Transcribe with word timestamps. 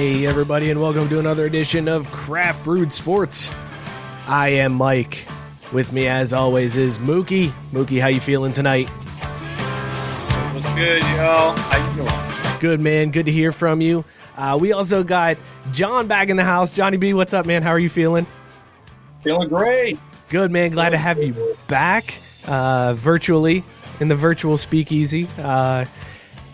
Hey, 0.00 0.24
everybody, 0.24 0.70
and 0.70 0.80
welcome 0.80 1.10
to 1.10 1.18
another 1.18 1.44
edition 1.44 1.86
of 1.86 2.10
Craft 2.10 2.64
Brewed 2.64 2.90
Sports. 2.90 3.52
I 4.26 4.48
am 4.48 4.72
Mike. 4.72 5.28
With 5.74 5.92
me, 5.92 6.08
as 6.08 6.32
always, 6.32 6.78
is 6.78 6.98
Mookie. 6.98 7.52
Mookie, 7.70 8.00
how 8.00 8.06
you 8.06 8.18
feeling 8.18 8.50
tonight? 8.50 8.88
What's 10.54 10.72
good, 10.72 11.02
y'all? 11.02 11.54
How 11.54 11.90
you 11.90 11.96
doing? 11.96 12.60
Good, 12.60 12.80
man. 12.80 13.10
Good 13.10 13.26
to 13.26 13.30
hear 13.30 13.52
from 13.52 13.82
you. 13.82 14.06
Uh, 14.38 14.56
we 14.58 14.72
also 14.72 15.04
got 15.04 15.36
John 15.70 16.06
back 16.06 16.30
in 16.30 16.38
the 16.38 16.44
house. 16.44 16.72
Johnny 16.72 16.96
B, 16.96 17.12
what's 17.12 17.34
up, 17.34 17.44
man? 17.44 17.62
How 17.62 17.68
are 17.68 17.78
you 17.78 17.90
feeling? 17.90 18.26
Feeling 19.20 19.50
great. 19.50 19.98
Good, 20.30 20.50
man. 20.50 20.70
Glad 20.70 20.90
to 20.90 20.96
have 20.96 21.22
you 21.22 21.36
back 21.68 22.14
uh, 22.48 22.94
virtually 22.94 23.64
in 24.00 24.08
the 24.08 24.16
virtual 24.16 24.56
speakeasy. 24.56 25.28
Uh, 25.36 25.84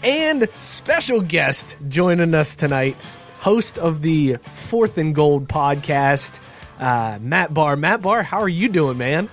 and 0.02 0.48
special 0.58 1.20
guest 1.20 1.76
joining 1.88 2.34
us 2.34 2.56
tonight, 2.56 2.96
host 3.38 3.78
of 3.78 4.02
the 4.02 4.36
Fourth 4.44 4.98
and 4.98 5.14
Gold 5.14 5.48
podcast, 5.48 6.40
uh, 6.78 7.18
Matt 7.20 7.54
Barr. 7.54 7.76
Matt 7.76 8.02
Barr, 8.02 8.22
how 8.22 8.40
are 8.40 8.48
you 8.48 8.68
doing, 8.68 8.98
man? 8.98 9.30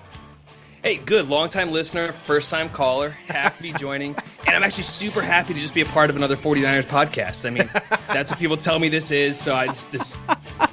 Hey, 0.84 0.98
good. 0.98 1.30
Long 1.30 1.48
time 1.48 1.72
listener, 1.72 2.12
first 2.26 2.50
time 2.50 2.68
caller. 2.68 3.12
Happy 3.12 3.56
to 3.56 3.74
be 3.74 3.80
joining. 3.80 4.16
And 4.46 4.58
I'm 4.58 4.64
actually 4.64 4.84
super 4.84 5.22
happy 5.22 5.54
to 5.54 5.60
just 5.60 5.74
be 5.74 5.80
a 5.80 5.86
part 5.86 6.10
of 6.10 6.18
another 6.18 6.36
49ers 6.36 6.84
podcast. 6.86 7.48
I 7.48 7.50
mean, 7.50 7.70
that's 8.08 8.30
what 8.30 8.38
people 8.38 8.58
tell 8.58 8.78
me 8.78 8.90
this 8.90 9.10
is. 9.10 9.40
So 9.40 9.56
I 9.56 9.68
just, 9.68 9.90
this 9.90 10.20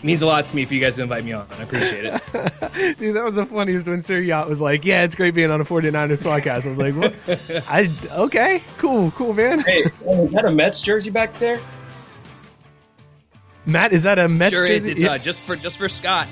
means 0.02 0.22
a 0.22 0.26
lot 0.26 0.48
to 0.48 0.56
me 0.56 0.64
for 0.64 0.74
you 0.74 0.80
guys 0.80 0.96
to 0.96 1.02
invite 1.02 1.24
me 1.24 1.32
on. 1.32 1.46
I 1.52 1.62
appreciate 1.62 2.04
it. 2.04 2.12
Dude, 2.98 3.14
that 3.14 3.24
was 3.24 3.36
the 3.36 3.46
funniest 3.46 3.86
when 3.88 4.02
Sir 4.02 4.19
Yacht 4.19 4.48
was 4.48 4.60
like, 4.60 4.84
Yeah, 4.84 5.04
it's 5.04 5.14
great 5.14 5.34
being 5.34 5.52
on 5.52 5.60
a 5.60 5.64
49ers 5.64 6.20
podcast. 6.20 6.66
I 6.66 6.69
was 6.69 6.78
like, 6.78 6.96
What? 6.96 7.14
I, 7.69 7.90
okay, 8.10 8.64
cool, 8.78 9.12
cool, 9.12 9.32
man. 9.34 9.60
Hey, 9.60 9.82
is 9.82 10.32
that 10.32 10.44
a 10.44 10.50
Mets 10.50 10.82
jersey 10.82 11.10
back 11.10 11.38
there? 11.38 11.60
Matt, 13.66 13.93
is 13.93 14.04
that 14.04 14.19
a 14.19 14.28
Mets 14.28 14.56
sure 14.56 14.66
is. 14.66 14.87
It's 14.87 15.03
uh, 15.03 15.19
just 15.19 15.41
for 15.41 15.56
just 15.56 15.78
for 15.78 15.88
Scott. 15.88 16.28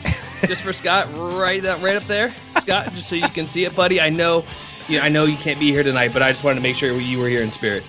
just 0.46 0.62
for 0.62 0.72
Scott, 0.72 1.08
right 1.16 1.64
up, 1.64 1.82
right 1.82 1.96
up 1.96 2.04
there, 2.04 2.34
Scott. 2.60 2.92
Just 2.92 3.08
so 3.08 3.14
you 3.14 3.28
can 3.28 3.46
see 3.46 3.64
it, 3.64 3.74
buddy. 3.74 4.00
I 4.00 4.08
know, 4.10 4.44
you 4.88 4.98
know, 4.98 5.04
I 5.04 5.08
know 5.08 5.24
you 5.24 5.36
can't 5.36 5.60
be 5.60 5.70
here 5.70 5.82
tonight, 5.82 6.12
but 6.12 6.22
I 6.22 6.30
just 6.30 6.42
wanted 6.42 6.56
to 6.56 6.62
make 6.62 6.76
sure 6.76 6.98
you 6.98 7.18
were 7.18 7.28
here 7.28 7.42
in 7.42 7.50
spirit. 7.50 7.84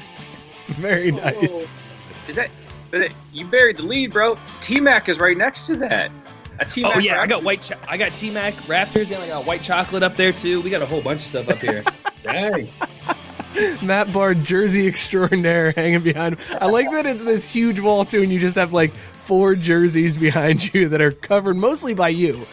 Very 0.68 1.12
nice. 1.12 1.72
Is 2.28 2.36
that? 2.36 2.50
But 2.92 3.12
you 3.32 3.46
buried 3.46 3.78
the 3.78 3.84
lead, 3.84 4.12
bro. 4.12 4.38
T 4.62 4.80
Mac 4.80 5.10
is 5.10 5.20
right 5.20 5.38
next 5.38 5.68
to 5.68 5.78
that. 5.78 6.12
A 6.60 6.66
T 6.66 6.82
Mac. 6.82 6.96
Oh 6.96 7.00
yeah, 7.00 7.22
I 7.22 7.28
got 7.28 7.44
white. 7.44 7.62
Cho- 7.62 7.78
I 7.88 7.98
got 7.98 8.12
T 8.14 8.30
Mac 8.30 8.54
Raptors, 8.66 9.12
and 9.14 9.24
I 9.24 9.28
got 9.28 9.46
white 9.46 9.64
chocolate 9.64 10.04
up 10.04 10.18
there 10.18 10.32
too. 10.32 10.62
We 10.62 10.70
got 10.70 10.82
a 10.82 10.86
whole 10.86 11.02
bunch 11.02 11.24
of 11.24 11.30
stuff 11.30 11.50
up 11.50 11.60
here. 11.60 11.84
Dang. 12.24 12.70
Matt 13.82 14.12
Barr, 14.14 14.34
jersey 14.34 14.88
extraordinaire, 14.88 15.72
hanging 15.72 16.02
behind 16.02 16.40
him. 16.40 16.58
I 16.62 16.68
like 16.68 16.92
that 16.92 17.06
it's 17.06 17.24
this 17.24 17.52
huge 17.52 17.80
wall 17.80 18.06
too, 18.06 18.22
and 18.22 18.32
you 18.32 18.40
just 18.40 18.56
have 18.56 18.74
like 18.74 18.96
four 18.96 19.56
jerseys 19.56 20.18
behind 20.18 20.74
you 20.74 20.90
that 20.90 21.02
are 21.02 21.12
covered 21.12 21.56
mostly 21.56 21.94
by 21.94 22.10
you. 22.10 22.46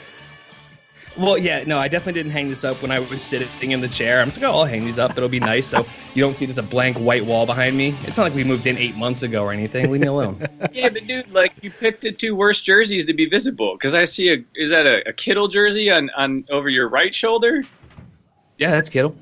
Well, 1.19 1.39
yeah, 1.39 1.65
no, 1.67 1.79
I 1.79 1.89
definitely 1.89 2.21
didn't 2.21 2.33
hang 2.33 2.49
this 2.49 2.63
up 2.63 2.83
when 2.83 2.91
I 2.91 2.99
was 2.99 3.23
sitting 3.23 3.71
in 3.71 3.81
the 3.81 3.89
chair. 3.89 4.21
I'm 4.21 4.29
just 4.29 4.39
like, 4.39 4.51
oh, 4.51 4.59
I'll 4.59 4.65
hang 4.67 4.85
these 4.85 4.99
up. 4.99 5.17
It'll 5.17 5.31
be 5.31 5.41
nice. 5.41 5.67
So 5.67 5.87
you 6.15 6.23
don't 6.23 6.37
see 6.37 6.47
just 6.47 6.59
a 6.59 6.63
blank 6.63 6.99
white 6.99 7.25
wall 7.25 7.47
behind 7.47 7.75
me. 7.75 7.97
It's 8.03 8.19
not 8.19 8.25
like 8.25 8.35
we 8.35 8.45
moved 8.45 8.67
in 8.67 8.77
eight 8.77 8.97
months 8.97 9.23
ago 9.23 9.43
or 9.45 9.51
anything. 9.51 9.91
Leave 9.91 10.03
me 10.03 10.09
alone. 10.09 10.47
yeah, 10.73 10.91
but 10.91 11.07
dude, 11.07 11.31
like 11.33 11.55
you 11.63 11.71
picked 11.71 12.03
the 12.03 12.13
two 12.13 12.37
worst 12.37 12.67
jerseys 12.67 13.07
to 13.07 13.15
be 13.15 13.25
visible 13.27 13.77
because 13.77 13.95
I 13.95 14.05
see 14.05 14.31
a 14.31 14.45
is 14.55 14.71
that 14.71 14.87
a, 14.87 15.09
a 15.09 15.13
Kittle 15.15 15.49
jersey 15.49 15.91
on 15.91 16.11
on 16.11 16.45
over 16.51 16.69
your 16.69 16.89
right 16.89 17.15
shoulder? 17.15 17.63
yeah, 18.59 18.71
that's 18.71 18.91
Kittle. 18.91 19.17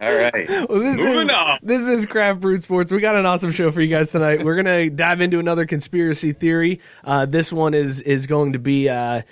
All 0.00 0.12
right. 0.12 0.48
Well, 0.68 0.80
this 0.80 0.96
Moving 0.96 1.22
is 1.22 1.30
on. 1.30 1.58
this 1.62 1.88
is 1.88 2.06
Craft 2.06 2.40
Brewed 2.40 2.62
Sports. 2.62 2.90
We 2.90 3.00
got 3.00 3.14
an 3.14 3.24
awesome 3.24 3.52
show 3.52 3.70
for 3.70 3.80
you 3.80 3.86
guys 3.88 4.10
tonight. 4.10 4.44
We're 4.44 4.56
gonna 4.56 4.90
dive 4.90 5.20
into 5.20 5.38
another 5.38 5.64
conspiracy 5.64 6.32
theory. 6.32 6.80
Uh, 7.04 7.24
this 7.26 7.52
one 7.52 7.72
is 7.72 8.00
is 8.02 8.26
going 8.26 8.54
to 8.54 8.58
be. 8.58 8.88
Uh, 8.88 9.22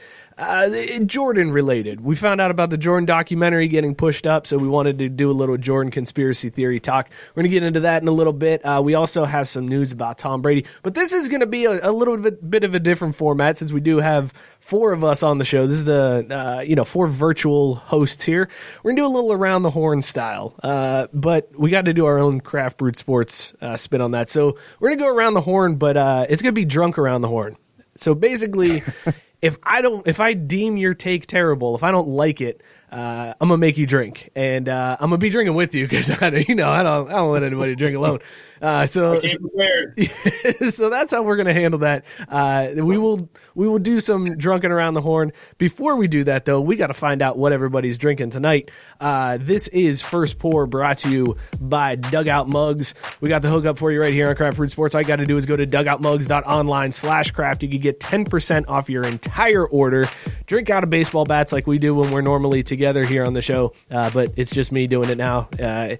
uh, 0.40 0.98
Jordan 1.04 1.52
related. 1.52 2.00
We 2.00 2.16
found 2.16 2.40
out 2.40 2.50
about 2.50 2.70
the 2.70 2.78
Jordan 2.78 3.06
documentary 3.06 3.68
getting 3.68 3.94
pushed 3.94 4.26
up, 4.26 4.46
so 4.46 4.56
we 4.56 4.68
wanted 4.68 4.98
to 4.98 5.08
do 5.08 5.30
a 5.30 5.32
little 5.32 5.56
Jordan 5.56 5.90
conspiracy 5.90 6.48
theory 6.48 6.80
talk. 6.80 7.10
We're 7.34 7.42
going 7.42 7.50
to 7.50 7.56
get 7.56 7.62
into 7.62 7.80
that 7.80 8.02
in 8.02 8.08
a 8.08 8.12
little 8.12 8.32
bit. 8.32 8.64
Uh, 8.64 8.80
we 8.82 8.94
also 8.94 9.24
have 9.24 9.48
some 9.48 9.68
news 9.68 9.92
about 9.92 10.18
Tom 10.18 10.42
Brady, 10.42 10.66
but 10.82 10.94
this 10.94 11.12
is 11.12 11.28
going 11.28 11.40
to 11.40 11.46
be 11.46 11.66
a, 11.66 11.90
a 11.90 11.92
little 11.92 12.16
bit, 12.16 12.50
bit 12.50 12.64
of 12.64 12.74
a 12.74 12.80
different 12.80 13.14
format 13.14 13.58
since 13.58 13.72
we 13.72 13.80
do 13.80 13.98
have 13.98 14.32
four 14.60 14.92
of 14.92 15.02
us 15.02 15.22
on 15.22 15.38
the 15.38 15.44
show. 15.44 15.66
This 15.66 15.76
is 15.76 15.84
the 15.84 16.26
uh, 16.30 16.60
you 16.62 16.76
know 16.76 16.84
four 16.84 17.06
virtual 17.06 17.74
hosts 17.74 18.22
here. 18.22 18.48
We're 18.82 18.92
gonna 18.92 19.02
do 19.02 19.06
a 19.06 19.14
little 19.14 19.32
around 19.32 19.62
the 19.62 19.70
horn 19.70 20.02
style, 20.02 20.54
uh, 20.62 21.08
but 21.12 21.50
we 21.58 21.70
got 21.70 21.86
to 21.86 21.94
do 21.94 22.06
our 22.06 22.18
own 22.18 22.40
craft 22.40 22.78
brewed 22.78 22.96
sports 22.96 23.54
uh, 23.60 23.76
spin 23.76 24.00
on 24.00 24.12
that. 24.12 24.30
So 24.30 24.56
we're 24.78 24.90
gonna 24.90 25.00
go 25.00 25.14
around 25.14 25.34
the 25.34 25.40
horn, 25.40 25.76
but 25.76 25.96
uh, 25.96 26.26
it's 26.28 26.42
gonna 26.42 26.52
be 26.52 26.64
drunk 26.64 26.98
around 26.98 27.22
the 27.22 27.28
horn. 27.28 27.56
So 27.96 28.14
basically, 28.14 28.82
if 29.42 29.58
I 29.62 29.82
don't, 29.82 30.06
if 30.06 30.20
I 30.20 30.34
deem 30.34 30.76
your 30.76 30.94
take 30.94 31.26
terrible, 31.26 31.74
if 31.74 31.82
I 31.82 31.90
don't 31.90 32.08
like 32.08 32.40
it, 32.40 32.62
uh, 32.90 33.34
I'm 33.40 33.48
gonna 33.48 33.58
make 33.58 33.78
you 33.78 33.86
drink, 33.86 34.30
and 34.34 34.68
uh, 34.68 34.96
I'm 35.00 35.10
gonna 35.10 35.18
be 35.18 35.30
drinking 35.30 35.54
with 35.54 35.74
you 35.74 35.84
because 35.86 36.10
I, 36.22 36.30
don't- 36.30 36.48
you 36.48 36.54
know, 36.54 36.68
I 36.70 36.82
don't, 36.82 37.08
I 37.08 37.12
don't 37.14 37.32
let 37.32 37.42
anybody 37.42 37.74
drink 37.76 37.96
alone. 37.96 38.18
Uh, 38.60 38.84
so, 38.86 39.20
so 40.70 40.90
that's 40.90 41.12
how 41.12 41.22
we're 41.22 41.36
gonna 41.36 41.52
handle 41.54 41.80
that. 41.80 42.04
Uh, 42.28 42.68
we 42.74 42.98
will, 42.98 43.28
we 43.54 43.66
will 43.68 43.78
do 43.78 44.00
some 44.00 44.36
drunken 44.36 44.70
around 44.70 44.94
the 44.94 45.00
horn. 45.00 45.32
Before 45.56 45.96
we 45.96 46.08
do 46.08 46.24
that, 46.24 46.44
though, 46.44 46.60
we 46.60 46.76
got 46.76 46.88
to 46.88 46.94
find 46.94 47.22
out 47.22 47.38
what 47.38 47.52
everybody's 47.52 47.96
drinking 47.96 48.30
tonight. 48.30 48.70
Uh, 49.00 49.38
this 49.40 49.68
is 49.68 50.02
First 50.02 50.38
Pour, 50.38 50.66
brought 50.66 50.98
to 50.98 51.10
you 51.10 51.36
by 51.60 51.94
Dugout 51.96 52.48
Mugs. 52.48 52.94
We 53.20 53.28
got 53.28 53.40
the 53.42 53.48
hookup 53.48 53.78
for 53.78 53.92
you 53.92 54.00
right 54.00 54.12
here 54.12 54.28
on 54.28 54.34
Craft 54.36 54.56
Brewed 54.58 54.70
Sports. 54.70 54.94
All 54.94 55.00
you 55.00 55.06
got 55.06 55.16
to 55.16 55.26
do 55.26 55.36
is 55.36 55.46
go 55.46 55.56
to 55.56 55.66
dugoutmugs.online 55.66 56.92
slash 56.92 57.30
craft. 57.30 57.62
You 57.62 57.68
can 57.68 57.78
get 57.78 58.00
10% 58.00 58.64
off 58.68 58.90
your 58.90 59.04
entire 59.06 59.66
order. 59.66 60.04
Drink 60.50 60.68
out 60.68 60.82
of 60.82 60.90
baseball 60.90 61.24
bats 61.24 61.52
like 61.52 61.68
we 61.68 61.78
do 61.78 61.94
when 61.94 62.10
we're 62.10 62.22
normally 62.22 62.64
together 62.64 63.04
here 63.04 63.24
on 63.24 63.34
the 63.34 63.40
show, 63.40 63.72
uh, 63.88 64.10
but 64.10 64.32
it's 64.34 64.50
just 64.50 64.72
me 64.72 64.88
doing 64.88 65.08
it 65.08 65.16
now. 65.16 65.48
Uh, 65.62 65.94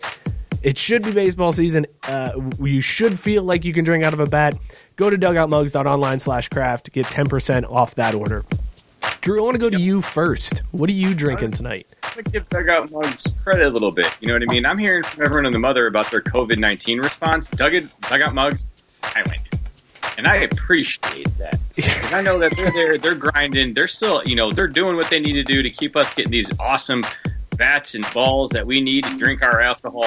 It 0.61 0.77
should 0.77 1.05
be 1.05 1.13
baseball 1.13 1.53
season. 1.53 1.87
Uh, 2.03 2.33
you 2.61 2.81
should 2.81 3.17
feel 3.17 3.45
like 3.45 3.65
you 3.65 3.73
can 3.73 3.85
drink 3.85 4.03
out 4.03 4.13
of 4.13 4.19
a 4.19 4.27
bat. 4.27 4.59
Go 4.97 5.09
to 5.09 5.17
dugoutmugs.online 5.17 6.19
slash 6.19 6.49
craft. 6.49 6.91
Get 6.91 7.07
10% 7.07 7.71
off 7.71 7.95
that 7.95 8.13
order. 8.17 8.45
Drew, 9.21 9.39
I 9.39 9.45
want 9.45 9.55
to 9.55 9.61
go 9.61 9.71
to 9.71 9.79
you 9.81 10.03
first. 10.03 10.65
What 10.73 10.91
are 10.91 10.95
you 10.95 11.15
drinking 11.15 11.53
tonight? 11.53 11.87
I'm 12.03 12.11
gonna 12.11 12.23
give 12.25 12.49
Dugout 12.49 12.91
Mugs 12.91 13.33
credit 13.45 13.69
a 13.69 13.71
little 13.71 13.93
bit. 13.93 14.13
You 14.21 14.27
know 14.27 14.35
what 14.35 14.43
I 14.43 14.47
mean? 14.47 14.67
I'm 14.67 14.79
hearing 14.79 15.05
from 15.05 15.25
everyone 15.25 15.47
and 15.47 15.55
the 15.55 15.61
mother 15.61 15.87
about 15.87 16.11
their 16.11 16.23
COVID 16.23 16.59
19 16.59 16.99
response. 16.99 17.47
Dugout, 17.47 17.85
Dugout 18.01 18.35
Mugs, 18.35 18.67
silent. 18.75 19.50
And 20.21 20.29
I 20.29 20.37
appreciate 20.37 21.29
that. 21.39 21.59
I 22.13 22.21
know 22.21 22.39
that 22.41 22.55
they're 22.55 22.71
there, 22.71 22.99
they're 22.99 23.15
grinding, 23.15 23.73
they're 23.73 23.89
still, 23.89 24.23
you 24.27 24.37
know, 24.37 24.53
they're 24.53 24.69
doing 24.69 24.97
what 24.97 25.09
they 25.09 25.19
need 25.19 25.33
to 25.33 25.43
do 25.43 25.63
to 25.63 25.71
keep 25.71 25.97
us 25.97 26.13
getting 26.13 26.31
these 26.31 26.51
awesome 26.61 27.03
bats 27.57 27.95
and 27.95 28.05
balls 28.13 28.51
that 28.51 28.67
we 28.67 28.83
need 28.83 29.05
to 29.05 29.17
drink 29.17 29.43
our 29.43 29.63
alcohol. 29.63 30.05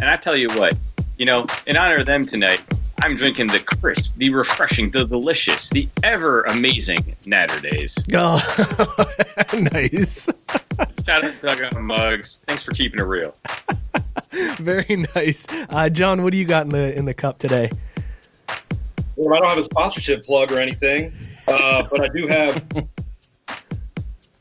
And 0.00 0.08
I 0.08 0.18
tell 0.18 0.36
you 0.36 0.46
what, 0.50 0.78
you 1.18 1.26
know, 1.26 1.46
in 1.66 1.76
honor 1.76 1.96
of 1.96 2.06
them 2.06 2.24
tonight, 2.24 2.60
I'm 3.00 3.16
drinking 3.16 3.48
the 3.48 3.58
crisp, 3.58 4.14
the 4.16 4.30
refreshing, 4.30 4.90
the 4.90 5.04
delicious, 5.04 5.68
the 5.70 5.88
ever 6.04 6.42
amazing 6.42 7.16
Natter 7.26 7.58
Days. 7.58 7.98
Oh, 8.14 8.38
nice. 9.72 10.26
Shout 11.04 11.24
out 11.24 11.24
to 11.24 11.38
Dugout 11.42 11.82
Mugs. 11.82 12.40
Thanks 12.46 12.62
for 12.62 12.70
keeping 12.70 13.00
it 13.00 13.02
real. 13.02 13.34
Very 14.58 15.04
nice. 15.16 15.48
Uh, 15.50 15.88
John, 15.88 16.22
what 16.22 16.30
do 16.30 16.36
you 16.36 16.44
got 16.44 16.66
in 16.66 16.68
the 16.68 16.96
in 16.96 17.04
the 17.04 17.14
cup 17.14 17.40
today? 17.40 17.68
Well, 19.16 19.34
I 19.34 19.40
don't 19.40 19.48
have 19.48 19.58
a 19.58 19.62
sponsorship 19.62 20.24
plug 20.24 20.52
or 20.52 20.60
anything, 20.60 21.12
uh, 21.48 21.86
but 21.90 22.00
I 22.00 22.08
do 22.08 22.26
have 22.26 22.68
the 22.68 22.86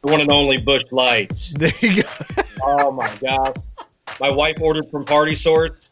one 0.01 0.22
and 0.22 0.31
only 0.31 0.57
Busch 0.57 0.83
Light. 0.92 1.51
There 1.56 1.72
you 1.80 2.04
go. 2.04 2.10
Oh 2.62 2.92
my 2.92 3.10
god! 3.22 3.57
My 4.19 4.30
wife 4.30 4.57
ordered 4.62 4.89
from 4.92 5.06
Party 5.06 5.33
Source, 5.33 5.89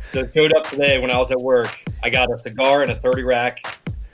so 0.00 0.20
it 0.20 0.30
showed 0.34 0.52
up 0.54 0.64
today 0.64 0.98
when 0.98 1.10
I 1.10 1.18
was 1.18 1.30
at 1.30 1.38
work. 1.38 1.78
I 2.02 2.10
got 2.10 2.32
a 2.32 2.38
cigar 2.38 2.82
and 2.82 2.90
a 2.90 2.96
thirty 3.00 3.22
rack 3.22 3.64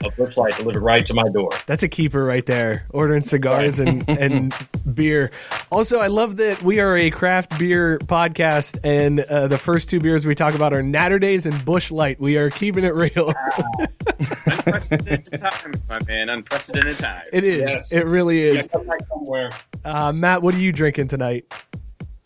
of 0.03 0.15
Busch 0.15 0.37
Light 0.37 0.55
delivered 0.55 0.81
right 0.81 1.05
to 1.05 1.13
my 1.13 1.23
door. 1.33 1.49
That's 1.65 1.83
a 1.83 1.87
keeper 1.87 2.23
right 2.23 2.45
there. 2.45 2.85
Ordering 2.91 3.21
cigars 3.21 3.79
and, 3.79 4.07
and 4.09 4.53
beer. 4.93 5.31
Also, 5.71 5.99
I 5.99 6.07
love 6.07 6.37
that 6.37 6.61
we 6.61 6.79
are 6.79 6.97
a 6.97 7.09
craft 7.09 7.57
beer 7.59 7.99
podcast, 7.99 8.79
and 8.83 9.19
uh, 9.21 9.47
the 9.47 9.57
first 9.57 9.89
two 9.89 9.99
beers 9.99 10.25
we 10.25 10.35
talk 10.35 10.55
about 10.55 10.73
are 10.73 10.81
Natter 10.83 11.19
Days 11.19 11.45
and 11.45 11.63
Busch 11.65 11.91
Light. 11.91 12.19
We 12.19 12.37
are 12.37 12.49
keeping 12.49 12.83
it 12.83 12.93
real. 12.95 13.33
Unprecedented 14.45 15.39
times, 15.39 15.81
my 15.87 15.99
man. 16.07 16.29
Unprecedented 16.29 16.97
times. 16.97 17.29
it 17.33 17.43
is. 17.43 17.61
Yes. 17.61 17.91
It 17.91 18.05
really 18.05 18.41
is. 18.43 18.67
come 18.67 18.85
back 18.85 18.99
somewhere. 19.09 19.49
Uh, 19.83 20.11
Matt, 20.11 20.41
what 20.41 20.53
are 20.53 20.59
you 20.59 20.71
drinking 20.71 21.07
tonight? 21.07 21.53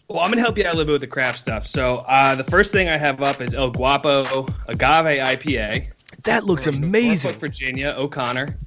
Well, 0.10 0.20
I'm 0.20 0.30
gonna 0.30 0.42
help 0.42 0.58
you 0.58 0.66
out 0.66 0.74
a 0.74 0.78
little 0.78 0.86
bit 0.86 0.92
with 0.94 1.02
the 1.02 1.08
craft 1.08 1.40
stuff. 1.40 1.66
So 1.66 1.98
uh, 2.08 2.36
the 2.36 2.44
first 2.44 2.72
thing 2.72 2.90
I 2.90 2.98
have 2.98 3.22
up 3.22 3.42
is 3.42 3.56
El 3.56 3.72
Guapo 3.72 4.46
Agave 4.68 5.20
IPA. 5.20 5.88
That 6.24 6.46
looks 6.46 6.68
amazing. 6.68 7.32
Norfolk, 7.32 7.40
Virginia, 7.40 7.96
O'Connor. 7.98 8.58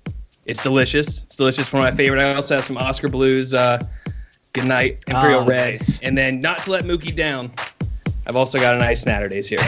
It's 0.45 0.63
delicious. 0.63 1.23
It's 1.25 1.37
delicious. 1.37 1.73
One 1.73 1.85
of 1.87 1.93
my 1.93 1.97
favorite. 1.97 2.21
I 2.21 2.35
also 2.35 2.57
have 2.57 2.65
some 2.65 2.77
Oskar 2.79 3.09
Blues. 3.09 3.55
Uh, 3.55 3.79
Good 4.53 4.65
night, 4.67 5.01
Imperial 5.07 5.41
Oh, 5.41 5.45
Red, 5.47 5.73
nice. 5.73 6.01
and 6.01 6.17
then 6.17 6.41
not 6.41 6.57
to 6.65 6.71
let 6.71 6.85
Mookie 6.85 7.15
down. 7.15 7.53
I've 8.27 8.37
also 8.37 8.59
got 8.59 8.75
a 8.75 8.79
nice 8.79 9.05
Natterdays 9.05 9.47
here, 9.47 9.59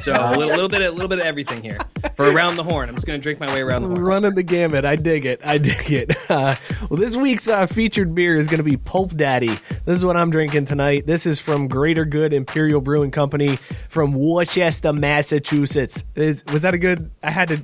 so 0.00 0.12
a 0.12 0.30
little, 0.30 0.46
little 0.46 0.68
bit, 0.68 0.80
a 0.82 0.90
little 0.90 1.08
bit 1.08 1.18
of 1.18 1.26
everything 1.26 1.62
here 1.62 1.78
for 2.14 2.30
around 2.30 2.56
the 2.56 2.64
horn. 2.64 2.88
I'm 2.88 2.94
just 2.94 3.06
gonna 3.06 3.18
drink 3.18 3.40
my 3.40 3.52
way 3.52 3.60
around 3.60 3.82
the 3.82 3.88
horn. 3.88 4.00
Running 4.02 4.34
the 4.34 4.42
gamut. 4.42 4.84
I 4.86 4.96
dig 4.96 5.26
it. 5.26 5.40
I 5.44 5.58
dig 5.58 5.92
it. 5.92 6.16
Uh, 6.28 6.56
well, 6.90 6.98
this 6.98 7.16
week's 7.16 7.46
uh, 7.46 7.66
featured 7.66 8.12
beer 8.12 8.36
is 8.36 8.48
going 8.48 8.58
to 8.58 8.64
be 8.64 8.76
Pulp 8.76 9.12
Daddy. 9.12 9.46
This 9.84 9.96
is 9.98 10.04
what 10.04 10.16
I'm 10.16 10.30
drinking 10.30 10.64
tonight. 10.64 11.06
This 11.06 11.24
is 11.24 11.38
from 11.38 11.68
Greater 11.68 12.04
Good 12.04 12.32
Imperial 12.32 12.80
Brewing 12.80 13.12
Company 13.12 13.56
from 13.88 14.12
Worcester, 14.12 14.92
Massachusetts. 14.92 16.04
Is, 16.16 16.44
was 16.52 16.62
that 16.62 16.74
a 16.74 16.78
good? 16.78 17.12
I 17.22 17.30
had 17.30 17.48
to. 17.48 17.58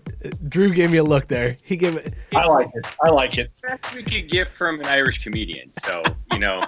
Drew 0.49 0.73
gave 0.73 0.93
me 0.93 0.99
a 0.99 1.03
look 1.03 1.27
there. 1.27 1.57
He 1.65 1.77
gave 1.77 1.97
it. 1.97 2.15
I 2.35 2.47
like 2.47 2.69
it. 2.73 2.87
I 3.03 3.11
like 3.11 3.37
it. 3.37 3.51
Best 3.63 3.95
we 3.97 4.05
could 4.05 4.31
get 4.31 4.47
from 4.47 4.79
an 4.79 4.87
Irish 4.87 5.19
comedian. 5.25 5.73
So 5.83 6.03
you 6.33 6.39
know, 6.39 6.65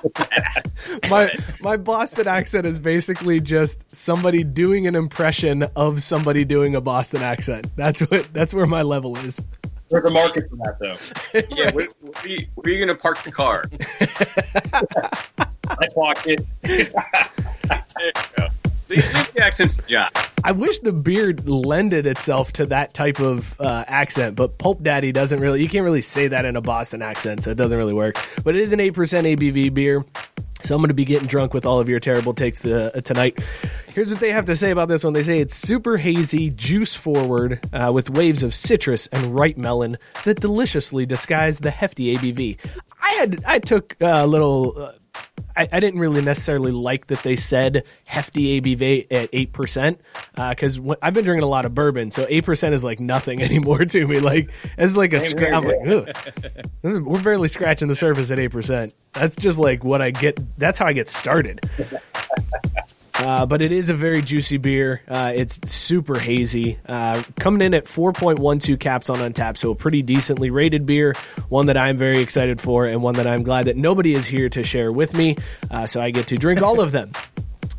My 1.09 1.31
my 1.61 1.77
Boston 1.77 2.29
accent 2.29 2.67
is 2.67 2.81
basically 2.81 3.41
just 3.41 3.74
somebody 3.89 4.45
doing 4.45 4.87
an 4.87 4.95
impression 4.95 5.65
of 5.77 6.03
somebody 6.03 6.45
doing 6.45 6.75
a 6.75 6.81
Boston 6.81 7.23
accent. 7.23 7.75
That's 7.77 8.01
what. 8.01 8.33
That's 8.33 8.55
where 8.55 8.67
my 8.67 8.83
level 8.83 9.17
is. 9.19 9.43
There's 9.91 10.05
a 10.05 10.11
market 10.11 10.49
for 10.51 10.57
that, 10.57 10.79
though. 10.81 11.55
yeah. 11.57 11.71
Where, 11.73 11.89
where, 12.01 12.27
you, 12.27 12.47
where 12.55 12.73
you 12.73 12.85
gonna 12.85 12.99
park 12.99 13.23
the 13.23 13.31
car? 13.31 13.65
I 15.69 15.87
clocked 15.89 16.27
it. 16.27 16.45
There 16.63 16.79
you 16.79 18.13
go. 18.37 18.49
Leave 18.89 19.15
leave 19.15 19.33
the 19.33 19.43
accents 19.43 19.77
to 19.77 19.83
John. 19.87 20.11
I 20.43 20.53
wish 20.53 20.81
the 20.81 20.93
beard 20.93 21.49
lended 21.49 22.07
itself 22.07 22.53
to 22.55 22.67
that 22.67 22.93
type 22.93 23.19
of 23.19 23.59
uh, 23.59 23.85
accent, 23.87 24.37
but 24.37 24.59
Pulp 24.59 24.83
Daddy 24.83 25.11
doesn't 25.11 25.41
really. 25.41 25.63
You 25.63 25.69
can't 25.69 25.85
really 25.85 26.03
say 26.03 26.29
that 26.29 26.45
in 26.45 26.57
a 26.57 26.61
Boston 26.61 27.01
accent, 27.01 27.45
so 27.45 27.51
it 27.51 27.57
doesn't 27.57 27.77
really 27.77 27.95
work. 27.95 28.17
But 28.45 28.55
it 28.55 28.61
is 28.61 28.73
an 28.73 28.81
eight 28.81 28.95
percent 28.95 29.27
ABV 29.27 29.73
beer. 29.73 30.05
So 30.65 30.75
I'm 30.75 30.81
going 30.81 30.89
to 30.89 30.95
be 30.95 31.05
getting 31.05 31.29
drunk 31.29 31.53
with 31.53 31.67
all 31.67 31.79
of 31.79 31.91
your 31.91 32.01
terrible 32.01 32.33
takes 32.33 32.61
to, 32.61 32.97
uh, 32.97 33.01
tonight. 33.03 33.39
Here's 33.95 34.11
what 34.11 34.19
they 34.19 34.31
have 34.31 34.47
to 34.47 34.55
say 34.55 34.71
about 34.71 34.89
this 34.89 35.05
one. 35.05 35.13
They 35.13 35.23
say 35.23 35.41
it's 35.41 35.55
super 35.55 35.99
hazy, 35.99 36.49
juice 36.49 36.97
forward, 36.97 37.61
uh, 37.73 37.93
with 37.93 38.09
waves 38.09 38.43
of 38.43 38.55
citrus 38.55 39.07
and 39.09 39.39
ripe 39.39 39.59
melon 39.59 39.99
that 40.25 40.41
deliciously 40.41 41.05
disguise 41.05 41.59
the 41.59 41.71
hefty 41.71 42.17
ABV. 42.17 42.59
I 43.03 43.13
had 43.21 43.45
I 43.47 43.59
took 43.59 43.95
a 44.01 44.27
little. 44.27 44.91
Uh, 45.39 45.43
I, 45.57 45.69
I 45.73 45.81
didn't 45.81 46.01
really 46.01 46.21
necessarily 46.23 46.73
like 46.73 47.07
that 47.09 47.23
they 47.23 47.37
said 47.37 47.85
hefty 48.05 48.61
ABV 48.61 49.07
at 49.11 49.29
eight 49.33 49.53
percent 49.53 50.01
because 50.37 50.81
I've 51.01 51.15
been 51.15 51.25
drinking 51.25 51.45
a 51.45 51.49
lot 51.49 51.65
of 51.65 51.75
bourbon, 51.75 52.11
so 52.11 52.27
eight 52.29 52.45
percent 52.45 52.75
is 52.75 52.83
like 52.85 52.99
nothing 53.01 53.41
anymore 53.49 53.85
to 53.85 54.07
me. 54.07 54.19
Like 54.21 54.51
it's 54.77 54.97
like 54.97 55.13
a 55.13 55.17
scra- 55.17 55.53
I'm 55.53 55.65
like, 56.93 57.03
we're 57.05 57.23
barely 57.23 57.49
scratching 57.49 57.89
the 57.89 57.95
surface 57.95 58.31
at 58.31 58.39
eight 58.39 58.49
percent. 58.49 58.95
That's 59.13 59.37
just 59.37 59.59
like 59.59 59.85
what 59.85 60.03
I 60.03 60.11
get. 60.11 60.39
That's 60.59 60.79
how 60.79 60.87
I 60.87 60.93
get 60.93 61.09
started. 61.09 61.61
Uh, 63.21 63.47
but 63.47 63.63
it 63.63 63.71
is 63.73 63.91
a 63.91 63.95
very 63.95 64.23
juicy 64.23 64.57
beer. 64.57 65.01
Uh, 65.07 65.33
it's 65.35 65.61
super 65.71 66.19
hazy. 66.19 66.79
Uh, 66.89 67.23
coming 67.39 67.63
in 67.63 67.73
at 67.73 67.85
4.12 67.85 68.79
caps 68.81 69.09
on 69.09 69.17
Untappd, 69.17 69.57
so 69.57 69.71
a 69.71 69.75
pretty 69.75 70.03
decently 70.03 70.51
rated 70.51 70.85
beer. 70.85 71.15
One 71.49 71.67
that 71.67 71.77
I'm 71.77 71.97
very 71.97 72.19
excited 72.19 72.61
for, 72.61 72.87
and 72.87 73.03
one 73.03 73.15
that 73.15 73.27
I'm 73.27 73.43
glad 73.43 73.67
that 73.67 73.77
nobody 73.77 74.15
is 74.15 74.27
here 74.27 74.49
to 74.51 74.65
share 74.65 74.93
with 74.93 75.17
me. 75.17 75.37
Uh, 75.71 75.87
so 75.87 76.01
I 76.01 76.11
get 76.11 76.27
to 76.29 76.37
drink 76.37 76.61
all 76.63 76.81
of 76.81 76.93
them. 76.93 77.13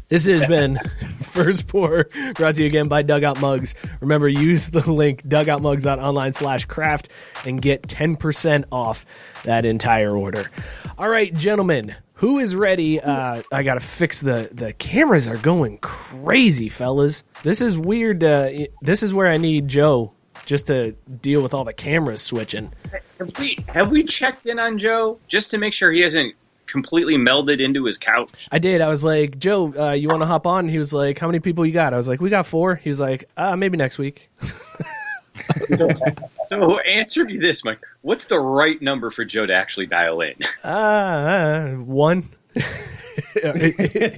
This 0.07 0.27
has 0.27 0.45
been 0.45 0.77
First 1.19 1.67
Pour, 1.67 2.07
brought 2.35 2.55
to 2.55 2.61
you 2.61 2.67
again 2.67 2.87
by 2.87 3.01
Dugout 3.01 3.41
Mugs. 3.41 3.73
Remember, 4.01 4.29
use 4.29 4.69
the 4.69 4.91
link 4.91 5.23
dugoutmugs.online 5.23 6.33
slash 6.33 6.65
craft 6.65 7.09
and 7.43 7.59
get 7.59 7.81
10% 7.87 8.65
off 8.71 9.03
that 9.45 9.65
entire 9.65 10.15
order. 10.15 10.51
All 10.99 11.09
right, 11.09 11.33
gentlemen, 11.33 11.95
who 12.15 12.39
is 12.39 12.55
ready? 12.55 12.99
Uh, 13.01 13.43
I 13.51 13.63
got 13.63 13.75
to 13.75 13.79
fix 13.79 14.21
the, 14.21 14.49
the 14.51 14.73
cameras 14.73 15.27
are 15.27 15.37
going 15.37 15.77
crazy, 15.79 16.69
fellas. 16.69 17.23
This 17.43 17.61
is 17.61 17.77
weird. 17.77 18.23
Uh, 18.23 18.49
this 18.81 19.03
is 19.03 19.13
where 19.13 19.27
I 19.27 19.37
need 19.37 19.67
Joe 19.67 20.13
just 20.45 20.67
to 20.67 20.91
deal 21.21 21.41
with 21.41 21.53
all 21.53 21.63
the 21.65 21.73
cameras 21.73 22.21
switching. 22.21 22.71
Have 23.19 23.37
we 23.39 23.57
have 23.67 23.91
we 23.91 24.03
checked 24.03 24.45
in 24.45 24.59
on 24.59 24.77
Joe 24.77 25.19
just 25.27 25.51
to 25.51 25.57
make 25.57 25.73
sure 25.73 25.91
he 25.91 26.01
hasn't 26.01 26.35
completely 26.67 27.15
melded 27.15 27.59
into 27.59 27.83
his 27.85 27.97
couch? 27.97 28.47
I 28.51 28.59
did. 28.59 28.81
I 28.81 28.87
was 28.87 29.03
like, 29.03 29.37
Joe, 29.37 29.73
uh, 29.77 29.91
you 29.91 30.07
want 30.07 30.21
to 30.21 30.25
hop 30.25 30.47
on? 30.47 30.69
He 30.69 30.77
was 30.77 30.93
like, 30.93 31.19
How 31.19 31.27
many 31.27 31.39
people 31.39 31.65
you 31.65 31.73
got? 31.73 31.93
I 31.93 31.97
was 31.97 32.07
like, 32.07 32.21
We 32.21 32.29
got 32.29 32.45
four. 32.45 32.75
He 32.75 32.89
was 32.89 32.99
like, 32.99 33.25
uh, 33.37 33.55
Maybe 33.55 33.77
next 33.77 33.97
week. 33.97 34.29
So 36.47 36.77
answer 36.79 37.25
me 37.25 37.37
this, 37.37 37.65
Mike. 37.65 37.79
What's 38.01 38.25
the 38.25 38.39
right 38.39 38.79
number 38.81 39.09
for 39.09 39.25
Joe 39.25 39.47
to 39.47 39.53
actually 39.53 39.87
dial 39.87 40.21
in? 40.21 40.35
Uh, 40.63 40.67
uh 40.67 41.69
one. 41.71 42.29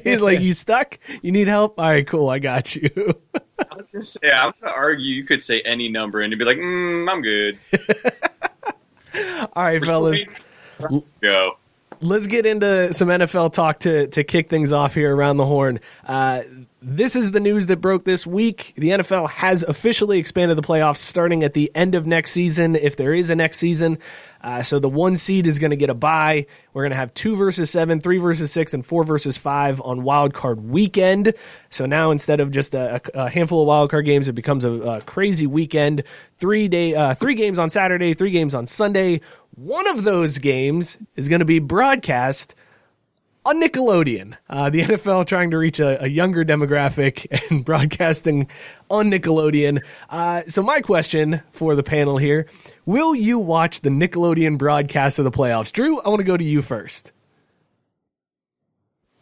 He's 0.04 0.22
like, 0.22 0.42
You 0.42 0.54
stuck? 0.54 1.00
You 1.22 1.32
need 1.32 1.48
help? 1.48 1.80
All 1.80 1.86
right, 1.86 2.06
cool. 2.06 2.30
I 2.30 2.40
got 2.40 2.76
you. 2.76 2.90
yeah, 4.22 4.46
I'm 4.46 4.54
gonna 4.62 4.74
argue. 4.74 5.14
You 5.14 5.24
could 5.24 5.42
say 5.42 5.62
any 5.62 5.90
number 5.90 6.22
and 6.22 6.32
you'd 6.32 6.40
be 6.40 6.46
like, 6.46 6.58
mm, 6.58 7.10
"I'm 7.10 7.22
good." 7.22 7.58
All 9.54 9.64
right, 9.64 9.84
fellas. 9.84 10.26
Go. 11.22 11.58
let's 12.02 12.28
get 12.28 12.46
into 12.46 12.94
some 12.94 13.08
NFL 13.08 13.54
talk 13.54 13.80
to 13.80 14.08
to 14.08 14.24
kick 14.24 14.50
things 14.50 14.74
off 14.74 14.94
here 14.94 15.16
around 15.16 15.38
the 15.38 15.46
horn. 15.46 15.80
Uh, 16.06 16.42
this 16.90 17.18
is 17.18 17.32
the 17.32 17.42
news 17.42 17.66
that 17.66 17.82
broke 17.82 18.06
this 18.06 18.26
week. 18.26 18.74
The 18.78 18.92
NFL 18.92 19.30
has 19.32 19.64
officially 19.64 20.20
expanded 20.20 20.58
the 20.58 20.62
playoffs 20.62 21.00
starting 21.00 21.44
at 21.44 21.54
the 21.54 21.70
end 21.76 21.96
of 21.96 22.08
next 22.08 22.32
season, 22.32 22.78
if 22.78 22.96
there 22.96 23.14
is 23.14 23.30
a 23.30 23.36
next 23.36 23.58
season. 23.58 23.98
Uh, 24.42 24.62
so 24.62 24.80
the 24.80 24.88
one 24.88 25.18
seed 25.18 25.48
is 25.48 25.60
going 25.60 25.72
to 25.72 25.76
get 25.76 25.90
a 25.90 25.94
bye. 25.94 26.46
We're 26.72 26.84
going 26.84 26.92
to 26.94 26.98
have 26.98 27.14
two 27.14 27.36
versus 27.36 27.70
seven, 27.70 28.00
three 28.00 28.20
versus 28.20 28.54
six, 28.54 28.74
and 28.74 28.86
four 28.86 29.04
versus 29.04 29.36
five 29.36 29.82
on 29.82 30.04
wild 30.04 30.34
card 30.34 30.62
weekend. 30.62 31.34
So 31.70 31.86
now 31.86 32.12
instead 32.12 32.40
of 32.40 32.52
just 32.52 32.74
a, 32.74 33.02
a 33.14 33.30
handful 33.30 33.60
of 33.64 33.68
wild 33.68 33.92
card 33.92 34.06
games, 34.06 34.30
it 34.30 34.34
becomes 34.34 34.64
a, 34.64 34.72
a 34.72 35.02
crazy 35.02 35.46
weekend. 35.46 36.04
Three 36.38 36.70
day, 36.70 36.96
uh, 36.96 37.16
three 37.16 37.36
games 37.36 37.60
on 37.60 37.70
Saturday, 37.70 38.14
three 38.14 38.32
games 38.32 38.56
on 38.56 38.66
Sunday. 38.66 39.20
One 39.56 39.88
of 39.90 40.06
those 40.06 40.38
games 40.38 40.98
is 41.18 41.28
going 41.28 41.40
to 41.40 41.46
be 41.46 41.60
broadcast 41.60 42.56
on 43.48 43.62
Nickelodeon. 43.62 44.36
Uh, 44.50 44.70
the 44.70 44.82
NFL 44.84 45.26
trying 45.26 45.52
to 45.52 45.58
reach 45.58 45.80
a, 45.80 46.04
a, 46.04 46.08
younger 46.08 46.44
demographic 46.44 47.26
and 47.50 47.64
broadcasting 47.64 48.50
on 48.90 49.10
Nickelodeon. 49.10 49.82
Uh, 50.10 50.44
so, 50.48 50.62
my 50.62 50.82
question 50.82 51.42
for 51.52 51.76
the 51.76 51.84
panel 51.84 52.18
here 52.18 52.48
Will 52.86 53.16
you 53.16 53.40
watch 53.40 53.82
the 53.82 53.90
Nickelodeon 53.90 54.58
broadcast 54.58 55.18
of 55.20 55.26
the 55.26 55.32
playoffs? 55.32 55.72
Drew, 55.72 56.02
I 56.02 56.10
want 56.10 56.20
to 56.20 56.26
go 56.26 56.38
to 56.38 56.44
you 56.44 56.62
first. 56.62 57.14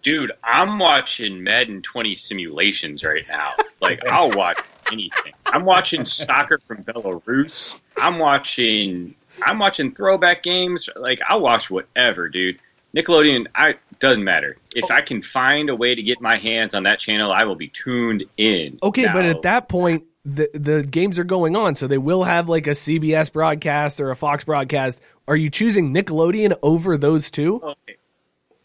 Dude, 0.02 0.32
I'm 0.44 0.78
watching 0.78 1.44
Madden 1.44 1.82
20 1.82 2.16
simulations 2.16 3.04
right 3.04 3.24
now. 3.30 3.54
Like, 3.82 4.04
I'll 4.08 4.32
watch 4.32 4.58
anything. 4.92 5.34
I'm 5.46 5.64
watching 5.64 6.06
soccer 6.06 6.60
from 6.66 6.82
Belarus. 6.84 7.80
I'm 7.98 8.18
watching. 8.18 9.14
I'm 9.46 9.60
watching 9.60 9.94
throwback 9.94 10.42
games. 10.42 10.90
Like 10.96 11.20
I'll 11.30 11.42
watch 11.42 11.70
whatever, 11.70 12.28
dude. 12.28 12.60
Nickelodeon, 12.96 13.48
I 13.54 13.76
doesn't 14.00 14.24
matter. 14.24 14.58
If 14.76 14.86
oh. 14.92 14.94
I 14.94 15.02
can 15.02 15.22
find 15.22 15.70
a 15.70 15.76
way 15.76 15.96
to 15.96 16.04
get 16.04 16.22
my 16.22 16.38
hands 16.38 16.74
on 16.74 16.84
that 16.84 17.00
channel, 17.00 17.32
I 17.32 17.44
will 17.44 17.56
be 17.56 17.70
tuned 17.70 18.26
in. 18.38 18.80
Okay, 18.82 19.04
now, 19.04 19.14
but 19.14 19.26
at 19.26 19.42
that 19.44 19.70
point, 19.70 20.06
the 20.26 20.50
the 20.54 20.84
games 20.84 21.20
are 21.20 21.24
going 21.24 21.56
on, 21.56 21.76
so 21.76 21.88
they 21.88 21.98
will 21.98 22.24
have 22.24 22.50
like 22.50 22.68
a 22.68 22.72
CBS 22.72 23.32
broadcast 23.32 24.02
or 24.02 24.12
a 24.12 24.16
Fox 24.16 24.44
broadcast. 24.44 25.02
Are 25.28 25.36
you 25.36 25.50
choosing 25.50 25.94
Nickelodeon 25.94 26.58
over 26.62 26.98
those 26.98 27.32
two? 27.32 27.62
Okay. 27.64 27.98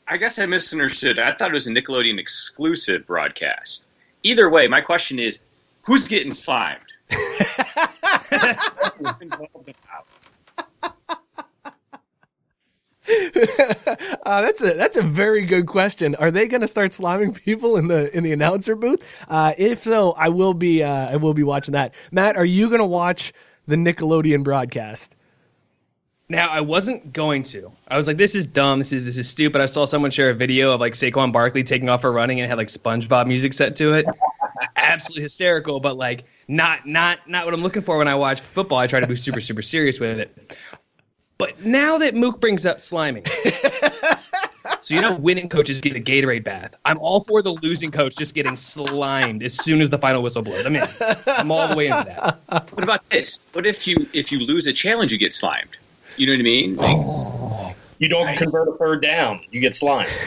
I 0.09 0.17
guess 0.17 0.39
I 0.41 0.47
misunderstood. 0.47 1.21
I 1.21 1.33
thought 1.33 1.51
it 1.51 1.55
was 1.55 1.69
a 1.69 1.71
Nickelodeon 1.71 2.19
exclusive 2.19 3.07
broadcast. 3.07 3.87
Either 4.25 4.51
way, 4.51 4.67
my 4.67 4.81
question 4.81 5.21
is, 5.21 5.43
who's 5.83 6.09
getting 6.09 6.33
slimed? 6.33 6.81
uh, 14.25 14.41
that's 14.43 14.63
a 14.63 14.75
that's 14.75 14.97
a 14.97 15.03
very 15.03 15.45
good 15.45 15.67
question. 15.67 16.15
Are 16.17 16.31
they 16.31 16.47
going 16.49 16.61
to 16.61 16.69
start 16.69 16.93
sliming 16.93 17.35
people 17.35 17.77
in 17.77 17.89
the 17.89 18.15
in 18.17 18.23
the 18.23 18.33
announcer 18.33 18.77
booth? 18.77 19.05
Uh, 19.29 19.53
if 19.59 19.83
so, 19.83 20.13
I 20.13 20.29
will 20.29 20.55
be 20.55 20.83
uh, 20.83 21.11
I 21.11 21.17
will 21.17 21.35
be 21.35 21.43
watching 21.43 21.73
that. 21.73 21.95
Matt, 22.13 22.37
are 22.37 22.45
you 22.45 22.69
going 22.69 22.81
to 22.81 22.87
watch 22.87 23.33
the 23.67 23.77
Nickelodeon 23.77 24.45
broadcast? 24.45 25.17
Now 26.29 26.49
I 26.49 26.61
wasn't 26.61 27.13
going 27.13 27.43
to. 27.45 27.73
I 27.89 27.97
was 27.97 28.07
like, 28.07 28.17
"This 28.17 28.37
is 28.37 28.47
dumb. 28.47 28.79
This 28.79 28.93
is 28.93 29.05
this 29.05 29.19
is 29.19 29.29
stupid." 29.29 29.61
I 29.61 29.67
saw 29.67 29.85
someone 29.85 30.13
share 30.13 30.31
a 30.31 30.35
video 30.35 30.73
of 30.73 30.81
like 30.81 30.93
Saquon 30.93 31.33
Barkley 31.33 31.65
taking 31.65 31.89
off 31.89 32.03
for 32.03 32.13
running 32.13 32.41
and 32.41 32.49
had 32.49 32.57
like 32.57 32.69
SpongeBob 32.69 33.27
music 33.27 33.53
set 33.53 33.75
to 33.77 33.95
it. 33.95 34.07
Absolutely 34.77 35.23
hysterical, 35.23 35.81
but 35.81 35.97
like 35.97 36.25
not 36.47 36.87
not 36.87 37.29
not 37.29 37.47
what 37.47 37.55
I'm 37.55 37.63
looking 37.63 37.83
for 37.83 37.99
when 37.99 38.07
I 38.07 38.15
watch 38.15 38.41
football. 38.41 38.79
I 38.79 38.87
try 38.87 39.01
to 39.01 39.09
be 39.09 39.17
super 39.17 39.41
super 39.41 39.63
serious 39.63 39.99
with 39.99 40.21
it. 40.21 40.57
But 41.41 41.65
now 41.65 41.99
that 41.99 42.15
Mook 42.15 42.41
brings 42.41 42.67
up 42.67 42.79
sliming, 42.79 43.27
so 44.83 44.95
you 44.95 45.01
know 45.01 45.15
winning 45.17 45.49
coaches 45.49 45.81
get 45.81 45.97
a 45.97 46.01
Gatorade 46.01 46.45
bath. 46.45 46.75
I'm 46.85 46.99
all 46.99 47.21
for 47.21 47.43
the 47.43 47.53
losing 47.63 47.91
coach 47.91 48.17
just 48.17 48.35
getting 48.35 48.57
slimed 48.57 49.43
as 49.43 49.55
soon 49.55 49.81
as 49.81 49.91
the 49.91 49.99
final 49.99 50.23
whistle 50.23 50.43
blows. 50.43 50.67
I'm 50.67 50.77
in. 50.77 50.87
I'm 51.27 51.51
all 51.51 51.67
the 51.69 51.77
way 51.77 51.87
into 51.89 52.05
that. 52.05 52.39
What 52.73 52.85
about 52.85 53.09
this? 53.11 53.41
What 53.53 53.67
if 53.67 53.87
you 53.87 54.07
if 54.13 54.31
you 54.31 54.41
lose 54.41 54.67
a 54.67 54.73
challenge, 54.73 55.13
you 55.13 55.19
get 55.19 55.35
slimed? 55.35 55.71
You 56.17 56.27
know 56.27 56.33
what 56.35 56.41
I 56.41 56.43
mean? 56.43 56.77
Like, 56.77 56.97
oh, 56.99 57.75
you 57.99 58.09
don't 58.09 58.27
nice. 58.27 58.39
convert 58.39 58.69
a 58.69 58.73
third 58.73 59.03
down, 59.03 59.41
you 59.51 59.61
get 59.61 59.75
slimed. 59.75 60.11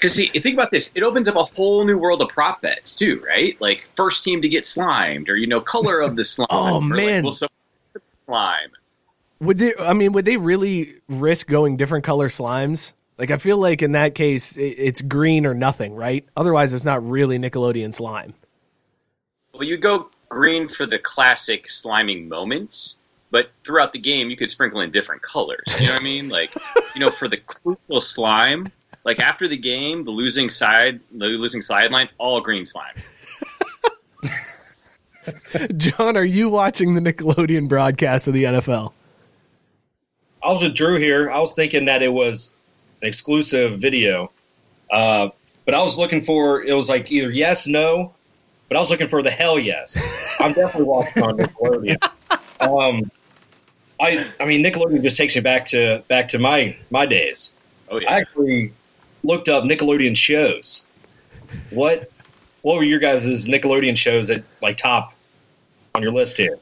Because 0.00 0.14
see, 0.14 0.28
think 0.28 0.54
about 0.54 0.70
this. 0.70 0.90
It 0.94 1.02
opens 1.02 1.28
up 1.28 1.36
a 1.36 1.44
whole 1.44 1.84
new 1.84 1.98
world 1.98 2.22
of 2.22 2.30
prop 2.30 2.62
bets 2.62 2.94
too, 2.94 3.22
right? 3.22 3.60
Like 3.60 3.86
first 3.94 4.24
team 4.24 4.40
to 4.40 4.48
get 4.48 4.64
slimed, 4.64 5.28
or 5.28 5.36
you 5.36 5.46
know, 5.46 5.60
color 5.60 6.00
of 6.00 6.16
the 6.16 6.24
slime. 6.24 6.46
oh 6.48 6.80
man, 6.80 7.22
like, 7.22 7.34
will 7.40 7.48
slime. 8.26 8.70
Would 9.40 9.58
they? 9.58 9.74
I 9.78 9.92
mean, 9.92 10.12
would 10.12 10.24
they 10.24 10.38
really 10.38 10.94
risk 11.08 11.48
going 11.48 11.76
different 11.76 12.04
color 12.04 12.28
slimes? 12.28 12.94
Like, 13.18 13.30
I 13.30 13.36
feel 13.36 13.58
like 13.58 13.82
in 13.82 13.92
that 13.92 14.14
case, 14.14 14.56
it's 14.56 15.02
green 15.02 15.44
or 15.44 15.52
nothing, 15.52 15.94
right? 15.94 16.26
Otherwise, 16.34 16.72
it's 16.72 16.86
not 16.86 17.06
really 17.06 17.38
Nickelodeon 17.38 17.92
slime. 17.92 18.32
Well, 19.52 19.64
you 19.64 19.76
go 19.76 20.08
green 20.30 20.66
for 20.66 20.86
the 20.86 20.98
classic 20.98 21.66
sliming 21.66 22.28
moments, 22.28 22.96
but 23.30 23.50
throughout 23.62 23.92
the 23.92 23.98
game, 23.98 24.30
you 24.30 24.36
could 24.38 24.48
sprinkle 24.48 24.80
in 24.80 24.90
different 24.90 25.20
colors. 25.20 25.66
You 25.78 25.88
know 25.88 25.92
what 25.92 26.00
I 26.00 26.04
mean? 26.04 26.30
Like, 26.30 26.50
you 26.94 27.00
know, 27.00 27.10
for 27.10 27.28
the 27.28 27.36
crucial 27.36 28.00
slime, 28.00 28.72
like 29.04 29.18
after 29.18 29.48
the 29.48 29.56
game, 29.56 30.04
the 30.04 30.10
losing 30.10 30.50
side, 30.50 31.00
the 31.12 31.26
losing 31.26 31.62
sideline, 31.62 32.08
all 32.18 32.40
green 32.40 32.66
slime. 32.66 32.94
John, 35.76 36.16
are 36.16 36.24
you 36.24 36.48
watching 36.48 36.94
the 36.94 37.00
Nickelodeon 37.00 37.68
broadcast 37.68 38.28
of 38.28 38.34
the 38.34 38.44
NFL? 38.44 38.92
I 40.42 40.52
was 40.52 40.62
with 40.62 40.74
Drew 40.74 40.96
here. 40.96 41.30
I 41.30 41.38
was 41.38 41.52
thinking 41.52 41.84
that 41.84 42.02
it 42.02 42.12
was 42.12 42.50
an 43.02 43.08
exclusive 43.08 43.78
video, 43.78 44.30
uh, 44.90 45.28
but 45.64 45.74
I 45.74 45.82
was 45.82 45.98
looking 45.98 46.24
for 46.24 46.62
it 46.62 46.72
was 46.72 46.88
like 46.88 47.10
either 47.10 47.30
yes, 47.30 47.66
no, 47.66 48.14
but 48.68 48.76
I 48.76 48.80
was 48.80 48.90
looking 48.90 49.08
for 49.08 49.22
the 49.22 49.30
hell 49.30 49.58
yes. 49.58 49.96
I'm 50.40 50.52
definitely 50.52 50.88
watching 50.88 51.22
on 51.22 51.36
Nickelodeon. 51.36 52.10
Um, 52.60 53.10
I 54.00 54.26
I 54.40 54.46
mean 54.46 54.62
Nickelodeon 54.62 55.02
just 55.02 55.16
takes 55.16 55.34
me 55.34 55.42
back 55.42 55.66
to 55.66 56.02
back 56.08 56.28
to 56.28 56.38
my 56.38 56.76
my 56.90 57.04
days. 57.04 57.50
Oh 57.90 57.98
yeah. 57.98 58.10
I 58.10 58.20
actually 58.20 58.72
looked 59.22 59.48
up 59.48 59.64
Nickelodeon 59.64 60.16
shows. 60.16 60.84
What 61.70 62.10
what 62.62 62.76
were 62.76 62.84
your 62.84 62.98
guys' 62.98 63.46
Nickelodeon 63.46 63.96
shows 63.96 64.28
that 64.28 64.44
like 64.62 64.76
top 64.76 65.14
on 65.94 66.02
your 66.02 66.12
list 66.12 66.36
here? 66.36 66.58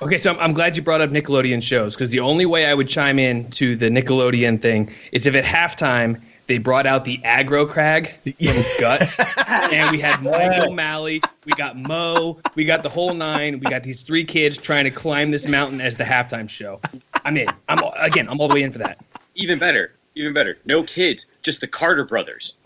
Okay, 0.00 0.18
so 0.18 0.32
I'm, 0.32 0.38
I'm 0.40 0.52
glad 0.52 0.76
you 0.76 0.82
brought 0.82 1.00
up 1.00 1.10
Nickelodeon 1.10 1.62
shows 1.62 1.94
because 1.94 2.10
the 2.10 2.20
only 2.20 2.46
way 2.46 2.66
I 2.66 2.74
would 2.74 2.88
chime 2.88 3.18
in 3.18 3.48
to 3.52 3.76
the 3.76 3.86
Nickelodeon 3.86 4.60
thing 4.60 4.90
is 5.12 5.26
if 5.26 5.34
at 5.34 5.44
halftime 5.44 6.20
they 6.48 6.58
brought 6.58 6.86
out 6.86 7.04
the 7.04 7.18
aggro 7.18 7.68
crag 7.68 8.12
from 8.24 8.62
Guts, 8.80 9.20
and 9.48 9.90
we 9.92 10.00
had 10.00 10.22
Michael 10.22 10.72
O'Malley, 10.72 11.22
we 11.44 11.52
got 11.52 11.76
Mo, 11.76 12.40
we 12.56 12.64
got 12.64 12.82
the 12.82 12.88
whole 12.88 13.14
nine, 13.14 13.60
we 13.60 13.70
got 13.70 13.84
these 13.84 14.02
three 14.02 14.24
kids 14.24 14.58
trying 14.58 14.84
to 14.84 14.90
climb 14.90 15.30
this 15.30 15.46
mountain 15.46 15.80
as 15.80 15.96
the 15.96 16.04
halftime 16.04 16.48
show. 16.50 16.80
I'm 17.24 17.36
in. 17.36 17.48
I'm 17.68 17.78
again. 18.00 18.28
I'm 18.28 18.40
all 18.40 18.48
the 18.48 18.54
way 18.54 18.64
in 18.64 18.72
for 18.72 18.78
that. 18.78 18.98
Even 19.36 19.58
better. 19.58 19.92
Even 20.14 20.32
better. 20.32 20.58
No 20.64 20.82
kids, 20.82 21.26
just 21.42 21.60
the 21.60 21.66
Carter 21.66 22.04
brothers. 22.04 22.56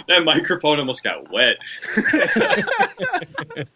that 0.07 0.23
microphone 0.25 0.79
almost 0.79 1.03
got 1.03 1.31
wet. 1.31 1.57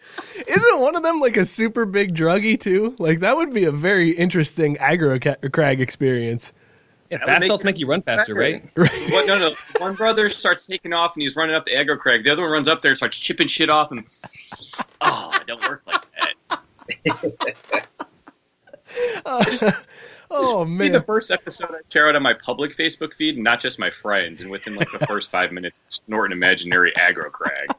Isn't 0.48 0.80
one 0.80 0.96
of 0.96 1.04
them 1.04 1.20
like 1.20 1.38
a 1.38 1.46
super 1.46 1.86
big 1.86 2.16
druggie 2.16 2.60
too? 2.60 2.96
Like 3.00 3.20
that 3.20 3.36
would 3.36 3.54
be 3.54 3.66
a 3.66 3.72
very 3.72 4.12
interesting 4.12 4.78
aggro 4.78 5.52
crag 5.52 5.82
experience. 5.82 6.54
Yeah, 7.10 7.24
bath 7.24 7.46
salts 7.46 7.64
make 7.64 7.80
you 7.80 7.88
run 7.88 8.02
faster, 8.02 8.34
right? 8.34 8.68
right. 8.76 9.10
Well, 9.12 9.28
no, 9.28 9.38
no. 9.38 9.54
One 9.78 9.94
brother 9.94 10.28
starts 10.28 10.66
taking 10.66 10.92
off 10.92 11.16
and 11.16 11.22
he's 11.22 11.36
running 11.36 11.56
up 11.56 11.66
the 11.66 11.72
aggro 11.72 12.00
crag. 12.00 12.24
The 12.24 12.32
other 12.32 12.42
one 12.42 12.52
runs 12.52 12.68
up 12.68 12.82
there 12.82 12.92
and 12.92 12.98
starts 12.98 13.18
chipping 13.18 13.48
shit 13.48 13.70
off 13.70 13.92
and 13.92 14.08
oh, 15.02 15.32
it 15.40 15.46
don't 15.46 15.62
work 15.62 15.84
like 15.86 16.02
that 16.02 16.05
uh, 19.26 19.72
oh 20.32 20.66
man! 20.66 20.92
the 20.92 21.02
first 21.02 21.32
episode 21.32 21.72
I 21.72 21.80
share 21.92 22.08
out 22.08 22.16
on 22.16 22.24
my 22.24 22.34
public 22.34 22.76
Facebook 22.76 23.14
feed, 23.14 23.38
not 23.38 23.60
just 23.60 23.80
my 23.80 23.90
friends. 23.90 24.42
And 24.42 24.52
within 24.52 24.76
like 24.76 24.92
the 24.92 25.06
first 25.08 25.32
five 25.32 25.52
minutes, 25.52 25.78
snort 25.90 26.32
an 26.32 26.38
imaginary 26.38 26.92
aggro 26.94 27.32
crag. 27.32 27.70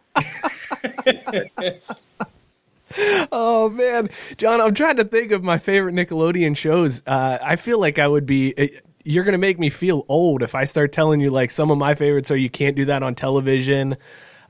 oh 3.32 3.68
man, 3.70 4.10
John, 4.36 4.60
I'm 4.60 4.75
trying 4.75 4.96
to 4.96 5.04
think 5.04 5.32
of 5.32 5.42
my 5.42 5.58
favorite 5.58 5.94
Nickelodeon 5.94 6.56
shows. 6.56 7.02
Uh, 7.06 7.38
I 7.42 7.56
feel 7.56 7.80
like 7.80 7.98
I 7.98 8.08
would 8.08 8.26
be. 8.26 8.54
Uh, 8.56 8.66
you're 9.04 9.25
gonna 9.25 9.38
make 9.38 9.58
me 9.58 9.70
feel 9.70 10.04
old 10.08 10.42
if 10.42 10.56
I 10.56 10.64
start 10.64 10.92
telling 10.92 11.20
you 11.20 11.30
like 11.30 11.52
some 11.52 11.70
of 11.70 11.78
my 11.78 11.94
favorites 11.94 12.30
are. 12.32 12.36
You 12.36 12.50
can't 12.50 12.75
do 12.75 12.86
that 12.86 13.04
on 13.04 13.14
television. 13.14 13.96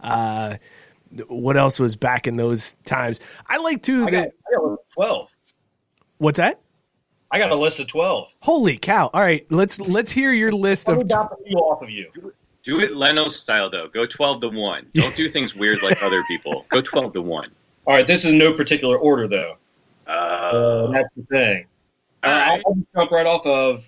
Uh, 0.01 0.57
what 1.29 1.57
else 1.57 1.79
was 1.79 1.97
back 1.97 2.27
in 2.27 2.37
those 2.37 2.75
times? 2.85 3.21
I 3.47 3.59
like 3.59 3.83
too 3.83 4.07
I 4.07 4.11
that 4.11 4.33
got, 4.51 4.63
I 4.63 4.67
got 4.69 4.79
twelve. 4.95 5.31
What's 6.19 6.39
that? 6.39 6.61
I 7.31 7.39
got 7.39 7.51
a 7.51 7.57
list 7.57 7.81
of 7.81 7.87
twelve. 7.87 8.33
Holy 8.41 8.77
cow! 8.77 9.11
All 9.13 9.21
right, 9.21 9.47
let's 9.51 9.81
let's 9.81 10.11
hear 10.11 10.33
your 10.33 10.53
list 10.53 10.89
of. 10.89 11.09
T- 11.09 11.15
off 11.15 11.83
of 11.83 11.91
you. 11.91 12.33
Do 12.63 12.81
it 12.81 12.97
Leno 12.97 13.29
style 13.29 13.71
though. 13.71 13.89
Go 13.89 14.07
twelve 14.07 14.41
to 14.43 14.49
one. 14.49 14.87
Don't 14.95 15.15
do 15.17 15.29
things 15.29 15.55
weird 15.55 15.83
like 15.83 16.03
other 16.03 16.23
people. 16.29 16.65
Go 16.69 16.81
twelve 16.81 17.13
to 17.15 17.23
one. 17.23 17.51
All 17.87 17.95
right, 17.95 18.07
this 18.07 18.25
is 18.25 18.33
no 18.33 18.53
particular 18.53 18.99
order 18.99 19.29
though. 19.29 19.57
Uh, 20.07 20.11
uh, 20.11 20.91
that's 20.93 21.09
the 21.17 21.23
thing. 21.25 21.67
All 22.23 22.33
right. 22.33 22.63
I'll 22.67 22.79
jump 22.95 23.11
right 23.11 23.27
off 23.27 23.47
of 23.47 23.85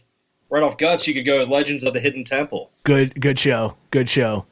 right 0.51 0.63
off 0.63 0.79
guts. 0.79 1.07
You 1.07 1.15
could 1.15 1.27
go 1.27 1.43
Legends 1.45 1.85
of 1.85 1.95
the 1.95 2.01
Hidden 2.01 2.25
Temple. 2.25 2.71
Good, 2.85 3.21
good 3.21 3.39
show. 3.39 3.77
Good 3.91 4.09
show. 4.09 4.47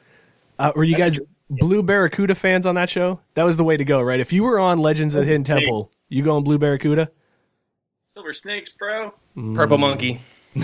Uh, 0.59 0.71
were 0.75 0.83
you 0.83 0.97
that's 0.97 1.19
guys? 1.19 1.27
Blue 1.49 1.81
Barracuda 1.81 2.35
fans 2.35 2.65
on 2.65 2.75
that 2.75 2.89
show? 2.89 3.19
That 3.35 3.43
was 3.43 3.57
the 3.57 3.63
way 3.63 3.77
to 3.77 3.85
go, 3.85 4.01
right? 4.01 4.19
If 4.19 4.33
you 4.33 4.43
were 4.43 4.59
on 4.59 4.77
Legends 4.79 5.15
of 5.15 5.25
Hidden 5.25 5.43
Temple, 5.43 5.91
you 6.09 6.23
go 6.23 6.35
on 6.35 6.43
Blue 6.43 6.57
Barracuda? 6.57 7.09
Silver 8.13 8.33
Snakes, 8.33 8.71
bro. 8.71 9.13
Mm. 9.35 9.55
Purple 9.55 9.77
Monkey. 9.77 10.19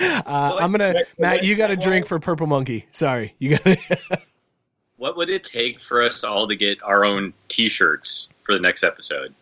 uh, 0.00 0.22
I'm 0.60 0.70
gonna 0.70 0.94
Matt. 1.18 1.44
You 1.44 1.56
got 1.56 1.70
a 1.70 1.76
drink 1.76 2.06
for 2.06 2.18
Purple 2.20 2.46
Monkey. 2.46 2.86
Sorry, 2.92 3.34
you 3.38 3.58
got. 3.58 3.64
what 3.66 4.22
what 4.96 5.16
would 5.16 5.28
it 5.28 5.44
take 5.44 5.80
for 5.80 6.00
us 6.00 6.24
all 6.24 6.46
to 6.48 6.54
get 6.54 6.82
our 6.82 7.04
own 7.04 7.32
T-shirts 7.48 8.28
for 8.44 8.54
the 8.54 8.60
next 8.60 8.84
episode? 8.84 9.34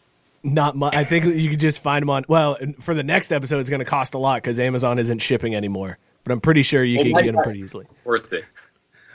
Not 0.43 0.75
much. 0.75 0.95
I 0.95 1.05
think 1.05 1.27
you 1.27 1.51
could 1.51 1.61
just 1.61 1.83
find 1.83 2.03
them 2.03 2.09
on. 2.11 2.25
Well, 2.27 2.57
for 2.81 2.95
the 2.95 3.03
next 3.03 3.31
episode, 3.31 3.59
it's 3.59 3.69
going 3.69 3.81
to 3.81 3.85
cost 3.85 4.15
a 4.15 4.19
lot 4.19 4.37
because 4.37 4.59
Amazon 4.59 4.99
isn't 4.99 5.19
shipping 5.19 5.55
anymore. 5.55 5.99
But 6.25 6.33
I'm 6.33 6.41
pretty 6.41 6.63
sure 6.63 6.83
you 6.83 6.97
Well, 6.97 7.05
can 7.05 7.25
get 7.25 7.35
them 7.35 7.43
pretty 7.43 7.61
easily. 7.61 7.87
Worth 8.05 8.33
it. 8.33 8.47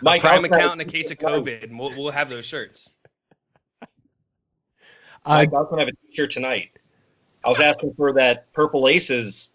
Mike, 0.06 0.22
Prime 0.22 0.38
I 0.38 0.42
was 0.42 0.52
account 0.52 0.82
in 0.82 0.88
a 0.88 0.90
case 0.90 1.10
of 1.10 1.18
COVID, 1.18 1.64
and 1.64 1.80
we'll, 1.80 1.90
we'll 1.98 2.12
have 2.12 2.30
those 2.30 2.46
shirts. 2.46 2.92
Mike, 5.26 5.50
I 5.52 5.58
was 5.58 5.68
going 5.70 5.80
to 5.80 5.86
have 5.86 5.88
a 5.88 6.08
T-shirt 6.08 6.30
tonight. 6.30 6.70
I 7.44 7.50
was 7.50 7.60
asking 7.60 7.96
for 7.96 8.14
that 8.14 8.52
Purple 8.54 8.88
Aces 8.88 9.52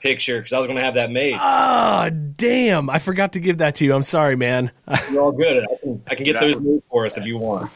picture 0.00 0.38
because 0.38 0.54
I 0.54 0.58
was 0.58 0.66
going 0.66 0.78
to 0.78 0.84
have 0.84 0.94
that 0.94 1.10
made. 1.10 1.34
Ah, 1.38 2.08
damn! 2.36 2.88
I 2.88 2.98
forgot 2.98 3.34
to 3.34 3.40
give 3.40 3.58
that 3.58 3.74
to 3.76 3.84
you. 3.84 3.94
I'm 3.94 4.02
sorry, 4.02 4.36
man. 4.36 4.72
You're 5.10 5.22
all 5.22 5.32
good. 5.32 5.64
I 5.64 5.76
can, 5.76 6.02
I 6.08 6.14
can 6.14 6.24
get 6.24 6.40
those 6.40 6.56
made 6.58 6.82
for 6.90 7.04
us 7.04 7.18
if 7.18 7.26
you 7.26 7.36
want. 7.36 7.70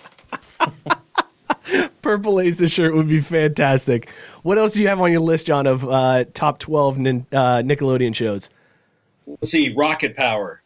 Purple 2.02 2.40
Aces 2.40 2.72
shirt 2.72 2.94
would 2.94 3.08
be 3.08 3.20
fantastic. 3.20 4.08
What 4.42 4.56
else 4.56 4.72
do 4.74 4.82
you 4.82 4.88
have 4.88 5.00
on 5.00 5.12
your 5.12 5.20
list, 5.20 5.46
John, 5.46 5.66
of 5.66 5.86
uh, 5.86 6.24
top 6.32 6.58
12 6.58 6.98
nin- 6.98 7.26
uh, 7.32 7.58
Nickelodeon 7.58 8.14
shows? 8.14 8.48
Let's 9.26 9.50
see, 9.50 9.74
Rocket 9.74 10.16
Power. 10.16 10.62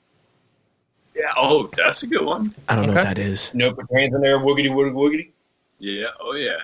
Yeah. 1.19 1.33
Oh, 1.37 1.69
that's 1.77 2.03
a 2.05 2.07
good 2.07 2.25
one. 2.25 2.55
I 2.69 2.77
don't 2.77 2.87
know 2.87 2.93
what 2.95 3.03
that 3.03 3.19
is. 3.19 3.53
No, 3.55 3.73
put 3.73 3.87
hands 3.93 4.15
in 4.15 4.21
there, 4.21 4.39
woogity 4.39 4.69
woogity 4.71 4.93
woogity. 4.93 5.31
Yeah. 5.79 6.07
Oh 6.21 6.35
yeah. 6.35 6.59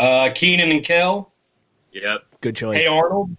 Uh, 0.00 0.30
Kenan 0.34 0.70
and 0.70 0.84
Kel. 0.84 1.32
Yep. 1.92 2.22
Good 2.40 2.56
choice. 2.56 2.82
Hey 2.86 2.94
Arnold. 2.94 3.36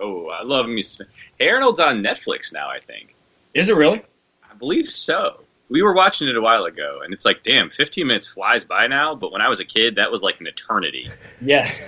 Oh, 0.00 0.28
I 0.28 0.42
love 0.42 0.66
me. 0.68 0.82
some- 0.82 1.06
Hey 1.38 1.48
Arnold's 1.50 1.80
on 1.80 2.02
Netflix 2.02 2.52
now. 2.52 2.68
I 2.68 2.80
think. 2.80 3.14
Is 3.54 3.68
it 3.68 3.76
really? 3.76 4.02
I 4.50 4.54
believe 4.54 4.88
so. 4.88 5.40
We 5.68 5.82
were 5.82 5.94
watching 5.94 6.28
it 6.28 6.36
a 6.36 6.40
while 6.40 6.64
ago, 6.66 7.00
and 7.04 7.12
it's 7.12 7.24
like, 7.24 7.42
damn, 7.42 7.70
15 7.70 8.06
minutes 8.06 8.28
flies 8.28 8.64
by 8.64 8.86
now. 8.86 9.14
But 9.16 9.32
when 9.32 9.42
I 9.42 9.48
was 9.48 9.58
a 9.58 9.64
kid, 9.64 9.96
that 9.96 10.10
was 10.12 10.22
like 10.22 10.38
an 10.40 10.46
eternity. 10.46 11.10
Yes. 11.40 11.80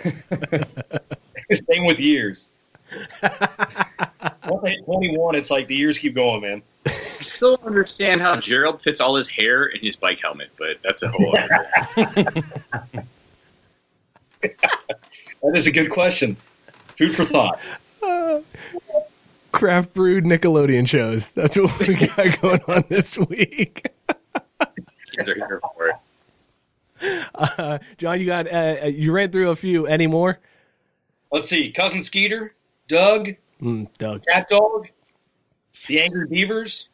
Same 1.70 1.84
with 1.86 2.00
years. 2.00 2.48
Once 3.22 4.64
I 4.64 4.68
hit 4.70 4.84
21, 4.84 5.34
it's 5.34 5.50
like 5.50 5.66
the 5.66 5.74
years 5.74 5.98
keep 5.98 6.14
going, 6.14 6.40
man. 6.40 6.62
I 6.86 6.90
still 6.90 7.56
don't 7.56 7.66
understand 7.66 8.20
how 8.20 8.36
Gerald 8.36 8.82
fits 8.82 9.00
all 9.00 9.14
his 9.14 9.28
hair 9.28 9.66
in 9.66 9.80
his 9.80 9.96
bike 9.96 10.20
helmet, 10.22 10.50
but 10.58 10.78
that's 10.82 11.02
a 11.02 11.08
whole 11.08 11.36
other. 11.36 12.42
That 15.42 15.56
is 15.56 15.66
a 15.66 15.70
good 15.70 15.90
question. 15.90 16.36
Food 16.96 17.14
for 17.14 17.24
thought. 17.24 17.60
Craft 19.52 19.94
brewed 19.94 20.24
Nickelodeon 20.24 20.88
shows. 20.88 21.30
That's 21.30 21.56
what 21.56 21.78
we 21.78 21.94
got 21.94 22.40
going 22.40 22.60
on 22.68 22.84
this 22.88 23.16
week. 23.18 23.86
Kids 25.16 25.28
are 25.28 25.34
here 25.34 25.60
for 25.74 25.88
it. 25.88 25.94
Uh, 27.34 27.78
John, 27.96 28.18
you 28.18 28.26
got 28.26 28.52
uh, 28.52 28.86
you 28.86 29.12
ran 29.12 29.30
through 29.30 29.50
a 29.50 29.56
few. 29.56 29.86
Any 29.86 30.08
more? 30.08 30.40
Let's 31.30 31.48
see. 31.48 31.70
Cousin 31.70 32.02
Skeeter, 32.02 32.54
Doug, 32.88 33.30
Mm, 33.62 33.88
Doug. 33.98 34.24
Cat 34.26 34.48
Dog, 34.48 34.88
The 35.88 36.00
Angry 36.00 36.26
Beavers, 36.26 36.88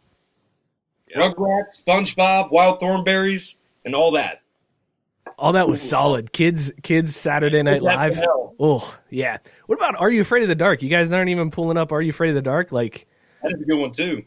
Rugrats, 1.15 1.83
SpongeBob, 1.87 2.51
Wild 2.51 2.81
Thornberrys, 2.81 3.57
and 3.85 3.95
all 3.95 4.11
that. 4.13 4.41
All 5.39 5.53
that 5.53 5.69
was 5.69 5.81
solid. 5.83 6.33
Kids, 6.33 6.73
kids, 6.83 7.15
Saturday 7.17 7.63
Night 7.63 7.75
Kids 7.83 7.85
Live. 7.85 8.25
Oh 8.61 8.99
yeah. 9.11 9.39
What 9.67 9.77
about 9.77 9.97
Are 9.97 10.11
You 10.11 10.21
Afraid 10.21 10.43
of 10.43 10.49
the 10.49 10.55
Dark? 10.55 10.83
You 10.83 10.89
guys 10.89 11.13
aren't 11.13 11.31
even 11.31 11.51
pulling 11.51 11.77
up 11.77 11.93
Are 11.93 12.01
You 12.03 12.11
Afraid 12.11 12.31
of 12.31 12.35
the 12.37 12.43
Dark? 12.43 12.73
Like 12.73 13.07
That 13.43 13.53
is 13.53 13.61
a 13.61 13.65
good 13.65 13.79
one 13.79 13.91
too. 13.93 14.25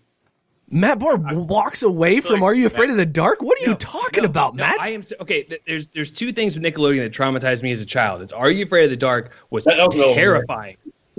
Matt 0.69 1.00
Barr 1.00 1.15
walks 1.15 1.83
away 1.83 2.19
from 2.19 2.43
Are 2.43 2.53
You 2.53 2.65
Afraid 2.65 2.89
of 2.89 2.97
the 2.97 3.05
Dark? 3.05 3.41
What 3.41 3.57
are 3.62 3.69
you 3.69 3.75
talking 3.75 4.25
about, 4.25 4.55
No, 4.55 4.63
Matt? 4.65 4.77
I 4.81 4.91
am 4.91 5.01
so- 5.03 5.15
okay. 5.21 5.47
There's 5.65 5.88
there's 5.89 6.12
two 6.12 6.33
things 6.33 6.59
with 6.59 6.63
Nickelodeon 6.63 7.00
that 7.00 7.13
traumatized 7.13 7.63
me 7.63 7.71
as 7.71 7.79
a 7.79 7.86
child. 7.86 8.21
It's 8.21 8.33
Are 8.33 8.51
You 8.51 8.65
Afraid 8.65 8.83
of 8.86 8.89
the 8.89 8.97
Dark 8.97 9.31
was 9.50 9.63
That 9.65 9.77
was 9.77 9.95
terrifying. 10.15 10.75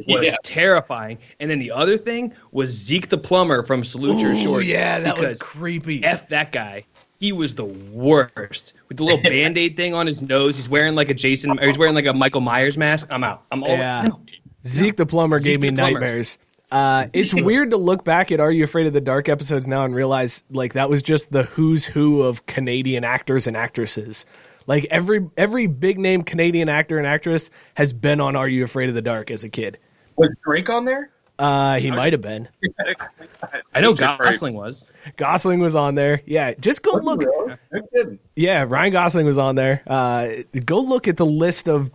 Was 0.06 0.26
Yeah. 0.26 0.36
terrifying. 0.44 1.18
And 1.40 1.50
then 1.50 1.58
the 1.58 1.70
other 1.72 1.98
thing 1.98 2.32
was 2.52 2.70
Zeke 2.70 3.08
the 3.08 3.18
plumber 3.18 3.62
from 3.62 3.82
Salute 3.84 4.18
Your 4.20 4.36
Shorts. 4.36 4.66
yeah, 4.66 5.00
that 5.00 5.18
was 5.18 5.38
creepy. 5.38 6.04
F 6.04 6.28
that 6.28 6.52
guy. 6.52 6.84
He 7.18 7.32
was 7.32 7.56
the 7.56 7.64
worst 7.64 8.74
with 8.88 8.96
the 8.98 9.02
little 9.04 9.20
band 9.22 9.58
aid 9.58 9.76
thing 9.76 9.92
on 9.94 10.06
his 10.06 10.22
nose. 10.22 10.56
He's 10.56 10.68
wearing 10.68 10.94
like 10.94 11.10
a 11.10 11.14
Jason, 11.14 11.58
or 11.58 11.66
he's 11.66 11.76
wearing 11.78 11.94
like 11.94 12.06
a 12.06 12.12
Michael 12.12 12.40
Myers 12.40 12.78
mask. 12.78 13.08
I'm 13.10 13.24
out. 13.24 13.42
I'm 13.50 13.62
all 13.64 13.70
Yeah. 13.70 14.02
no. 14.08 14.20
Zeke 14.66 14.96
the 14.96 15.06
plumber 15.06 15.40
gave 15.40 15.60
me 15.60 15.70
plumber. 15.70 15.92
nightmares. 15.94 16.38
Uh, 16.70 17.06
it's 17.12 17.34
weird 17.42 17.70
to 17.70 17.76
look 17.76 18.04
back 18.04 18.30
at 18.30 18.38
Are 18.40 18.52
You 18.52 18.62
Afraid 18.64 18.86
of 18.86 18.92
the 18.92 19.00
Dark 19.00 19.28
episodes 19.28 19.66
now 19.66 19.84
and 19.84 19.94
realize 19.94 20.44
like 20.50 20.74
that 20.74 20.88
was 20.90 21.02
just 21.02 21.32
the 21.32 21.44
who's 21.44 21.86
who 21.86 22.22
of 22.22 22.46
Canadian 22.46 23.02
actors 23.04 23.46
and 23.46 23.56
actresses. 23.56 24.26
Like 24.66 24.86
every 24.90 25.26
every 25.38 25.66
big 25.66 25.98
name 25.98 26.22
Canadian 26.22 26.68
actor 26.68 26.98
and 26.98 27.06
actress 27.06 27.50
has 27.74 27.92
been 27.94 28.20
on 28.20 28.36
Are 28.36 28.46
You 28.48 28.64
Afraid 28.64 28.90
of 28.90 28.94
the 28.94 29.02
Dark 29.02 29.30
as 29.30 29.42
a 29.42 29.48
kid. 29.48 29.78
Was 30.18 30.30
Drake 30.44 30.68
on 30.68 30.84
there? 30.84 31.10
Uh, 31.38 31.78
he 31.78 31.90
might 31.90 32.12
have 32.12 32.20
been. 32.20 32.48
I 33.74 33.80
know 33.80 33.94
Gosling 33.94 34.54
was. 34.54 34.90
Gosling 35.16 35.60
was 35.60 35.76
on 35.76 35.94
there. 35.94 36.20
Yeah, 36.26 36.54
just 36.54 36.82
go 36.82 36.92
look. 36.96 37.20
Really? 37.20 37.54
No 37.72 37.82
kidding. 37.94 38.18
Yeah, 38.34 38.64
Ryan 38.66 38.92
Gosling 38.92 39.26
was 39.26 39.38
on 39.38 39.54
there. 39.54 39.82
Uh, 39.86 40.28
go 40.64 40.80
look 40.80 41.06
at 41.06 41.16
the 41.16 41.26
list 41.26 41.68
of 41.68 41.92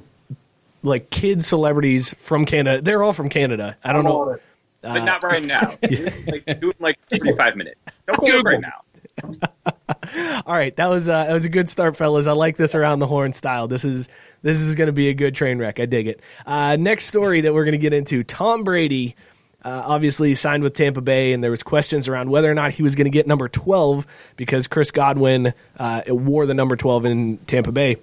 like 0.81 1.09
kid 1.09 1.43
celebrities 1.43 2.13
from 2.19 2.45
Canada. 2.45 2.81
They're 2.81 3.03
all 3.03 3.13
from 3.13 3.27
Canada. 3.27 3.77
I 3.83 3.91
don't 3.91 4.05
know. 4.05 4.21
on 4.21 4.35
it. 4.35 4.41
But 4.81 5.03
not 5.03 5.23
right 5.23 5.43
now. 5.43 5.61
like, 5.81 6.45
do 6.45 6.49
it 6.49 6.61
in 6.61 6.73
like 6.79 6.99
45 7.09 7.55
minutes. 7.55 7.79
Don't 8.07 8.25
do 8.25 8.37
it 8.39 8.43
right 8.43 8.59
now. 8.59 8.82
All 10.45 10.55
right, 10.55 10.75
that 10.75 10.87
was 10.87 11.07
uh, 11.07 11.25
that 11.25 11.33
was 11.33 11.45
a 11.45 11.49
good 11.49 11.69
start, 11.69 11.95
fellas. 11.95 12.27
I 12.27 12.33
like 12.33 12.57
this 12.57 12.75
around 12.75 12.99
the 12.99 13.07
horn 13.07 13.33
style. 13.33 13.67
This 13.67 13.85
is 13.85 14.09
this 14.41 14.59
is 14.59 14.75
going 14.75 14.87
to 14.87 14.93
be 14.93 15.09
a 15.09 15.13
good 15.13 15.35
train 15.35 15.59
wreck. 15.59 15.79
I 15.79 15.85
dig 15.85 16.07
it. 16.07 16.21
Uh, 16.45 16.75
next 16.77 17.05
story 17.05 17.41
that 17.41 17.53
we're 17.53 17.65
going 17.65 17.73
to 17.73 17.77
get 17.77 17.93
into: 17.93 18.23
Tom 18.23 18.63
Brady. 18.63 19.15
Uh, 19.65 19.81
obviously 19.85 20.33
signed 20.35 20.61
with 20.61 20.73
Tampa 20.73 20.99
Bay, 20.99 21.31
and 21.31 21.41
there 21.41 21.49
was 21.49 21.63
questions 21.63 22.09
around 22.09 22.29
whether 22.29 22.51
or 22.51 22.53
not 22.53 22.73
he 22.73 22.83
was 22.83 22.95
going 22.95 23.05
to 23.05 23.11
get 23.11 23.27
number 23.27 23.47
twelve 23.47 24.05
because 24.35 24.67
Chris 24.67 24.91
Godwin 24.91 25.53
uh, 25.77 26.01
wore 26.07 26.45
the 26.45 26.53
number 26.53 26.75
twelve 26.75 27.05
in 27.05 27.37
Tampa 27.37 27.71
Bay. 27.71 27.95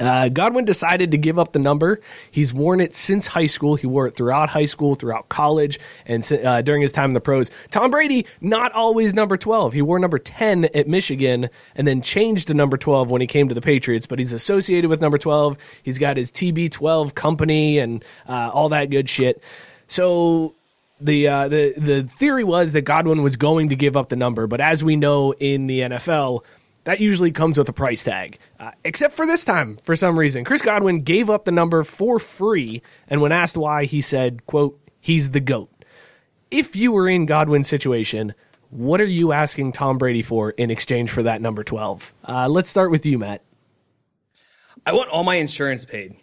Uh, 0.00 0.28
Godwin 0.28 0.64
decided 0.64 1.10
to 1.10 1.18
give 1.18 1.38
up 1.38 1.52
the 1.52 1.58
number. 1.58 2.00
He's 2.30 2.52
worn 2.52 2.80
it 2.80 2.94
since 2.94 3.26
high 3.26 3.46
school. 3.46 3.76
He 3.76 3.86
wore 3.86 4.06
it 4.06 4.16
throughout 4.16 4.48
high 4.48 4.64
school, 4.64 4.94
throughout 4.94 5.28
college, 5.28 5.78
and 6.06 6.28
uh, 6.32 6.62
during 6.62 6.82
his 6.82 6.92
time 6.92 7.10
in 7.10 7.14
the 7.14 7.20
pros. 7.20 7.50
Tom 7.70 7.90
Brady, 7.90 8.26
not 8.40 8.72
always 8.72 9.12
number 9.12 9.36
12. 9.36 9.74
He 9.74 9.82
wore 9.82 9.98
number 9.98 10.18
10 10.18 10.66
at 10.74 10.88
Michigan 10.88 11.50
and 11.74 11.86
then 11.86 12.02
changed 12.02 12.48
to 12.48 12.54
number 12.54 12.76
12 12.76 13.10
when 13.10 13.20
he 13.20 13.26
came 13.26 13.48
to 13.48 13.54
the 13.54 13.60
Patriots, 13.60 14.06
but 14.06 14.18
he's 14.18 14.32
associated 14.32 14.88
with 14.88 15.00
number 15.00 15.18
12. 15.18 15.58
He's 15.82 15.98
got 15.98 16.16
his 16.16 16.32
TB12 16.32 17.14
company 17.14 17.78
and 17.78 18.04
uh, 18.26 18.50
all 18.52 18.70
that 18.70 18.90
good 18.90 19.08
shit. 19.08 19.42
So 19.88 20.54
the 21.00 21.28
uh, 21.28 21.48
the 21.48 21.74
the 21.76 22.02
theory 22.04 22.44
was 22.44 22.72
that 22.72 22.82
Godwin 22.82 23.22
was 23.22 23.36
going 23.36 23.70
to 23.70 23.76
give 23.76 23.96
up 23.96 24.08
the 24.08 24.16
number, 24.16 24.46
but 24.46 24.60
as 24.60 24.84
we 24.84 24.96
know 24.96 25.32
in 25.32 25.66
the 25.66 25.80
NFL, 25.80 26.44
that 26.84 27.00
usually 27.00 27.30
comes 27.30 27.58
with 27.58 27.68
a 27.68 27.72
price 27.72 28.04
tag. 28.04 28.38
Uh, 28.58 28.72
except 28.84 29.14
for 29.14 29.26
this 29.26 29.44
time, 29.44 29.78
for 29.82 29.94
some 29.94 30.18
reason, 30.18 30.44
Chris 30.44 30.62
Godwin 30.62 31.02
gave 31.02 31.28
up 31.30 31.44
the 31.44 31.52
number 31.52 31.82
for 31.84 32.18
free, 32.18 32.82
and 33.08 33.20
when 33.20 33.32
asked 33.32 33.56
why, 33.56 33.84
he 33.84 34.00
said, 34.00 34.46
"quote 34.46 34.78
He's 35.00 35.30
the 35.30 35.40
goat." 35.40 35.70
If 36.50 36.74
you 36.74 36.92
were 36.92 37.08
in 37.08 37.26
Godwin's 37.26 37.68
situation, 37.68 38.34
what 38.70 39.00
are 39.00 39.06
you 39.06 39.32
asking 39.32 39.72
Tom 39.72 39.98
Brady 39.98 40.22
for 40.22 40.50
in 40.50 40.70
exchange 40.70 41.10
for 41.10 41.22
that 41.22 41.40
number 41.40 41.64
twelve? 41.64 42.12
Uh, 42.26 42.48
let's 42.48 42.70
start 42.70 42.90
with 42.90 43.04
you, 43.06 43.18
Matt. 43.18 43.42
I 44.86 44.92
want 44.92 45.10
all 45.10 45.24
my 45.24 45.36
insurance 45.36 45.84
paid. 45.84 46.16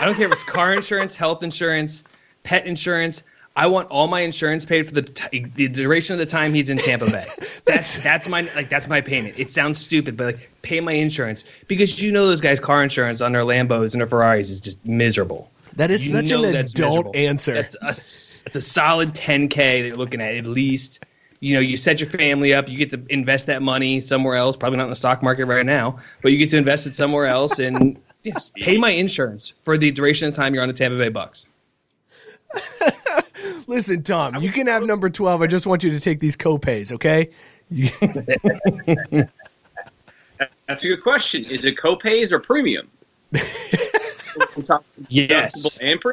I 0.00 0.04
don't 0.04 0.14
care 0.14 0.26
if 0.26 0.32
it's 0.32 0.44
car 0.44 0.72
insurance, 0.72 1.16
health 1.16 1.42
insurance, 1.42 2.04
pet 2.44 2.66
insurance. 2.66 3.24
I 3.58 3.66
want 3.66 3.88
all 3.90 4.06
my 4.06 4.20
insurance 4.20 4.64
paid 4.64 4.86
for 4.86 4.94
the 4.94 5.02
t- 5.02 5.44
the 5.56 5.66
duration 5.68 6.12
of 6.14 6.18
the 6.20 6.26
time 6.26 6.54
he's 6.54 6.70
in 6.70 6.78
Tampa 6.78 7.10
Bay. 7.10 7.26
That's 7.64 7.98
that's 7.98 8.28
my 8.28 8.48
like 8.54 8.68
that's 8.68 8.88
my 8.88 9.00
payment. 9.00 9.38
It 9.38 9.50
sounds 9.52 9.78
stupid, 9.78 10.16
but 10.16 10.26
like 10.26 10.50
pay 10.62 10.80
my 10.80 10.92
insurance 10.92 11.44
because 11.66 12.00
you 12.00 12.12
know 12.12 12.24
those 12.26 12.40
guys' 12.40 12.60
car 12.60 12.82
insurance 12.82 13.20
on 13.20 13.32
their 13.32 13.42
Lambos 13.42 13.92
and 13.92 14.00
their 14.00 14.06
Ferraris 14.06 14.48
is 14.48 14.60
just 14.60 14.82
miserable. 14.86 15.50
That 15.76 15.90
is 15.90 16.04
You 16.06 16.12
such 16.12 16.30
an 16.30 16.52
that's 16.52 16.72
adult 16.72 16.90
miserable. 17.06 17.12
answer. 17.16 17.54
That's 17.54 17.76
a 17.82 17.88
s- 17.88 18.42
it's 18.46 18.56
a 18.56 18.60
solid 18.60 19.12
10k 19.14 19.54
that 19.82 19.86
you're 19.88 19.96
looking 19.96 20.20
at 20.20 20.34
at 20.36 20.46
least. 20.46 21.04
You 21.40 21.54
know, 21.54 21.60
you 21.60 21.76
set 21.76 22.00
your 22.00 22.08
family 22.10 22.54
up. 22.54 22.68
You 22.68 22.78
get 22.78 22.90
to 22.90 23.00
invest 23.10 23.46
that 23.46 23.60
money 23.62 24.00
somewhere 24.00 24.36
else. 24.36 24.56
Probably 24.56 24.76
not 24.78 24.84
in 24.84 24.90
the 24.90 24.96
stock 24.96 25.22
market 25.22 25.44
right 25.46 25.66
now, 25.66 25.98
but 26.22 26.32
you 26.32 26.38
get 26.38 26.50
to 26.50 26.56
invest 26.58 26.86
it 26.86 26.94
somewhere 26.94 27.26
else 27.26 27.58
and 27.58 27.98
yes, 28.22 28.50
pay 28.56 28.78
my 28.78 28.90
insurance 28.90 29.52
for 29.62 29.76
the 29.76 29.90
duration 29.90 30.28
of 30.28 30.34
time 30.34 30.54
you're 30.54 30.62
on 30.62 30.68
the 30.68 30.74
Tampa 30.74 30.96
Bay 30.98 31.10
Bucks. 31.10 31.46
Listen, 33.66 34.02
Tom, 34.02 34.36
you 34.42 34.50
can 34.50 34.66
have 34.66 34.82
number 34.84 35.08
twelve. 35.10 35.42
I 35.42 35.46
just 35.46 35.66
want 35.66 35.84
you 35.84 35.90
to 35.90 36.00
take 36.00 36.20
these 36.20 36.36
copays, 36.36 36.92
okay? 36.92 37.30
That's 40.66 40.84
a 40.84 40.88
good 40.88 41.02
question. 41.02 41.44
Is 41.44 41.64
it 41.64 41.76
copays 41.76 42.32
or 42.32 42.38
premium? 42.40 42.88
Yes. 45.08 45.78
and 45.78 46.00
pre- 46.00 46.12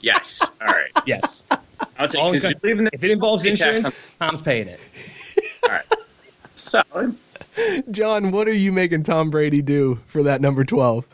yes. 0.00 0.40
All 0.62 0.68
right. 0.68 0.90
Yes. 1.04 1.44
I 1.50 1.56
was 2.02 2.14
All 2.14 2.32
saying, 2.32 2.34
it's 2.36 2.42
'cause 2.44 2.54
in 2.62 2.88
If 2.92 3.04
it 3.04 3.10
involves 3.10 3.44
insurance, 3.44 3.98
Tom's 4.18 4.40
paying 4.40 4.68
it. 4.68 4.80
All 5.64 5.70
right. 5.70 5.84
Solid. 6.56 7.16
John, 7.90 8.30
what 8.30 8.48
are 8.48 8.54
you 8.54 8.72
making 8.72 9.02
Tom 9.02 9.30
Brady 9.30 9.60
do 9.62 9.98
for 10.06 10.22
that 10.22 10.40
number 10.40 10.64
12? 10.64 11.06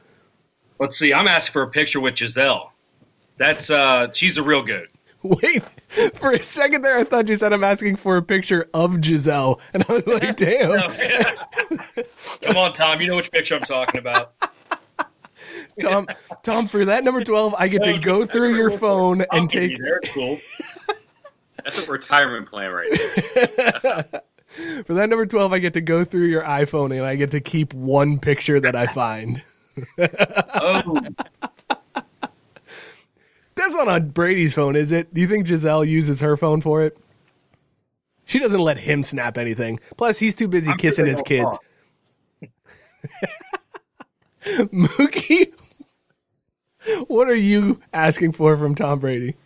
Let's 0.78 0.98
see. 0.98 1.12
I'm 1.12 1.26
asking 1.26 1.52
for 1.52 1.62
a 1.62 1.68
picture 1.68 2.00
with 2.00 2.14
Gisele. 2.14 2.71
That's 3.42 3.70
uh, 3.70 4.12
she's 4.12 4.38
a 4.38 4.42
real 4.42 4.62
good. 4.62 4.86
Wait, 5.24 5.64
for 6.14 6.30
a 6.30 6.40
second 6.40 6.82
there, 6.82 6.96
I 6.96 7.02
thought 7.02 7.26
you 7.26 7.34
said 7.34 7.52
I'm 7.52 7.64
asking 7.64 7.96
for 7.96 8.16
a 8.16 8.22
picture 8.22 8.70
of 8.72 9.00
Gisele, 9.00 9.60
and 9.74 9.84
I 9.88 9.92
was 9.94 10.06
like, 10.06 10.36
damn. 10.36 10.80
Come 12.42 12.56
on, 12.56 12.72
Tom. 12.72 13.00
You 13.00 13.08
know 13.08 13.16
which 13.16 13.32
picture 13.32 13.56
I'm 13.56 13.62
talking 13.62 13.98
about. 13.98 14.34
Tom, 15.80 16.06
Tom, 16.44 16.68
for 16.68 16.84
that 16.84 17.02
number 17.02 17.24
12, 17.24 17.56
I 17.58 17.66
get 17.66 17.82
to 17.82 17.98
go 17.98 18.24
through 18.24 18.54
your 18.54 18.70
phone 18.70 19.24
and 19.32 19.50
take. 19.50 19.76
There, 19.76 19.98
cool. 20.14 20.38
That's 21.64 21.88
a 21.88 21.90
retirement 21.90 22.48
plan 22.48 22.70
right 22.70 22.90
there. 22.92 24.22
For 24.84 24.94
that 24.94 25.08
number 25.08 25.26
12, 25.26 25.52
I 25.52 25.58
get 25.58 25.74
to 25.74 25.80
go 25.80 26.04
through 26.04 26.26
your 26.26 26.44
iPhone 26.44 26.96
and 26.96 27.04
I 27.04 27.16
get 27.16 27.32
to 27.32 27.40
keep 27.40 27.74
one 27.74 28.20
picture 28.20 28.60
that 28.60 28.76
I 28.76 28.86
find. 28.86 29.42
Oh, 29.98 31.00
That's 33.62 33.74
not 33.76 33.86
on 33.86 34.08
Brady's 34.08 34.56
phone, 34.56 34.74
is 34.74 34.90
it? 34.90 35.14
Do 35.14 35.20
you 35.20 35.28
think 35.28 35.46
Gisele 35.46 35.84
uses 35.84 36.20
her 36.20 36.36
phone 36.36 36.60
for 36.60 36.82
it? 36.82 36.98
She 38.24 38.40
doesn't 38.40 38.60
let 38.60 38.76
him 38.76 39.04
snap 39.04 39.38
anything. 39.38 39.78
Plus, 39.96 40.18
he's 40.18 40.34
too 40.34 40.48
busy 40.48 40.72
I'm 40.72 40.78
kissing 40.78 41.06
his 41.06 41.22
kids. 41.22 41.60
Mookie, 44.44 45.52
what 47.06 47.28
are 47.28 47.36
you 47.36 47.80
asking 47.92 48.32
for 48.32 48.56
from 48.56 48.74
Tom 48.74 48.98
Brady? 48.98 49.36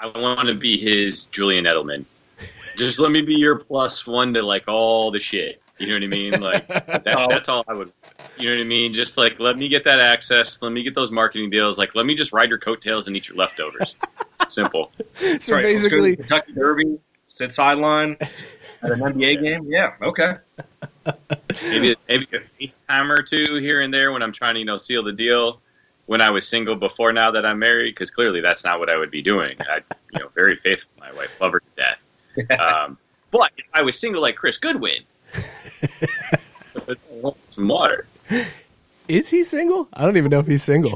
I 0.00 0.06
want 0.16 0.46
to 0.46 0.54
be 0.54 0.78
his 0.78 1.24
Julian 1.24 1.64
Edelman. 1.64 2.04
Just 2.76 3.00
let 3.00 3.10
me 3.10 3.22
be 3.22 3.34
your 3.34 3.56
plus 3.56 4.06
one 4.06 4.32
to 4.34 4.42
like 4.42 4.68
all 4.68 5.10
the 5.10 5.18
shit. 5.18 5.60
You 5.78 5.88
know 5.88 5.94
what 5.94 6.04
I 6.04 6.06
mean? 6.06 6.40
Like 6.40 6.68
that, 6.68 7.02
oh. 7.18 7.26
that's 7.28 7.48
all 7.48 7.64
I 7.66 7.72
would. 7.72 7.92
You 8.42 8.48
know 8.48 8.56
what 8.56 8.62
I 8.62 8.64
mean? 8.64 8.92
Just 8.92 9.16
like 9.16 9.38
let 9.38 9.56
me 9.56 9.68
get 9.68 9.84
that 9.84 10.00
access. 10.00 10.60
Let 10.60 10.72
me 10.72 10.82
get 10.82 10.96
those 10.96 11.12
marketing 11.12 11.48
deals. 11.48 11.78
Like 11.78 11.94
let 11.94 12.06
me 12.06 12.16
just 12.16 12.32
ride 12.32 12.48
your 12.48 12.58
coattails 12.58 13.06
and 13.06 13.16
eat 13.16 13.28
your 13.28 13.36
leftovers. 13.36 13.94
Simple. 14.48 14.90
So 15.14 15.26
right. 15.26 15.32
Let's 15.32 15.48
go 15.48 15.56
to 15.58 15.62
basically, 15.62 16.10
the 16.16 16.24
Kentucky 16.24 16.52
Derby, 16.52 16.98
sit 17.28 17.52
sideline 17.52 18.16
at 18.20 18.90
an 18.90 18.98
NBA 18.98 19.44
game. 19.44 19.66
Yeah, 19.68 19.92
okay. 20.02 20.38
Maybe 21.62 21.94
maybe 22.08 22.26
a 22.60 22.72
time 22.88 23.12
or 23.12 23.22
two 23.22 23.54
here 23.60 23.80
and 23.80 23.94
there 23.94 24.10
when 24.10 24.24
I'm 24.24 24.32
trying 24.32 24.54
to 24.54 24.58
you 24.60 24.66
know 24.66 24.76
seal 24.76 25.04
the 25.04 25.12
deal. 25.12 25.60
When 26.06 26.20
I 26.20 26.30
was 26.30 26.48
single 26.48 26.74
before 26.74 27.12
now 27.12 27.30
that 27.30 27.46
I'm 27.46 27.60
married, 27.60 27.90
because 27.90 28.10
clearly 28.10 28.40
that's 28.40 28.64
not 28.64 28.80
what 28.80 28.90
I 28.90 28.96
would 28.96 29.12
be 29.12 29.22
doing. 29.22 29.56
I, 29.60 29.82
you 30.12 30.18
know, 30.18 30.28
very 30.34 30.56
faithful 30.56 30.90
to 30.96 31.00
my 31.00 31.16
wife, 31.16 31.40
love 31.40 31.52
her 31.52 31.60
to 31.60 31.66
death. 31.76 32.60
Um, 32.60 32.98
but 33.30 33.52
if 33.56 33.66
I 33.72 33.82
was 33.82 33.96
single 34.00 34.20
like 34.20 34.34
Chris 34.34 34.58
Godwin, 34.58 35.04
some 37.48 37.68
water. 37.68 38.08
is 39.08 39.28
he 39.28 39.44
single? 39.44 39.88
I 39.92 40.04
don't 40.04 40.16
even 40.16 40.30
know 40.30 40.40
if 40.40 40.46
he's 40.46 40.62
single. 40.62 40.92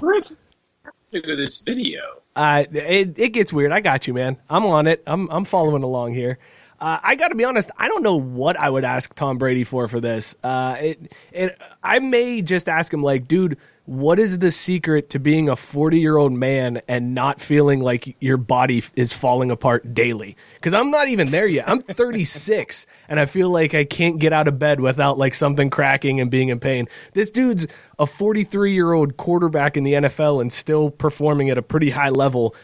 Look 1.12 1.28
at 1.28 1.36
this 1.36 1.58
video. 1.58 2.00
Uh, 2.34 2.64
it, 2.72 3.18
it 3.18 3.28
gets 3.30 3.52
weird. 3.52 3.72
I 3.72 3.80
got 3.80 4.06
you, 4.06 4.14
man. 4.14 4.36
I'm 4.50 4.66
on 4.66 4.86
it. 4.86 5.02
I'm 5.06 5.28
I'm 5.30 5.44
following 5.44 5.82
along 5.82 6.12
here. 6.14 6.38
Uh, 6.78 6.98
I 7.02 7.14
got 7.14 7.28
to 7.28 7.34
be 7.34 7.44
honest. 7.44 7.70
I 7.78 7.88
don't 7.88 8.02
know 8.02 8.16
what 8.16 8.58
I 8.58 8.68
would 8.68 8.84
ask 8.84 9.14
Tom 9.14 9.38
Brady 9.38 9.64
for 9.64 9.88
for 9.88 9.98
this. 9.98 10.36
Uh, 10.44 10.76
it, 10.78 11.12
it, 11.32 11.60
I 11.82 11.98
may 12.00 12.42
just 12.42 12.68
ask 12.68 12.92
him 12.92 13.02
like, 13.02 13.26
dude, 13.26 13.56
what 13.86 14.18
is 14.18 14.40
the 14.40 14.50
secret 14.50 15.10
to 15.10 15.20
being 15.20 15.48
a 15.48 15.56
40 15.56 15.98
year 15.98 16.16
old 16.16 16.32
man 16.32 16.80
and 16.88 17.14
not 17.14 17.40
feeling 17.40 17.80
like 17.80 18.16
your 18.20 18.36
body 18.36 18.82
is 18.96 19.12
falling 19.12 19.50
apart 19.50 19.94
daily? 19.94 20.36
Because 20.54 20.74
I'm 20.74 20.90
not 20.90 21.08
even 21.08 21.30
there 21.30 21.46
yet. 21.46 21.68
I'm 21.68 21.80
36 21.80 22.86
and 23.08 23.20
I 23.20 23.26
feel 23.26 23.48
like 23.48 23.74
I 23.74 23.84
can't 23.84 24.18
get 24.18 24.32
out 24.32 24.48
of 24.48 24.58
bed 24.58 24.80
without 24.80 25.18
like 25.18 25.34
something 25.34 25.70
cracking 25.70 26.20
and 26.20 26.30
being 26.30 26.48
in 26.48 26.58
pain. 26.58 26.88
This 27.14 27.30
dude's 27.30 27.66
a 27.98 28.06
43 28.06 28.72
year 28.72 28.92
old 28.92 29.16
quarterback 29.16 29.76
in 29.76 29.84
the 29.84 29.94
NFL 29.94 30.40
and 30.40 30.52
still 30.52 30.90
performing 30.90 31.48
at 31.50 31.56
a 31.56 31.62
pretty 31.62 31.90
high 31.90 32.10
level. 32.10 32.54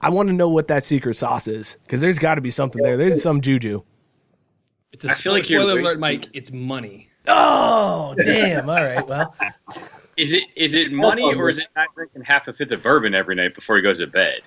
I 0.00 0.10
want 0.10 0.28
to 0.28 0.32
know 0.32 0.48
what 0.48 0.68
that 0.68 0.84
secret 0.84 1.16
sauce 1.16 1.48
is 1.48 1.76
because 1.84 2.00
there's 2.00 2.20
got 2.20 2.36
to 2.36 2.40
be 2.40 2.50
something 2.50 2.82
there. 2.82 2.96
There's 2.96 3.20
some 3.20 3.40
juju. 3.40 3.82
It's 4.92 5.04
a 5.04 5.10
I 5.10 5.14
feel 5.14 5.32
like 5.32 5.50
you're 5.50 5.60
spoiler 5.60 5.80
alert, 5.80 5.98
Mike. 5.98 6.26
It's 6.32 6.52
money. 6.52 7.10
Oh, 7.26 8.14
damn. 8.22 8.70
All 8.70 8.76
right. 8.76 9.06
Well, 9.06 9.34
Is 10.18 10.32
it 10.32 10.44
is 10.56 10.74
it 10.74 10.90
money 10.90 11.22
or 11.22 11.48
is 11.48 11.60
it 11.60 11.68
not 11.76 11.94
drinking 11.94 12.22
half 12.22 12.48
a 12.48 12.52
fifth 12.52 12.72
of 12.72 12.82
bourbon 12.82 13.14
every 13.14 13.36
night 13.36 13.54
before 13.54 13.76
he 13.76 13.82
goes 13.82 14.00
to 14.00 14.08
bed? 14.08 14.40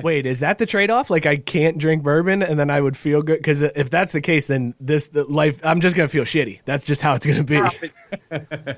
wait, 0.04 0.24
is 0.24 0.38
that 0.38 0.58
the 0.58 0.66
trade 0.66 0.88
off? 0.88 1.10
Like, 1.10 1.26
I 1.26 1.36
can't 1.36 1.78
drink 1.78 2.04
bourbon 2.04 2.44
and 2.44 2.56
then 2.56 2.70
I 2.70 2.80
would 2.80 2.96
feel 2.96 3.22
good? 3.22 3.38
Because 3.38 3.62
if 3.62 3.90
that's 3.90 4.12
the 4.12 4.20
case, 4.20 4.46
then 4.46 4.74
this 4.78 5.08
the 5.08 5.24
life, 5.24 5.60
I'm 5.64 5.80
just 5.80 5.96
going 5.96 6.08
to 6.08 6.12
feel 6.12 6.22
shitty. 6.22 6.60
That's 6.64 6.84
just 6.84 7.02
how 7.02 7.14
it's 7.14 7.26
going 7.26 7.44
to 7.44 7.72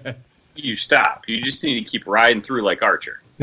be. 0.03 0.15
You 0.55 0.75
stop. 0.75 1.29
You 1.29 1.43
just 1.43 1.63
need 1.63 1.79
to 1.79 1.85
keep 1.85 2.07
riding 2.07 2.41
through 2.43 2.63
like 2.63 2.83
Archer. 2.83 3.21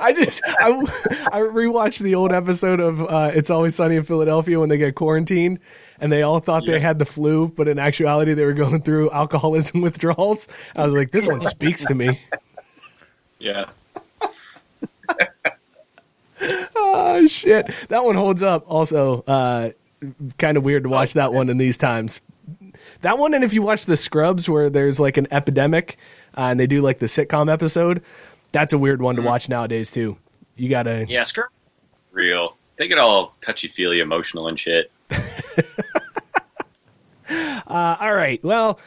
I 0.00 0.14
just 0.14 0.42
I, 0.46 0.70
I 1.30 1.40
rewatched 1.40 2.00
the 2.00 2.14
old 2.14 2.32
episode 2.32 2.80
of 2.80 3.02
uh, 3.02 3.32
It's 3.34 3.50
Always 3.50 3.74
Sunny 3.74 3.96
in 3.96 4.02
Philadelphia 4.02 4.58
when 4.58 4.70
they 4.70 4.78
get 4.78 4.94
quarantined 4.94 5.60
and 6.00 6.12
they 6.12 6.22
all 6.22 6.40
thought 6.40 6.64
they 6.66 6.80
had 6.80 6.98
the 6.98 7.04
flu, 7.04 7.48
but 7.48 7.68
in 7.68 7.78
actuality 7.78 8.34
they 8.34 8.44
were 8.44 8.52
going 8.52 8.82
through 8.82 9.10
alcoholism 9.10 9.80
withdrawals. 9.82 10.48
I 10.76 10.84
was 10.84 10.94
like, 10.94 11.10
this 11.10 11.26
one 11.28 11.40
speaks 11.42 11.84
to 11.86 11.94
me. 11.94 12.20
Yeah. 13.38 13.66
Oh 16.76 17.26
shit, 17.26 17.66
that 17.88 18.04
one 18.04 18.14
holds 18.14 18.42
up. 18.44 18.64
Also, 18.68 19.22
uh, 19.22 19.70
kind 20.38 20.56
of 20.56 20.64
weird 20.64 20.84
to 20.84 20.88
watch 20.88 21.14
that 21.14 21.32
one 21.32 21.48
in 21.50 21.58
these 21.58 21.76
times. 21.76 22.20
That 23.00 23.18
one, 23.18 23.34
and 23.34 23.42
if 23.42 23.52
you 23.52 23.60
watch 23.62 23.86
the 23.86 23.96
Scrubs, 23.96 24.48
where 24.48 24.70
there's 24.70 25.00
like 25.00 25.16
an 25.16 25.26
epidemic, 25.32 25.98
uh, 26.36 26.42
and 26.42 26.60
they 26.60 26.66
do 26.68 26.80
like 26.80 27.00
the 27.00 27.06
sitcom 27.06 27.52
episode, 27.52 28.02
that's 28.52 28.72
a 28.72 28.78
weird 28.78 29.02
one 29.02 29.16
to 29.16 29.22
watch 29.22 29.48
nowadays 29.48 29.90
too. 29.90 30.16
You 30.56 30.68
gotta, 30.68 31.06
Yeah, 31.08 31.24
skirt. 31.24 31.50
Real. 32.12 32.56
They 32.76 32.86
get 32.86 32.98
all 32.98 33.34
touchy 33.40 33.66
feely, 33.68 33.98
emotional 34.00 34.46
and 34.48 34.58
shit. 34.58 34.92
Uh, 37.68 37.96
all 38.00 38.14
right. 38.14 38.42
Well, 38.42 38.80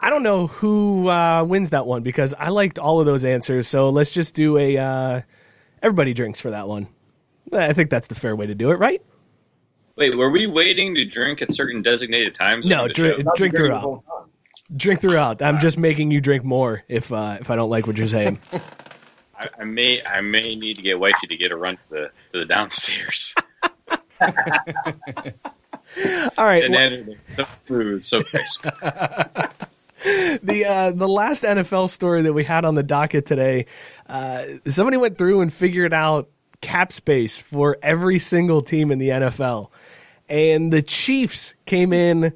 I 0.00 0.10
don't 0.10 0.24
know 0.24 0.48
who 0.48 1.08
uh, 1.08 1.44
wins 1.44 1.70
that 1.70 1.86
one 1.86 2.02
because 2.02 2.34
I 2.34 2.48
liked 2.48 2.78
all 2.78 2.98
of 2.98 3.06
those 3.06 3.24
answers. 3.24 3.68
So 3.68 3.90
let's 3.90 4.10
just 4.10 4.34
do 4.34 4.58
a 4.58 4.76
uh, 4.76 5.20
everybody 5.80 6.12
drinks 6.12 6.40
for 6.40 6.50
that 6.50 6.66
one. 6.66 6.88
I 7.52 7.72
think 7.72 7.90
that's 7.90 8.08
the 8.08 8.16
fair 8.16 8.34
way 8.34 8.46
to 8.46 8.54
do 8.56 8.72
it, 8.72 8.80
right? 8.80 9.00
Wait, 9.94 10.16
were 10.16 10.30
we 10.30 10.46
waiting 10.46 10.94
to 10.96 11.04
drink 11.04 11.40
at 11.40 11.52
certain 11.52 11.80
designated 11.80 12.34
times? 12.34 12.66
No, 12.66 12.82
of 12.82 12.88
the 12.88 12.94
drink, 12.94 13.28
drink 13.36 13.56
throughout. 13.56 14.02
Drink 14.76 15.00
throughout. 15.00 15.40
I'm 15.40 15.60
just 15.60 15.78
making 15.78 16.10
you 16.10 16.20
drink 16.20 16.44
more 16.44 16.82
if 16.88 17.12
uh, 17.12 17.38
if 17.40 17.50
I 17.50 17.56
don't 17.56 17.70
like 17.70 17.86
what 17.86 17.96
you're 17.96 18.08
saying. 18.08 18.40
I, 19.38 19.48
I 19.60 19.64
may 19.64 20.04
I 20.04 20.20
may 20.20 20.56
need 20.56 20.76
to 20.76 20.82
get 20.82 20.98
wifey 20.98 21.28
to 21.28 21.36
get 21.36 21.52
a 21.52 21.56
run 21.56 21.76
to 21.76 21.82
the 21.90 22.10
to 22.32 22.38
the 22.40 22.44
downstairs. 22.44 23.34
All 26.36 26.44
right. 26.44 26.64
and 26.64 26.74
well- 26.74 27.16
the 27.36 27.44
food 27.64 28.04
so 28.04 28.22
the 30.42 30.64
uh, 30.68 30.90
the 30.92 31.08
last 31.08 31.42
NFL 31.44 31.88
story 31.88 32.22
that 32.22 32.32
we 32.32 32.44
had 32.44 32.64
on 32.64 32.74
the 32.74 32.82
docket 32.82 33.26
today, 33.26 33.66
uh, 34.08 34.44
somebody 34.68 34.96
went 34.96 35.18
through 35.18 35.40
and 35.40 35.52
figured 35.52 35.92
out 35.94 36.28
cap 36.60 36.92
space 36.92 37.40
for 37.40 37.78
every 37.82 38.18
single 38.18 38.60
team 38.60 38.90
in 38.90 38.98
the 38.98 39.08
NFL, 39.08 39.70
and 40.28 40.72
the 40.72 40.82
Chiefs 40.82 41.54
came 41.64 41.92
in. 41.92 42.32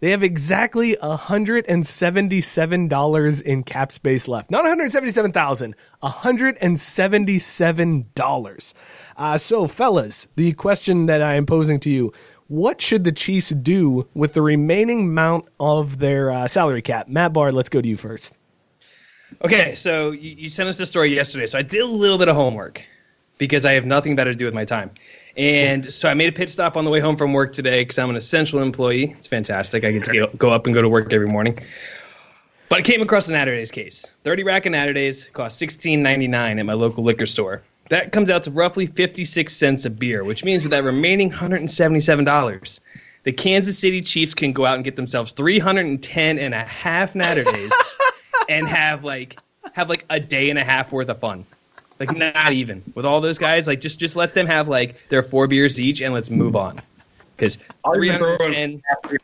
They 0.00 0.12
have 0.12 0.22
exactly 0.22 0.96
hundred 1.02 1.66
and 1.68 1.86
seventy-seven 1.86 2.88
dollars 2.88 3.42
in 3.42 3.64
cap 3.64 3.92
space 3.92 4.28
left. 4.28 4.50
Not 4.50 4.62
one 4.62 4.70
hundred 4.70 4.90
seventy-seven 4.92 5.32
thousand. 5.32 5.74
hundred 6.02 6.56
and 6.62 6.80
seventy-seven 6.80 8.06
dollars. 8.14 8.72
Uh, 9.16 9.36
so, 9.36 9.66
fellas, 9.66 10.26
the 10.36 10.52
question 10.54 11.04
that 11.06 11.20
I 11.20 11.34
am 11.34 11.44
posing 11.44 11.80
to 11.80 11.90
you: 11.90 12.14
What 12.50 12.80
should 12.80 13.04
the 13.04 13.12
Chiefs 13.12 13.50
do 13.50 14.08
with 14.12 14.32
the 14.32 14.42
remaining 14.42 15.02
amount 15.02 15.44
of 15.60 16.00
their 16.00 16.32
uh, 16.32 16.48
salary 16.48 16.82
cap? 16.82 17.06
Matt 17.06 17.32
Barr, 17.32 17.52
let's 17.52 17.68
go 17.68 17.80
to 17.80 17.86
you 17.86 17.96
first. 17.96 18.36
Okay, 19.44 19.76
so 19.76 20.10
you, 20.10 20.30
you 20.30 20.48
sent 20.48 20.68
us 20.68 20.76
the 20.76 20.84
story 20.84 21.14
yesterday, 21.14 21.46
so 21.46 21.56
I 21.58 21.62
did 21.62 21.82
a 21.82 21.86
little 21.86 22.18
bit 22.18 22.28
of 22.28 22.34
homework 22.34 22.84
because 23.38 23.64
I 23.64 23.74
have 23.74 23.84
nothing 23.86 24.16
better 24.16 24.32
to 24.32 24.36
do 24.36 24.46
with 24.46 24.52
my 24.52 24.64
time. 24.64 24.90
And 25.36 25.92
so 25.92 26.08
I 26.08 26.14
made 26.14 26.28
a 26.28 26.32
pit 26.32 26.50
stop 26.50 26.76
on 26.76 26.84
the 26.84 26.90
way 26.90 26.98
home 26.98 27.16
from 27.16 27.32
work 27.32 27.52
today 27.52 27.82
because 27.82 28.00
I'm 28.00 28.10
an 28.10 28.16
essential 28.16 28.58
employee. 28.58 29.14
It's 29.16 29.28
fantastic. 29.28 29.84
I 29.84 29.92
get 29.92 30.02
to 30.06 30.28
go, 30.36 30.50
up 30.50 30.66
and 30.66 30.74
go 30.74 30.82
to 30.82 30.88
work 30.88 31.12
every 31.12 31.28
morning. 31.28 31.56
But 32.68 32.80
I 32.80 32.82
came 32.82 33.00
across 33.00 33.28
an 33.28 33.36
Natterdays 33.36 33.70
case. 33.70 34.04
30 34.24 34.42
rack 34.42 34.66
of 34.66 34.72
Natterdays 34.72 35.32
cost 35.34 35.62
$16.99 35.62 36.58
at 36.58 36.66
my 36.66 36.72
local 36.72 37.04
liquor 37.04 37.26
store. 37.26 37.62
That 37.90 38.12
comes 38.12 38.30
out 38.30 38.44
to 38.44 38.52
roughly 38.52 38.86
56 38.86 39.52
cents 39.54 39.84
a 39.84 39.90
beer, 39.90 40.22
which 40.22 40.44
means 40.44 40.62
with 40.62 40.70
that 40.70 40.84
remaining 40.84 41.30
$177, 41.30 42.80
the 43.24 43.32
Kansas 43.32 43.78
City 43.78 44.00
Chiefs 44.00 44.32
can 44.32 44.52
go 44.52 44.64
out 44.64 44.76
and 44.76 44.84
get 44.84 44.94
themselves 44.94 45.32
310 45.32 46.38
and 46.38 46.54
a 46.54 46.64
half 46.64 47.14
Natterdays 47.14 47.72
and 48.48 48.66
have 48.66 49.02
like 49.02 49.40
have 49.72 49.88
like 49.88 50.04
a 50.08 50.20
day 50.20 50.50
and 50.50 50.58
a 50.58 50.64
half 50.64 50.92
worth 50.92 51.08
of 51.08 51.18
fun. 51.18 51.44
Like 51.98 52.16
not 52.16 52.52
even 52.52 52.82
with 52.94 53.04
all 53.04 53.20
those 53.20 53.38
guys. 53.38 53.66
Like 53.66 53.80
just 53.80 53.98
just 53.98 54.14
let 54.14 54.34
them 54.34 54.46
have 54.46 54.68
like 54.68 55.08
their 55.08 55.24
four 55.24 55.48
beers 55.48 55.80
each 55.80 56.00
and 56.00 56.14
let's 56.14 56.30
move 56.30 56.54
on. 56.54 56.80
because 57.36 57.58
I'll 57.84 58.02
even 58.02 58.18
throw 58.18 58.36
in 58.52 58.82
310. 59.02 59.18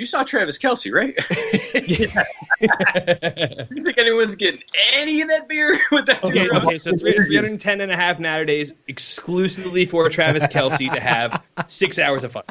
you, 0.00 0.02
you 0.02 0.06
saw 0.06 0.24
Travis 0.24 0.58
Kelce, 0.58 0.92
right? 0.92 1.14
you 3.70 3.84
think 3.84 3.98
anyone's 3.98 4.34
getting 4.34 4.62
any 4.92 5.20
of 5.20 5.28
that 5.28 5.46
beer 5.48 5.78
with 5.92 6.06
that? 6.06 6.24
Okay, 6.24 6.44
dude 6.44 6.52
okay, 6.52 6.78
so 6.78 6.96
310 6.96 7.80
and 7.80 7.92
a 7.92 7.96
half 7.96 8.18
Natterdays 8.18 8.72
exclusively 8.88 9.84
for 9.84 10.08
Travis 10.08 10.46
Kelce 10.46 10.92
to 10.92 11.00
have 11.00 11.42
six 11.66 11.98
hours 11.98 12.24
of 12.24 12.32
fun. 12.32 12.44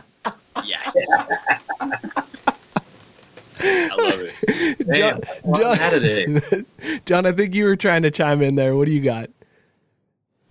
Yes. 0.66 0.96
I 3.62 3.90
love 3.98 4.22
it. 4.22 4.34
John, 4.80 4.88
Man, 4.88 5.22
John, 5.56 5.78
Saturday. 5.78 6.38
John, 7.06 7.26
I 7.26 7.34
think 7.34 7.54
you 7.54 7.66
were 7.66 7.76
trying 7.76 8.04
to 8.04 8.12
chime 8.12 8.42
in 8.42 8.56
there. 8.56 8.74
What 8.76 8.86
do 8.86 8.92
you 8.92 9.02
got? 9.02 9.30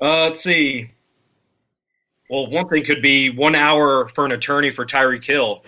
Uh, 0.00 0.28
let's 0.28 0.42
see. 0.42 0.90
Well, 2.28 2.50
one 2.50 2.68
thing 2.68 2.84
could 2.84 3.00
be 3.00 3.30
one 3.30 3.54
hour 3.54 4.10
for 4.14 4.26
an 4.26 4.32
attorney 4.32 4.70
for 4.70 4.84
Tyreek 4.84 5.24
Hill. 5.24 5.62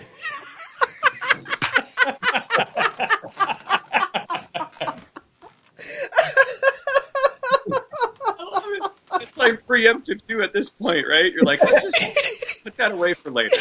It's 9.20 9.29
like 9.40 9.66
preemptive 9.66 10.20
too 10.28 10.42
at 10.42 10.52
this 10.52 10.70
point, 10.70 11.06
right? 11.08 11.32
You're 11.32 11.42
like, 11.44 11.62
let's 11.62 11.84
just 11.84 12.62
put 12.64 12.76
that 12.76 12.92
away 12.92 13.14
for 13.14 13.30
later. 13.30 13.56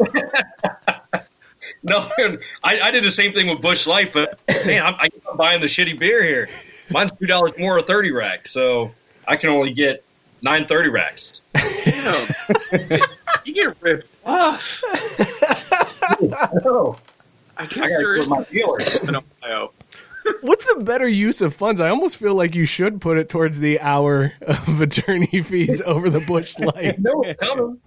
No, 1.82 2.08
I, 2.64 2.80
I 2.80 2.90
did 2.90 3.04
the 3.04 3.10
same 3.10 3.32
thing 3.32 3.46
with 3.48 3.60
Busch 3.62 3.86
Light, 3.86 4.12
but 4.12 4.38
man, 4.66 4.84
I'm, 4.84 4.94
I, 4.94 5.08
I'm 5.30 5.36
buying 5.36 5.60
the 5.60 5.68
shitty 5.68 5.96
beer 5.98 6.24
here. 6.24 6.48
Mine's 6.90 7.12
two 7.18 7.26
dollars 7.26 7.52
more 7.56 7.78
a 7.78 7.82
thirty 7.82 8.10
rack, 8.10 8.48
so 8.48 8.90
I 9.28 9.36
can 9.36 9.48
only 9.50 9.72
get 9.72 10.02
nine 10.42 10.66
thirty 10.66 10.88
racks. 10.88 11.42
You, 11.86 12.02
know, 12.02 12.26
you 13.44 13.54
get 13.54 13.76
ripped 13.80 14.12
off. 14.26 14.82
I 17.56 17.62
I 17.62 17.66
guess 17.66 17.76
gotta 17.76 17.88
there 17.98 18.24
go 18.24 18.30
my 18.30 18.42
dealer. 18.44 18.78
in 19.06 19.16
Ohio. 19.16 19.72
What's 20.40 20.72
the 20.72 20.82
better 20.84 21.08
use 21.08 21.40
of 21.42 21.54
funds? 21.54 21.80
I 21.80 21.88
almost 21.88 22.16
feel 22.16 22.34
like 22.34 22.54
you 22.54 22.66
should 22.66 23.00
put 23.00 23.18
it 23.18 23.28
towards 23.28 23.58
the 23.58 23.80
hour 23.80 24.32
of 24.42 24.80
attorney 24.80 25.26
fees 25.42 25.82
over 25.82 26.10
the 26.10 26.20
Busch 26.26 26.58
Light. 26.58 26.98
No, 26.98 27.22
it's 27.22 27.40
coming. 27.40 27.80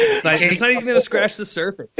It's 0.00 0.24
not, 0.24 0.40
it's 0.40 0.60
not 0.60 0.70
even 0.70 0.84
going 0.84 0.94
to 0.94 1.00
scratch 1.00 1.36
the 1.36 1.44
surface. 1.44 1.90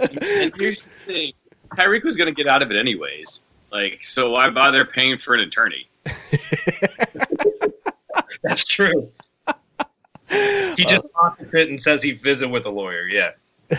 And 0.00 0.52
here's 0.58 0.84
the 0.84 0.90
thing: 1.06 1.32
Tyreek 1.76 2.02
was 2.04 2.16
going 2.16 2.26
to 2.26 2.34
get 2.34 2.48
out 2.48 2.62
of 2.62 2.70
it 2.70 2.76
anyways. 2.76 3.42
Like, 3.70 4.04
so 4.04 4.30
why 4.30 4.50
bother 4.50 4.84
paying 4.84 5.18
for 5.18 5.34
an 5.34 5.40
attorney? 5.40 5.88
That's 8.42 8.64
true. 8.64 9.10
He 10.28 10.84
just 10.84 11.10
pockets 11.12 11.54
it 11.54 11.68
and 11.68 11.80
says 11.80 12.02
he 12.02 12.12
visit 12.12 12.48
with 12.48 12.66
a 12.66 12.70
lawyer. 12.70 13.08
Yeah. 13.08 13.30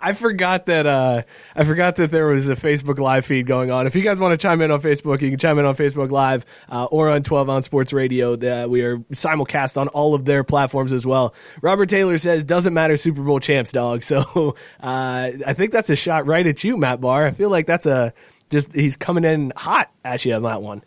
I 0.00 0.12
forgot 0.12 0.66
that 0.66 0.84
uh, 0.84 1.22
I 1.54 1.62
forgot 1.62 1.94
that 1.96 2.10
there 2.10 2.26
was 2.26 2.48
a 2.48 2.54
Facebook 2.56 2.98
live 2.98 3.24
feed 3.24 3.46
going 3.46 3.70
on. 3.70 3.86
If 3.86 3.94
you 3.94 4.02
guys 4.02 4.18
want 4.18 4.32
to 4.32 4.36
chime 4.36 4.60
in 4.62 4.72
on 4.72 4.82
Facebook, 4.82 5.20
you 5.20 5.30
can 5.30 5.38
chime 5.38 5.60
in 5.60 5.64
on 5.64 5.76
Facebook 5.76 6.10
Live 6.10 6.44
uh, 6.68 6.86
or 6.86 7.08
on 7.08 7.22
12 7.22 7.48
on 7.48 7.62
Sports 7.62 7.92
Radio. 7.92 8.34
That 8.34 8.68
we 8.68 8.82
are 8.82 8.98
simulcast 9.12 9.80
on 9.80 9.86
all 9.88 10.14
of 10.14 10.24
their 10.24 10.42
platforms 10.42 10.92
as 10.92 11.06
well. 11.06 11.34
Robert 11.62 11.88
Taylor 11.88 12.18
says 12.18 12.42
doesn't 12.42 12.74
matter 12.74 12.96
Super 12.96 13.22
Bowl 13.22 13.38
champs, 13.38 13.72
dog. 13.72 14.02
So 14.16 14.54
uh, 14.80 15.30
I 15.46 15.52
think 15.52 15.72
that's 15.72 15.90
a 15.90 15.96
shot 15.96 16.26
right 16.26 16.46
at 16.46 16.62
you, 16.64 16.76
Matt 16.76 17.00
Barr. 17.00 17.26
I 17.26 17.32
feel 17.32 17.50
like 17.50 17.66
that's 17.66 17.86
a 17.86 18.12
just 18.50 18.74
he's 18.74 18.96
coming 18.96 19.24
in 19.24 19.52
hot 19.56 19.90
at 20.04 20.24
you 20.24 20.34
on 20.34 20.42
that 20.44 20.62
one. 20.62 20.82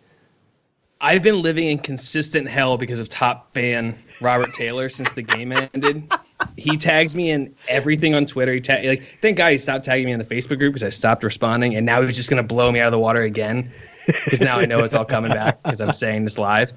I've 1.02 1.24
been 1.24 1.42
living 1.42 1.70
in 1.70 1.78
consistent 1.78 2.50
hell 2.50 2.78
because 2.78 3.00
of 3.00 3.08
top 3.08 3.54
fan 3.54 3.98
Robert 4.22 4.54
Taylor 4.54 4.90
since 4.90 5.14
the 5.14 5.22
game 5.22 5.54
ended. 5.54 6.12
He 6.58 6.78
tags 6.78 7.16
me 7.16 7.32
in 7.32 7.56
everything 7.70 8.16
on 8.16 8.26
Twitter. 8.26 8.54
He 8.54 8.60
ta- 8.60 8.82
like, 8.84 9.04
thank 9.22 9.38
God 9.38 9.52
he 9.52 9.58
stopped 9.58 9.86
tagging 9.86 10.08
me 10.08 10.12
in 10.12 10.20
the 10.20 10.26
Facebook 10.26 10.58
group 10.58 10.74
because 10.74 10.84
I 10.84 10.90
stopped 10.90 11.24
responding, 11.24 11.76
and 11.76 11.86
now 11.86 12.02
he's 12.02 12.18
just 12.18 12.30
gonna 12.30 12.44
blow 12.44 12.72
me 12.72 12.82
out 12.82 12.88
of 12.88 12.92
the 12.92 13.00
water 13.00 13.22
again 13.22 13.72
because 14.06 14.42
now 14.42 14.58
I 14.58 14.66
know 14.66 14.80
it's 14.80 14.94
all 14.94 15.06
coming 15.06 15.32
back 15.32 15.64
because 15.64 15.80
I'm 15.80 15.94
saying 15.94 16.26
this 16.26 16.38
live. 16.38 16.74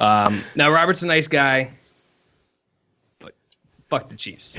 Um, 0.00 0.40
now 0.54 0.70
Robert's 0.70 1.02
a 1.02 1.06
nice 1.06 1.28
guy, 1.28 1.70
but 3.18 3.34
fuck 3.90 4.08
the 4.08 4.16
Chiefs. 4.16 4.58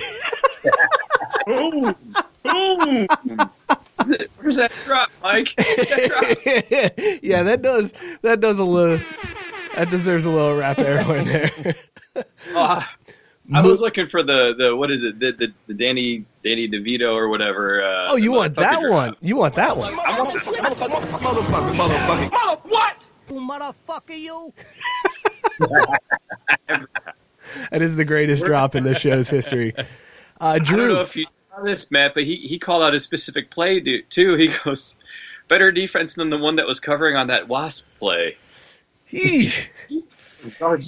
Boom! 1.45 1.95
Boom! 2.43 3.08
Where's 4.38 4.55
that 4.57 4.71
drop, 4.86 5.10
Mike? 5.23 5.55
That 5.55 6.10
drop. 6.95 7.19
yeah, 7.23 7.43
that 7.43 7.62
does 7.62 7.93
that 8.21 8.39
does 8.39 8.60
a 8.60 8.63
little 8.65 8.99
that 9.75 9.89
deserves 9.89 10.25
a 10.25 10.31
little 10.31 10.55
rap 10.55 10.77
airhorn 10.77 11.25
there. 11.25 11.75
Ah, 12.55 12.95
I 13.53 13.62
was 13.62 13.79
looking 13.79 14.07
for 14.07 14.23
the, 14.23 14.55
the 14.57 14.75
what 14.75 14.89
is 14.89 15.03
it 15.03 15.19
the, 15.19 15.31
the, 15.33 15.53
the 15.67 15.73
Danny 15.75 16.25
Danny 16.43 16.67
DeVito 16.67 17.13
or 17.13 17.29
whatever. 17.29 17.83
Uh, 17.83 18.05
Oh, 18.10 18.15
you 18.15 18.31
want 18.31 18.53
motherfucker 18.55 18.55
that 18.55 18.81
drop. 18.81 18.91
one? 18.91 19.15
You 19.21 19.36
want 19.36 19.55
that 19.55 19.77
one? 19.77 19.93
I 19.99 20.19
want 20.19 20.33
that 20.33 20.89
motherfucker, 20.89 21.75
motherfucker, 21.75 22.60
what? 22.63 22.97
That 27.71 27.81
is 27.81 27.95
the 27.95 28.03
greatest 28.05 28.43
drop 28.45 28.75
in 28.75 28.83
this 28.83 28.97
show's 28.99 29.29
history. 29.29 29.73
Uh, 29.77 29.83
I 30.39 30.60
don't 30.60 30.71
know 30.71 30.86
Drew, 30.86 31.01
if 31.01 31.15
you 31.15 31.23
saw 31.23 31.29
this, 31.63 31.91
Matt, 31.91 32.13
but 32.13 32.24
he, 32.24 32.36
he 32.36 32.60
called 32.60 32.84
out 32.84 32.96
a 32.96 33.00
specific 33.00 33.50
play 33.50 33.80
too. 34.10 34.36
He 34.36 34.54
goes, 34.63 34.96
better 35.48 35.72
defense 35.72 36.13
than 36.13 36.30
the 36.30 36.38
one 36.38 36.56
that 36.58 36.67
was 36.67 36.80
covering 36.80 37.15
on 37.15 37.28
that 37.28 37.48
Wasp 37.48 37.86
play. 38.00 38.38
Eesh. 39.12 39.70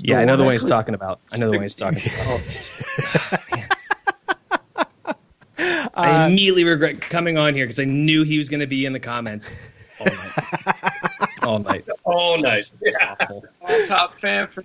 Yeah, 0.03 0.19
I 0.19 0.25
know 0.25 0.37
the 0.37 0.43
one 0.43 0.53
he's 0.53 0.63
talking 0.63 0.93
about. 0.93 1.19
I 1.33 1.37
know 1.37 1.47
the 1.51 1.57
one 1.57 1.63
he's 1.63 1.75
talking 1.75 2.11
about. 2.21 3.75
Uh, 5.59 6.01
I 6.01 6.27
immediately 6.27 6.63
regret 6.63 7.01
coming 7.01 7.37
on 7.37 7.53
here 7.53 7.65
because 7.65 7.79
I 7.79 7.83
knew 7.83 8.23
he 8.23 8.37
was 8.37 8.47
going 8.47 8.61
to 8.61 8.67
be 8.67 8.85
in 8.85 8.93
the 8.93 8.99
comments 8.99 9.49
all 11.49 11.59
night. 11.59 11.87
all 12.03 12.37
night. 12.37 12.71
Oh, 12.79 13.35
nice. 13.65 13.87
Top 13.87 14.19
fan 14.19 14.47
for 14.47 14.63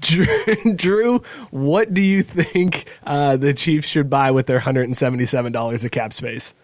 Drew, 0.00 0.74
Drew, 0.74 1.18
what 1.50 1.92
do 1.92 2.00
you 2.02 2.22
think 2.22 2.88
uh, 3.04 3.36
the 3.36 3.52
Chiefs 3.52 3.88
should 3.88 4.08
buy 4.08 4.30
with 4.30 4.46
their 4.46 4.60
hundred 4.60 4.84
and 4.84 4.96
seventy-seven 4.96 5.52
dollars 5.52 5.84
of 5.84 5.90
cap 5.90 6.12
space? 6.12 6.54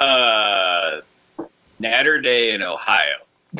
uh, 0.00 1.00
Natter 1.78 2.20
Day 2.20 2.54
in 2.54 2.62
Ohio. 2.62 3.16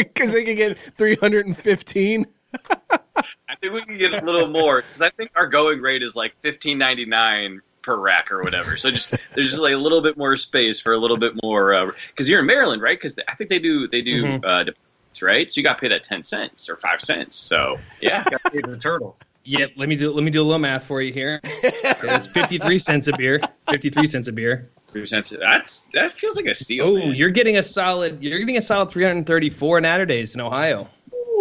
Because 0.00 0.32
they 0.32 0.44
can 0.44 0.56
get 0.56 0.78
three 0.78 1.14
hundred 1.14 1.46
and 1.46 1.56
fifteen. 1.56 2.26
I 2.52 3.54
think 3.60 3.72
we 3.72 3.82
can 3.82 3.96
get 3.96 4.12
a 4.12 4.24
little 4.24 4.48
more 4.48 4.82
because 4.82 5.02
I 5.02 5.10
think 5.10 5.30
our 5.36 5.46
going 5.46 5.80
rate 5.80 6.02
is 6.02 6.16
like 6.16 6.34
fifteen 6.42 6.78
ninety 6.78 7.04
nine 7.06 7.60
per 7.82 7.96
rack 7.96 8.30
or 8.30 8.42
whatever. 8.42 8.76
So 8.76 8.90
just 8.90 9.10
there's 9.34 9.50
just 9.50 9.60
like 9.60 9.74
a 9.74 9.78
little 9.78 10.00
bit 10.00 10.16
more 10.16 10.36
space 10.36 10.80
for 10.80 10.92
a 10.92 10.98
little 10.98 11.16
bit 11.16 11.32
more 11.42 11.94
because 12.08 12.28
you're 12.28 12.40
in 12.40 12.46
Maryland, 12.46 12.82
right? 12.82 12.96
Because 12.98 13.18
I 13.28 13.34
think 13.34 13.50
they 13.50 13.58
do 13.58 13.88
they 13.88 14.02
do 14.02 14.24
Mhm. 14.24 14.44
uh, 14.44 14.64
deposits, 14.64 15.22
right? 15.22 15.50
So 15.50 15.58
you 15.60 15.64
got 15.64 15.74
to 15.74 15.80
pay 15.80 15.88
that 15.88 16.02
ten 16.02 16.22
cents 16.24 16.68
or 16.68 16.76
five 16.76 17.00
cents. 17.00 17.36
So 17.36 17.76
yeah, 18.02 18.24
Got 18.24 18.52
paid 18.52 18.64
the 18.64 18.78
turtle. 18.78 19.16
Yep, 19.44 19.70
let 19.76 19.88
me 19.88 19.96
do 19.96 20.12
let 20.12 20.22
me 20.22 20.30
do 20.30 20.42
a 20.42 20.44
little 20.44 20.58
math 20.58 20.84
for 20.84 21.00
you 21.00 21.12
here. 21.12 21.40
It's 21.42 22.26
fifty 22.28 22.58
three 22.58 22.78
cents 22.78 23.08
a 23.08 23.12
beer. 23.16 23.40
Fifty 23.70 23.88
three 23.88 24.06
cents 24.06 24.28
a 24.28 24.32
beer. 24.32 24.68
three 24.92 25.06
cents. 25.06 25.30
That's 25.30 25.86
that 25.94 26.12
feels 26.12 26.36
like 26.36 26.44
a 26.46 26.54
steal. 26.54 26.84
Oh, 26.86 26.96
man. 26.98 27.14
you're 27.14 27.30
getting 27.30 27.56
a 27.56 27.62
solid. 27.62 28.22
You're 28.22 28.38
getting 28.38 28.58
a 28.58 28.62
solid 28.62 28.90
three 28.90 29.04
hundred 29.04 29.26
thirty 29.26 29.48
four 29.48 29.80
Natterdays 29.80 30.34
in 30.34 30.42
Ohio 30.42 30.88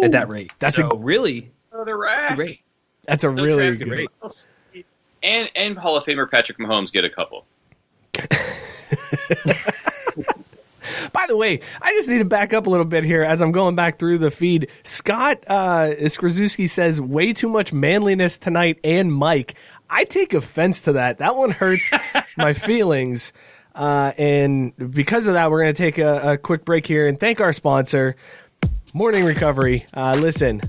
at 0.02 0.14
that 0.14 0.30
rate. 0.32 0.54
That's 0.60 0.78
so 0.78 0.90
a- 0.90 0.96
really 0.96 1.52
another 1.74 1.98
rack. 1.98 2.38
great. 2.38 2.62
That's 3.06 3.24
a 3.26 3.34
So 3.36 3.44
really 3.44 3.64
Travis 3.72 3.76
good. 3.78 3.90
rate. 3.90 4.10
And 5.22 5.50
and 5.56 5.78
Hall 5.78 5.98
of 5.98 6.06
Famer 6.06 6.30
Patrick 6.30 6.58
Mahomes 6.58 6.92
get 6.92 7.06
a 7.06 7.10
couple. 7.10 7.46
By 11.14 11.26
the 11.28 11.38
way, 11.38 11.62
I 11.82 11.94
just 11.94 12.10
need 12.10 12.20
to 12.20 12.26
back 12.26 12.54
up 12.54 12.68
a 12.68 12.70
little 12.70 12.86
bit 12.86 13.04
here 13.04 13.24
as 13.24 13.42
I'm 13.42 13.52
going 13.52 13.76
back 13.76 14.00
through 14.00 14.18
the 14.20 14.32
feed. 14.32 14.70
Scott 14.84 15.44
uh, 15.48 15.94
Skrzyzewski 16.00 16.70
says 16.70 17.00
way 17.00 17.34
too 17.34 17.50
much 17.50 17.74
manliness 17.74 18.38
tonight, 18.38 18.80
and 18.84 19.14
Mike. 19.14 19.56
I 19.90 20.04
take 20.04 20.34
offense 20.34 20.82
to 20.84 20.94
that. 20.94 21.18
That 21.18 21.36
one 21.36 21.52
hurts 21.52 21.90
my 22.38 22.54
feelings. 22.54 23.34
Uh, 23.74 24.12
and 24.18 24.74
because 24.94 25.28
of 25.28 25.34
that, 25.36 25.50
we're 25.50 25.64
going 25.64 25.74
to 25.74 25.82
take 25.82 25.98
a, 25.98 26.34
a 26.34 26.38
quick 26.38 26.66
break 26.66 26.86
here 26.86 27.08
and 27.08 27.20
thank 27.20 27.40
our 27.40 27.54
sponsor, 27.54 28.16
Morning 28.94 29.24
Recovery. 29.24 29.86
Uh, 29.94 30.16
listen, 30.20 30.62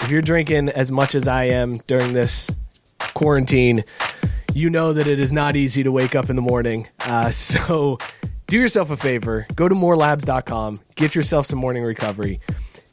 if 0.00 0.10
you're 0.10 0.22
drinking 0.22 0.70
as 0.70 0.90
much 0.90 1.14
as 1.14 1.28
I 1.28 1.44
am 1.44 1.76
during 1.86 2.12
this 2.12 2.50
quarantine, 3.14 3.84
you 4.54 4.70
know 4.70 4.92
that 4.92 5.06
it 5.06 5.20
is 5.20 5.32
not 5.32 5.56
easy 5.56 5.82
to 5.82 5.92
wake 5.92 6.14
up 6.14 6.30
in 6.30 6.36
the 6.36 6.42
morning. 6.42 6.88
Uh, 7.00 7.30
so 7.32 7.98
do 8.46 8.58
yourself 8.58 8.90
a 8.90 8.96
favor. 8.96 9.46
Go 9.54 9.68
to 9.68 9.74
morelabs.com. 9.74 10.80
Get 10.94 11.14
yourself 11.14 11.46
some 11.46 11.58
morning 11.58 11.82
recovery. 11.82 12.40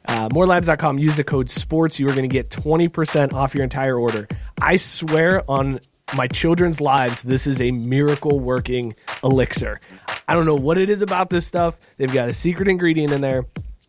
Uh, 0.06 0.28
morelabs.com. 0.28 0.98
Use 0.98 1.16
the 1.16 1.24
code 1.24 1.48
SPORTS. 1.48 1.98
You 1.98 2.06
are 2.06 2.14
going 2.14 2.28
to 2.28 2.32
get 2.32 2.50
20% 2.50 3.32
off 3.32 3.54
your 3.54 3.64
entire 3.64 3.98
order. 3.98 4.28
I 4.60 4.76
swear 4.76 5.48
on 5.50 5.80
my 6.14 6.26
children's 6.26 6.80
lives, 6.80 7.22
this 7.22 7.46
is 7.46 7.62
a 7.62 7.70
miracle 7.70 8.38
working 8.38 8.94
elixir. 9.22 9.80
I 10.28 10.34
don't 10.34 10.46
know 10.46 10.54
what 10.54 10.78
it 10.78 10.90
is 10.90 11.02
about 11.02 11.30
this 11.30 11.46
stuff. 11.46 11.78
They've 11.96 12.12
got 12.12 12.28
a 12.28 12.34
secret 12.34 12.68
ingredient 12.68 13.12
in 13.12 13.20
there. 13.20 13.46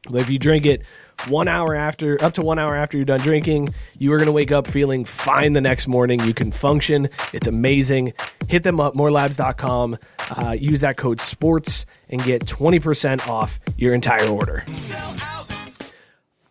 But 0.09 0.21
if 0.21 0.29
you 0.29 0.39
drink 0.39 0.65
it 0.65 0.83
one 1.27 1.47
hour 1.47 1.75
after, 1.75 2.23
up 2.23 2.33
to 2.35 2.41
one 2.41 2.59
hour 2.59 2.75
after 2.75 2.97
you're 2.97 3.05
done 3.05 3.19
drinking, 3.19 3.69
you 3.99 4.13
are 4.13 4.17
going 4.17 4.27
to 4.27 4.31
wake 4.31 4.51
up 4.51 4.67
feeling 4.67 5.05
fine 5.05 5.53
the 5.53 5.61
next 5.61 5.87
morning. 5.87 6.19
You 6.21 6.33
can 6.33 6.51
function. 6.51 7.09
It's 7.33 7.47
amazing. 7.47 8.13
Hit 8.47 8.63
them 8.63 8.79
up, 8.79 8.93
morelabs.com. 8.93 9.97
Uh, 10.37 10.51
use 10.51 10.81
that 10.81 10.97
code 10.97 11.19
SPORTS 11.19 11.85
and 12.09 12.23
get 12.23 12.45
20% 12.45 13.27
off 13.27 13.59
your 13.77 13.93
entire 13.93 14.27
order. 14.27 14.63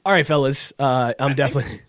All 0.05 0.13
right, 0.13 0.27
fellas. 0.27 0.73
Uh, 0.79 1.15
I'm 1.19 1.35
definitely. 1.35 1.81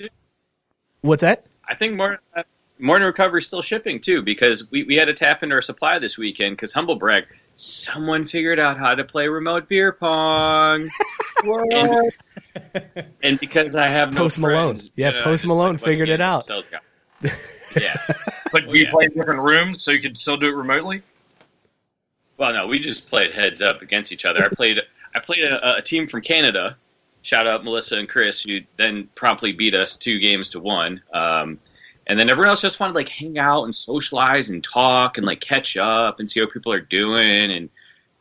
What's 1.02 1.22
that? 1.22 1.46
I 1.68 1.76
think 1.76 1.96
more 1.96 2.20
uh, 2.36 2.44
Morning 2.80 3.06
Recovery 3.06 3.40
is 3.40 3.48
still 3.48 3.62
shipping 3.62 4.00
too 4.00 4.22
because 4.22 4.70
we, 4.72 4.84
we 4.84 4.96
had 4.96 5.06
to 5.06 5.14
tap 5.14 5.44
into 5.44 5.56
our 5.56 5.62
supply 5.62 5.98
this 6.00 6.18
weekend 6.18 6.58
because 6.58 6.74
humble 6.74 6.96
brag, 6.96 7.26
someone 7.56 8.26
figured 8.26 8.60
out 8.60 8.78
how 8.78 8.96
to 8.96 9.04
play 9.04 9.28
remote 9.28 9.68
beer 9.70 9.92
pong. 9.94 10.90
and, 11.44 12.12
and 13.24 13.40
because 13.40 13.76
I 13.76 13.88
have 13.88 14.14
no 14.14 14.22
Post 14.22 14.40
Malone. 14.40 14.60
friends, 14.76 14.92
Yeah, 14.96 15.10
uh, 15.10 15.24
Post 15.24 15.46
Malone 15.48 15.78
figured 15.78 16.10
it 16.10 16.14
getting 16.14 16.26
out. 16.26 16.46
themselves 16.46 16.68
got- 16.68 16.84
yeah. 17.82 17.96
But 18.52 18.70
do 18.70 18.78
you 18.78 18.88
play 18.88 19.06
in 19.06 19.14
different 19.14 19.42
rooms 19.44 19.82
so 19.84 19.92
you 19.92 20.02
could 20.02 20.18
still 20.18 20.38
do 20.38 20.48
it 20.48 20.56
remotely? 20.56 21.02
Well, 22.38 22.54
no, 22.54 22.68
we 22.68 22.80
just 22.80 23.08
played 23.08 23.34
heads 23.34 23.62
up 23.62 23.82
against 23.82 24.12
each 24.12 24.26
other. 24.26 24.44
I 24.44 24.50
played 24.50 24.82
I 25.14 25.20
played 25.20 25.44
a, 25.44 25.78
a 25.78 25.82
team 25.82 26.08
from 26.08 26.22
Canada. 26.22 26.76
Shout 27.22 27.48
out 27.48 27.64
Melissa 27.64 27.98
and 27.98 28.08
Chris, 28.10 28.42
who 28.44 28.60
then 28.78 29.10
promptly 29.16 29.54
beat 29.54 29.74
us 29.74 29.96
two 29.96 30.20
games 30.20 30.50
to 30.50 30.60
one. 30.60 31.02
Um, 31.14 31.60
and 32.08 32.20
then 32.20 32.30
everyone 32.30 32.50
else 32.50 32.62
just 32.62 32.80
wanted 32.80 32.94
to 32.94 33.00
like 33.00 33.10
hang 33.10 33.38
out 33.38 33.64
and 33.64 33.76
socialize 33.76 34.50
and 34.50 34.64
talk 34.64 35.18
and 35.18 35.26
like 35.26 35.40
catch 35.42 35.76
up 35.78 36.20
and 36.20 36.30
see 36.30 36.40
how 36.40 36.48
people 36.48 36.72
are 36.72 36.80
doing 36.82 37.52
and 37.52 37.70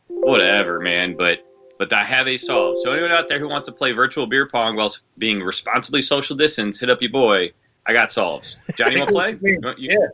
whatever, 0.07 0.79
man. 0.79 1.15
But 1.17 1.45
but 1.77 1.91
I 1.91 2.03
have 2.03 2.27
a 2.27 2.37
solve. 2.37 2.77
So 2.77 2.93
anyone 2.93 3.11
out 3.11 3.27
there 3.27 3.39
who 3.39 3.49
wants 3.49 3.67
to 3.67 3.71
play 3.73 3.91
virtual 3.91 4.25
beer 4.27 4.47
pong 4.47 4.75
while 4.77 4.95
being 5.17 5.41
responsibly 5.41 6.01
social 6.01 6.35
distance, 6.35 6.79
hit 6.79 6.89
up 6.89 7.01
your 7.01 7.11
boy. 7.11 7.51
I 7.85 7.93
got 7.93 8.11
solves. 8.11 8.57
Johnny, 8.77 8.97
want 8.97 9.09
to 9.09 9.13
play? 9.13 9.37
You 9.41 9.59
want- 9.61 9.79
you- 9.79 9.91
Yeah. 9.99 10.07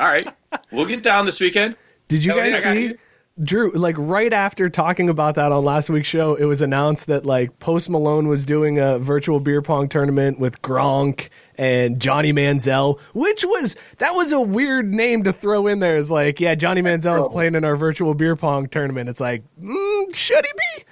All 0.00 0.06
right, 0.06 0.28
we'll 0.72 0.86
get 0.86 1.04
down 1.04 1.24
this 1.24 1.38
weekend. 1.38 1.78
Did 2.08 2.24
you 2.24 2.34
guys 2.34 2.64
see? 2.64 2.82
you. 2.86 2.98
Drew, 3.42 3.70
like 3.72 3.94
right 3.96 4.32
after 4.32 4.68
talking 4.68 5.08
about 5.08 5.36
that 5.36 5.52
on 5.52 5.64
last 5.64 5.88
week's 5.88 6.08
show, 6.08 6.34
it 6.34 6.44
was 6.46 6.62
announced 6.62 7.06
that 7.06 7.24
like 7.24 7.58
Post 7.60 7.88
Malone 7.90 8.26
was 8.26 8.44
doing 8.44 8.78
a 8.78 8.98
virtual 8.98 9.38
beer 9.38 9.62
pong 9.62 9.88
tournament 9.88 10.38
with 10.40 10.62
Gronk 10.62 11.28
and 11.56 12.00
Johnny 12.00 12.32
Manziel, 12.32 13.00
which 13.14 13.44
was 13.44 13.76
that 13.98 14.12
was 14.12 14.32
a 14.32 14.40
weird 14.40 14.92
name 14.92 15.24
to 15.24 15.32
throw 15.32 15.66
in 15.66 15.78
there. 15.80 15.96
It's 15.96 16.10
like, 16.10 16.40
yeah, 16.40 16.54
Johnny 16.54 16.82
Manziel 16.82 17.18
is 17.18 17.28
playing 17.28 17.54
in 17.54 17.64
our 17.64 17.76
virtual 17.76 18.14
beer 18.14 18.36
pong 18.36 18.68
tournament. 18.68 19.08
It's 19.08 19.20
like, 19.20 19.42
mm, 19.60 20.14
should 20.14 20.44
he 20.44 20.52
be? 20.78 20.84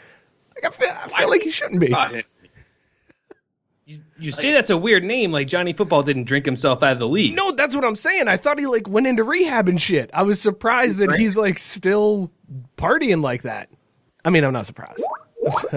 Like, 0.57 0.67
I 0.67 0.71
feel, 0.77 0.89
I 0.91 1.09
feel 1.21 1.31
like 1.31 1.43
he 1.43 1.51
shouldn't 1.51 1.81
be. 1.81 1.95
You, 3.85 4.01
you 4.17 4.31
say 4.31 4.53
that's 4.53 4.71
a 4.71 4.77
weird 4.79 5.03
name, 5.03 5.33
like 5.33 5.49
Johnny 5.49 5.73
Football 5.73 6.05
didn't 6.05 6.25
drink 6.25 6.47
himself 6.47 6.85
out 6.85 6.93
of 6.93 6.99
the 7.01 7.09
league. 7.09 7.35
No, 7.35 7.51
that's 7.51 7.75
what 7.75 7.85
I'm 7.85 7.97
saying. 7.97 8.29
I 8.29 8.37
thought 8.37 8.59
he 8.61 8.67
like 8.67 8.89
went 8.89 9.09
into 9.09 9.25
rehab 9.25 9.69
and 9.69 9.81
shit. 9.83 10.09
I 10.15 10.23
was 10.23 10.41
surprised 10.41 10.99
that 10.99 11.13
he's 11.17 11.37
like 11.37 11.59
still 11.59 12.31
partying 12.77 13.23
like 13.23 13.43
that. 13.43 13.69
I 14.25 14.31
mean, 14.31 14.45
I'm 14.45 14.53
not 14.53 14.67
surprised. 14.67 15.03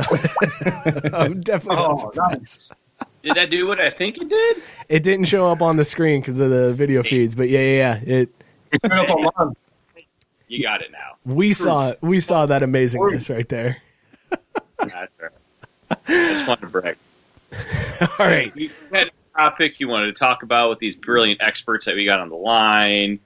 I'm 1.13 1.41
definitely 1.41 1.77
not 1.77 1.91
Oh, 1.93 1.95
surprised. 1.95 2.71
Did 3.25 3.35
that 3.37 3.49
do 3.49 3.65
what 3.65 3.81
I 3.81 3.89
think 3.89 4.17
it 4.17 4.29
did? 4.29 4.57
It 4.87 5.01
didn't 5.01 5.25
show 5.25 5.51
up 5.51 5.59
on 5.63 5.77
the 5.77 5.83
screen 5.83 6.21
because 6.21 6.39
of 6.39 6.51
the 6.51 6.75
video 6.75 7.01
feeds, 7.01 7.33
but 7.33 7.49
yeah, 7.49 7.59
yeah, 7.59 7.99
yeah. 8.05 8.15
It 8.15 8.29
it 8.71 8.91
up 8.91 9.09
online. 9.09 9.55
You 10.47 10.61
got 10.61 10.83
it 10.83 10.91
now. 10.91 11.15
we 11.25 11.53
saw 11.53 11.95
we 12.01 12.19
saw 12.19 12.45
that 12.45 12.61
amazingness 12.61 13.33
right 13.33 13.49
there. 13.49 13.81
That's 14.29 15.11
right. 15.19 15.31
I 15.89 15.95
just 16.07 16.47
wanted 16.47 16.61
to 16.61 16.67
brag. 16.67 16.97
All 18.01 18.27
right, 18.27 18.55
You 18.55 18.69
had 18.91 19.07
a 19.07 19.11
topic 19.35 19.79
you 19.79 19.87
wanted 19.87 20.07
to 20.07 20.13
talk 20.13 20.43
about 20.43 20.69
with 20.69 20.77
these 20.77 20.95
brilliant 20.95 21.41
experts 21.41 21.87
that 21.87 21.95
we 21.95 22.05
got 22.05 22.19
on 22.19 22.29
the 22.29 22.35
line. 22.35 23.19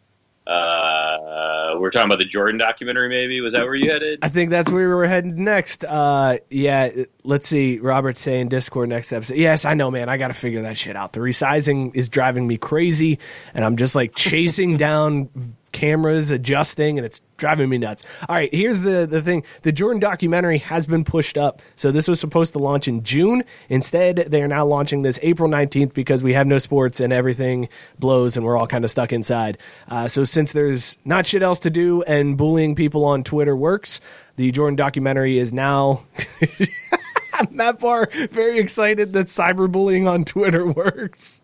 Uh, 0.50 1.76
we're 1.80 1.92
talking 1.92 2.08
about 2.08 2.20
the 2.20 2.26
Jordan 2.26 2.58
documentary, 2.58 3.08
maybe. 3.08 3.40
Was 3.42 3.54
that 3.54 3.64
where 3.64 3.76
you 3.76 3.92
headed? 3.92 4.20
I 4.24 4.30
think 4.30 4.50
that's 4.50 4.72
where 4.72 4.88
we 4.88 4.96
were 4.96 5.08
heading 5.08 5.44
next. 5.44 5.86
Uh, 5.86 6.38
yeah, 6.50 6.90
let's 7.24 7.48
see. 7.48 7.80
Robert 7.80 8.18
saying 8.18 8.50
Discord 8.50 8.90
next 8.90 9.14
episode. 9.14 9.38
Yes, 9.38 9.66
I 9.66 9.76
know, 9.76 9.92
man. 9.92 10.10
I 10.10 10.18
got 10.18 10.30
to 10.30 10.34
figure 10.34 10.64
that 10.64 10.78
shit 10.78 10.96
out. 10.96 11.14
The 11.14 11.20
resizing 11.20 11.96
is 11.96 12.10
driving 12.10 12.48
me 12.48 12.58
crazy, 12.58 13.20
and 13.54 13.64
I'm 13.64 13.78
just 13.78 13.96
like 13.96 14.16
chasing 14.16 14.78
down 14.78 15.30
cameras, 15.72 16.32
adjusting, 16.32 16.98
and 16.98 17.06
it's 17.06 17.22
driving 17.38 17.70
me 17.70 17.78
nuts. 17.78 18.04
All 18.28 18.36
right, 18.36 18.54
here's 18.54 18.82
the 18.82 19.06
the 19.06 19.22
thing: 19.22 19.44
the 19.64 19.72
Jordan 19.72 20.00
documentary 20.00 20.60
has 20.60 20.86
been 20.86 21.04
pushed 21.04 21.38
up. 21.38 21.62
So 21.76 21.92
this 21.92 22.08
was 22.08 22.20
supposed 22.20 22.54
to 22.54 22.60
launch 22.60 22.88
in 22.88 23.04
June. 23.04 23.44
Instead, 23.70 24.18
they 24.30 24.42
are 24.42 24.48
now 24.48 24.66
launching 24.66 25.02
this 25.02 25.20
April 25.22 25.50
19th 25.50 25.94
because 25.94 26.24
we 26.24 26.34
have 26.34 26.48
no 26.48 26.58
sports 26.58 27.00
and 27.00 27.14
everything 27.14 27.70
blows, 28.00 28.38
and 28.38 28.46
we're 28.46 28.58
all 28.58 28.68
kind 28.68 28.84
of 28.84 28.92
stuck 28.92 29.14
inside. 29.14 29.58
Uh, 29.88 30.08
so 30.08 30.24
since 30.24 30.54
there's 30.54 30.98
not 31.06 31.26
shit 31.26 31.44
else 31.44 31.60
to 31.62 31.70
do 31.70 32.04
and 32.04 32.38
bullying 32.38 32.76
people 32.76 33.06
on 33.06 33.24
Twitter 33.24 33.56
works, 33.56 34.02
the 34.36 34.52
Jordan 34.52 34.76
documentary 34.76 35.38
is 35.38 35.54
now. 35.54 36.02
Matt 37.52 37.80
Barr 37.80 38.10
very 38.32 38.60
excited 38.60 39.14
that 39.14 39.28
cyberbullying 39.28 40.10
on 40.10 40.26
Twitter 40.26 40.66
works. 40.66 41.42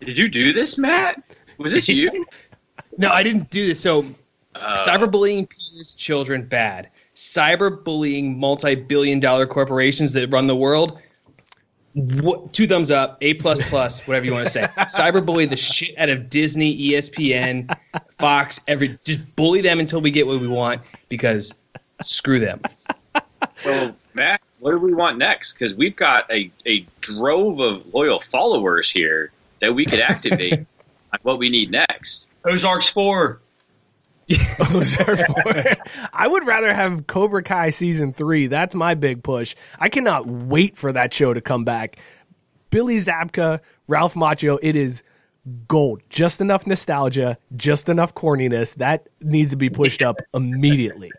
Did 0.00 0.18
you 0.18 0.28
do 0.28 0.52
this, 0.52 0.78
Matt? 0.78 1.22
Was 1.58 1.72
this 1.72 1.88
you? 1.88 2.24
No, 2.98 3.10
I 3.10 3.22
didn't 3.22 3.50
do 3.50 3.66
this. 3.66 3.80
So, 3.80 4.04
Uh, 4.54 4.76
cyberbullying 4.76 5.48
peers, 5.48 5.94
children, 5.94 6.44
bad. 6.44 6.88
Cyberbullying 7.14 8.36
multi-billion-dollar 8.36 9.46
corporations 9.46 10.12
that 10.12 10.28
run 10.28 10.46
the 10.46 10.56
world. 10.56 10.98
What, 11.94 12.52
two 12.52 12.66
thumbs 12.66 12.90
up, 12.90 13.16
A 13.22 13.34
plus 13.34 13.66
plus, 13.70 14.06
whatever 14.06 14.26
you 14.26 14.32
want 14.32 14.46
to 14.46 14.52
say. 14.52 14.62
Cyberbully 14.78 15.48
the 15.48 15.56
shit 15.56 15.96
out 15.98 16.10
of 16.10 16.28
Disney, 16.28 16.76
ESPN, 16.90 17.74
Fox, 18.18 18.60
every 18.68 18.98
just 19.04 19.20
bully 19.36 19.62
them 19.62 19.80
until 19.80 20.00
we 20.00 20.10
get 20.10 20.26
what 20.26 20.40
we 20.40 20.48
want 20.48 20.80
because 21.08 21.54
screw 22.02 22.38
them. 22.38 22.60
So, 23.56 23.94
Matt, 24.14 24.40
what 24.60 24.72
do 24.72 24.78
we 24.78 24.92
want 24.94 25.18
next? 25.18 25.54
Because 25.54 25.74
we've 25.74 25.96
got 25.96 26.30
a, 26.30 26.50
a 26.66 26.86
drove 27.00 27.60
of 27.60 27.92
loyal 27.94 28.20
followers 28.20 28.90
here 28.90 29.32
that 29.60 29.74
we 29.74 29.84
could 29.84 30.00
activate 30.00 30.54
on 31.12 31.18
what 31.22 31.38
we 31.38 31.48
need 31.48 31.70
next. 31.70 32.30
Ozarks 32.44 32.88
4. 32.88 33.40
Ozark 34.74 35.18
four. 35.26 35.64
I 36.12 36.26
would 36.26 36.46
rather 36.46 36.72
have 36.72 37.06
Cobra 37.06 37.42
Kai 37.42 37.70
season 37.70 38.12
three. 38.12 38.46
That's 38.46 38.74
my 38.74 38.94
big 38.94 39.22
push. 39.22 39.54
I 39.78 39.88
cannot 39.88 40.26
wait 40.26 40.76
for 40.76 40.92
that 40.92 41.12
show 41.12 41.34
to 41.34 41.40
come 41.40 41.64
back. 41.64 41.96
Billy 42.70 42.96
Zabka, 42.96 43.60
Ralph 43.88 44.14
Macchio, 44.14 44.58
it 44.62 44.76
is 44.76 45.02
gold. 45.68 46.02
Just 46.08 46.40
enough 46.40 46.66
nostalgia, 46.66 47.36
just 47.56 47.88
enough 47.88 48.14
corniness. 48.14 48.74
That 48.76 49.08
needs 49.20 49.50
to 49.50 49.56
be 49.56 49.68
pushed 49.68 50.02
up 50.02 50.20
immediately. 50.32 51.10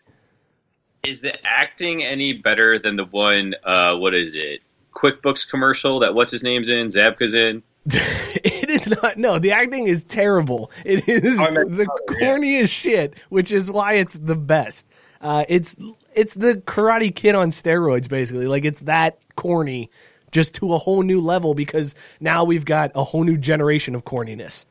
Is 1.03 1.21
the 1.21 1.35
acting 1.45 2.03
any 2.03 2.33
better 2.33 2.79
than 2.79 2.95
the 2.95 3.05
one, 3.05 3.53
uh, 3.65 3.97
what 3.97 4.15
is 4.15 4.35
it? 4.35 4.61
QuickBooks 4.95 5.49
commercial 5.49 5.99
that 5.99 6.13
what's 6.13 6.31
his 6.31 6.43
name's 6.43 6.69
in, 6.69 6.87
Zabka's 6.87 7.33
in? 7.33 7.61
it 7.85 8.69
is 8.69 8.87
not. 8.87 9.17
No, 9.17 9.39
the 9.39 9.51
acting 9.51 9.87
is 9.87 10.03
terrible. 10.03 10.71
It 10.85 11.07
is 11.07 11.37
I 11.39 11.49
the 11.49 11.85
color, 11.85 12.19
yeah. 12.19 12.27
corniest 12.27 12.69
shit, 12.69 13.17
which 13.29 13.51
is 13.51 13.69
why 13.69 13.93
it's 13.95 14.17
the 14.17 14.35
best. 14.35 14.87
Uh, 15.19 15.43
it's 15.49 15.75
it's 16.13 16.33
the 16.33 16.55
Karate 16.55 17.13
Kid 17.13 17.35
on 17.35 17.49
steroids, 17.49 18.07
basically. 18.07 18.47
Like 18.47 18.63
it's 18.63 18.79
that 18.81 19.19
corny, 19.35 19.89
just 20.31 20.55
to 20.55 20.73
a 20.73 20.77
whole 20.77 21.01
new 21.01 21.19
level 21.19 21.53
because 21.53 21.93
now 22.21 22.43
we've 22.45 22.65
got 22.65 22.91
a 22.95 23.03
whole 23.03 23.25
new 23.25 23.37
generation 23.37 23.95
of 23.95 24.05
corniness. 24.05 24.65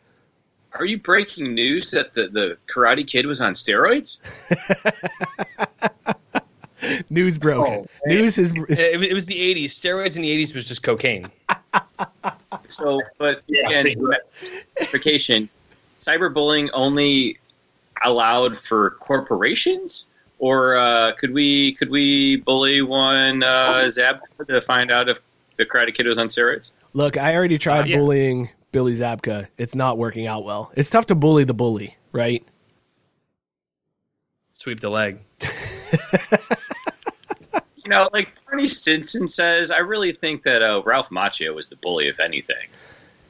Are 0.74 0.86
you 0.86 0.98
breaking 0.98 1.54
news 1.54 1.90
that 1.90 2.14
the, 2.14 2.28
the 2.28 2.56
Karate 2.66 3.06
Kid 3.06 3.26
was 3.26 3.42
on 3.42 3.52
steroids? 3.52 4.18
News 7.10 7.38
broken. 7.38 7.86
Oh, 7.86 7.86
News 8.06 8.38
is 8.38 8.52
It, 8.68 9.02
it 9.02 9.14
was 9.14 9.26
the 9.26 9.38
'80s. 9.38 9.66
Steroids 9.66 10.16
in 10.16 10.22
the 10.22 10.44
'80s 10.44 10.54
was 10.54 10.64
just 10.64 10.82
cocaine. 10.82 11.30
So, 12.72 13.00
but 13.18 13.42
Yeah, 13.46 13.66
again, 13.68 13.84
big 13.84 13.98
clarification, 14.76 15.48
cyberbullying 16.00 16.70
only 16.72 17.38
allowed 18.04 18.58
for 18.58 18.90
corporations, 19.00 20.06
or 20.38 20.76
uh, 20.76 21.12
could 21.12 21.32
we 21.32 21.74
could 21.74 21.90
we 21.90 22.36
bully 22.36 22.82
one 22.82 23.42
uh, 23.42 23.88
Zab 23.90 24.20
to 24.48 24.60
find 24.62 24.90
out 24.90 25.08
if 25.08 25.18
the 25.56 25.66
Karate 25.66 25.94
Kid 25.94 26.06
was 26.06 26.18
on 26.18 26.28
steroids? 26.28 26.72
look. 26.94 27.16
I 27.16 27.34
already 27.34 27.58
tried 27.58 27.82
Uh, 27.82 27.84
yeah. 27.86 27.96
bullying 27.98 28.50
Billy 28.72 28.92
Zabka. 28.94 29.48
It's 29.58 29.74
not 29.74 29.98
working 29.98 30.26
out 30.26 30.44
well. 30.44 30.72
It's 30.74 30.90
tough 30.90 31.06
to 31.06 31.14
bully 31.14 31.44
the 31.44 31.54
bully, 31.54 31.96
right? 32.10 32.44
Sweep 34.52 34.80
the 34.80 34.90
leg. 34.90 35.18
You 37.84 37.90
know, 37.90 38.08
like 38.12 38.28
Barney 38.46 38.68
Stinson 38.68 39.28
says, 39.28 39.70
I 39.70 39.78
really 39.78 40.12
think 40.12 40.44
that 40.44 40.62
uh, 40.62 40.82
Ralph 40.84 41.10
Macchio 41.10 41.54
was 41.54 41.66
the 41.66 41.76
bully, 41.76 42.06
if 42.06 42.20
anything. 42.20 42.68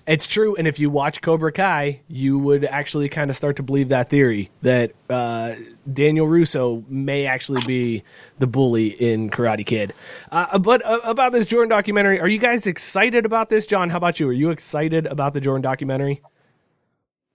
It's 0.04 0.26
true, 0.26 0.56
and 0.56 0.66
if 0.66 0.80
you 0.80 0.90
watch 0.90 1.20
Cobra 1.20 1.52
Kai, 1.52 2.00
you 2.08 2.36
would 2.36 2.64
actually 2.64 3.08
kind 3.08 3.30
of 3.30 3.36
start 3.36 3.56
to 3.56 3.62
believe 3.62 3.90
that 3.90 4.10
theory 4.10 4.50
that 4.62 4.92
uh, 5.08 5.54
Daniel 5.90 6.26
LaRusso 6.26 6.82
may 6.88 7.26
actually 7.26 7.64
be 7.64 8.02
the 8.40 8.48
bully 8.48 8.88
in 8.88 9.30
Karate 9.30 9.64
Kid. 9.64 9.94
Uh, 10.32 10.58
but 10.58 10.84
uh, 10.84 10.98
about 11.04 11.30
this 11.30 11.46
Jordan 11.46 11.68
documentary, 11.68 12.20
are 12.20 12.26
you 12.26 12.38
guys 12.38 12.66
excited 12.66 13.24
about 13.24 13.48
this, 13.48 13.64
John? 13.64 13.90
How 13.90 13.98
about 13.98 14.18
you? 14.18 14.28
Are 14.28 14.32
you 14.32 14.50
excited 14.50 15.06
about 15.06 15.34
the 15.34 15.40
Jordan 15.40 15.62
documentary? 15.62 16.20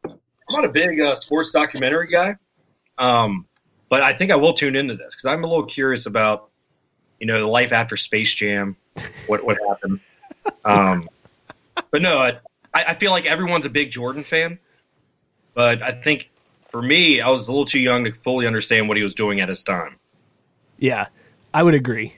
I'm 0.04 0.20
not 0.52 0.66
a 0.66 0.70
big 0.70 1.00
uh, 1.00 1.16
sports 1.16 1.52
documentary 1.52 2.10
guy, 2.10 2.36
um, 2.98 3.46
but 3.88 4.02
I 4.02 4.14
think 4.14 4.30
I 4.30 4.36
will 4.36 4.54
tune 4.54 4.76
into 4.76 4.96
this 4.96 5.16
because 5.16 5.26
I'm 5.26 5.46
a 5.46 5.48
little 5.48 5.66
curious 5.66 6.06
about, 6.06 6.50
you 7.20 7.28
know, 7.28 7.40
the 7.40 7.48
life 7.48 7.72
after 7.72 7.98
Space 7.98 8.34
Jam, 8.34 8.76
what 9.28 9.46
what 9.46 9.58
happened. 9.68 10.00
Um, 10.66 11.10
but 11.92 12.02
no, 12.02 12.20
I, 12.20 12.40
I 12.74 12.96
feel 12.96 13.12
like 13.12 13.26
everyone's 13.26 13.66
a 13.66 13.70
big 13.70 13.92
Jordan 13.92 14.24
fan, 14.24 14.60
but 15.54 15.82
I 15.82 15.92
think 15.92 16.30
for 16.70 16.82
me, 16.82 17.22
I 17.22 17.30
was 17.30 17.48
a 17.48 17.52
little 17.52 17.66
too 17.66 17.80
young 17.80 18.04
to 18.06 18.12
fully 18.24 18.46
understand 18.46 18.88
what 18.88 18.98
he 18.98 19.04
was 19.04 19.16
doing 19.16 19.40
at 19.42 19.50
his 19.50 19.64
time. 19.64 19.96
Yeah, 20.78 21.08
I 21.54 21.64
would 21.64 21.74
agree. 21.74 22.16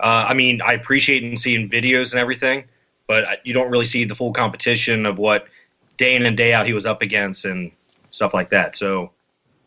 Uh, 0.00 0.26
I 0.28 0.34
mean, 0.34 0.60
I 0.60 0.72
appreciate 0.72 1.22
and 1.22 1.38
seeing 1.38 1.70
videos 1.70 2.12
and 2.12 2.20
everything, 2.20 2.64
but 3.06 3.24
you 3.46 3.54
don't 3.54 3.70
really 3.70 3.86
see 3.86 4.04
the 4.04 4.14
full 4.14 4.32
competition 4.32 5.06
of 5.06 5.18
what 5.18 5.46
day 5.96 6.16
in 6.16 6.26
and 6.26 6.36
day 6.36 6.52
out 6.52 6.66
he 6.66 6.72
was 6.72 6.84
up 6.84 7.00
against 7.00 7.44
and 7.44 7.70
stuff 8.10 8.34
like 8.34 8.50
that. 8.50 8.76
So, 8.76 9.12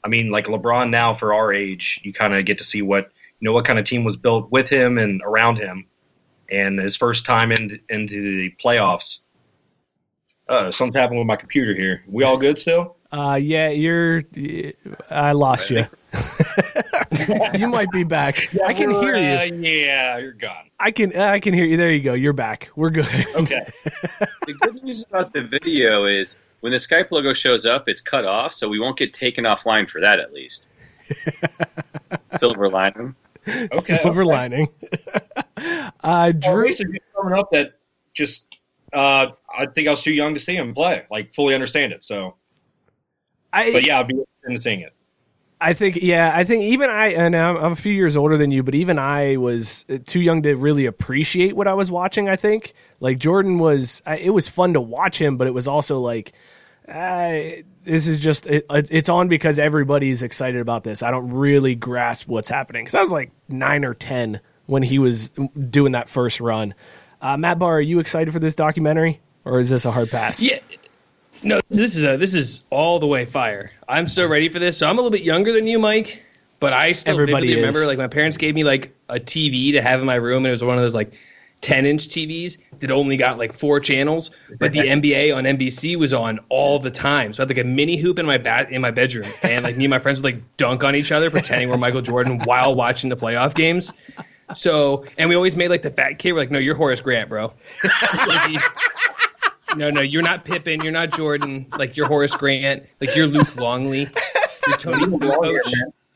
I 0.04 0.10
mean, 0.10 0.30
like 0.30 0.46
LeBron 0.46 0.90
now 0.90 1.16
for 1.16 1.34
our 1.34 1.54
age, 1.54 2.00
you 2.04 2.14
kind 2.14 2.36
of 2.36 2.46
get 2.46 2.58
to 2.60 2.64
see 2.64 2.82
what 2.82 3.12
you 3.40 3.46
know 3.46 3.54
what 3.54 3.66
kind 3.66 3.78
of 3.80 3.86
team 3.86 4.04
was 4.04 4.18
built 4.18 4.52
with 4.52 4.68
him 4.70 4.98
and 4.98 5.22
around 5.24 5.58
him, 5.58 5.86
and 6.52 6.80
his 6.80 6.96
first 6.96 7.26
time 7.26 7.52
in, 7.52 7.80
into 7.90 8.16
the 8.38 8.54
playoffs. 8.64 9.20
Uh, 10.50 10.72
something 10.72 11.00
happened 11.00 11.20
with 11.20 11.28
my 11.28 11.36
computer 11.36 11.76
here. 11.76 12.04
We 12.08 12.24
all 12.24 12.38
good 12.38 12.58
still? 12.58 12.96
Uh, 13.12 13.40
yeah, 13.42 13.70
you're. 13.70 14.24
I 15.10 15.32
lost 15.34 15.70
you. 15.70 15.86
you 17.54 17.68
might 17.68 17.92
be 17.92 18.04
back. 18.04 18.50
I 18.66 18.74
can 18.74 18.92
hear 18.92 19.16
Uh, 19.16 19.44
you. 19.44 19.56
yeah, 19.62 20.18
you're 20.18 20.34
gone. 20.34 20.70
I 20.80 20.92
can. 20.92 21.16
I 21.16 21.40
can 21.40 21.54
hear 21.54 21.66
you. 21.66 21.78
There 21.78 21.92
you 21.92 22.02
go. 22.02 22.14
You're 22.14 22.34
back. 22.34 22.70
We're 22.76 22.90
good. 22.90 23.08
Okay. 23.36 23.62
the 24.46 24.54
good 24.62 24.84
news 24.84 25.04
about 25.10 25.32
the 25.34 25.44
video 25.44 26.06
is 26.06 26.38
when 26.62 26.72
the 26.72 26.78
Skype 26.78 27.12
logo 27.12 27.34
shows 27.34 27.66
up, 27.66 27.88
it's 27.88 28.02
cut 28.02 28.26
off, 28.26 28.54
so 28.54 28.68
we 28.68 28.80
won't 28.80 28.98
get 28.98 29.14
taken 29.14 29.46
offline 29.46 29.90
for 29.90 30.02
that 30.02 30.20
at 30.20 30.34
least. 30.34 30.68
Silver 32.38 32.70
lining. 32.70 33.16
Okay, 33.48 33.70
Silver 33.72 34.22
okay. 34.22 34.30
lining. 34.30 34.70
uh, 36.04 36.32
Drew. 36.32 36.68
just 36.68 36.84
coming 37.16 37.38
up 37.38 37.52
that 37.52 37.74
just 38.14 38.58
uh, 38.94 39.28
I 39.58 39.66
think 39.68 39.88
I 39.88 39.92
was 39.92 40.02
too 40.02 40.14
young 40.14 40.34
to 40.34 40.40
see 40.40 40.56
him 40.56 40.74
play, 40.74 41.04
like 41.12 41.34
fully 41.34 41.54
understand 41.54 41.94
it. 41.94 42.04
So, 42.04 42.36
I, 43.54 43.72
but 43.72 43.86
yeah, 43.86 44.00
I'd 44.00 44.08
be 44.08 44.16
interested 44.16 44.50
in 44.50 44.62
seeing 44.62 44.80
it. 44.82 44.94
I 45.60 45.74
think, 45.74 45.98
yeah, 45.98 46.32
I 46.36 46.44
think 46.44 46.64
even 46.64 46.90
I, 46.92 47.08
and 47.14 47.36
I'm, 47.36 47.58
I'm 47.58 47.72
a 47.72 47.76
few 47.76 47.92
years 47.92 48.16
older 48.16 48.38
than 48.38 48.52
you, 48.52 48.62
but 48.62 48.76
even 48.76 49.00
I 49.00 49.38
was 49.38 49.86
too 50.06 50.20
young 50.20 50.44
to 50.44 50.54
really 50.56 50.86
appreciate 50.86 51.56
what 51.56 51.68
I 51.68 51.74
was 51.74 51.90
watching. 51.90 52.30
I 52.30 52.36
think, 52.36 52.74
like 53.00 53.18
Jordan 53.18 53.58
was, 53.58 54.04
I, 54.06 54.18
it 54.18 54.30
was 54.30 54.48
fun 54.48 54.74
to 54.74 54.82
watch 54.82 55.20
him, 55.20 55.36
but 55.36 55.48
it 55.48 55.56
was 55.56 55.68
also 55.68 56.00
like, 56.00 56.34
uh, 56.88 57.62
this 57.84 58.08
is 58.08 58.18
just, 58.18 58.46
it, 58.48 58.66
it's 58.70 59.10
on 59.10 59.28
because 59.28 59.60
everybody's 59.60 60.24
excited 60.24 60.62
about 60.62 60.84
this. 60.84 61.04
I 61.04 61.12
don't 61.12 61.30
really 61.30 61.76
grasp 61.76 62.28
what's 62.28 62.50
happening 62.50 62.84
because 62.84 62.96
I 62.96 63.02
was 63.02 63.12
like 63.12 63.32
nine 63.50 63.86
or 63.86 63.94
ten 63.94 64.40
when 64.68 64.84
he 64.84 65.00
was 65.00 65.32
doing 65.70 65.94
that 65.94 66.10
first 66.10 66.40
run. 66.40 66.74
Uh, 67.22 67.38
Matt 67.38 67.60
Barr, 67.60 67.78
are 67.78 67.82
you 67.82 68.00
excited 68.00 68.32
for 68.32 68.40
this 68.40 68.56
documentary, 68.56 69.20
or 69.46 69.60
is 69.60 69.70
this 69.70 69.86
a 69.86 69.92
hard 69.92 70.10
pass? 70.10 70.42
Yeah. 70.42 70.60
No, 71.44 71.62
this 71.70 71.96
is 71.96 72.04
a, 72.04 72.18
this 72.18 72.34
is 72.34 72.64
all 72.70 73.00
the 73.00 73.08
way 73.08 73.26
fire. 73.26 73.72
I'm 73.88 74.08
so 74.08 74.28
ready 74.28 74.50
for 74.50 74.60
this. 74.60 74.78
So 74.78 74.88
I'm 74.88 74.98
a 74.98 75.02
little 75.02 75.12
bit 75.12 75.24
younger 75.24 75.52
than 75.52 75.68
you, 75.68 75.80
Mike, 75.80 76.24
but 76.60 76.74
I 76.74 76.92
still 76.92 77.14
Everybody 77.14 77.56
remember 77.56 77.86
like 77.86 77.98
my 77.98 78.08
parents 78.08 78.38
gave 78.38 78.56
me 78.56 78.64
like 78.64 78.96
a 79.10 79.20
TV 79.20 79.72
to 79.72 79.82
have 79.82 80.00
in 80.00 80.06
my 80.06 80.16
room, 80.16 80.46
and 80.46 80.48
it 80.48 80.52
was 80.52 80.64
one 80.64 80.78
of 80.78 80.84
those 80.84 80.96
like 80.96 81.14
10 81.62 81.86
inch 81.86 82.08
TVs 82.08 82.58
that 82.80 82.92
only 82.92 83.18
got 83.18 83.38
like 83.38 83.54
four 83.54 83.80
channels, 83.80 84.32
but 84.60 84.72
the 84.72 84.80
NBA 84.88 85.36
on 85.36 85.44
NBC 85.44 85.96
was 85.96 86.14
on 86.14 86.40
all 86.50 86.80
the 86.80 86.92
time. 86.92 87.34
So 87.34 87.42
I 87.42 87.48
had 87.48 87.50
like 87.50 87.64
a 87.64 87.68
mini 87.68 87.98
hoop 87.98 88.20
in 88.20 88.26
my 88.26 88.38
bat 88.38 88.72
in 88.72 88.82
my 88.82 88.92
bedroom, 88.92 89.30
and 89.44 89.64
like 89.64 89.78
me 89.78 89.86
and 89.86 89.90
my 89.90 90.00
friends 90.00 90.22
would 90.22 90.34
like 90.34 90.58
dunk 90.58 90.84
on 90.84 90.96
each 90.96 91.12
other, 91.12 91.30
pretending 91.30 91.70
we're 91.70 91.78
Michael 91.78 92.02
Jordan 92.02 92.40
while 92.46 92.76
watching 92.76 93.10
the 93.10 93.18
playoff 93.18 93.56
games. 93.56 93.92
So, 94.56 95.06
and 95.18 95.28
we 95.28 95.36
always 95.36 95.58
made 95.58 95.70
like 95.70 95.82
the 95.82 95.90
fat 95.90 96.20
kid. 96.20 96.32
We're 96.32 96.40
like, 96.40 96.52
no, 96.52 96.60
you're 96.60 96.76
Horace 96.76 97.02
Grant, 97.02 97.30
bro. 97.30 97.54
No, 99.76 99.92
no, 99.92 100.02
you're 100.02 100.24
not 100.24 100.46
Pippen. 100.46 100.82
You're 100.82 100.94
not 100.94 101.12
Jordan. 101.12 101.66
Like 101.78 101.98
you're 101.98 102.08
Horace 102.08 102.36
Grant. 102.36 102.84
Like 103.02 103.16
you're 103.16 103.28
Luke 103.28 103.56
Longley. 103.58 104.10
You're 104.66 104.78
Toni 104.78 105.06
Kukoc. 105.06 105.60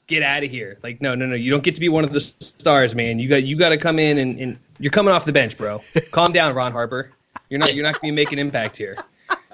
Get 0.08 0.24
out 0.24 0.44
of 0.44 0.50
here. 0.50 0.80
Like 0.84 1.02
no, 1.02 1.16
no, 1.16 1.26
no. 1.26 1.36
You 1.36 1.52
don't 1.52 1.64
get 1.64 1.76
to 1.76 1.82
be 1.82 1.90
one 1.90 2.04
of 2.04 2.12
the 2.12 2.20
stars, 2.20 2.96
man. 2.96 3.20
You 3.20 3.30
got 3.30 3.44
you 3.44 3.56
got 3.56 3.70
to 3.70 3.78
come 3.78 4.00
in 4.00 4.18
and, 4.18 4.40
and 4.40 4.60
you're 4.82 4.92
coming 4.92 5.14
off 5.14 5.26
the 5.26 5.34
bench, 5.34 5.58
bro. 5.58 5.82
Calm 6.12 6.34
down, 6.34 6.54
Ron 6.54 6.72
Harper. 6.72 7.12
You're 7.50 7.60
not 7.60 7.76
you're 7.76 7.84
not 7.84 7.94
going 7.94 8.12
to 8.12 8.16
be 8.16 8.24
making 8.24 8.40
impact 8.40 8.78
here. 8.78 8.98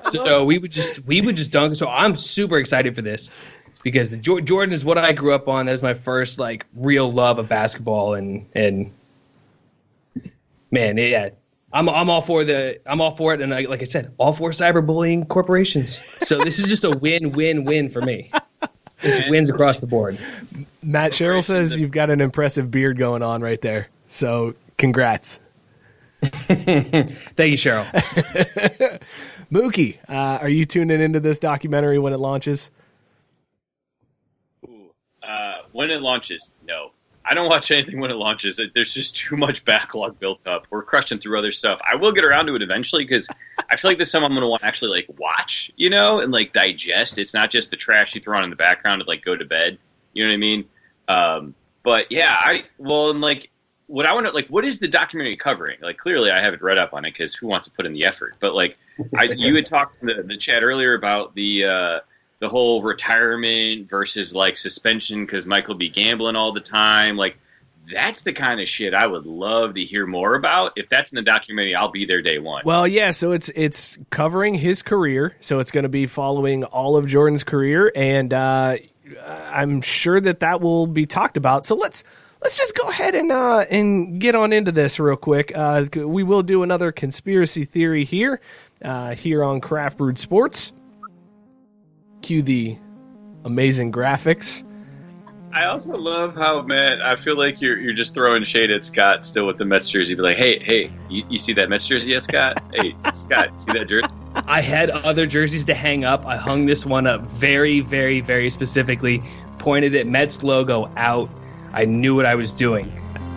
So 0.03 0.45
we 0.45 0.57
would 0.57 0.71
just 0.71 1.03
we 1.05 1.21
would 1.21 1.35
just 1.35 1.51
dunk. 1.51 1.75
So 1.75 1.87
I'm 1.89 2.15
super 2.15 2.57
excited 2.57 2.95
for 2.95 3.01
this 3.01 3.29
because 3.83 4.09
the 4.09 4.17
Jordan 4.17 4.73
is 4.73 4.85
what 4.85 4.97
I 4.97 5.11
grew 5.11 5.33
up 5.33 5.47
on. 5.47 5.65
That 5.65 5.73
was 5.73 5.81
my 5.81 5.93
first 5.93 6.39
like 6.39 6.65
real 6.75 7.11
love 7.11 7.39
of 7.39 7.49
basketball 7.49 8.13
and 8.13 8.47
and 8.53 8.91
man, 10.71 10.97
yeah, 10.97 11.29
I'm 11.73 11.89
I'm 11.89 12.09
all 12.09 12.21
for 12.21 12.43
the 12.43 12.79
I'm 12.85 13.01
all 13.01 13.11
for 13.11 13.33
it, 13.33 13.41
and 13.41 13.53
I, 13.53 13.61
like 13.61 13.81
I 13.81 13.85
said, 13.85 14.13
all 14.17 14.33
for 14.33 14.51
cyberbullying 14.51 15.27
corporations. 15.27 15.99
So 16.27 16.43
this 16.43 16.59
is 16.59 16.67
just 16.69 16.83
a 16.83 16.91
win 16.91 17.31
win 17.33 17.65
win 17.65 17.89
for 17.89 18.01
me. 18.01 18.31
It's 19.01 19.29
wins 19.29 19.49
across 19.49 19.77
the 19.77 19.87
board. 19.87 20.17
Matt 20.81 21.13
Sherrill 21.13 21.41
says 21.43 21.77
you've 21.77 21.91
got 21.91 22.09
an 22.09 22.21
impressive 22.21 22.71
beard 22.71 22.97
going 22.97 23.21
on 23.21 23.41
right 23.41 23.61
there. 23.61 23.89
So 24.07 24.55
congrats. 24.77 25.39
Thank 26.21 27.51
you, 27.51 27.57
Cheryl. 27.57 27.85
Mookie, 29.51 29.97
uh, 30.09 30.39
are 30.41 30.49
you 30.49 30.65
tuning 30.65 30.99
into 31.01 31.19
this 31.19 31.39
documentary 31.39 31.99
when 31.99 32.13
it 32.13 32.17
launches? 32.17 32.71
Uh, 35.21 35.55
when 35.71 35.91
it 35.91 36.01
launches, 36.01 36.51
no. 36.65 36.91
I 37.29 37.33
don't 37.33 37.49
watch 37.49 37.71
anything 37.71 37.99
when 37.99 38.09
it 38.09 38.15
launches. 38.15 38.59
There's 38.73 38.93
just 38.93 39.17
too 39.17 39.35
much 39.35 39.65
backlog 39.65 40.17
built 40.17 40.39
up. 40.47 40.65
We're 40.69 40.83
crushing 40.83 41.19
through 41.19 41.37
other 41.37 41.51
stuff. 41.51 41.79
I 41.89 41.95
will 41.95 42.13
get 42.13 42.23
around 42.23 42.47
to 42.47 42.55
it 42.55 42.63
eventually 42.63 43.03
because 43.03 43.27
I 43.69 43.75
feel 43.75 43.91
like 43.91 43.97
this 43.97 44.07
is 44.07 44.13
something 44.13 44.27
I'm 44.27 44.33
going 44.33 44.43
to 44.43 44.47
want 44.47 44.61
to 44.61 44.67
actually 44.67 44.91
like 44.91 45.07
watch, 45.19 45.69
you 45.75 45.89
know, 45.89 46.19
and 46.19 46.31
like 46.31 46.53
digest. 46.53 47.19
It's 47.19 47.33
not 47.33 47.51
just 47.51 47.69
the 47.69 47.75
trash 47.75 48.15
you 48.15 48.21
throw 48.21 48.37
on 48.37 48.45
in 48.45 48.49
the 48.49 48.55
background 48.55 49.01
to 49.01 49.07
like 49.07 49.25
go 49.25 49.35
to 49.35 49.43
bed. 49.43 49.77
You 50.13 50.23
know 50.23 50.29
what 50.29 50.35
I 50.35 50.37
mean? 50.37 50.65
Um, 51.09 51.55
but 51.83 52.09
yeah, 52.11 52.37
I 52.39 52.63
well, 52.77 53.09
and 53.09 53.19
like 53.19 53.49
what 53.87 54.05
I 54.05 54.13
want 54.13 54.27
to 54.27 54.33
like, 54.33 54.47
what 54.47 54.65
is 54.65 54.79
the 54.79 54.87
documentary 54.87 55.37
covering? 55.37 55.79
Like, 55.81 55.97
clearly, 55.97 56.29
I 56.29 56.41
haven't 56.41 56.61
read 56.61 56.77
up 56.77 56.93
on 56.93 57.05
it 57.05 57.11
because 57.11 57.33
who 57.33 57.47
wants 57.47 57.67
to 57.67 57.73
put 57.73 57.85
in 57.85 57.93
the 57.93 58.05
effort? 58.05 58.35
But 58.39 58.53
like, 58.53 58.77
I, 59.17 59.23
you 59.23 59.55
had 59.55 59.65
talked 59.65 59.97
in 60.01 60.07
the, 60.07 60.23
the 60.23 60.37
chat 60.37 60.61
earlier 60.61 60.93
about 60.93 61.35
the 61.35 61.65
uh, 61.65 61.99
the 62.39 62.49
whole 62.49 62.83
retirement 62.83 63.89
versus 63.89 64.35
like 64.35 64.57
suspension 64.57 65.25
because 65.25 65.45
Michael 65.45 65.75
be 65.75 65.89
gambling 65.89 66.35
all 66.35 66.51
the 66.51 66.59
time. 66.59 67.15
Like, 67.15 67.37
that's 67.91 68.23
the 68.23 68.33
kind 68.33 68.59
of 68.59 68.67
shit 68.67 68.93
I 68.93 69.07
would 69.07 69.25
love 69.25 69.75
to 69.75 69.83
hear 69.83 70.05
more 70.05 70.35
about. 70.35 70.73
If 70.75 70.89
that's 70.89 71.11
in 71.11 71.15
the 71.15 71.21
documentary, 71.21 71.73
I'll 71.73 71.91
be 71.91 72.05
there 72.05 72.21
day 72.21 72.39
one. 72.39 72.63
Well, 72.65 72.87
yeah, 72.87 73.11
so 73.11 73.31
it's 73.31 73.49
it's 73.55 73.97
covering 74.09 74.53
his 74.53 74.81
career, 74.81 75.35
so 75.39 75.59
it's 75.59 75.71
going 75.71 75.83
to 75.83 75.89
be 75.89 76.05
following 76.07 76.65
all 76.65 76.97
of 76.97 77.07
Jordan's 77.07 77.45
career, 77.45 77.91
and 77.95 78.33
uh, 78.33 78.75
I'm 79.25 79.81
sure 79.81 80.19
that 80.19 80.41
that 80.41 80.59
will 80.59 80.87
be 80.87 81.05
talked 81.05 81.37
about. 81.37 81.63
So 81.63 81.75
let's 81.75 82.03
let's 82.41 82.57
just 82.57 82.75
go 82.75 82.89
ahead 82.89 83.15
and 83.15 83.31
uh, 83.31 83.65
and 83.69 84.19
get 84.19 84.35
on 84.35 84.53
into 84.53 84.71
this 84.71 84.99
real 84.99 85.15
quick. 85.15 85.51
Uh, 85.55 85.85
we 85.95 86.23
will 86.23 86.43
do 86.43 86.63
another 86.63 86.91
conspiracy 86.91 87.65
theory 87.65 88.05
here 88.05 88.41
uh, 88.83 89.15
here 89.15 89.43
on 89.43 89.61
Craft 89.61 89.97
Brewed 89.97 90.19
Sports. 90.19 90.73
Cue 92.21 92.41
the 92.41 92.77
amazing 93.45 93.91
graphics. 93.91 94.63
I 95.53 95.65
also 95.65 95.97
love 95.97 96.35
how 96.35 96.61
Matt. 96.61 97.01
I 97.01 97.15
feel 97.15 97.35
like 97.37 97.61
you're 97.61 97.79
you're 97.79 97.93
just 97.93 98.13
throwing 98.13 98.43
shade 98.43 98.69
at 98.69 98.83
Scott 98.83 99.25
still 99.25 99.47
with 99.47 99.57
the 99.57 99.65
Mets 99.65 99.89
jersey. 99.89 100.13
Be 100.13 100.21
like, 100.21 100.37
hey, 100.37 100.59
hey, 100.59 100.91
you, 101.09 101.25
you 101.29 101.39
see 101.39 101.53
that 101.53 101.69
Mets 101.69 101.87
jersey 101.87 102.11
yet, 102.11 102.25
Scott? 102.25 102.61
hey, 102.73 102.95
Scott, 103.13 103.59
see 103.61 103.71
that 103.71 103.87
jersey? 103.87 104.07
I 104.35 104.61
had 104.61 104.91
other 104.91 105.25
jerseys 105.25 105.65
to 105.65 105.73
hang 105.73 106.05
up. 106.05 106.25
I 106.25 106.37
hung 106.37 106.67
this 106.67 106.85
one 106.85 107.07
up 107.07 107.21
very, 107.23 107.79
very, 107.79 108.19
very 108.19 108.49
specifically. 108.49 109.23
Pointed 109.57 109.95
at 109.95 110.05
Mets 110.05 110.43
logo 110.43 110.91
out. 110.95 111.29
I 111.77 111.85
knew 111.85 112.15
what 112.15 112.25
I 112.25 112.33
was 112.33 112.51
doing. 112.51 112.91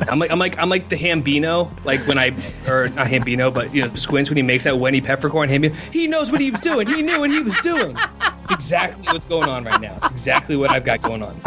I'm 0.09 0.19
like 0.19 0.31
I'm 0.31 0.39
like 0.39 0.59
I'm 0.59 0.71
like 0.71 0.89
the 0.89 0.97
Hambino, 0.97 1.71
like 1.85 2.01
when 2.07 2.17
I 2.17 2.29
or 2.67 2.89
not 2.89 3.07
Hambino, 3.07 3.53
but 3.53 3.75
you 3.75 3.87
know 3.87 3.95
Squints 3.95 4.31
when 4.31 4.39
he 4.39 4.43
makes 4.43 4.65
that 4.65 4.79
Wendy 4.79 5.03
Peppercorn 5.03 5.51
Hambino. 5.51 5.75
He 5.93 6.07
knows 6.07 6.33
what 6.33 6.41
he 6.41 6.51
was 6.51 6.61
doing. 6.61 6.87
He 6.87 7.03
knew 7.03 7.21
what 7.21 7.29
he 7.29 7.43
was 7.43 7.55
doing. 7.57 7.99
It's 8.45 8.51
exactly 8.51 9.05
what's 9.13 9.27
going 9.27 9.51
on 9.51 9.65
right 9.65 9.79
now. 9.79 9.99
It's 9.99 10.11
exactly 10.11 10.57
what 10.57 10.71
I've 10.71 10.87
got 10.87 11.03
going 11.03 11.23
on. 11.23 11.39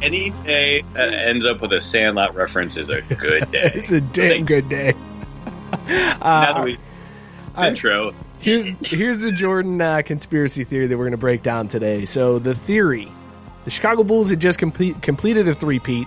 Any 0.00 0.30
day 0.44 0.82
that 0.94 1.12
ends 1.12 1.44
up 1.44 1.60
with 1.60 1.74
a 1.74 1.82
Sandlot 1.82 2.34
reference 2.34 2.78
is 2.78 2.88
a 2.88 3.02
good 3.02 3.50
day. 3.50 3.70
it's 3.74 3.92
a 3.92 4.00
damn 4.00 4.46
good 4.46 4.70
day. 4.70 4.94
now 5.70 6.54
that 6.54 6.64
we 6.64 6.78
It's 7.52 7.62
intro. 7.62 8.14
Here's 8.38 8.72
here's 8.80 9.18
the 9.18 9.32
Jordan 9.32 9.82
uh, 9.82 10.00
conspiracy 10.00 10.64
theory 10.64 10.86
that 10.86 10.96
we're 10.96 11.04
going 11.04 11.10
to 11.10 11.18
break 11.18 11.42
down 11.42 11.68
today. 11.68 12.06
So 12.06 12.38
the 12.38 12.54
theory: 12.54 13.12
the 13.66 13.70
Chicago 13.72 14.04
Bulls 14.04 14.30
had 14.30 14.40
just 14.40 14.60
complete, 14.60 15.02
completed 15.02 15.48
a 15.48 15.54
three-peat. 15.54 16.06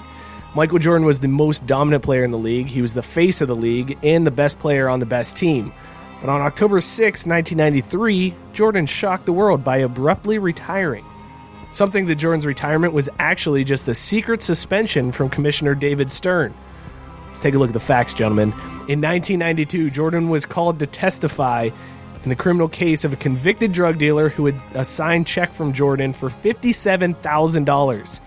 Michael 0.56 0.80
Jordan 0.80 1.06
was 1.06 1.20
the 1.20 1.28
most 1.28 1.68
dominant 1.68 2.04
player 2.04 2.24
in 2.24 2.32
the 2.32 2.38
league. 2.38 2.68
He 2.68 2.82
was 2.82 2.94
the 2.94 3.04
face 3.04 3.42
of 3.42 3.50
the 3.50 3.56
league 3.56 4.00
and 4.02 4.26
the 4.26 4.32
best 4.32 4.60
player 4.60 4.88
on 4.88 5.02
the 5.02 5.06
best 5.06 5.36
team. 5.36 5.74
But 6.22 6.30
on 6.30 6.40
October 6.40 6.80
6, 6.80 7.26
1993, 7.28 8.34
Jordan 8.54 8.86
shocked 8.86 9.26
the 9.26 9.34
world 9.34 9.62
by 9.62 9.76
abruptly 9.78 10.38
retiring. 10.38 11.06
Something 11.74 12.06
that 12.06 12.16
Jordan's 12.16 12.46
retirement 12.46 12.94
was 12.94 13.10
actually 13.20 13.66
just 13.66 13.90
a 13.90 13.94
secret 13.94 14.42
suspension 14.42 15.12
from 15.12 15.30
Commissioner 15.30 15.76
David 15.76 16.10
Stern. 16.10 16.54
Let's 17.28 17.42
take 17.42 17.56
a 17.56 17.58
look 17.60 17.70
at 17.70 17.74
the 17.74 17.82
facts, 17.82 18.14
gentlemen. 18.14 18.54
In 18.88 19.02
1992, 19.02 19.92
Jordan 19.92 20.30
was 20.30 20.46
called 20.46 20.80
to 20.80 20.88
testify 20.88 21.72
in 22.24 22.30
the 22.30 22.36
criminal 22.36 22.68
case 22.68 23.04
of 23.04 23.14
a 23.14 23.18
convicted 23.18 23.72
drug 23.72 23.98
dealer 23.98 24.30
who 24.30 24.46
had 24.48 24.62
a 24.74 24.84
signed 24.84 25.28
check 25.28 25.54
from 25.54 25.74
Jordan 25.74 26.14
for 26.14 26.30
$57,000. 26.30 28.22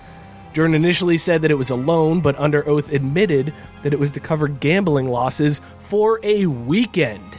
Jordan 0.55 0.75
initially 0.75 1.19
said 1.19 1.43
that 1.43 1.51
it 1.51 1.59
was 1.59 1.71
a 1.71 1.77
loan, 1.77 2.21
but 2.21 2.39
under 2.39 2.67
oath 2.69 2.93
admitted 2.93 3.53
that 3.83 3.93
it 3.93 3.99
was 3.99 4.13
to 4.13 4.21
cover 4.21 4.47
gambling 4.49 5.07
losses 5.07 5.61
for 5.79 6.21
a 6.23 6.47
weekend. 6.47 7.39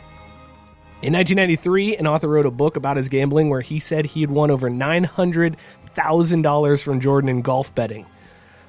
In 1.01 1.13
1993, 1.13 1.97
an 1.97 2.07
author 2.07 2.29
wrote 2.29 2.45
a 2.45 2.51
book 2.51 2.77
about 2.77 2.97
his 2.97 3.09
gambling 3.09 3.49
where 3.49 3.61
he 3.61 3.79
said 3.79 4.05
he 4.05 4.21
had 4.21 4.31
won 4.31 4.49
over 4.49 4.69
$900,000 4.69 6.83
from 6.83 7.01
Jordan 7.01 7.29
in 7.29 7.41
golf 7.41 7.75
betting. 7.75 8.05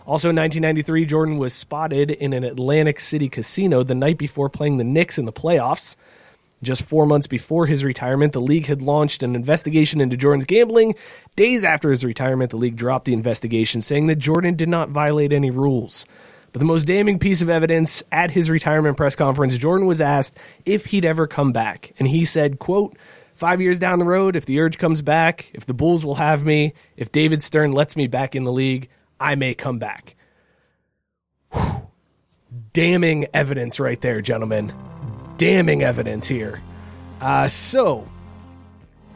Also 0.07 0.31
in 0.31 0.37
1993, 0.37 1.07
Jordan 1.07 1.39
was 1.39 1.55
spotted 1.55 2.11
in 2.11 2.33
an 2.33 2.43
Atlantic 2.45 3.01
City 3.01 3.29
casino 3.29 3.83
the 3.83 3.95
night 3.95 4.19
before 4.19 4.51
playing 4.51 4.79
the 4.79 4.85
Knicks 4.85 5.17
in 5.17 5.25
the 5.25 5.33
playoffs. 5.33 5.97
Just 6.65 6.83
four 6.83 7.07
months 7.07 7.27
before 7.27 7.67
his 7.67 7.85
retirement, 7.85 8.33
the 8.33 8.41
league 8.41 8.67
had 8.67 8.83
launched 8.83 9.23
an 9.23 9.37
investigation 9.37 10.01
into 10.01 10.17
Jordan's 10.17 10.45
gambling. 10.45 10.95
Days 11.37 11.65
after 11.65 11.91
his 11.91 12.05
retirement, 12.05 12.51
the 12.51 12.57
league 12.57 12.77
dropped 12.77 13.05
the 13.05 13.13
investigation, 13.13 13.81
saying 13.81 14.09
that 14.09 14.17
Jordan 14.17 14.57
did 14.57 14.69
not 14.69 14.89
violate 14.89 15.33
any 15.33 15.51
rules. 15.51 16.07
But 16.53 16.61
the 16.61 16.67
most 16.67 16.85
damning 16.85 17.19
piece 17.19 17.43
of 17.43 17.49
evidence 17.49 18.03
at 18.13 18.31
his 18.31 18.49
retirement 18.49 18.97
press 18.97 19.17
conference, 19.17 19.59
Jordan 19.59 19.87
was 19.87 20.01
asked 20.01 20.37
if 20.65 20.87
he'd 20.87 21.05
ever 21.05 21.27
come 21.27 21.53
back. 21.53 21.93
And 21.99 22.07
he 22.09 22.25
said, 22.25 22.59
quote, 22.59 22.97
Five 23.35 23.61
years 23.61 23.81
down 23.81 23.99
the 23.99 24.05
road, 24.05 24.37
if 24.37 24.47
the 24.47 24.61
urge 24.61 24.79
comes 24.79 25.03
back, 25.03 25.51
if 25.53 25.67
the 25.67 25.75
Bulls 25.75 26.05
will 26.05 26.15
have 26.15 26.47
me, 26.47 26.73
if 26.97 27.11
David 27.11 27.43
Stern 27.43 27.73
lets 27.73 27.97
me 27.97 28.07
back 28.07 28.37
in 28.37 28.45
the 28.45 28.53
league, 28.53 28.89
I 29.19 29.35
may 29.35 29.55
come 29.55 29.81
back. 29.81 30.15
Whew. 31.53 31.89
Damning 32.73 33.27
evidence 33.35 33.81
right 33.81 34.01
there, 34.01 34.21
gentlemen. 34.21 34.73
Damning 35.45 35.83
evidence 35.83 36.27
here. 36.27 36.63
Uh, 37.21 37.49
so, 37.49 38.09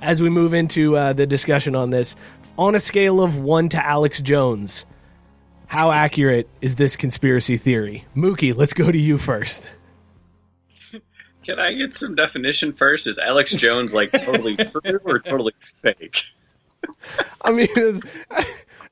as 0.02 0.20
we 0.20 0.28
move 0.28 0.52
into 0.52 0.94
uh, 0.94 1.14
the 1.14 1.26
discussion 1.26 1.74
on 1.74 1.88
this, 1.88 2.16
on 2.58 2.74
a 2.74 2.78
scale 2.78 3.22
of 3.22 3.38
one 3.38 3.70
to 3.70 3.82
Alex 3.82 4.20
Jones, 4.20 4.84
how 5.68 5.90
accurate 5.90 6.46
is 6.60 6.76
this 6.76 6.96
conspiracy 6.96 7.56
theory? 7.56 8.04
Mookie, 8.14 8.54
let's 8.54 8.74
go 8.74 8.92
to 8.92 8.98
you 8.98 9.16
first. 9.16 9.66
Can 11.46 11.58
I 11.58 11.72
get 11.72 11.94
some 11.94 12.14
definition 12.14 12.74
first? 12.74 13.06
Is 13.06 13.16
Alex 13.16 13.54
Jones 13.54 13.94
like 13.94 14.10
totally 14.10 14.54
true 14.84 15.00
or 15.04 15.20
totally 15.20 15.54
fake? 15.80 16.24
I 17.40 17.52
mean, 17.52 17.68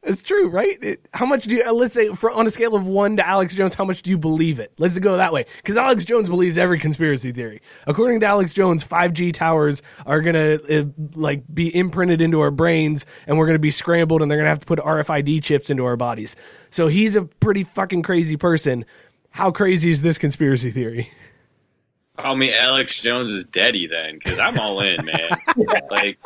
it's, 0.07 0.23
true, 0.23 0.49
right? 0.49 0.83
It, 0.83 1.07
how 1.13 1.27
much 1.27 1.45
do 1.45 1.57
you, 1.57 1.65
uh, 1.67 1.73
let's 1.73 1.95
say, 1.95 2.15
for, 2.15 2.31
on 2.31 2.47
a 2.47 2.51
scale 2.51 2.75
of 2.75 2.87
one 2.87 3.17
to 3.17 3.27
Alex 3.27 3.55
Jones, 3.55 3.75
how 3.75 3.85
much 3.85 4.03
do 4.03 4.11
you 4.11 4.19
believe 4.19 4.61
it? 4.61 4.73
Let's 4.79 4.99
go 4.99 5.17
that 5.17 5.33
way. 5.33 5.47
Because 5.57 5.77
Alex 5.77 6.05
Jones 6.05 6.29
believes 6.29 6.59
every 6.59 6.79
conspiracy 6.79 7.33
theory. 7.33 7.61
According 7.87 8.21
to 8.21 8.27
Alex 8.27 8.55
Jones, 8.55 8.87
5G 8.87 9.33
towers 9.33 9.83
are 10.07 10.21
going 10.21 10.35
to, 10.35 10.81
uh, 10.81 10.85
like, 11.15 11.43
be 11.53 11.75
imprinted 11.77 12.21
into 12.21 12.41
our 12.41 12.51
brains 12.51 13.07
and 13.27 13.37
we're 13.37 13.47
going 13.47 13.57
to 13.57 13.61
be 13.61 13.71
scrambled 13.71 14.23
and 14.23 14.31
they're 14.31 14.39
going 14.39 14.47
to 14.47 14.51
have 14.51 14.61
to 14.61 14.67
put 14.67 14.79
RFID 14.79 15.43
chips 15.43 15.71
into 15.71 15.85
our 15.85 15.97
bodies. 15.97 16.37
So 16.71 16.89
he's 16.89 17.17
a 17.17 17.23
pretty 17.23 17.65
fucking 17.65 18.03
crazy 18.03 18.37
person. 18.37 18.85
How 19.31 19.51
crazy 19.51 19.91
is 19.91 20.03
this 20.03 20.19
conspiracy 20.19 20.71
theory? 20.71 21.11
Call 22.17 22.37
me 22.37 22.53
Alex 22.53 23.01
Jones 23.01 23.31
is 23.33 23.45
daddy 23.47 23.87
then, 23.87 24.15
because 24.19 24.39
I'm 24.39 24.59
all 24.59 24.81
in, 24.81 25.05
man. 25.05 25.31
like, 25.91 26.19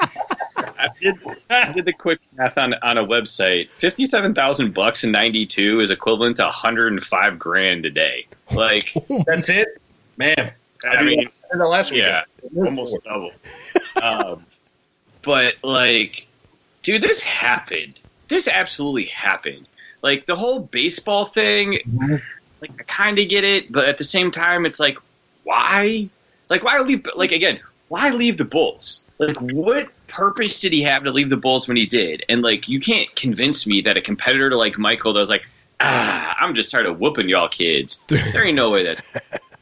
I 0.57 0.88
did, 1.01 1.18
I 1.51 1.72
did 1.72 1.84
the 1.84 1.93
quick 1.93 2.20
math 2.36 2.57
on 2.59 2.74
on 2.74 2.99
a 2.99 3.05
website. 3.05 3.68
Fifty 3.68 4.07
seven 4.07 4.34
thousand 4.34 4.72
bucks 4.72 5.03
in 5.03 5.11
ninety 5.11 5.47
two 5.47 5.80
is 5.80 5.91
equivalent 5.91 6.36
to 6.36 6.45
one 6.45 6.53
hundred 6.53 6.93
and 6.93 7.03
five 7.03 7.38
grand 7.38 7.84
a 7.86 7.91
day. 7.91 8.26
Like, 8.53 8.95
That's 9.26 9.49
it, 9.49 9.80
man. 10.16 10.53
I 10.84 11.03
mean, 11.03 11.20
I 11.20 11.22
did 11.22 11.61
that 11.61 11.66
last 11.66 11.91
week. 11.91 12.03
yeah, 12.03 12.22
almost 12.57 13.03
double. 13.05 13.32
um, 14.01 14.45
but 15.22 15.57
like, 15.62 16.26
dude, 16.82 17.03
this 17.03 17.20
happened. 17.22 17.99
This 18.28 18.47
absolutely 18.47 19.07
happened. 19.07 19.66
Like 20.03 20.26
the 20.26 20.36
whole 20.36 20.61
baseball 20.61 21.26
thing. 21.26 21.80
Like, 22.61 22.72
I 22.78 22.82
kind 22.82 23.18
of 23.18 23.28
get 23.28 23.43
it, 23.43 23.72
but 23.72 23.88
at 23.88 23.97
the 23.97 24.05
same 24.05 24.30
time, 24.30 24.66
it's 24.66 24.78
like, 24.78 24.99
why? 25.51 26.09
Like, 26.49 26.63
why 26.63 26.79
leave? 26.79 27.07
Like 27.17 27.33
again, 27.33 27.59
why 27.89 28.11
leave 28.11 28.37
the 28.37 28.45
Bulls? 28.45 29.03
Like, 29.19 29.37
what 29.41 29.89
purpose 30.07 30.61
did 30.61 30.73
he 30.73 30.83
have 30.83 31.03
to 31.05 31.11
leave 31.11 31.29
the 31.29 31.37
Bulls 31.37 31.67
when 31.67 31.77
he 31.77 31.87
did? 31.87 32.25
And 32.29 32.41
like, 32.41 32.69
you 32.69 32.79
can't 32.79 33.13
convince 33.17 33.67
me 33.67 33.81
that 33.83 33.97
a 33.97 34.01
competitor 34.01 34.55
like 34.55 34.79
Michael 34.79 35.13
that 35.13 35.21
was 35.21 35.29
like, 35.29 35.45
ah, 35.81 36.37
I'm 36.39 36.55
just 36.55 36.71
tired 36.71 36.87
of 36.87 37.01
whooping 37.01 37.29
y'all 37.29 37.49
kids. 37.49 38.01
there 38.07 38.45
ain't 38.45 38.55
no 38.55 38.71
way 38.71 38.85
that's 38.85 39.03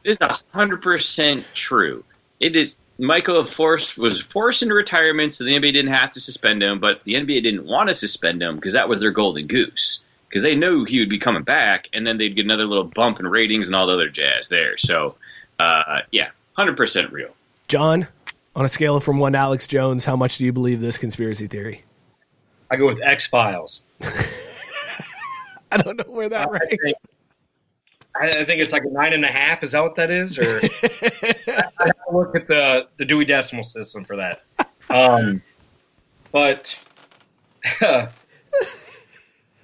it's 0.05 0.21
a 0.21 0.39
hundred 0.53 0.83
percent 0.83 1.45
true. 1.55 2.05
It 2.39 2.55
is 2.55 2.77
Michael 2.99 3.47
forced 3.47 3.97
was 3.97 4.21
forced 4.21 4.63
into 4.63 4.75
retirement, 4.75 5.33
so 5.33 5.45
the 5.45 5.55
NBA 5.55 5.73
didn't 5.73 5.93
have 5.93 6.11
to 6.11 6.21
suspend 6.21 6.63
him, 6.63 6.81
but 6.81 7.03
the 7.05 7.15
NBA 7.15 7.43
didn't 7.43 7.65
want 7.65 7.89
to 7.89 7.95
suspend 7.95 8.43
him 8.43 8.57
because 8.57 8.75
that 8.75 8.89
was 8.89 9.01
their 9.01 9.11
golden 9.11 9.47
goose. 9.47 10.01
Because 10.29 10.43
they 10.43 10.55
knew 10.55 10.85
he 10.85 10.99
would 10.99 11.09
be 11.09 11.17
coming 11.17 11.43
back, 11.43 11.89
and 11.95 12.07
then 12.07 12.19
they'd 12.19 12.37
get 12.37 12.45
another 12.45 12.67
little 12.67 12.85
bump 12.85 13.19
in 13.19 13.27
ratings 13.27 13.67
and 13.67 13.75
all 13.75 13.87
the 13.87 13.95
other 13.95 14.11
jazz 14.11 14.49
there. 14.49 14.77
So, 14.77 15.17
uh, 15.59 16.01
yeah, 16.13 16.31
hundred 16.55 16.77
percent 16.77 17.13
real. 17.13 17.31
John, 17.69 18.09
on 18.57 18.65
a 18.65 18.69
scale 18.69 19.01
from 19.01 19.19
one 19.19 19.33
to 19.33 19.39
Alex 19.39 19.67
Jones, 19.67 20.05
how 20.05 20.17
much 20.17 20.39
do 20.39 20.45
you 20.45 20.53
believe 20.53 20.81
this 20.81 20.99
conspiracy 20.99 21.47
theory? 21.47 21.85
I 22.71 22.77
go 22.77 22.87
with 22.87 23.01
X 23.03 23.27
Files. 23.27 23.83
I 25.73 25.77
don't 25.77 25.97
know 25.97 26.05
where 26.13 26.29
that 26.29 26.49
I 26.49 26.51
ranks. 26.51 26.67
think, 26.69 26.97
I, 28.17 28.29
I 28.41 28.45
think 28.45 28.61
it's 28.61 28.73
like 28.73 28.85
a 28.85 28.91
nine 28.91 29.13
and 29.13 29.25
a 29.25 29.29
half. 29.29 29.63
Is 29.63 29.73
that 29.73 29.83
what 29.83 29.95
that 29.97 30.11
is? 30.11 30.39
Or 30.39 30.43
I, 31.53 31.65
I 31.79 31.87
have 31.87 31.97
to 32.09 32.17
look 32.17 32.35
at 32.35 32.49
the 32.49 32.89
the 32.97 33.05
Dewey 33.05 33.25
Decimal 33.25 33.65
System 33.65 34.05
for 34.05 34.17
that. 34.17 34.43
Um, 34.91 35.43
but 36.33 36.77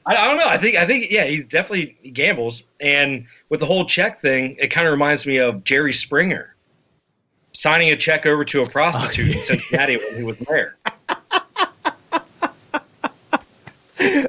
I, 0.06 0.16
I 0.16 0.26
don't 0.28 0.38
know. 0.38 0.48
I 0.48 0.58
think 0.58 0.76
I 0.76 0.86
think 0.86 1.10
yeah, 1.10 1.24
he 1.24 1.42
definitely 1.42 1.96
gambles, 2.12 2.62
and 2.80 3.26
with 3.48 3.60
the 3.60 3.66
whole 3.66 3.84
check 3.86 4.20
thing, 4.20 4.56
it 4.58 4.68
kind 4.68 4.86
of 4.86 4.92
reminds 4.92 5.24
me 5.26 5.38
of 5.38 5.64
Jerry 5.64 5.92
Springer 5.92 6.54
signing 7.54 7.90
a 7.90 7.96
check 7.96 8.26
over 8.26 8.44
to 8.44 8.60
a 8.60 8.68
prostitute 8.68 9.36
in 9.36 9.42
Cincinnati 9.42 9.96
when 10.10 10.16
he 10.16 10.24
was 10.24 10.38
there. 10.40 10.76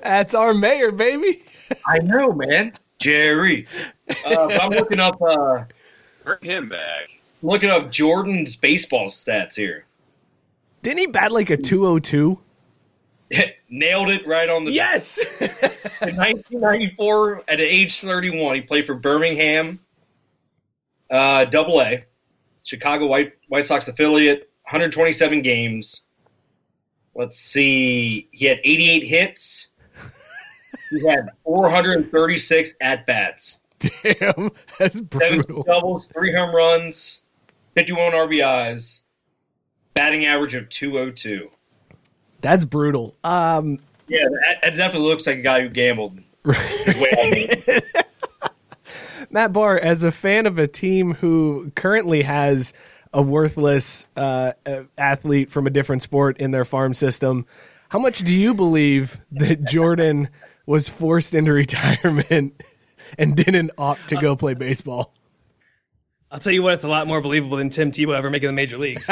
That's 0.03 0.36
our 0.36 0.53
mayor, 0.53 0.91
baby. 0.91 1.43
I 1.88 1.97
know, 1.99 2.32
man, 2.32 2.73
Jerry. 2.99 3.67
Uh, 4.26 4.47
I'm 4.61 4.69
looking 4.69 4.99
up 4.99 5.19
uh, 5.21 5.63
Bring 6.23 6.38
him 6.41 6.67
back. 6.67 7.19
looking 7.41 7.69
up 7.69 7.91
Jordan's 7.91 8.55
baseball 8.55 9.07
stats 9.09 9.55
here. 9.55 9.86
Didn't 10.84 10.99
he 10.99 11.07
bat 11.07 11.32
like 11.32 11.49
a 11.49 11.57
202? 11.57 12.39
Nailed 13.69 14.09
it 14.09 14.26
right 14.28 14.49
on 14.49 14.63
the 14.63 14.71
Yes. 14.71 15.17
In 16.01 16.15
1994, 16.15 17.43
at 17.47 17.59
age 17.59 17.99
31, 18.01 18.55
he 18.55 18.61
played 18.61 18.86
for 18.86 18.93
Birmingham, 18.95 19.80
uh, 21.09 21.45
Double 21.45 21.82
A, 21.82 22.03
Chicago 22.63 23.07
White 23.07 23.34
White 23.49 23.67
Sox 23.67 23.88
affiliate. 23.88 24.49
127 24.63 25.43
games. 25.43 26.01
Let's 27.13 27.38
see. 27.39 28.28
He 28.32 28.45
had 28.45 28.59
88 28.63 29.03
hits. 29.03 29.67
He 30.89 31.07
had 31.07 31.30
436 31.43 32.76
at 32.82 33.05
bats, 33.05 33.59
Damn, 33.80 34.51
that's 34.80 34.95
seven 34.97 35.05
brutal. 35.07 35.63
doubles, 35.63 36.07
three 36.13 36.34
home 36.34 36.53
runs, 36.55 37.21
51 37.76 38.13
RBIs, 38.13 39.01
batting 39.93 40.26
average 40.26 40.53
of 40.53 40.67
202. 40.69 41.49
That's 42.41 42.65
brutal. 42.65 43.15
Um, 43.23 43.79
Yeah, 44.07 44.25
that, 44.45 44.61
that 44.61 44.77
definitely 44.77 45.07
looks 45.07 45.25
like 45.25 45.38
a 45.38 45.41
guy 45.41 45.61
who 45.61 45.69
gambled. 45.69 46.19
His 46.45 46.95
way 46.95 47.11
out 47.11 47.27
of 47.27 47.63
it. 47.67 48.05
Matt 49.29 49.51
Barr, 49.51 49.79
as 49.79 50.03
a 50.03 50.11
fan 50.11 50.45
of 50.45 50.59
a 50.59 50.67
team 50.67 51.13
who 51.13 51.71
currently 51.75 52.21
has 52.21 52.73
a 53.13 53.21
worthless 53.21 54.05
uh, 54.15 54.51
uh, 54.65 54.83
athlete 54.97 55.49
from 55.49 55.67
a 55.67 55.69
different 55.69 56.01
sport 56.01 56.38
in 56.38 56.51
their 56.51 56.65
farm 56.65 56.93
system, 56.93 57.45
how 57.89 57.99
much 57.99 58.19
do 58.19 58.36
you 58.36 58.53
believe 58.53 59.19
that 59.31 59.63
Jordan 59.67 60.29
was 60.65 60.89
forced 60.89 61.33
into 61.33 61.53
retirement 61.53 62.53
and 63.17 63.36
didn't 63.36 63.71
opt 63.77 64.09
to 64.09 64.17
go 64.17 64.36
play 64.36 64.53
baseball? 64.53 65.13
I'll 66.31 66.39
tell 66.39 66.53
you 66.53 66.63
what, 66.63 66.73
it's 66.73 66.83
a 66.83 66.89
lot 66.89 67.07
more 67.07 67.21
believable 67.21 67.57
than 67.57 67.69
Tim 67.69 67.91
Tebow 67.91 68.15
ever 68.15 68.29
making 68.29 68.47
the 68.47 68.53
major 68.53 68.77
leagues. 68.77 69.09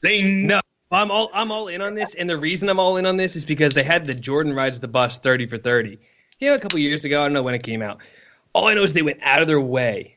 Zing. 0.00 0.46
No, 0.46 0.60
I'm 0.90 1.10
all 1.10 1.30
I'm 1.34 1.50
all 1.50 1.68
in 1.68 1.82
on 1.82 1.94
this, 1.94 2.14
and 2.14 2.28
the 2.28 2.38
reason 2.38 2.68
I'm 2.68 2.78
all 2.78 2.96
in 2.96 3.06
on 3.06 3.16
this 3.16 3.36
is 3.36 3.44
because 3.44 3.74
they 3.74 3.82
had 3.82 4.04
the 4.04 4.14
Jordan 4.14 4.52
rides 4.52 4.80
the 4.80 4.88
bus 4.88 5.18
30 5.18 5.46
for 5.46 5.58
30. 5.58 5.98
You 6.38 6.48
know, 6.48 6.54
a 6.54 6.60
couple 6.60 6.78
years 6.78 7.04
ago, 7.04 7.20
I 7.20 7.24
don't 7.24 7.32
know 7.32 7.42
when 7.42 7.54
it 7.54 7.62
came 7.62 7.82
out. 7.82 8.00
All 8.52 8.68
I 8.68 8.74
know 8.74 8.82
is 8.82 8.92
they 8.92 9.02
went 9.02 9.18
out 9.22 9.42
of 9.42 9.48
their 9.48 9.60
way 9.60 10.16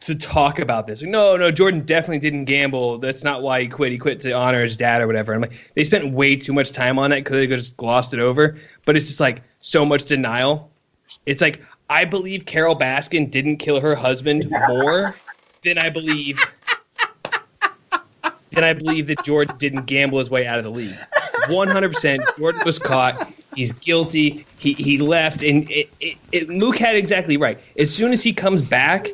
to 0.00 0.14
talk 0.14 0.58
about 0.58 0.86
this. 0.86 1.02
No, 1.02 1.36
no, 1.36 1.50
Jordan 1.50 1.80
definitely 1.80 2.18
didn't 2.18 2.44
gamble. 2.44 2.98
That's 2.98 3.24
not 3.24 3.42
why 3.42 3.62
he 3.62 3.68
quit. 3.68 3.92
He 3.92 3.98
quit 3.98 4.20
to 4.20 4.32
honor 4.32 4.62
his 4.62 4.76
dad 4.76 5.00
or 5.00 5.06
whatever. 5.06 5.34
I'm 5.34 5.40
like, 5.40 5.72
they 5.74 5.84
spent 5.84 6.12
way 6.12 6.36
too 6.36 6.52
much 6.52 6.72
time 6.72 6.98
on 6.98 7.12
it 7.12 7.20
because 7.20 7.32
they 7.32 7.46
just 7.46 7.76
glossed 7.76 8.14
it 8.14 8.20
over. 8.20 8.56
But 8.84 8.96
it's 8.96 9.06
just 9.06 9.20
like 9.20 9.42
so 9.60 9.84
much 9.86 10.04
denial. 10.04 10.70
It's 11.24 11.40
like 11.40 11.60
I 11.88 12.04
believe 12.04 12.46
Carole 12.46 12.76
Baskin 12.76 13.30
didn't 13.30 13.58
kill 13.58 13.80
her 13.80 13.94
husband 13.94 14.48
more 14.50 15.14
than 15.62 15.78
I 15.78 15.90
believe 15.90 16.38
than 18.56 18.64
I 18.64 18.72
believe 18.72 19.06
that 19.06 19.22
Jordan 19.22 19.56
didn't 19.58 19.86
gamble 19.86 20.18
his 20.18 20.28
way 20.28 20.46
out 20.46 20.58
of 20.58 20.64
the 20.64 20.70
league. 20.70 20.96
100% 21.44 22.36
Jordan 22.36 22.60
was 22.64 22.78
caught. 22.78 23.32
He's 23.54 23.70
guilty. 23.72 24.44
He 24.58 24.72
he 24.72 24.98
left, 24.98 25.42
and 25.42 25.70
it, 25.70 25.88
it, 26.00 26.18
it, 26.32 26.48
Mook 26.48 26.76
had 26.76 26.96
exactly 26.96 27.36
right. 27.36 27.58
As 27.78 27.94
soon 27.94 28.12
as 28.12 28.22
he 28.22 28.32
comes 28.32 28.60
back, 28.60 29.08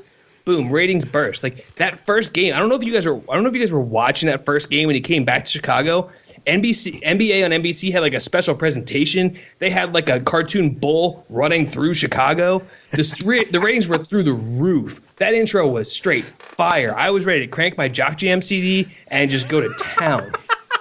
boom, 0.45 0.71
ratings 0.71 1.05
burst. 1.05 1.43
Like 1.43 1.75
that 1.77 1.95
first 1.97 2.33
game. 2.33 2.55
I 2.55 2.59
don't 2.59 2.69
know 2.69 2.75
if 2.75 2.83
you 2.83 2.93
guys 2.93 3.07
were. 3.07 3.17
I 3.17 3.35
don't 3.35 3.43
know 3.43 3.49
if 3.49 3.55
you 3.55 3.61
guys 3.61 3.71
were 3.71 3.81
watching 3.81 4.29
that 4.29 4.45
first 4.45 4.71
game 4.71 4.87
when 4.87 4.95
he 4.95 5.01
came 5.01 5.25
back 5.25 5.45
to 5.45 5.51
Chicago. 5.51 6.11
NBC 6.47 7.03
NBA 7.03 7.45
on 7.45 7.51
NBC 7.51 7.93
had 7.93 8.01
like 8.01 8.15
a 8.15 8.21
special 8.21 8.55
presentation. 8.55 9.39
They 9.59 9.71
had 9.71 9.95
like 9.95 10.09
a 10.09 10.21
cartoon 10.21 10.71
bull 10.71 11.25
running 11.29 11.67
through 11.67 11.95
Chicago. 11.95 12.63
The 12.91 13.47
the 13.53 13.61
ratings 13.61 13.89
were 13.89 13.99
through 13.99 14.25
the 14.25 14.33
roof. 14.33 15.01
That 15.17 15.35
intro 15.35 15.67
was 15.69 15.91
straight 15.91 16.25
fire. 16.25 16.95
I 16.97 17.11
was 17.11 17.25
ready 17.25 17.41
to 17.41 17.47
crank 17.47 17.77
my 17.77 17.89
Jock 17.89 18.17
Jam 18.19 18.43
CD 18.43 18.89
and 19.09 19.31
just 19.31 19.49
go 19.49 19.61
to 19.61 19.73
town 19.79 20.33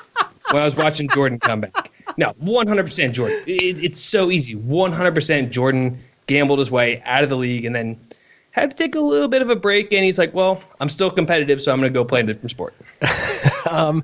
when 0.51 0.61
I 0.61 0.65
was 0.65 0.75
watching 0.75 1.07
Jordan 1.09 1.39
come 1.39 1.61
back. 1.61 1.91
No, 2.17 2.33
100% 2.43 3.13
Jordan. 3.13 3.37
It, 3.47 3.83
it's 3.83 3.99
so 3.99 4.31
easy. 4.31 4.55
100% 4.55 5.49
Jordan 5.49 5.97
gambled 6.27 6.59
his 6.59 6.71
way 6.71 7.01
out 7.05 7.23
of 7.23 7.29
the 7.29 7.37
league 7.37 7.65
and 7.65 7.75
then 7.75 7.99
had 8.51 8.71
to 8.71 8.77
take 8.77 8.95
a 8.95 8.99
little 8.99 9.27
bit 9.27 9.41
of 9.41 9.49
a 9.49 9.55
break. 9.55 9.91
And 9.91 10.03
he's 10.03 10.17
like, 10.17 10.33
well, 10.33 10.61
I'm 10.79 10.89
still 10.89 11.09
competitive, 11.09 11.61
so 11.61 11.71
I'm 11.71 11.79
going 11.79 11.91
to 11.91 11.97
go 11.97 12.05
play 12.05 12.21
a 12.21 12.23
different 12.23 12.51
sport. 12.51 12.73
um, 13.71 14.03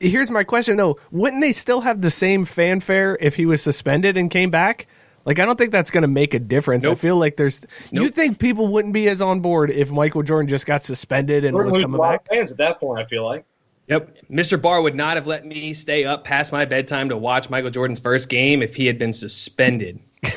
here's 0.00 0.30
my 0.30 0.44
question, 0.44 0.76
though. 0.76 0.98
Wouldn't 1.10 1.42
they 1.42 1.52
still 1.52 1.80
have 1.80 2.00
the 2.00 2.10
same 2.10 2.44
fanfare 2.44 3.18
if 3.20 3.36
he 3.36 3.46
was 3.46 3.62
suspended 3.62 4.16
and 4.16 4.30
came 4.30 4.50
back? 4.50 4.86
Like, 5.24 5.38
I 5.38 5.44
don't 5.44 5.56
think 5.56 5.70
that's 5.70 5.90
going 5.90 6.02
to 6.02 6.08
make 6.08 6.34
a 6.34 6.38
difference. 6.38 6.84
Nope. 6.84 6.92
I 6.92 6.94
feel 6.96 7.16
like 7.16 7.36
there's. 7.36 7.64
Nope. 7.92 8.04
You 8.04 8.10
think 8.10 8.38
people 8.38 8.68
wouldn't 8.68 8.92
be 8.92 9.08
as 9.08 9.22
on 9.22 9.40
board 9.40 9.70
if 9.70 9.90
Michael 9.92 10.22
Jordan 10.22 10.48
just 10.48 10.66
got 10.66 10.84
suspended 10.84 11.44
and 11.44 11.56
was 11.56 11.76
coming 11.76 12.00
back? 12.00 12.28
Fans 12.28 12.50
at 12.50 12.58
that 12.58 12.80
point, 12.80 13.00
I 13.00 13.06
feel 13.06 13.24
like. 13.24 13.44
Yep. 13.88 14.16
Mr. 14.30 14.60
Barr 14.60 14.80
would 14.80 14.94
not 14.94 15.16
have 15.16 15.26
let 15.26 15.44
me 15.44 15.74
stay 15.74 16.04
up 16.04 16.24
past 16.24 16.52
my 16.52 16.64
bedtime 16.64 17.08
to 17.08 17.16
watch 17.16 17.50
Michael 17.50 17.70
Jordan's 17.70 18.00
first 18.00 18.28
game 18.28 18.62
if 18.62 18.74
he 18.74 18.86
had 18.86 18.98
been 18.98 19.12
suspended 19.12 20.00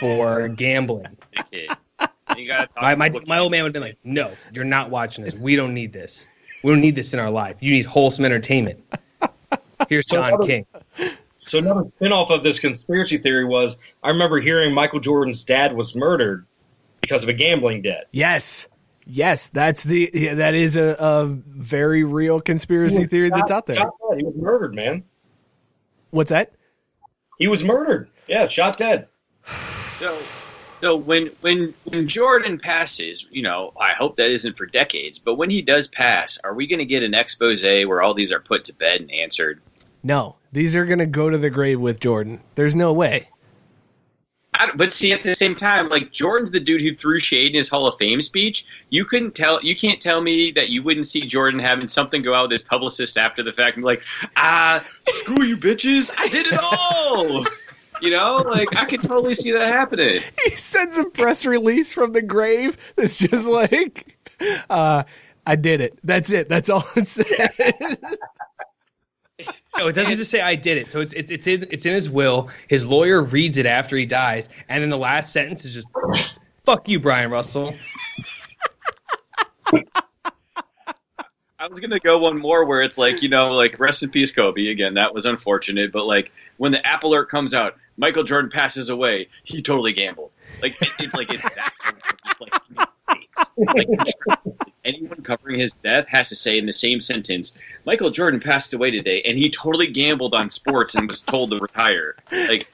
for 0.00 0.48
gambling. 0.48 1.16
My, 2.80 2.94
my, 2.94 3.10
my 3.26 3.38
old 3.38 3.50
man 3.50 3.62
would 3.62 3.68
have 3.68 3.72
been 3.72 3.82
like, 3.82 3.98
no, 4.04 4.32
you're 4.52 4.64
not 4.64 4.90
watching 4.90 5.24
this. 5.24 5.34
We 5.34 5.56
don't 5.56 5.74
need 5.74 5.92
this. 5.92 6.28
We 6.62 6.70
don't 6.70 6.80
need 6.80 6.94
this 6.94 7.14
in 7.14 7.20
our 7.20 7.30
life. 7.30 7.58
You 7.60 7.72
need 7.72 7.86
wholesome 7.86 8.24
entertainment. 8.24 8.82
Here's 9.88 10.06
John 10.06 10.44
King. 10.44 10.66
So 11.46 11.58
another 11.58 11.84
spinoff 12.00 12.30
of 12.30 12.42
this 12.42 12.58
conspiracy 12.58 13.18
theory 13.18 13.44
was 13.44 13.76
I 14.02 14.08
remember 14.10 14.40
hearing 14.40 14.74
Michael 14.74 15.00
Jordan's 15.00 15.44
dad 15.44 15.74
was 15.74 15.94
murdered 15.94 16.46
because 17.00 17.22
of 17.22 17.28
a 17.28 17.32
gambling 17.32 17.82
debt. 17.82 18.08
Yes. 18.12 18.68
Yes, 19.10 19.48
that's 19.48 19.84
the 19.84 20.10
yeah, 20.12 20.34
that 20.34 20.54
is 20.54 20.76
a, 20.76 20.94
a 20.98 21.24
very 21.24 22.04
real 22.04 22.42
conspiracy 22.42 23.06
theory 23.06 23.30
that's 23.30 23.50
out 23.50 23.64
there. 23.64 23.76
He 24.18 24.22
was 24.22 24.34
murdered, 24.36 24.74
man. 24.74 25.02
What's 26.10 26.28
that? 26.28 26.52
He 27.38 27.48
was 27.48 27.64
murdered. 27.64 28.10
Yeah, 28.26 28.48
shot 28.48 28.76
dead. 28.76 29.08
So, 29.44 30.14
so 30.80 30.96
when 30.96 31.28
when 31.40 31.74
when 31.84 32.08
Jordan 32.08 32.58
passes, 32.58 33.26
you 33.30 33.42
know, 33.42 33.72
I 33.80 33.92
hope 33.92 34.16
that 34.16 34.30
isn't 34.30 34.56
for 34.56 34.66
decades, 34.66 35.18
but 35.18 35.34
when 35.34 35.50
he 35.50 35.62
does 35.62 35.88
pass, 35.88 36.38
are 36.44 36.54
we 36.54 36.66
going 36.66 36.78
to 36.78 36.84
get 36.84 37.02
an 37.02 37.14
expose 37.14 37.62
where 37.62 38.02
all 38.02 38.14
these 38.14 38.32
are 38.32 38.40
put 38.40 38.64
to 38.64 38.72
bed 38.72 39.00
and 39.00 39.10
answered? 39.12 39.60
No, 40.02 40.36
these 40.52 40.76
are 40.76 40.84
going 40.84 41.00
to 41.00 41.06
go 41.06 41.28
to 41.30 41.38
the 41.38 41.50
grave 41.50 41.80
with 41.80 42.00
Jordan. 42.00 42.40
There's 42.54 42.76
no 42.76 42.92
way 42.92 43.28
but 44.74 44.92
see, 44.92 45.12
at 45.12 45.22
the 45.22 45.34
same 45.34 45.54
time, 45.54 45.88
like 45.88 46.12
Jordan's 46.12 46.50
the 46.50 46.60
dude 46.60 46.82
who 46.82 46.94
threw 46.94 47.18
shade 47.18 47.50
in 47.50 47.56
his 47.56 47.68
Hall 47.68 47.86
of 47.86 47.96
Fame 47.98 48.20
speech. 48.20 48.66
You 48.90 49.04
couldn't 49.04 49.34
tell, 49.34 49.62
you 49.62 49.76
can't 49.76 50.00
tell 50.00 50.20
me 50.20 50.50
that 50.52 50.68
you 50.68 50.82
wouldn't 50.82 51.06
see 51.06 51.26
Jordan 51.26 51.60
having 51.60 51.88
something 51.88 52.22
go 52.22 52.34
out 52.34 52.44
with 52.44 52.52
his 52.52 52.62
publicist 52.62 53.16
after 53.16 53.42
the 53.42 53.52
fact 53.52 53.76
and 53.76 53.82
be 53.82 53.86
like, 53.86 54.02
ah, 54.36 54.84
screw 55.08 55.44
you 55.44 55.56
bitches, 55.56 56.10
I 56.16 56.28
did 56.28 56.46
it 56.46 56.58
all. 56.60 57.46
You 58.00 58.10
know, 58.10 58.36
like 58.36 58.74
I 58.76 58.84
could 58.84 59.02
totally 59.02 59.34
see 59.34 59.52
that 59.52 59.72
happening. 59.72 60.20
He 60.44 60.50
sends 60.50 60.98
a 60.98 61.04
press 61.04 61.44
release 61.46 61.92
from 61.92 62.12
the 62.12 62.22
grave 62.22 62.76
that's 62.96 63.16
just 63.16 63.48
like, 63.48 64.16
uh, 64.70 65.02
I 65.46 65.56
did 65.56 65.80
it. 65.80 65.98
That's 66.04 66.32
it. 66.32 66.48
That's 66.48 66.70
all 66.70 66.84
it 66.96 67.06
says. 67.06 68.16
No, 69.76 69.86
it 69.86 69.94
doesn't 69.94 70.16
just 70.16 70.30
say 70.30 70.40
I 70.40 70.54
did 70.56 70.78
it. 70.78 70.90
So 70.90 71.00
it's 71.00 71.12
it's 71.12 71.30
it's 71.30 71.46
in, 71.46 71.64
it's 71.70 71.86
in 71.86 71.94
his 71.94 72.10
will. 72.10 72.48
His 72.68 72.86
lawyer 72.86 73.22
reads 73.22 73.56
it 73.58 73.66
after 73.66 73.96
he 73.96 74.06
dies, 74.06 74.48
and 74.68 74.82
then 74.82 74.90
the 74.90 74.98
last 74.98 75.32
sentence 75.32 75.64
is 75.64 75.74
just 75.74 75.86
"fuck 76.64 76.88
you, 76.88 76.98
Bryon 76.98 77.30
Russell." 77.30 77.74
I 81.60 81.66
was 81.66 81.80
gonna 81.80 81.98
go 82.00 82.18
one 82.18 82.38
more 82.38 82.64
where 82.64 82.82
it's 82.82 82.98
like 82.98 83.22
you 83.22 83.28
know 83.28 83.50
like 83.50 83.78
rest 83.78 84.02
in 84.02 84.10
peace 84.10 84.30
Kobe 84.30 84.68
again 84.68 84.94
that 84.94 85.12
was 85.12 85.26
unfortunate 85.26 85.92
but 85.92 86.06
like 86.06 86.30
when 86.58 86.72
the 86.72 86.86
app 86.86 87.02
alert 87.02 87.28
comes 87.28 87.54
out 87.54 87.76
Michael 87.96 88.24
Jordan 88.24 88.50
passes 88.50 88.90
away 88.90 89.28
he 89.44 89.62
totally 89.62 89.92
gambled 89.92 90.30
like 90.62 90.80
it, 90.82 90.90
it 90.98 91.14
like 91.14 91.30
it's 91.30 91.42
that 91.54 91.72
like 92.40 92.52
anyone 94.84 95.22
covering 95.22 95.58
his 95.58 95.74
death 95.74 96.06
has 96.08 96.28
to 96.30 96.36
say 96.36 96.58
in 96.58 96.66
the 96.66 96.72
same 96.72 97.00
sentence, 97.00 97.54
Michael 97.84 98.10
Jordan 98.10 98.40
passed 98.40 98.74
away 98.74 98.90
today, 98.90 99.22
and 99.22 99.38
he 99.38 99.50
totally 99.50 99.86
gambled 99.86 100.34
on 100.34 100.50
sports 100.50 100.94
and 100.94 101.08
was 101.08 101.20
told 101.20 101.50
to 101.50 101.58
retire. 101.58 102.16
Like, 102.32 102.66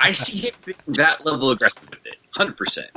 I 0.00 0.12
see 0.12 0.48
him 0.48 0.54
being 0.64 0.76
that 0.88 1.24
level 1.24 1.50
aggressive 1.50 1.88
with 1.90 2.04
it, 2.06 2.16
hundred 2.30 2.56
percent. 2.56 2.90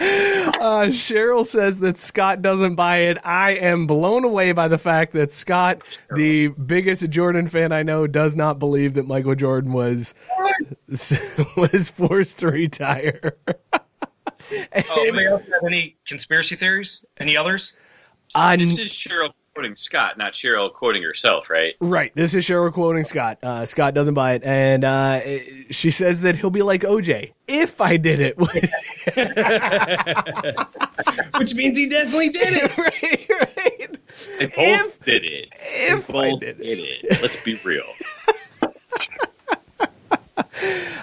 Uh, 0.00 0.86
Cheryl 0.86 1.44
says 1.46 1.78
that 1.80 1.98
Scott 1.98 2.42
doesn't 2.42 2.74
buy 2.74 2.98
it. 2.98 3.18
I 3.24 3.52
am 3.52 3.86
blown 3.86 4.24
away 4.24 4.52
by 4.52 4.68
the 4.68 4.78
fact 4.78 5.12
that 5.12 5.32
Scott, 5.32 5.82
the 6.14 6.48
biggest 6.48 7.08
Jordan 7.10 7.46
fan 7.46 7.72
I 7.72 7.82
know, 7.82 8.06
does 8.06 8.34
not 8.36 8.58
believe 8.58 8.94
that 8.94 9.06
Michael 9.06 9.34
Jordan 9.34 9.72
was 9.72 10.14
was 11.56 11.90
forced 11.90 12.38
to 12.40 12.48
retire. 12.48 13.36
oh, 13.72 13.80
anybody 14.72 15.26
else 15.26 15.42
have 15.42 15.64
any 15.66 15.96
conspiracy 16.06 16.56
theories? 16.56 17.04
Any 17.18 17.36
others? 17.36 17.72
Uh, 18.34 18.56
this 18.56 18.78
is 18.78 18.90
Cheryl 18.90 19.32
quoting 19.58 19.74
Scott, 19.74 20.16
not 20.16 20.34
Cheryl 20.34 20.72
quoting 20.72 21.02
herself, 21.02 21.50
right? 21.50 21.74
Right. 21.80 22.12
This 22.14 22.36
is 22.36 22.44
Cheryl 22.44 22.72
quoting 22.72 23.02
Scott. 23.02 23.38
Uh, 23.42 23.66
Scott 23.66 23.92
doesn't 23.92 24.14
buy 24.14 24.34
it, 24.34 24.44
and 24.44 24.84
uh, 24.84 25.20
she 25.68 25.90
says 25.90 26.20
that 26.20 26.36
he'll 26.36 26.50
be 26.50 26.62
like 26.62 26.82
OJ 26.82 27.32
if 27.48 27.80
I 27.80 27.96
did 27.96 28.20
it, 28.20 28.38
which 31.38 31.54
means 31.54 31.76
he 31.76 31.88
definitely 31.88 32.28
did 32.28 32.52
it. 32.52 32.78
right, 32.78 33.28
right. 33.56 33.96
They 34.38 34.46
both 34.46 34.54
if, 34.56 35.04
did 35.04 35.24
it. 35.24 35.48
If 35.58 36.06
they 36.06 36.12
both 36.12 36.24
I 36.24 36.38
did 36.38 36.60
it. 36.60 37.00
it. 37.02 37.20
Let's 37.20 37.42
be 37.42 37.58
real. 37.64 37.82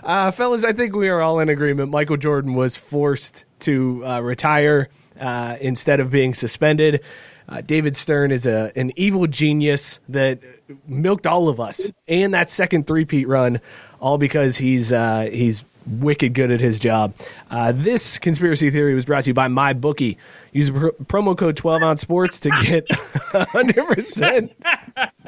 Uh, 0.03 0.31
fellas, 0.31 0.63
I 0.63 0.71
think 0.71 0.95
we 0.95 1.09
are 1.09 1.21
all 1.21 1.39
in 1.39 1.49
agreement. 1.49 1.89
Michael 1.89 2.17
Jordan 2.17 2.53
was 2.53 2.77
forced 2.77 3.43
to 3.61 4.05
uh, 4.05 4.19
retire 4.21 4.89
uh, 5.19 5.57
instead 5.59 5.99
of 5.99 6.11
being 6.11 6.33
suspended. 6.33 7.03
Uh, 7.47 7.61
David 7.61 7.95
Stern 7.95 8.31
is 8.31 8.47
a 8.47 8.71
an 8.75 8.91
evil 8.95 9.27
genius 9.27 9.99
that 10.09 10.39
milked 10.87 11.27
all 11.27 11.49
of 11.49 11.59
us 11.59 11.91
and 12.07 12.33
that 12.33 12.49
second 12.49 12.87
three-peat 12.87 13.27
run, 13.27 13.61
all 13.99 14.17
because 14.17 14.57
he's 14.57 14.91
uh, 14.91 15.29
he's 15.31 15.63
wicked 15.85 16.33
good 16.33 16.51
at 16.51 16.59
his 16.59 16.79
job. 16.79 17.15
Uh, 17.49 17.71
this 17.71 18.17
conspiracy 18.17 18.69
theory 18.69 18.95
was 18.95 19.05
brought 19.05 19.23
to 19.25 19.29
you 19.29 19.33
by 19.33 19.47
my 19.47 19.73
bookie. 19.73 20.17
Use 20.51 20.71
pr- 20.71 20.89
promo 21.05 21.37
code 21.37 21.57
12 21.57 21.83
ounce 21.83 22.01
sports 22.01 22.39
to 22.41 22.49
get 22.63 22.87
100%. 22.89 24.49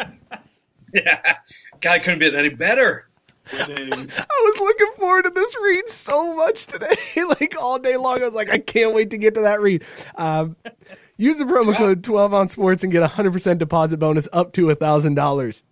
yeah, 0.93 1.37
guy 1.81 1.99
couldn't 1.99 2.19
be 2.19 2.35
any 2.35 2.49
better. 2.49 3.07
I 3.53 4.41
was 4.43 4.59
looking 4.59 4.91
forward 4.97 5.23
to 5.23 5.29
this 5.29 5.55
read 5.61 5.87
so 5.87 6.35
much 6.35 6.65
today, 6.65 6.95
like 7.39 7.55
all 7.57 7.79
day 7.79 7.95
long. 7.95 8.21
I 8.21 8.25
was 8.25 8.35
like, 8.35 8.49
I 8.49 8.57
can't 8.57 8.93
wait 8.93 9.11
to 9.11 9.17
get 9.17 9.35
to 9.35 9.41
that 9.41 9.61
read. 9.61 9.85
Um, 10.15 10.57
use 11.17 11.39
the 11.39 11.45
promo 11.45 11.75
code 11.75 12.03
12 12.03 12.33
on 12.33 12.47
sports 12.47 12.83
and 12.83 12.91
get 12.91 13.03
a 13.03 13.07
100% 13.07 13.57
deposit 13.57 13.97
bonus 13.97 14.29
up 14.31 14.53
to 14.53 14.67
$1,000. 14.67 15.63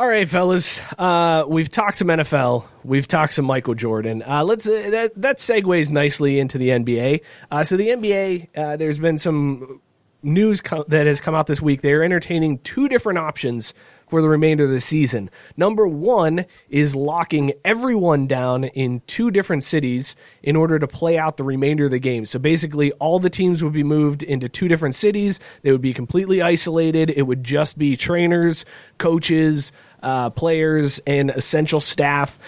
All 0.01 0.07
right, 0.07 0.27
fellas. 0.27 0.81
Uh, 0.97 1.45
we've 1.47 1.69
talked 1.69 1.95
some 1.95 2.07
NFL. 2.07 2.65
We've 2.83 3.07
talked 3.07 3.33
some 3.33 3.45
Michael 3.45 3.75
Jordan. 3.75 4.23
Uh, 4.23 4.43
let's 4.43 4.67
uh, 4.67 4.89
that 4.89 5.11
that 5.21 5.37
segues 5.37 5.91
nicely 5.91 6.39
into 6.39 6.57
the 6.57 6.69
NBA. 6.69 7.21
Uh, 7.51 7.63
so 7.63 7.77
the 7.77 7.89
NBA, 7.89 8.47
uh, 8.57 8.77
there's 8.77 8.97
been 8.97 9.19
some 9.19 9.79
news 10.23 10.59
co- 10.59 10.85
that 10.87 11.05
has 11.05 11.21
come 11.21 11.35
out 11.35 11.45
this 11.45 11.61
week. 11.61 11.81
They're 11.81 12.03
entertaining 12.03 12.57
two 12.59 12.89
different 12.89 13.19
options 13.19 13.75
for 14.11 14.21
the 14.21 14.27
remainder 14.27 14.65
of 14.65 14.71
the 14.71 14.81
season. 14.81 15.29
Number 15.55 15.87
one 15.87 16.45
is 16.69 16.97
locking 16.97 17.53
everyone 17.63 18.27
down 18.27 18.65
in 18.65 19.01
two 19.07 19.31
different 19.31 19.63
cities 19.63 20.17
in 20.43 20.57
order 20.57 20.77
to 20.79 20.87
play 20.87 21.17
out 21.17 21.37
the 21.37 21.45
remainder 21.45 21.85
of 21.85 21.91
the 21.91 21.99
game. 21.99 22.25
So 22.25 22.37
basically, 22.37 22.91
all 22.93 23.19
the 23.19 23.29
teams 23.29 23.63
would 23.63 23.71
be 23.71 23.83
moved 23.83 24.21
into 24.21 24.49
two 24.49 24.67
different 24.67 24.95
cities. 24.95 25.39
They 25.61 25.71
would 25.71 25.81
be 25.81 25.93
completely 25.93 26.41
isolated. 26.41 27.09
It 27.09 27.21
would 27.21 27.43
just 27.43 27.77
be 27.77 27.95
trainers, 27.95 28.65
coaches, 28.97 29.71
uh, 30.01 30.29
players, 30.29 30.99
and 31.07 31.29
essential 31.31 31.79
staff 31.79 32.39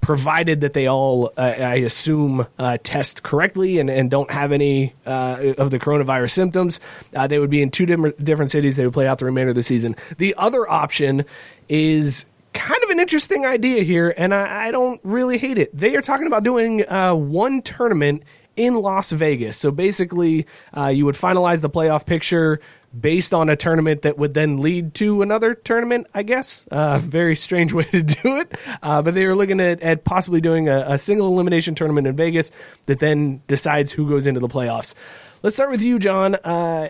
provided 0.00 0.60
that 0.62 0.72
they 0.72 0.86
all, 0.86 1.32
uh, 1.36 1.40
I 1.40 1.76
assume, 1.76 2.46
uh, 2.58 2.78
test 2.82 3.22
correctly 3.22 3.78
and, 3.78 3.88
and 3.88 4.10
don't 4.10 4.30
have 4.30 4.52
any 4.52 4.94
uh, 5.06 5.54
of 5.58 5.70
the 5.70 5.78
coronavirus 5.78 6.30
symptoms, 6.30 6.80
uh, 7.14 7.26
they 7.26 7.38
would 7.38 7.50
be 7.50 7.62
in 7.62 7.70
two 7.70 7.86
different, 7.86 8.50
cities. 8.50 8.76
They 8.76 8.84
would 8.84 8.94
play 8.94 9.06
out 9.06 9.18
the 9.18 9.24
remainder 9.24 9.50
of 9.50 9.56
the 9.56 9.62
season. 9.62 9.96
The 10.18 10.34
other 10.36 10.68
option 10.68 11.24
is 11.68 12.26
kind 12.52 12.82
of 12.84 12.90
an 12.90 13.00
interesting 13.00 13.44
idea 13.44 13.82
here, 13.82 14.14
and 14.16 14.34
I, 14.34 14.68
I 14.68 14.70
don't 14.70 15.00
really 15.04 15.38
hate 15.38 15.58
it. 15.58 15.76
They 15.76 15.94
are 15.96 16.02
talking 16.02 16.26
about 16.26 16.42
doing 16.42 16.88
uh, 16.88 17.14
one 17.14 17.62
tournament 17.62 18.22
in 18.56 18.74
Las 18.74 19.12
Vegas. 19.12 19.56
So 19.56 19.70
basically, 19.70 20.46
uh, 20.76 20.86
you 20.86 21.04
would 21.04 21.14
finalize 21.14 21.60
the 21.60 21.70
playoff 21.70 22.06
picture 22.06 22.60
based 22.98 23.34
on 23.34 23.48
a 23.48 23.56
tournament 23.56 24.02
that 24.02 24.18
would 24.18 24.34
then 24.34 24.60
lead 24.60 24.94
to 24.94 25.22
another 25.22 25.54
tournament, 25.54 26.06
I 26.14 26.22
guess. 26.22 26.66
Uh, 26.70 26.98
very 26.98 27.36
strange 27.36 27.72
way 27.74 27.84
to 27.84 28.02
do 28.02 28.36
it. 28.38 28.56
Uh, 28.82 29.02
but 29.02 29.14
they 29.14 29.26
were 29.26 29.34
looking 29.34 29.60
at, 29.60 29.80
at 29.82 30.04
possibly 30.04 30.40
doing 30.40 30.68
a, 30.68 30.80
a, 30.92 30.98
single 30.98 31.28
elimination 31.28 31.74
tournament 31.74 32.06
in 32.06 32.16
Vegas 32.16 32.52
that 32.86 32.98
then 32.98 33.42
decides 33.46 33.92
who 33.92 34.08
goes 34.08 34.26
into 34.26 34.40
the 34.40 34.48
playoffs. 34.48 34.94
Let's 35.42 35.56
start 35.56 35.70
with 35.70 35.84
you, 35.84 35.98
John. 35.98 36.34
Uh, 36.36 36.88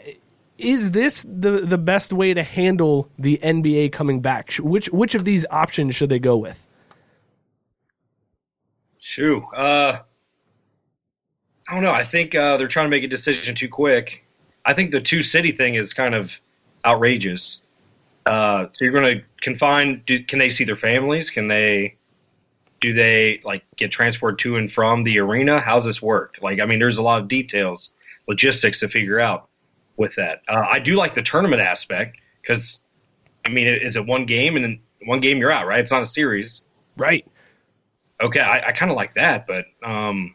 is 0.58 0.92
this 0.92 1.24
the, 1.28 1.60
the 1.62 1.78
best 1.78 2.12
way 2.12 2.32
to 2.32 2.42
handle 2.42 3.10
the 3.18 3.38
NBA 3.42 3.92
coming 3.92 4.20
back? 4.20 4.54
Which 4.54 4.88
which 4.88 5.14
of 5.14 5.24
these 5.24 5.44
options 5.50 5.94
should 5.94 6.08
they 6.08 6.18
go 6.18 6.36
with? 6.36 6.66
Shoo. 8.98 9.44
Uh, 9.54 9.98
I 11.68 11.74
don't 11.74 11.82
know. 11.82 11.92
I 11.92 12.04
think 12.04 12.34
uh, 12.34 12.56
they're 12.56 12.68
trying 12.68 12.86
to 12.86 12.90
make 12.90 13.04
a 13.04 13.08
decision 13.08 13.54
too 13.54 13.68
quick. 13.68 14.25
I 14.66 14.74
think 14.74 14.90
the 14.90 15.00
two 15.00 15.22
city 15.22 15.52
thing 15.52 15.76
is 15.76 15.94
kind 15.94 16.14
of 16.14 16.32
outrageous. 16.84 17.60
Uh, 18.26 18.66
so 18.72 18.84
you're 18.84 18.92
going 18.92 19.18
to 19.18 19.24
confine? 19.40 20.02
Do, 20.06 20.22
can 20.24 20.40
they 20.40 20.50
see 20.50 20.64
their 20.64 20.76
families? 20.76 21.30
Can 21.30 21.48
they? 21.48 21.96
Do 22.80 22.92
they 22.92 23.40
like 23.44 23.64
get 23.76 23.90
transported 23.90 24.38
to 24.40 24.56
and 24.56 24.70
from 24.70 25.04
the 25.04 25.18
arena? 25.18 25.60
How's 25.60 25.86
this 25.86 26.02
work? 26.02 26.34
Like, 26.42 26.60
I 26.60 26.66
mean, 26.66 26.78
there's 26.78 26.98
a 26.98 27.02
lot 27.02 27.22
of 27.22 27.28
details, 27.28 27.90
logistics 28.28 28.80
to 28.80 28.88
figure 28.88 29.18
out 29.18 29.48
with 29.96 30.14
that. 30.16 30.42
Uh, 30.46 30.66
I 30.70 30.78
do 30.78 30.94
like 30.94 31.14
the 31.14 31.22
tournament 31.22 31.62
aspect 31.62 32.18
because, 32.42 32.82
I 33.46 33.48
mean, 33.48 33.66
it, 33.66 33.82
is 33.82 33.96
it 33.96 34.04
one 34.04 34.26
game 34.26 34.56
and 34.56 34.64
then 34.64 34.80
one 35.06 35.20
game 35.20 35.38
you're 35.38 35.50
out, 35.50 35.66
right? 35.66 35.80
It's 35.80 35.90
not 35.90 36.02
a 36.02 36.06
series, 36.06 36.62
right? 36.98 37.26
Okay, 38.20 38.40
I, 38.40 38.68
I 38.68 38.72
kind 38.72 38.90
of 38.90 38.96
like 38.96 39.14
that, 39.14 39.46
but 39.46 39.64
um, 39.82 40.34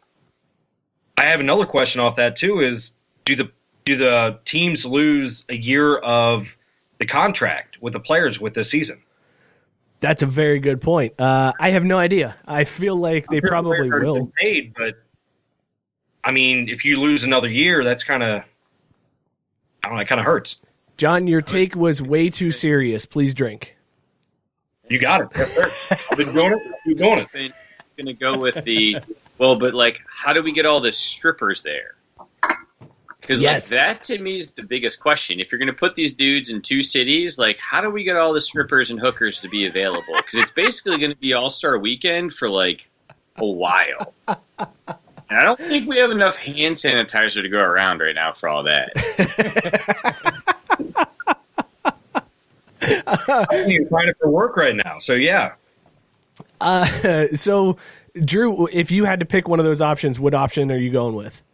I 1.17 1.25
have 1.25 1.41
another 1.41 1.65
question 1.65 2.01
off 2.01 2.15
that 2.15 2.35
too. 2.35 2.61
Is 2.61 2.93
do 3.25 3.35
the 3.35 3.51
do 3.85 3.97
the 3.97 4.39
teams 4.45 4.85
lose 4.85 5.45
a 5.49 5.57
year 5.57 5.97
of 5.97 6.47
the 6.99 7.05
contract 7.05 7.81
with 7.81 7.93
the 7.93 7.99
players 7.99 8.39
with 8.39 8.53
this 8.53 8.69
season? 8.69 9.01
That's 9.99 10.23
a 10.23 10.27
very 10.27 10.59
good 10.59 10.81
point. 10.81 11.19
Uh, 11.19 11.53
I 11.59 11.71
have 11.71 11.83
no 11.83 11.99
idea. 11.99 12.35
I 12.47 12.63
feel 12.63 12.95
like 12.95 13.27
they 13.27 13.39
probably 13.39 13.89
will. 13.89 14.31
Paid, 14.37 14.73
but 14.75 14.95
I 16.23 16.31
mean, 16.31 16.69
if 16.69 16.83
you 16.83 16.99
lose 16.99 17.23
another 17.23 17.49
year, 17.49 17.83
that's 17.83 18.03
kind 18.03 18.23
of 18.23 18.43
I 19.83 19.87
don't 19.87 19.95
know. 19.95 20.01
It 20.01 20.07
kind 20.07 20.19
of 20.19 20.25
hurts. 20.25 20.57
John, 20.97 21.27
your 21.27 21.41
take 21.41 21.75
was 21.75 22.01
way 22.01 22.29
too 22.29 22.51
serious. 22.51 23.05
Please 23.05 23.33
drink. 23.33 23.75
You 24.89 24.99
got 24.99 25.21
it. 25.21 25.27
Yes, 25.35 25.51
sir. 25.53 25.95
I've 26.11 26.17
been 26.17 26.33
doing 26.33 26.53
it. 26.53 26.59
You're 26.85 26.95
doing 26.95 27.19
it. 27.19 27.27
I'm 27.33 27.53
gonna 27.97 28.13
go 28.13 28.37
with 28.37 28.63
the 28.65 28.97
well, 29.37 29.55
but 29.55 29.73
like, 29.73 30.01
how 30.07 30.33
do 30.33 30.43
we 30.43 30.51
get 30.51 30.65
all 30.65 30.81
the 30.81 30.91
strippers 30.91 31.61
there? 31.61 31.95
Because 33.31 33.41
yes. 33.41 33.71
like 33.71 33.79
that 33.79 34.03
to 34.03 34.19
me 34.19 34.39
is 34.39 34.51
the 34.51 34.63
biggest 34.63 34.99
question. 34.99 35.39
If 35.39 35.53
you're 35.53 35.59
going 35.59 35.67
to 35.67 35.73
put 35.73 35.95
these 35.95 36.13
dudes 36.13 36.49
in 36.49 36.61
two 36.61 36.83
cities, 36.83 37.39
like 37.39 37.57
how 37.61 37.79
do 37.79 37.89
we 37.89 38.03
get 38.03 38.17
all 38.17 38.33
the 38.33 38.41
strippers 38.41 38.91
and 38.91 38.99
hookers 38.99 39.39
to 39.39 39.47
be 39.47 39.67
available? 39.67 40.13
Because 40.17 40.39
it's 40.39 40.51
basically 40.51 40.97
going 40.97 41.11
to 41.11 41.17
be 41.17 41.31
All 41.31 41.49
Star 41.49 41.79
Weekend 41.79 42.33
for 42.33 42.49
like 42.49 42.89
a 43.37 43.45
while. 43.45 44.13
And 44.27 44.37
I 45.29 45.45
don't 45.45 45.57
think 45.57 45.87
we 45.87 45.97
have 45.99 46.11
enough 46.11 46.35
hand 46.35 46.75
sanitizer 46.75 47.41
to 47.41 47.47
go 47.47 47.61
around 47.61 48.01
right 48.01 48.13
now 48.13 48.33
for 48.33 48.49
all 48.49 48.63
that. 48.63 48.91
you're 53.65 53.87
trying 53.87 54.09
it 54.09 54.17
for 54.19 54.29
work 54.29 54.57
right 54.57 54.75
now, 54.75 54.99
so 54.99 55.13
yeah. 55.13 55.53
Uh, 56.59 56.85
so, 57.33 57.77
Drew, 58.25 58.67
if 58.73 58.91
you 58.91 59.05
had 59.05 59.21
to 59.21 59.25
pick 59.25 59.47
one 59.47 59.59
of 59.59 59.65
those 59.65 59.81
options, 59.81 60.19
what 60.19 60.33
option 60.33 60.69
are 60.69 60.77
you 60.77 60.91
going 60.91 61.15
with? 61.15 61.45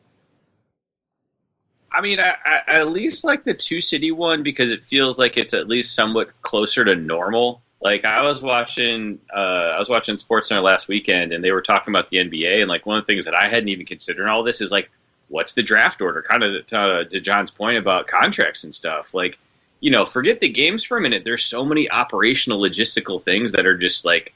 I 1.97 2.01
mean, 2.01 2.19
I, 2.19 2.35
I, 2.45 2.61
at 2.79 2.89
least 2.89 3.23
like 3.23 3.43
the 3.43 3.55
two 3.55 3.81
city 3.81 4.11
one 4.11 4.43
because 4.43 4.69
it 4.69 4.85
feels 4.85 5.17
like 5.17 5.35
it's 5.35 5.55
at 5.55 5.67
least 5.67 5.95
somewhat 5.95 6.29
closer 6.43 6.85
to 6.85 6.95
normal. 6.95 7.63
Like 7.81 8.05
I 8.05 8.21
was 8.21 8.39
watching, 8.39 9.19
uh, 9.35 9.71
I 9.73 9.79
was 9.79 9.89
watching 9.89 10.15
SportsCenter 10.15 10.61
last 10.61 10.87
weekend, 10.87 11.33
and 11.33 11.43
they 11.43 11.51
were 11.51 11.61
talking 11.61 11.91
about 11.91 12.09
the 12.09 12.17
NBA, 12.17 12.59
and 12.59 12.69
like 12.69 12.85
one 12.85 12.99
of 12.99 13.07
the 13.07 13.11
things 13.11 13.25
that 13.25 13.33
I 13.33 13.49
hadn't 13.49 13.69
even 13.69 13.87
considered 13.87 14.21
in 14.21 14.29
all 14.29 14.43
this 14.43 14.61
is 14.61 14.69
like, 14.69 14.91
what's 15.29 15.53
the 15.53 15.63
draft 15.63 15.99
order? 15.99 16.21
Kind 16.21 16.43
of 16.43 16.67
to, 16.67 16.79
uh, 16.79 17.03
to 17.05 17.19
John's 17.19 17.49
point 17.49 17.79
about 17.79 18.05
contracts 18.05 18.63
and 18.63 18.75
stuff. 18.75 19.15
Like, 19.15 19.39
you 19.79 19.89
know, 19.89 20.05
forget 20.05 20.39
the 20.39 20.49
games 20.49 20.83
for 20.83 20.97
a 20.97 21.01
minute. 21.01 21.23
There's 21.25 21.43
so 21.43 21.65
many 21.65 21.89
operational, 21.89 22.59
logistical 22.59 23.23
things 23.23 23.51
that 23.53 23.65
are 23.65 23.77
just 23.77 24.05
like, 24.05 24.35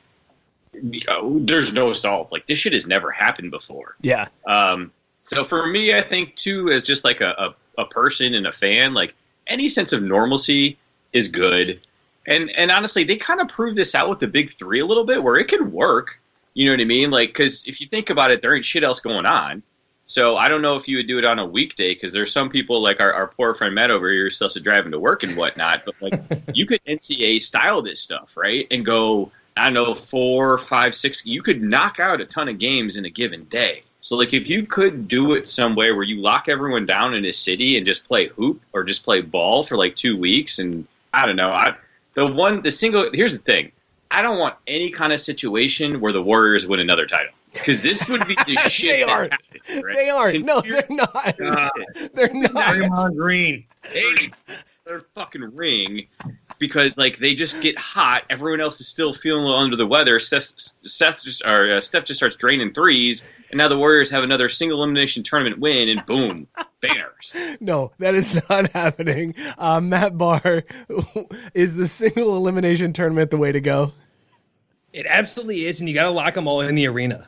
you 0.73 1.01
know, 1.07 1.37
there's 1.41 1.73
no 1.73 1.93
solve. 1.93 2.31
Like 2.31 2.47
this 2.47 2.57
shit 2.57 2.73
has 2.73 2.87
never 2.87 3.11
happened 3.11 3.51
before. 3.51 3.97
Yeah. 4.01 4.29
Um, 4.47 4.91
so 5.23 5.43
for 5.43 5.67
me, 5.67 5.93
I 5.93 6.01
think 6.01 6.35
too, 6.35 6.69
as 6.69 6.83
just 6.83 7.03
like 7.03 7.21
a, 7.21 7.55
a, 7.77 7.81
a 7.81 7.85
person 7.85 8.33
and 8.33 8.47
a 8.47 8.51
fan, 8.51 8.93
like 8.93 9.15
any 9.47 9.67
sense 9.67 9.93
of 9.93 10.03
normalcy 10.03 10.77
is 11.13 11.27
good. 11.27 11.79
And 12.27 12.51
and 12.51 12.71
honestly, 12.71 13.03
they 13.03 13.15
kind 13.15 13.41
of 13.41 13.47
proved 13.47 13.75
this 13.75 13.95
out 13.95 14.09
with 14.09 14.19
the 14.19 14.27
big 14.27 14.51
three 14.51 14.79
a 14.79 14.85
little 14.85 15.05
bit, 15.05 15.23
where 15.23 15.37
it 15.37 15.47
could 15.47 15.71
work. 15.71 16.19
You 16.53 16.65
know 16.65 16.73
what 16.73 16.81
I 16.81 16.85
mean? 16.85 17.11
Like, 17.11 17.29
because 17.29 17.63
if 17.65 17.79
you 17.79 17.87
think 17.87 18.09
about 18.09 18.31
it, 18.31 18.41
there 18.41 18.53
ain't 18.53 18.65
shit 18.65 18.83
else 18.83 18.99
going 18.99 19.25
on. 19.25 19.63
So 20.05 20.35
I 20.35 20.49
don't 20.49 20.61
know 20.61 20.75
if 20.75 20.87
you 20.87 20.97
would 20.97 21.07
do 21.07 21.17
it 21.17 21.25
on 21.25 21.39
a 21.39 21.45
weekday 21.45 21.93
because 21.93 22.11
there's 22.11 22.33
some 22.33 22.49
people 22.49 22.81
like 22.81 22.99
our, 22.99 23.13
our 23.13 23.27
poor 23.27 23.53
friend 23.53 23.73
Matt 23.73 23.91
over 23.91 24.11
here 24.11 24.29
still 24.29 24.49
driving 24.49 24.91
to 24.91 24.99
work 24.99 25.23
and 25.23 25.37
whatnot. 25.37 25.83
But 25.85 25.95
like, 26.01 26.13
you 26.53 26.65
could 26.65 26.83
NCAA 26.85 27.41
style 27.41 27.81
this 27.81 28.01
stuff, 28.01 28.35
right? 28.35 28.67
And 28.71 28.85
go, 28.85 29.31
I 29.55 29.65
don't 29.65 29.73
know, 29.73 29.93
four, 29.93 30.57
five, 30.57 30.93
six. 30.95 31.25
You 31.25 31.41
could 31.41 31.61
knock 31.61 31.99
out 31.99 32.19
a 32.19 32.25
ton 32.25 32.49
of 32.49 32.59
games 32.59 32.97
in 32.97 33.05
a 33.05 33.09
given 33.09 33.45
day. 33.45 33.83
So 34.01 34.15
like 34.15 34.33
if 34.33 34.49
you 34.49 34.65
could 34.65 35.07
do 35.07 35.33
it 35.33 35.47
some 35.47 35.75
way 35.75 35.91
where 35.91 36.03
you 36.03 36.17
lock 36.21 36.49
everyone 36.49 36.85
down 36.85 37.13
in 37.13 37.23
a 37.25 37.31
city 37.31 37.77
and 37.77 37.85
just 37.85 38.07
play 38.07 38.27
hoop 38.27 38.61
or 38.73 38.83
just 38.83 39.03
play 39.03 39.21
ball 39.21 39.63
for 39.63 39.77
like 39.77 39.95
two 39.95 40.17
weeks 40.17 40.59
and 40.59 40.87
I 41.13 41.25
don't 41.25 41.35
know, 41.35 41.51
I 41.51 41.75
the 42.15 42.25
one 42.25 42.61
the 42.61 42.71
single 42.71 43.09
here's 43.13 43.33
the 43.33 43.39
thing. 43.39 43.71
I 44.09 44.21
don't 44.21 44.39
want 44.39 44.55
any 44.67 44.89
kind 44.89 45.13
of 45.13 45.19
situation 45.21 46.01
where 46.01 46.11
the 46.11 46.21
Warriors 46.21 46.67
win 46.67 46.81
another 46.81 47.05
title. 47.05 47.31
Because 47.53 47.81
this 47.81 48.07
would 48.09 48.27
be 48.27 48.35
the 48.35 48.57
shit. 48.69 48.89
they 48.89 49.03
aren't. 49.03 49.33
Happened, 49.33 49.83
right? 49.83 49.95
They 49.95 50.09
aren't. 50.09 50.45
No, 50.45 50.61
they're 50.61 50.83
not. 50.89 51.39
Uh, 51.39 51.69
they're 52.13 52.33
not. 52.33 52.75
Draymond 52.75 53.15
Green. 53.15 53.65
Hey, 53.83 54.31
their 54.85 55.01
fucking 55.15 55.55
ring 55.55 56.07
because 56.61 56.95
like 56.95 57.17
they 57.17 57.33
just 57.33 57.59
get 57.59 57.77
hot. 57.77 58.23
Everyone 58.29 58.61
else 58.61 58.79
is 58.79 58.87
still 58.87 59.11
feeling 59.11 59.43
a 59.43 59.45
little 59.47 59.59
under 59.59 59.75
the 59.75 59.87
weather. 59.87 60.19
Seth, 60.19 60.53
Seth 60.85 61.23
just 61.23 61.43
or 61.43 61.73
uh, 61.73 61.81
Steph 61.81 62.05
just 62.05 62.19
starts 62.19 62.35
draining 62.37 62.71
threes, 62.71 63.23
and 63.49 63.57
now 63.57 63.67
the 63.67 63.77
Warriors 63.77 64.11
have 64.11 64.23
another 64.23 64.47
single 64.47 64.77
elimination 64.77 65.23
tournament 65.23 65.59
win, 65.59 65.89
and 65.89 66.05
boom, 66.05 66.47
banners. 66.81 67.33
No, 67.59 67.91
that 67.97 68.13
is 68.13 68.47
not 68.47 68.71
happening. 68.73 69.33
Uh, 69.57 69.81
Matt 69.81 70.17
Barr 70.17 70.63
is 71.53 71.75
the 71.75 71.87
single 71.87 72.37
elimination 72.37 72.93
tournament 72.93 73.31
the 73.31 73.37
way 73.37 73.51
to 73.51 73.59
go. 73.59 73.91
It 74.93 75.07
absolutely 75.07 75.65
is, 75.65 75.79
and 75.79 75.89
you 75.89 75.95
got 75.95 76.05
to 76.05 76.11
lock 76.11 76.35
them 76.35 76.47
all 76.47 76.61
in 76.61 76.75
the 76.75 76.87
arena. 76.87 77.27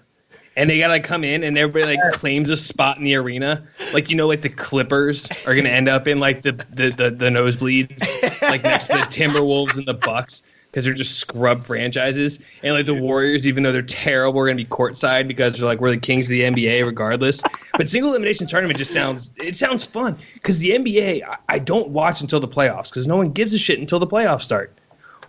And 0.56 0.70
they 0.70 0.80
gotta 0.80 0.99
come 0.99 1.24
in 1.24 1.43
and 1.43 1.58
everybody 1.58 1.95
like 1.95 2.14
claims 2.14 2.49
a 2.49 2.58
spot 2.58 2.97
in 2.97 3.04
the 3.04 3.16
arena. 3.16 3.66
Like 3.93 4.12
you 4.12 4.18
know, 4.18 4.28
like 4.28 4.41
the 4.41 4.49
Clippers 4.49 5.30
are 5.45 5.56
gonna 5.56 5.70
end 5.70 5.89
up 5.89 6.08
in 6.08 6.20
like 6.20 6.41
the 6.41 6.51
the 6.72 6.89
the, 6.91 7.12
the 7.12 7.30
nosebleeds, 7.30 8.41
like 8.41 8.64
next 8.64 8.88
to 8.88 8.93
the 8.93 8.99
Timberwolves 9.04 9.78
and 9.78 9.86
the 9.86 9.93
Bucks 9.93 10.43
because 10.74 10.86
they're 10.86 10.93
just 10.95 11.20
scrub 11.20 11.64
franchises. 11.64 12.39
And 12.64 12.74
like 12.74 12.88
the 12.88 12.95
Warriors, 12.95 13.45
even 13.45 13.62
though 13.62 13.72
they're 13.72 13.84
terrible, 13.84 14.39
are 14.39 14.47
gonna 14.47 14.58
be 14.58 14.66
courtside 14.66 15.28
because 15.28 15.58
they're 15.58 15.68
like 15.68 15.80
we're 15.80 15.91
the 15.91 15.97
kings 15.97 16.26
of 16.26 16.32
the 16.32 16.41
NBA 16.41 16.86
regardless. 16.86 17.41
But 17.78 17.88
single 17.88 18.12
elimination 18.12 18.47
tournament 18.47 18.78
just 18.78 18.91
sounds 18.91 19.32
it 19.38 19.56
sounds 19.56 19.84
fun 19.84 20.18
because 20.34 20.60
the 20.60 20.72
NBA 20.72 21.24
I, 21.24 21.38
I 21.49 21.60
don't 21.60 21.89
watch 21.89 22.22
until 22.22 22.39
the 22.39 22.47
playoffs 22.47 22.89
because 22.89 23.08
no 23.08 23.18
one 23.18 23.32
gives 23.32 23.54
a 23.54 23.58
shit 23.58 23.80
until 23.80 23.99
the 23.99 24.08
playoffs 24.08 24.41
start. 24.41 24.78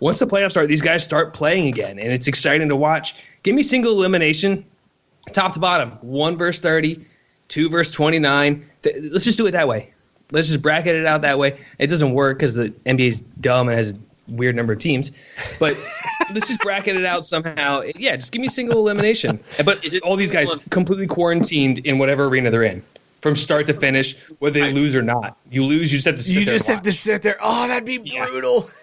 Once 0.00 0.18
the 0.18 0.26
playoffs 0.26 0.50
start, 0.50 0.68
these 0.68 0.82
guys 0.82 1.04
start 1.04 1.32
playing 1.32 1.68
again, 1.68 1.98
and 1.98 2.12
it's 2.12 2.26
exciting 2.26 2.68
to 2.68 2.76
watch. 2.76 3.14
Give 3.42 3.54
me 3.54 3.62
single 3.62 3.92
elimination 3.92 4.64
top 5.32 5.52
to 5.54 5.60
bottom, 5.60 5.92
one 6.00 6.36
verse 6.36 6.60
30, 6.60 7.04
two 7.48 7.68
verse 7.68 7.90
29. 7.90 8.68
Th- 8.82 8.96
Let's 9.10 9.24
just 9.24 9.38
do 9.38 9.46
it 9.46 9.52
that 9.52 9.68
way. 9.68 9.92
Let's 10.30 10.48
just 10.48 10.62
bracket 10.62 10.96
it 10.96 11.06
out 11.06 11.22
that 11.22 11.38
way. 11.38 11.60
It 11.78 11.88
doesn't 11.88 12.12
work 12.12 12.38
because 12.38 12.54
the 12.54 12.70
NBA 12.86 13.08
is 13.08 13.20
dumb 13.40 13.68
and 13.68 13.76
has 13.76 13.90
a 13.90 13.96
weird 14.28 14.56
number 14.56 14.72
of 14.72 14.78
teams. 14.78 15.12
But 15.58 15.76
let's 16.34 16.48
just 16.48 16.60
bracket 16.60 16.96
it 16.96 17.04
out 17.04 17.24
somehow. 17.24 17.82
Yeah, 17.94 18.16
just 18.16 18.32
give 18.32 18.40
me 18.40 18.48
single 18.48 18.78
elimination. 18.78 19.38
But 19.64 19.84
is 19.84 19.94
it 19.94 20.02
all 20.02 20.16
these 20.16 20.30
guys 20.30 20.54
completely 20.70 21.06
quarantined 21.06 21.80
in 21.80 21.98
whatever 21.98 22.26
arena 22.26 22.50
they're 22.50 22.62
in? 22.64 22.82
From 23.20 23.34
start 23.34 23.66
to 23.68 23.74
finish, 23.74 24.16
whether 24.38 24.60
they 24.60 24.72
lose 24.72 24.94
or 24.94 25.00
not. 25.00 25.38
You 25.50 25.64
lose, 25.64 25.90
you 25.90 25.96
just 25.98 26.04
have 26.06 26.16
to 26.16 26.22
sit 26.22 26.34
You 26.34 26.44
there 26.44 26.54
just 26.54 26.68
have 26.68 26.82
to 26.82 26.92
sit 26.92 27.22
there. 27.22 27.38
Oh, 27.40 27.66
that'd 27.66 27.86
be 27.86 27.98
brutal. 27.98 28.68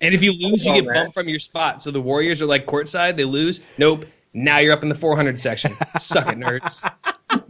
And 0.00 0.14
if 0.14 0.22
you 0.22 0.32
lose, 0.32 0.66
you 0.66 0.72
oh, 0.72 0.74
get 0.74 0.84
man. 0.84 0.94
bumped 0.94 1.14
from 1.14 1.28
your 1.28 1.38
spot. 1.38 1.80
So 1.80 1.90
the 1.90 2.00
Warriors 2.00 2.42
are 2.42 2.46
like 2.46 2.66
courtside, 2.66 3.16
they 3.16 3.24
lose. 3.24 3.60
Nope. 3.78 4.04
Now 4.36 4.58
you're 4.58 4.74
up 4.74 4.82
in 4.82 4.90
the 4.90 4.94
400 4.94 5.40
section. 5.40 5.72
Suck 5.98 6.28
it, 6.28 6.38
nerds. 6.38 6.88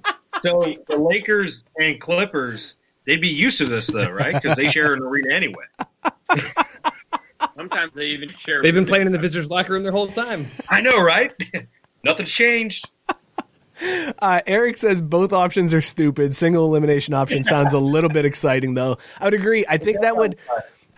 So 0.43 0.74
the 0.87 0.97
Lakers 0.97 1.64
and 1.80 1.99
Clippers, 1.99 2.74
they'd 3.07 3.22
be 3.22 3.28
used 3.28 3.57
to 3.59 3.64
this 3.64 3.87
though, 3.87 4.11
right? 4.11 4.34
Because 4.34 4.55
they 4.57 4.70
share 4.70 4.93
an 4.93 5.03
arena 5.03 5.34
anyway. 5.34 5.64
Sometimes 7.57 7.93
they 7.95 8.09
even 8.09 8.28
share. 8.28 8.62
They've 8.62 8.74
been 8.74 8.84
playing 8.84 9.07
in 9.07 9.12
the 9.12 9.18
visitors' 9.18 9.51
locker 9.51 9.72
room 9.72 9.82
their 9.82 9.93
whole 9.93 10.07
time. 10.07 10.47
I 10.68 10.82
know, 10.82 11.01
right? 11.03 11.32
Nothing's 12.05 12.30
changed. 12.30 12.89
Uh, 14.18 14.43
Eric 14.47 14.76
says 14.76 15.01
both 15.01 15.32
options 15.32 15.72
are 15.74 15.80
stupid. 15.80 16.37
Single 16.37 16.66
elimination 16.66 17.14
option 17.14 17.43
sounds 17.43 17.72
a 17.72 17.80
little 17.80 18.11
bit 18.11 18.26
exciting, 18.26 18.74
though. 18.74 18.99
I 19.18 19.24
would 19.24 19.34
agree. 19.34 19.64
I 19.68 19.78
think 19.78 20.03
that 20.03 20.16
would. 20.16 20.37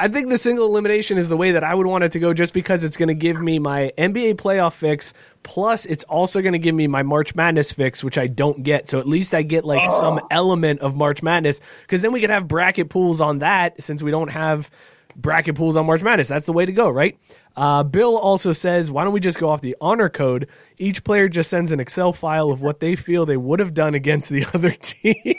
I 0.00 0.08
think 0.08 0.28
the 0.28 0.38
single 0.38 0.66
elimination 0.66 1.18
is 1.18 1.28
the 1.28 1.36
way 1.36 1.52
that 1.52 1.64
I 1.64 1.74
would 1.74 1.86
want 1.86 2.04
it 2.04 2.12
to 2.12 2.20
go, 2.20 2.32
just 2.32 2.54
because 2.54 2.84
it's 2.84 2.96
going 2.96 3.08
to 3.08 3.14
give 3.14 3.40
me 3.40 3.58
my 3.58 3.92
NBA 3.98 4.34
playoff 4.34 4.74
fix. 4.74 5.12
Plus, 5.42 5.86
it's 5.86 6.04
also 6.04 6.40
going 6.40 6.52
to 6.52 6.58
give 6.58 6.74
me 6.74 6.86
my 6.86 7.02
March 7.02 7.34
Madness 7.34 7.72
fix, 7.72 8.04
which 8.04 8.16
I 8.16 8.28
don't 8.28 8.62
get. 8.62 8.88
So 8.88 9.00
at 9.00 9.08
least 9.08 9.34
I 9.34 9.42
get 9.42 9.64
like 9.64 9.88
some 9.88 10.20
element 10.30 10.80
of 10.80 10.96
March 10.96 11.22
Madness, 11.22 11.60
because 11.82 12.00
then 12.00 12.12
we 12.12 12.20
could 12.20 12.30
have 12.30 12.46
bracket 12.46 12.90
pools 12.90 13.20
on 13.20 13.40
that. 13.40 13.82
Since 13.82 14.02
we 14.02 14.12
don't 14.12 14.30
have 14.30 14.70
bracket 15.16 15.56
pools 15.56 15.76
on 15.76 15.86
March 15.86 16.02
Madness, 16.02 16.28
that's 16.28 16.46
the 16.46 16.52
way 16.52 16.64
to 16.64 16.72
go, 16.72 16.88
right? 16.88 17.18
Uh, 17.56 17.82
Bill 17.82 18.16
also 18.16 18.52
says, 18.52 18.88
why 18.88 19.02
don't 19.02 19.12
we 19.12 19.18
just 19.18 19.40
go 19.40 19.50
off 19.50 19.62
the 19.62 19.74
honor 19.80 20.08
code? 20.08 20.46
Each 20.78 21.02
player 21.02 21.28
just 21.28 21.50
sends 21.50 21.72
an 21.72 21.80
Excel 21.80 22.12
file 22.12 22.50
of 22.50 22.62
what 22.62 22.78
they 22.78 22.94
feel 22.94 23.26
they 23.26 23.36
would 23.36 23.58
have 23.58 23.74
done 23.74 23.96
against 23.96 24.28
the 24.28 24.46
other 24.54 24.70
team. 24.70 25.34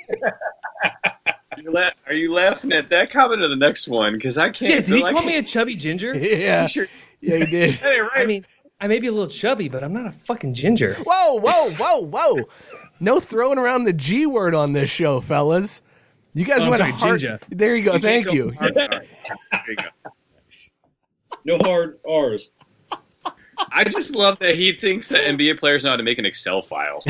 Are 1.60 1.62
you, 1.62 1.72
la- 1.72 1.90
are 2.08 2.14
you 2.14 2.34
laughing 2.34 2.72
at 2.72 2.90
that 2.90 3.12
comment 3.12 3.42
or 3.42 3.50
the 3.50 3.56
next 3.56 3.88
one? 3.90 4.14
Because 4.14 4.38
I 4.38 4.50
can't. 4.50 4.72
Yeah, 4.72 4.80
did 4.80 4.90
he 4.96 5.04
like- 5.04 5.14
call 5.14 5.26
me 5.26 5.38
a 5.38 5.44
chubby 5.44 5.76
ginger? 5.76 6.16
yeah, 6.18 6.68
Sure. 6.68 6.88
yeah, 7.22 7.38
he 7.38 7.46
did. 7.46 7.72
Hey, 7.76 8.00
right. 8.00 8.12
I 8.16 8.26
mean, 8.26 8.46
I 8.80 8.88
may 8.88 9.00
be 9.00 9.08
a 9.08 9.12
little 9.12 9.28
chubby, 9.28 9.68
but 9.68 9.84
I'm 9.84 9.92
not 9.94 10.06
a 10.08 10.12
fucking 10.12 10.54
ginger. 10.54 10.94
Whoa, 11.06 11.36
whoa, 11.40 11.72
whoa, 11.72 12.00
whoa! 12.00 12.50
No 13.02 13.20
throwing 13.20 13.58
around 13.58 13.84
the 13.84 13.92
G 13.94 14.26
word 14.26 14.56
on 14.56 14.72
this 14.74 14.90
show, 14.90 15.20
fellas. 15.20 15.82
You 16.34 16.46
guys 16.46 16.62
Oh, 16.62 16.64
I'm 16.66 16.70
went 16.70 16.80
sorry, 16.80 16.92
hard. 16.94 17.20
ginger. 17.20 17.40
There 17.50 17.76
you 17.76 17.84
go. 17.84 17.94
You 17.96 18.00
Thank 18.00 18.28
go 18.28 18.34
you. 18.34 18.52
hard. 18.58 18.74
There 18.76 19.04
you 19.68 19.76
go. 19.76 20.12
No 21.44 21.58
hard 21.58 22.00
R's. 22.08 22.52
I 23.74 23.84
just 23.84 24.16
love 24.16 24.40
that 24.40 24.56
he 24.56 24.72
thinks 24.72 25.10
that 25.10 25.26
NBA 25.26 25.60
players 25.60 25.84
know 25.84 25.90
how 25.90 25.98
to 25.98 26.04
make 26.04 26.18
an 26.18 26.26
Excel 26.26 26.62
file. 26.62 27.04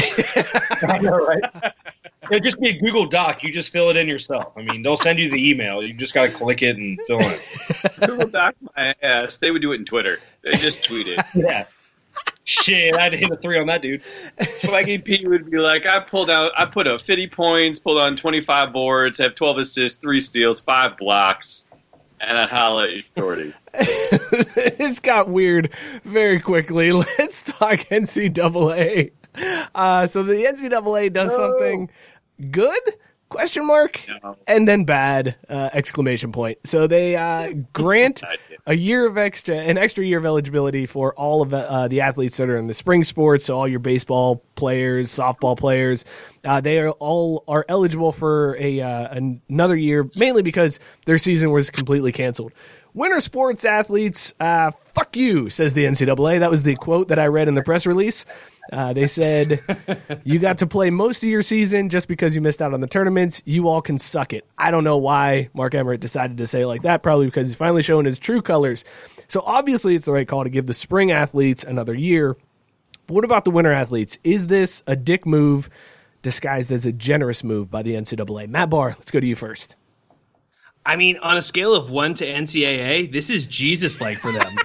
I 0.82 0.98
know, 1.02 1.18
right? 1.24 1.44
It'd 2.32 2.44
just 2.44 2.60
be 2.60 2.70
a 2.70 2.80
Google 2.80 3.06
Doc. 3.06 3.44
You 3.44 3.52
just 3.52 3.72
fill 3.72 3.90
it 3.90 3.98
in 3.98 4.08
yourself. 4.08 4.54
I 4.56 4.62
mean, 4.62 4.82
they'll 4.82 4.98
send 4.98 5.20
you 5.20 5.30
the 5.30 5.50
email. 5.50 5.84
You 5.84 5.94
just 5.94 6.14
got 6.14 6.26
to 6.26 6.32
click 6.32 6.62
it 6.62 6.78
and 6.78 7.00
fill 7.08 7.20
it. 7.22 8.00
Google 8.08 8.28
Doc 8.28 8.56
my 8.76 8.94
ass. 9.02 9.38
They 9.38 9.52
would 9.52 9.62
do 9.62 9.72
it 9.72 9.76
in 9.76 9.86
Twitter. 9.86 10.20
They 10.44 10.52
just 10.52 10.84
tweet 10.84 11.08
it. 11.08 11.20
Yeah. 11.36 11.66
Shit, 12.44 12.96
I'd 12.96 13.14
hit 13.14 13.32
a 13.32 13.38
three 13.38 13.60
on 13.60 13.68
that 13.68 13.82
dude. 13.82 14.02
Swaggy 14.40 15.02
P 15.04 15.26
would 15.28 15.50
be 15.50 15.58
like, 15.58 15.86
I 15.86 16.00
pulled 16.00 16.30
out, 16.30 16.52
I 16.58 16.66
put 16.66 16.88
up 16.88 17.00
50 17.00 17.28
points, 17.28 17.80
pulled 17.80 18.00
on 18.00 18.18
25 18.18 18.74
boards, 18.74 19.20
have 19.20 19.36
12 19.36 19.60
assists, 19.60 20.00
three 20.00 20.20
steals, 20.20 20.60
five 20.60 20.98
blocks, 20.98 21.66
and 22.20 22.38
I'd 22.38 22.50
holla 22.50 22.86
at 22.86 22.94
you, 22.94 23.04
Shorty. 23.16 23.54
this 24.78 25.00
got 25.00 25.30
weird 25.30 25.72
very 26.04 26.40
quickly. 26.40 26.92
Let's 26.92 27.44
talk 27.44 27.80
NCAA. 27.80 29.12
Uh, 29.76 30.08
so 30.08 30.24
the 30.24 30.34
NCAA 30.34 31.14
does 31.14 31.36
something 31.36 31.90
good? 32.52 32.82
Question 33.30 33.68
mark 33.68 34.02
No. 34.24 34.38
and 34.48 34.68
then 34.68 34.86
bad 34.86 35.36
uh, 35.48 35.70
exclamation 35.72 36.32
point. 36.32 36.58
So 36.64 36.88
they 36.88 37.16
uh, 37.16 37.54
grant 37.74 38.24
a 38.66 38.74
year 38.74 39.06
of 39.06 39.20
extra, 39.20 39.56
an 39.56 39.78
extra 39.78 40.04
year 40.04 40.18
of 40.18 40.26
eligibility 40.26 40.88
for 40.88 41.14
all 41.14 41.44
of 41.44 41.54
uh, 41.54 41.88
the 41.90 42.02
athletes 42.02 42.38
that 42.38 42.50
are 42.50 42.58
in 42.58 42.66
the 42.66 42.74
spring 42.74 43.04
sports. 43.04 43.46
So 43.46 43.56
all 43.56 43.68
your 43.68 43.82
baseball 43.82 44.44
players, 44.56 45.10
softball 45.12 45.56
players, 45.56 46.06
uh, 46.44 46.60
they 46.60 46.80
are 46.80 46.90
all 46.90 47.44
are 47.48 47.66
eligible 47.70 48.12
for 48.12 48.58
a 48.60 48.82
uh, 48.82 49.10
another 49.48 49.76
year, 49.76 50.10
mainly 50.16 50.42
because 50.42 50.80
their 51.06 51.20
season 51.20 51.52
was 51.52 51.70
completely 51.70 52.12
canceled. 52.12 52.52
Winter 52.96 53.20
sports 53.20 53.64
athletes, 53.64 54.34
uh, 54.40 54.72
fuck 54.96 55.16
you, 55.16 55.52
says 55.52 55.76
the 55.76 55.86
NCAA. 55.86 56.40
That 56.40 56.50
was 56.50 56.64
the 56.64 56.74
quote 56.76 57.10
that 57.10 57.20
I 57.20 57.28
read 57.28 57.48
in 57.48 57.54
the 57.54 57.62
press 57.62 57.86
release. 57.86 58.26
Uh, 58.72 58.94
they 58.94 59.08
said, 59.08 59.60
You 60.24 60.40
got 60.40 60.60
to 60.60 60.68
play 60.68 60.90
most 60.90 61.24
of 61.24 61.30
your 61.30 61.42
season 61.42 61.90
just 61.90 62.08
because 62.08 62.36
you 62.36 62.42
missed 62.42 62.62
out 62.62 62.74
on 62.74 62.82
the 62.82 62.88
tournaments. 62.88 63.42
You 63.46 63.68
all 63.68 63.82
can 63.82 63.98
suck 63.98 64.34
it. 64.34 64.46
I 64.58 64.72
don't 64.72 64.84
know 64.84 64.98
why 64.98 65.50
Mark 65.54 65.74
Emmert 65.74 66.00
decided 66.00 66.38
to 66.38 66.48
say 66.48 66.66
like 66.66 66.84
that, 66.84 67.04
probably 67.04 67.26
because 67.26 67.48
he's 67.48 67.56
finally 67.56 67.82
showing 67.82 68.06
his 68.06 68.20
true 68.20 68.42
colors. 68.42 68.86
So 69.28 69.42
obviously, 69.46 69.96
it's 69.96 70.06
the 70.06 70.14
right 70.14 70.28
call 70.28 70.44
to 70.44 70.50
give 70.50 70.66
the 70.66 70.74
spring 70.74 71.12
athletes 71.12 71.64
another 71.64 71.94
year. 71.94 72.38
But 73.08 73.14
what 73.16 73.26
about 73.26 73.46
the 73.46 73.52
winter 73.52 73.72
athletes? 73.72 74.20
Is 74.24 74.48
this 74.48 74.84
a 74.86 74.96
dick 74.96 75.26
move 75.26 75.70
disguised 76.22 76.72
as 76.72 76.86
a 76.86 76.92
generous 76.92 77.44
move 77.44 77.72
by 77.72 77.82
the 77.82 77.94
NCAA? 77.94 78.48
Matt 78.50 78.70
Barr, 78.70 78.90
let's 78.90 79.12
go 79.12 79.20
to 79.20 79.26
you 79.26 79.36
first. 79.36 79.76
I 80.86 80.96
mean, 80.96 81.18
on 81.18 81.38
a 81.38 81.42
scale 81.42 81.76
of 81.76 81.92
one 81.92 82.14
to 82.16 82.26
NCAA, 82.26 83.12
this 83.12 83.30
is 83.30 83.46
Jesus 83.46 84.00
like 84.00 84.18
for 84.18 84.32
them. 84.32 84.56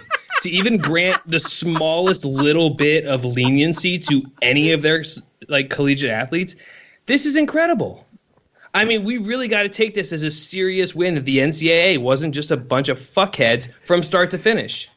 To 0.43 0.51
even 0.51 0.77
grant 0.79 1.21
the 1.27 1.41
smallest 1.41 2.25
little 2.25 2.71
bit 2.71 3.05
of 3.07 3.25
leniency 3.25 3.99
to 3.99 4.23
any 4.43 4.73
of 4.73 4.83
their 4.83 5.05
like 5.49 5.71
collegiate 5.71 6.11
athletes, 6.11 6.57
this 7.07 7.27
is 7.27 7.37
incredible. 7.37 8.07
I 8.75 8.85
mean, 8.85 9.05
we 9.05 9.19
really 9.19 9.47
got 9.47 9.63
to 9.63 9.69
take 9.69 9.95
this 9.95 10.13
as 10.13 10.25
a 10.25 10.31
serious 10.31 10.95
win 10.95 11.15
that 11.15 11.25
the 11.25 11.39
NCAA 11.39 11.99
wasn't 11.99 12.35
just 12.35 12.51
a 12.51 12.57
bunch 12.57 12.89
of 12.89 12.99
fuckheads 12.99 13.69
from 13.85 14.03
start 14.03 14.31
to 14.33 14.39
finish. 14.39 14.91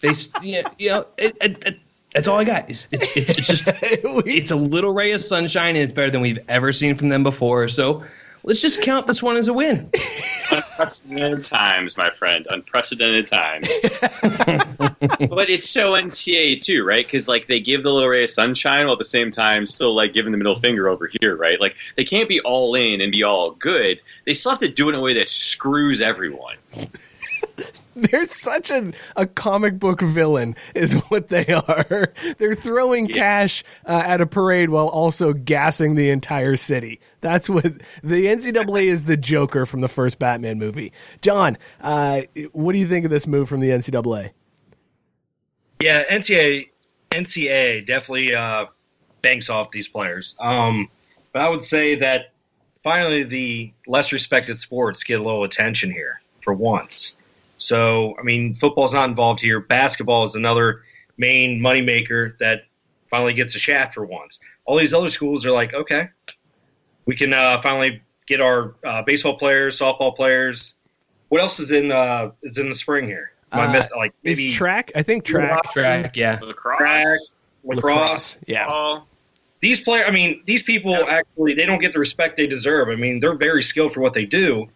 They, 0.00 0.08
s- 0.08 0.32
you 0.42 0.62
know, 0.62 0.68
you 0.78 0.88
know 0.90 1.06
it, 1.16 1.36
it, 1.40 1.66
it, 1.66 1.78
that's 2.14 2.26
all 2.26 2.38
I 2.38 2.44
got. 2.44 2.68
It's, 2.68 2.88
it's, 2.90 3.16
it's, 3.16 3.38
it's 3.38 3.46
just 3.46 3.64
it's 3.82 4.50
a 4.50 4.56
little 4.56 4.92
ray 4.92 5.12
of 5.12 5.20
sunshine, 5.20 5.76
and 5.76 5.84
it's 5.84 5.92
better 5.92 6.10
than 6.10 6.20
we've 6.20 6.38
ever 6.48 6.72
seen 6.72 6.94
from 6.96 7.08
them 7.08 7.22
before. 7.22 7.68
So 7.68 8.02
let's 8.42 8.60
just 8.60 8.82
count 8.82 9.06
this 9.06 9.22
one 9.22 9.36
as 9.36 9.48
a 9.48 9.52
win. 9.52 9.88
Unprecedented 10.78 11.44
times, 11.44 11.96
my 11.96 12.10
friend. 12.10 12.46
Unprecedented 12.50 13.26
times. 13.26 13.68
but 15.30 15.48
it's 15.48 15.70
so 15.70 15.92
NCAA 15.92 16.60
too, 16.60 16.84
right? 16.84 17.06
Because 17.06 17.28
like 17.28 17.46
they 17.46 17.60
give 17.60 17.82
the 17.82 17.92
little 17.92 18.08
ray 18.08 18.24
of 18.24 18.30
sunshine 18.30 18.84
while 18.84 18.92
at 18.92 18.98
the 18.98 19.04
same 19.04 19.32
time 19.32 19.64
still 19.66 19.94
like 19.94 20.12
giving 20.12 20.32
the 20.32 20.38
middle 20.38 20.54
finger 20.54 20.88
over 20.88 21.10
here, 21.20 21.36
right? 21.36 21.60
Like 21.60 21.76
they 21.96 22.04
can't 22.04 22.28
be 22.28 22.40
all 22.40 22.74
in 22.74 23.00
and 23.00 23.10
be 23.10 23.22
all 23.22 23.52
good. 23.52 24.00
They 24.26 24.34
still 24.34 24.52
have 24.52 24.58
to 24.60 24.68
do 24.68 24.88
it 24.88 24.92
in 24.92 24.98
a 24.98 25.00
way 25.00 25.14
that 25.14 25.28
screws 25.28 26.00
everyone. 26.00 26.56
They're 28.10 28.26
such 28.26 28.70
a, 28.70 28.92
a 29.16 29.26
comic 29.26 29.78
book 29.78 30.02
villain, 30.02 30.54
is 30.74 30.92
what 31.08 31.28
they 31.28 31.46
are. 31.46 32.12
They're 32.38 32.54
throwing 32.54 33.08
cash 33.08 33.64
uh, 33.86 34.02
at 34.04 34.20
a 34.20 34.26
parade 34.26 34.68
while 34.68 34.88
also 34.88 35.32
gassing 35.32 35.94
the 35.94 36.10
entire 36.10 36.56
city. 36.56 37.00
That's 37.22 37.48
what 37.48 37.64
the 38.02 38.26
NCAA 38.26 38.84
is 38.84 39.06
the 39.06 39.16
Joker 39.16 39.64
from 39.64 39.80
the 39.80 39.88
first 39.88 40.18
Batman 40.18 40.58
movie. 40.58 40.92
John, 41.22 41.56
uh, 41.80 42.22
what 42.52 42.72
do 42.72 42.78
you 42.78 42.86
think 42.86 43.06
of 43.06 43.10
this 43.10 43.26
move 43.26 43.48
from 43.48 43.60
the 43.60 43.70
NCAA? 43.70 44.32
Yeah, 45.80 46.04
NCAA 46.10 46.68
NCAA 47.12 47.86
definitely 47.86 48.34
uh, 48.34 48.66
banks 49.22 49.48
off 49.48 49.70
these 49.70 49.88
players. 49.88 50.34
Um, 50.38 50.90
but 51.32 51.40
I 51.40 51.48
would 51.48 51.64
say 51.64 51.94
that 51.96 52.32
finally 52.82 53.22
the 53.24 53.72
less 53.86 54.12
respected 54.12 54.58
sports 54.58 55.02
get 55.02 55.18
a 55.18 55.22
little 55.22 55.44
attention 55.44 55.90
here 55.90 56.20
for 56.42 56.52
once. 56.52 57.16
So 57.58 58.14
I 58.18 58.22
mean, 58.22 58.54
football's 58.56 58.92
not 58.92 59.08
involved 59.08 59.40
here. 59.40 59.60
Basketball 59.60 60.24
is 60.24 60.34
another 60.34 60.82
main 61.18 61.60
moneymaker 61.60 62.36
that 62.38 62.62
finally 63.10 63.32
gets 63.32 63.54
a 63.54 63.58
shaft 63.58 63.94
for 63.94 64.04
once. 64.04 64.38
All 64.64 64.76
these 64.76 64.92
other 64.92 65.10
schools 65.10 65.46
are 65.46 65.52
like, 65.52 65.72
okay, 65.74 66.08
we 67.06 67.14
can 67.16 67.32
uh, 67.32 67.60
finally 67.62 68.02
get 68.26 68.40
our 68.40 68.74
uh, 68.84 69.02
baseball 69.02 69.38
players, 69.38 69.78
softball 69.78 70.14
players. 70.14 70.74
What 71.28 71.40
else 71.40 71.58
is 71.60 71.70
in 71.70 71.90
uh, 71.92 72.30
is 72.42 72.58
in 72.58 72.68
the 72.68 72.74
spring 72.74 73.06
here? 73.06 73.32
Am 73.52 73.60
I 73.60 73.66
Uh, 73.66 73.72
miss- 73.72 73.90
like 73.96 74.12
maybe 74.22 74.48
Is 74.48 74.54
track? 74.54 74.92
I 74.94 75.02
think 75.02 75.24
track. 75.24 75.62
Track, 75.72 76.16
yeah. 76.16 76.38
Lacrosse. 76.42 76.78
track, 76.78 77.18
lacrosse. 77.64 78.38
Yeah. 78.46 78.66
Ball. 78.68 79.06
These 79.60 79.80
players, 79.80 80.04
I 80.06 80.10
mean, 80.10 80.42
these 80.46 80.62
people 80.62 80.94
actually 81.08 81.54
they 81.54 81.64
don't 81.64 81.78
get 81.80 81.92
the 81.92 81.98
respect 81.98 82.36
they 82.36 82.46
deserve. 82.46 82.88
I 82.88 82.96
mean, 82.96 83.20
they're 83.20 83.34
very 83.36 83.62
skilled 83.62 83.94
for 83.94 84.00
what 84.00 84.12
they 84.12 84.24
do. 84.26 84.68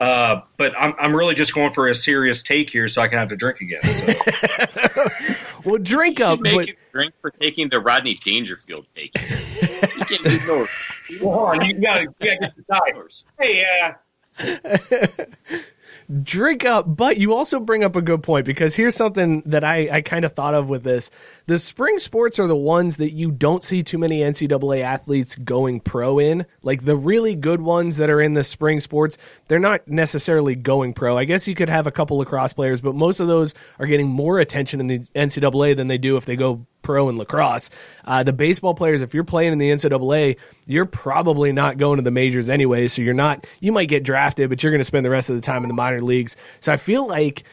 Uh, 0.00 0.40
but 0.56 0.72
I'm 0.78 0.94
I'm 0.98 1.14
really 1.14 1.34
just 1.34 1.52
going 1.52 1.74
for 1.74 1.88
a 1.88 1.94
serious 1.94 2.42
take 2.42 2.70
here, 2.70 2.88
so 2.88 3.02
I 3.02 3.08
can 3.08 3.18
have 3.18 3.28
to 3.28 3.36
drink 3.36 3.60
again. 3.60 3.82
So. 3.82 5.06
Well, 5.62 5.76
drink 5.76 6.20
You 6.20 6.24
up, 6.24 6.38
should 6.38 6.42
make 6.42 6.54
but 6.54 6.68
you 6.68 6.74
drink 6.90 7.12
for 7.20 7.30
taking 7.30 7.68
the 7.68 7.80
Rodney 7.80 8.14
Dangerfield 8.14 8.86
take. 8.96 9.14
you 9.14 10.04
can't 10.06 10.24
use 10.24 10.46
no 10.46 10.66
Hold 11.20 11.48
on, 11.48 11.64
you 11.66 11.74
gotta, 11.74 12.06
get 12.18 12.40
the 12.40 12.64
diapers. 12.66 13.24
Hey, 13.38 13.66
uh, 13.82 13.92
drink 16.22 16.64
up, 16.64 16.96
but 16.96 17.16
you 17.16 17.34
also 17.34 17.60
bring 17.60 17.84
up 17.84 17.96
a 17.96 18.02
good 18.02 18.22
point 18.22 18.46
because 18.46 18.74
here's 18.74 18.94
something 18.94 19.42
that 19.46 19.64
I, 19.64 19.88
I 19.90 20.00
kind 20.00 20.24
of 20.24 20.32
thought 20.32 20.54
of 20.54 20.68
with 20.68 20.82
this. 20.82 21.10
The 21.46 21.58
spring 21.58 21.98
sports 21.98 22.38
are 22.38 22.46
the 22.46 22.56
ones 22.56 22.96
that 22.98 23.12
you 23.12 23.30
don't 23.30 23.62
see 23.62 23.82
too 23.82 23.98
many 23.98 24.20
NCAA 24.20 24.82
athletes 24.82 25.36
going 25.36 25.80
pro 25.80 26.18
in. 26.18 26.46
Like 26.62 26.84
the 26.84 26.96
really 26.96 27.34
good 27.34 27.60
ones 27.60 27.96
that 27.98 28.10
are 28.10 28.20
in 28.20 28.34
the 28.34 28.44
spring 28.44 28.80
sports, 28.80 29.18
they're 29.48 29.58
not 29.58 29.86
necessarily 29.86 30.56
going 30.56 30.92
pro. 30.92 31.16
I 31.16 31.24
guess 31.24 31.48
you 31.48 31.54
could 31.54 31.68
have 31.68 31.86
a 31.86 31.92
couple 31.92 32.18
lacrosse 32.18 32.52
players, 32.52 32.80
but 32.80 32.94
most 32.94 33.20
of 33.20 33.28
those 33.28 33.54
are 33.78 33.86
getting 33.86 34.08
more 34.08 34.38
attention 34.38 34.80
in 34.80 34.86
the 34.86 34.98
NCAA 35.14 35.76
than 35.76 35.88
they 35.88 35.98
do 35.98 36.16
if 36.16 36.24
they 36.24 36.36
go 36.36 36.66
pro 36.82 37.08
in 37.08 37.16
lacrosse. 37.16 37.70
Uh, 38.04 38.22
the 38.22 38.32
baseball 38.32 38.74
players, 38.74 39.02
if 39.02 39.14
you're 39.14 39.24
playing 39.24 39.52
in 39.52 39.58
the 39.58 39.70
NCAA, 39.70 40.36
you're 40.66 40.84
probably 40.84 41.52
not 41.52 41.78
going 41.78 41.96
to 41.96 42.02
the 42.02 42.10
majors 42.10 42.48
anyway. 42.48 42.88
So 42.88 43.02
you're 43.02 43.14
not, 43.14 43.46
you 43.60 43.72
might 43.72 43.88
get 43.88 44.04
drafted, 44.04 44.48
but 44.48 44.62
you're 44.62 44.72
going 44.72 44.80
to 44.80 44.84
spend 44.84 45.04
the 45.04 45.10
rest 45.10 45.30
of 45.30 45.36
the 45.36 45.42
time 45.42 45.62
in 45.62 45.68
the 45.68 45.74
minor 45.74 46.00
leagues. 46.00 46.36
So 46.60 46.72
I 46.72 46.76
feel 46.76 47.06
like 47.06 47.44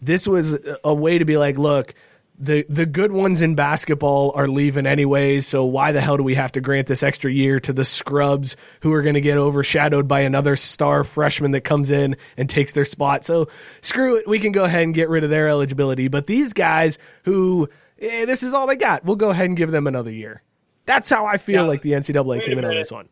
this 0.00 0.28
was 0.28 0.58
a 0.82 0.94
way 0.94 1.18
to 1.18 1.24
be 1.24 1.36
like, 1.36 1.58
look, 1.58 1.94
the 2.38 2.66
the 2.68 2.84
good 2.84 3.12
ones 3.12 3.42
in 3.42 3.54
basketball 3.54 4.32
are 4.34 4.48
leaving 4.48 4.86
anyways, 4.86 5.46
so 5.46 5.64
why 5.64 5.92
the 5.92 6.00
hell 6.00 6.16
do 6.16 6.24
we 6.24 6.34
have 6.34 6.52
to 6.52 6.60
grant 6.60 6.88
this 6.88 7.02
extra 7.02 7.30
year 7.30 7.60
to 7.60 7.72
the 7.72 7.84
scrubs 7.84 8.56
who 8.80 8.92
are 8.92 9.02
going 9.02 9.14
to 9.14 9.20
get 9.20 9.38
overshadowed 9.38 10.08
by 10.08 10.20
another 10.20 10.56
star 10.56 11.04
freshman 11.04 11.52
that 11.52 11.60
comes 11.60 11.92
in 11.92 12.16
and 12.36 12.50
takes 12.50 12.72
their 12.72 12.84
spot? 12.84 13.24
So 13.24 13.48
screw 13.82 14.16
it, 14.16 14.26
we 14.26 14.40
can 14.40 14.50
go 14.50 14.64
ahead 14.64 14.82
and 14.82 14.92
get 14.92 15.08
rid 15.08 15.22
of 15.22 15.30
their 15.30 15.48
eligibility. 15.48 16.08
But 16.08 16.26
these 16.26 16.52
guys 16.52 16.98
who 17.24 17.68
eh, 18.04 18.24
this 18.24 18.42
is 18.42 18.54
all 18.54 18.66
they 18.66 18.76
got, 18.76 19.04
we'll 19.04 19.16
go 19.16 19.30
ahead 19.30 19.46
and 19.46 19.56
give 19.56 19.70
them 19.70 19.86
another 19.86 20.10
year. 20.10 20.42
That's 20.86 21.08
how 21.10 21.26
I 21.26 21.36
feel 21.38 21.62
Yeah. 21.62 21.68
like 21.68 21.82
the 21.82 21.92
NCAA 21.92 22.24
Wait 22.24 22.42
came 22.44 22.58
in 22.58 22.64
on 22.64 22.74
this 22.74 22.92
one. 22.92 23.08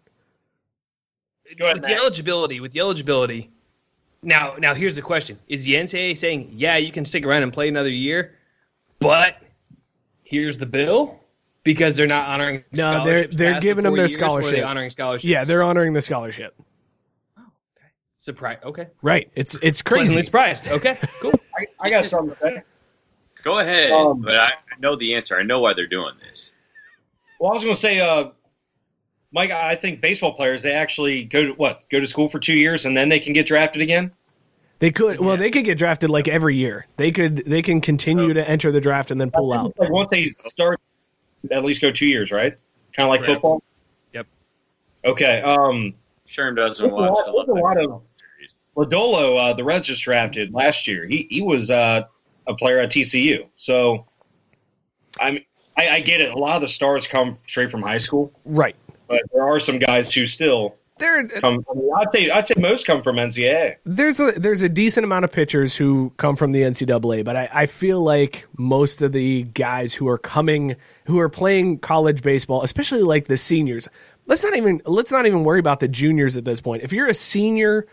go 1.59 1.65
ahead, 1.67 1.77
with 1.79 1.85
the 1.85 1.95
eligibility, 1.95 2.61
with 2.61 2.73
the 2.73 2.81
eligibility. 2.81 3.51
Now, 4.23 4.55
now 4.59 4.75
here's 4.75 4.95
the 4.95 5.03
question: 5.03 5.39
Is 5.49 5.65
the 5.65 5.75
NCAA 5.75 6.17
saying, 6.17 6.51
yeah, 6.55 6.77
you 6.77 6.93
can 6.93 7.05
stick 7.05 7.25
around 7.27 7.43
and 7.43 7.53
play 7.53 7.69
another 7.69 7.89
year, 7.91 8.37
but 9.01 9.37
here's 10.23 10.57
the 10.59 10.67
bill 10.67 11.19
because 11.65 11.97
they're 11.97 12.07
not 12.07 12.29
honoring? 12.29 12.63
No, 12.73 13.05
they're- 13.05 13.27
they're 13.27 13.59
giving 13.61 13.85
them 13.85 13.95
their 13.97 14.07
years, 14.07 14.17
or 14.17 14.25
are 14.25 14.41
they 14.43 14.47
scholarship. 14.49 14.65
honoring 14.67 14.91
scholarships. 14.91 15.25
Yeah, 15.25 15.45
they're 15.45 15.63
honoring 15.63 15.93
the 15.93 16.01
scholarship. 16.03 16.55
Oh, 17.37 17.43
okay. 17.77 17.87
Surprise. 18.19 18.59
Okay, 18.63 18.89
Right. 19.03 19.31
It's 19.35 19.57
it's 19.63 19.83
crazy. 19.83 20.15
pleasantly 20.15 20.31
crazy. 20.31 20.63
surprised. 20.63 20.69
Okay, 20.69 21.09
cool. 21.21 21.33
I, 21.59 21.67
I 21.81 21.91
got 21.91 22.07
something 22.07 22.37
to 22.37 22.41
say. 22.41 22.63
Go 23.43 23.59
ahead, 23.59 23.91
Um, 23.91 24.21
but 24.23 24.35
I, 24.37 24.47
I 24.47 24.79
know 24.81 24.97
the 24.97 25.15
answer. 25.15 25.37
I 25.39 25.43
know 25.43 25.61
why 25.61 25.73
they're 25.75 25.87
doing 25.87 26.15
this. 26.23 26.53
Well, 27.41 27.51
I 27.51 27.55
was 27.55 27.63
going 27.65 27.75
to 27.75 27.81
say, 27.81 28.01
uh, 28.01 28.27
Mike, 29.33 29.51
I 29.51 29.75
think 29.75 30.01
baseball 30.01 30.35
players 30.35 30.63
they 30.63 30.73
actually 30.73 31.25
go 31.25 31.47
to 31.47 31.53
what 31.53 31.85
go 31.91 31.99
to 32.01 32.07
school 32.07 32.29
for 32.29 32.39
two 32.39 32.53
years 32.55 32.85
and 32.85 32.97
then 32.97 33.09
they 33.09 33.19
can 33.19 33.33
get 33.33 33.47
drafted 33.47 33.83
again. 33.83 34.13
They 34.79 34.91
could 34.91 35.21
well, 35.21 35.37
they 35.37 35.51
could 35.51 35.65
get 35.65 35.79
drafted 35.79 36.11
like 36.11 36.29
every 36.29 36.57
year. 36.57 36.87
They 36.97 37.11
could 37.13 37.37
they 37.47 37.63
can 37.63 37.81
continue 37.81 38.35
to 38.35 38.49
enter 38.49 38.71
the 38.73 38.81
draft 38.81 39.11
and 39.11 39.21
then 39.21 39.31
pull 39.31 39.53
out. 39.53 39.73
Like 39.79 39.91
once 39.91 40.11
they 40.11 40.31
start, 40.47 40.81
at 41.51 41.65
least 41.65 41.81
go 41.81 41.91
two 41.91 42.07
years, 42.07 42.31
right? 42.31 42.55
Kind 42.95 43.07
of 43.07 43.11
like 43.11 43.21
Correct. 43.21 43.35
football. 43.37 43.63
Yep. 44.13 44.27
Okay. 45.07 45.41
Um, 45.41 45.95
Sherm 46.29 46.55
doesn't 46.57 46.83
There's 46.85 46.93
a 46.93 46.95
watch 46.95 47.27
lot- 47.27 47.47
the 47.47 47.53
there's 47.55 47.59
a 47.59 47.63
lot 47.63 47.79
of- 47.79 47.91
World 47.91 48.03
Series. 48.19 48.59
Lodolo, 48.77 49.39
uh, 49.51 49.55
the 49.55 49.65
Reds 49.65 49.87
just 49.87 50.03
drafted 50.03 50.53
last 50.53 50.87
year. 50.87 51.07
He 51.07 51.27
he 51.31 51.41
was 51.43 51.71
uh, 51.71 52.03
a 52.47 52.55
player 52.55 52.79
at 52.79 52.91
TCU. 52.91 53.47
So, 53.57 54.07
I 55.21 55.31
mean, 55.33 55.45
I, 55.77 55.89
I 55.89 56.01
get 56.01 56.21
it. 56.21 56.33
A 56.33 56.39
lot 56.39 56.57
of 56.57 56.63
the 56.63 56.69
stars 56.69 57.07
come 57.07 57.39
straight 57.47 57.71
from 57.71 57.83
high 57.83 57.99
school, 57.99 58.33
Right. 58.45 58.77
but 59.09 59.23
there 59.33 59.43
are 59.43 59.59
some 59.61 59.79
guys 59.79 60.13
who 60.13 60.27
still 60.27 60.77
There 60.99 61.27
come. 61.29 61.65
I 61.71 61.75
mean, 61.75 61.91
I'd 61.97 62.13
say 62.13 62.31
I'd 62.31 62.47
say 62.47 62.55
most 62.59 62.87
come 62.87 63.03
from 63.03 63.17
NCAA. 63.17 63.77
there's 63.85 64.21
a 64.21 64.33
there's 64.33 64.63
a 64.63 64.69
decent 64.69 65.05
amount 65.05 65.25
of 65.25 65.33
pitchers 65.33 65.75
who 65.75 66.13
come 66.19 66.37
from 66.37 66.53
the 66.53 66.63
NCAA, 66.63 67.25
but 67.25 67.37
I, 67.37 67.49
I 67.53 67.67
feel 67.67 68.03
like 68.03 68.47
most 68.59 69.01
of 69.03 69.13
the 69.13 69.45
guys 69.45 69.95
who 69.95 70.09
are 70.09 70.19
coming 70.19 70.77
who 71.07 71.19
are 71.21 71.29
playing 71.31 71.79
college 71.79 72.23
baseball, 72.23 72.63
especially 72.63 73.03
like 73.03 73.25
the 73.27 73.37
seniors, 73.39 73.89
let's 74.27 74.45
not 74.45 74.55
even 74.57 74.83
let's 74.85 75.11
not 75.11 75.27
even 75.27 75.43
worry 75.45 75.59
about 75.61 75.81
the 75.81 75.89
juniors 75.89 76.37
at 76.37 76.45
this 76.45 76.61
point. 76.61 76.83
If 76.83 76.93
you're 76.93 77.09
a 77.09 77.15
senior 77.15 77.87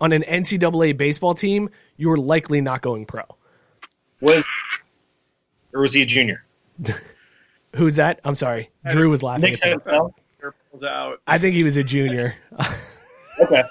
on 0.00 0.12
an 0.12 0.22
NCAA 0.22 0.96
baseball 0.96 1.34
team, 1.34 1.68
you're 1.96 2.16
likely 2.16 2.60
not 2.60 2.80
going 2.82 3.04
pro. 3.06 3.22
Was 4.20 4.44
or 5.72 5.80
was 5.82 5.92
he 5.92 6.02
a 6.02 6.06
junior? 6.06 6.44
Who's 7.76 7.96
that? 7.96 8.20
I'm 8.24 8.34
sorry. 8.34 8.70
Drew 8.88 9.10
was 9.10 9.22
laughing. 9.22 9.42
Nick 9.42 9.64
at 9.66 9.82
something. 9.84 10.10
Pulls 10.70 10.84
out. 10.84 11.20
I 11.26 11.38
think 11.38 11.54
he 11.54 11.64
was 11.64 11.76
a 11.76 11.84
junior. 11.84 12.34
Okay. 13.40 13.62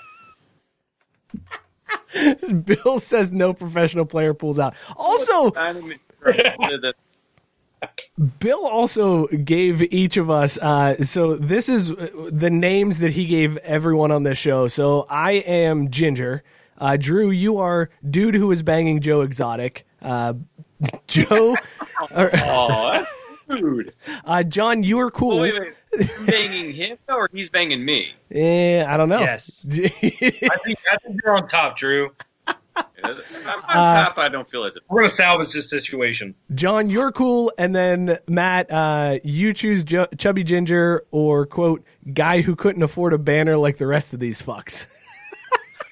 Bill 2.65 2.99
says 2.99 3.31
no 3.31 3.53
professional 3.53 4.05
player 4.05 4.33
pulls 4.33 4.59
out. 4.59 4.75
Also, 4.95 5.51
Not 5.51 5.75
even- 5.75 5.97
the- 6.23 6.93
Bill 8.39 8.65
also 8.65 9.27
gave 9.27 9.83
each 9.93 10.17
of 10.17 10.29
us. 10.31 10.57
Uh, 10.59 11.01
so 11.03 11.35
this 11.35 11.69
is 11.69 11.91
uh, 11.91 12.09
the 12.31 12.49
names 12.49 12.99
that 12.99 13.11
he 13.11 13.25
gave 13.27 13.57
everyone 13.57 14.11
on 14.11 14.23
this 14.23 14.37
show. 14.39 14.67
So 14.67 15.05
I 15.09 15.33
am 15.33 15.91
Ginger. 15.91 16.43
Uh, 16.79 16.97
Drew, 16.97 17.29
you 17.29 17.59
are 17.59 17.89
dude 18.09 18.33
who 18.35 18.51
is 18.51 18.63
banging 18.63 18.99
Joe 19.01 19.21
Exotic. 19.21 19.85
Uh, 20.01 20.33
Joe, 21.07 21.55
or, 22.15 22.29
Oh, 22.33 22.91
that's 23.47 23.61
rude. 23.61 23.93
uh, 24.25 24.43
John, 24.43 24.83
you 24.83 24.99
are 24.99 25.09
cool. 25.11 25.39
Wait, 25.39 25.59
wait. 25.59 25.73
I'm 25.99 26.25
banging 26.27 26.73
him 26.73 26.97
or 27.09 27.29
he's 27.33 27.49
banging 27.49 27.83
me? 27.83 28.13
Eh, 28.31 28.83
I 28.85 28.97
don't 28.97 29.09
know. 29.09 29.19
Yes. 29.21 29.65
I 29.71 29.77
think 29.87 30.77
I 30.91 30.97
think 30.97 31.19
you're 31.23 31.35
on 31.35 31.47
top, 31.47 31.77
Drew. 31.77 32.11
I'm 32.75 32.85
on 33.03 33.17
Uh, 33.67 34.05
top. 34.05 34.17
I 34.19 34.29
don't 34.29 34.47
feel 34.49 34.63
as 34.65 34.75
if. 34.77 34.83
We're 34.89 35.01
gonna 35.01 35.13
salvage 35.13 35.51
this 35.53 35.67
situation. 35.69 36.35
John, 36.53 36.89
you're 36.91 37.11
cool, 37.11 37.51
and 37.57 37.75
then 37.75 38.19
Matt, 38.27 38.69
uh, 38.71 39.17
you 39.23 39.53
choose 39.53 39.83
Ju- 39.83 40.05
Chubby 40.17 40.43
Ginger 40.43 41.03
or 41.09 41.47
quote 41.47 41.83
guy 42.13 42.41
who 42.41 42.55
couldn't 42.55 42.83
afford 42.83 43.13
a 43.13 43.17
banner 43.17 43.57
like 43.57 43.77
the 43.77 43.87
rest 43.87 44.13
of 44.13 44.19
these 44.19 44.41
fucks. 44.43 44.85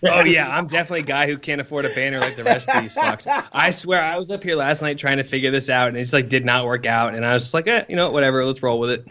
Oh 0.06 0.20
yeah, 0.26 0.56
I'm 0.56 0.68
definitely 0.68 1.02
a 1.02 1.04
guy 1.04 1.28
who 1.28 1.38
can't 1.38 1.62
afford 1.62 1.86
a 1.86 1.90
banner 1.90 2.20
like 2.20 2.36
the 2.36 2.44
rest 2.44 2.70
of 2.70 2.82
these 2.82 2.96
fucks. 2.96 3.28
I 3.52 3.72
swear, 3.72 4.04
I 4.04 4.18
was 4.18 4.32
up 4.32 4.44
here 4.44 4.56
last 4.56 4.82
night 4.82 4.98
trying 4.98 5.18
to 5.18 5.24
figure 5.24 5.52
this 5.52 5.70
out, 5.70 5.90
and 5.90 5.98
it's 5.98 6.14
like 6.14 6.30
did 6.30 6.46
not 6.46 6.66
work 6.66 6.86
out. 6.86 7.16
And 7.16 7.26
I 7.26 7.34
was 7.34 7.44
just 7.44 7.54
like, 7.54 7.68
eh, 7.68 7.86
you 7.90 7.96
know, 7.96 8.12
whatever, 8.12 8.46
let's 8.46 8.62
roll 8.62 8.80
with 8.80 8.92
it. 8.92 9.06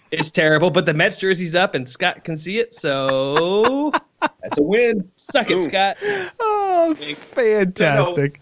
it's 0.10 0.30
terrible, 0.30 0.70
but 0.70 0.86
the 0.86 0.94
Mets 0.94 1.16
jersey's 1.16 1.54
up, 1.54 1.74
and 1.74 1.88
Scott 1.88 2.24
can 2.24 2.36
see 2.36 2.58
it, 2.58 2.74
so 2.74 3.92
That's 4.42 4.58
a 4.58 4.62
win. 4.62 5.10
suck 5.16 5.50
it, 5.50 5.56
Ooh. 5.56 5.62
Scott. 5.62 5.96
oh, 6.40 6.94
fantastic! 6.94 8.40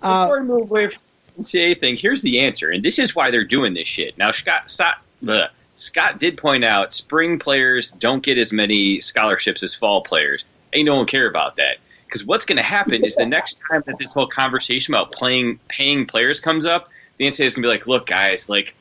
Before 0.00 0.40
we 0.40 0.46
move 0.46 0.70
away 0.70 0.88
from 0.88 1.02
the 1.36 1.42
NCAA 1.42 1.80
thing, 1.80 1.96
here's 1.96 2.22
the 2.22 2.40
answer, 2.40 2.70
and 2.70 2.84
this 2.84 2.98
is 2.98 3.14
why 3.14 3.30
they're 3.30 3.44
doing 3.44 3.74
this 3.74 3.88
shit. 3.88 4.16
Now, 4.18 4.32
Scott, 4.32 4.70
Scott, 4.70 4.98
bleh, 5.22 5.48
Scott 5.76 6.20
did 6.20 6.36
point 6.36 6.64
out 6.64 6.92
spring 6.92 7.38
players 7.38 7.92
don't 7.92 8.22
get 8.22 8.38
as 8.38 8.52
many 8.52 9.00
scholarships 9.00 9.62
as 9.62 9.74
fall 9.74 10.02
players. 10.02 10.44
Ain't 10.74 10.86
no 10.86 10.96
one 10.96 11.06
care 11.06 11.28
about 11.28 11.56
that 11.56 11.78
because 12.06 12.24
what's 12.24 12.46
going 12.46 12.58
to 12.58 12.62
happen 12.62 13.04
is 13.04 13.16
the 13.16 13.26
next 13.26 13.60
time 13.68 13.82
that 13.86 13.98
this 13.98 14.14
whole 14.14 14.26
conversation 14.26 14.94
about 14.94 15.12
playing 15.12 15.58
paying 15.68 16.06
players 16.06 16.38
comes 16.38 16.66
up, 16.66 16.88
the 17.18 17.26
NCAA 17.26 17.44
is 17.46 17.54
going 17.54 17.62
to 17.62 17.68
be 17.68 17.68
like, 17.68 17.86
"Look, 17.86 18.06
guys, 18.06 18.48
like." 18.48 18.74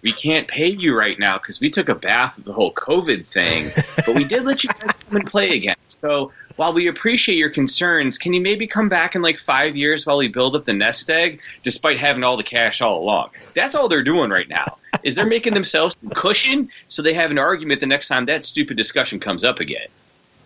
We 0.00 0.12
can't 0.12 0.46
pay 0.46 0.68
you 0.68 0.96
right 0.96 1.18
now 1.18 1.38
because 1.38 1.60
we 1.60 1.70
took 1.70 1.88
a 1.88 1.94
bath 1.96 2.36
with 2.36 2.44
the 2.44 2.52
whole 2.52 2.72
COVID 2.74 3.26
thing, 3.26 3.68
but 4.06 4.14
we 4.14 4.22
did 4.22 4.44
let 4.44 4.62
you 4.62 4.70
guys 4.70 4.92
come 4.92 5.16
and 5.16 5.26
play 5.26 5.56
again. 5.56 5.74
So 5.88 6.30
while 6.58 6.72
we 6.72 6.88
appreciate 6.88 7.38
your 7.38 7.50
concerns, 7.50 8.18
can 8.18 8.32
you 8.32 8.40
maybe 8.40 8.66
come 8.66 8.88
back 8.88 9.14
in 9.14 9.22
like 9.22 9.38
five 9.38 9.76
years 9.76 10.06
while 10.06 10.18
we 10.18 10.26
build 10.26 10.56
up 10.56 10.64
the 10.64 10.72
nest 10.72 11.08
egg, 11.08 11.40
despite 11.62 11.98
having 11.98 12.24
all 12.24 12.36
the 12.36 12.42
cash 12.42 12.80
all 12.80 13.00
along? 13.00 13.30
That's 13.54 13.74
all 13.76 13.88
they're 13.88 14.02
doing 14.02 14.30
right 14.30 14.48
now. 14.48 14.78
Is 15.04 15.14
they're 15.14 15.26
making 15.26 15.54
themselves 15.54 15.96
some 16.00 16.10
cushion 16.10 16.68
so 16.88 17.02
they 17.02 17.14
have 17.14 17.30
an 17.30 17.38
argument 17.38 17.80
the 17.80 17.86
next 17.86 18.08
time 18.08 18.26
that 18.26 18.44
stupid 18.44 18.76
discussion 18.76 19.20
comes 19.20 19.44
up 19.44 19.60
again. 19.60 19.86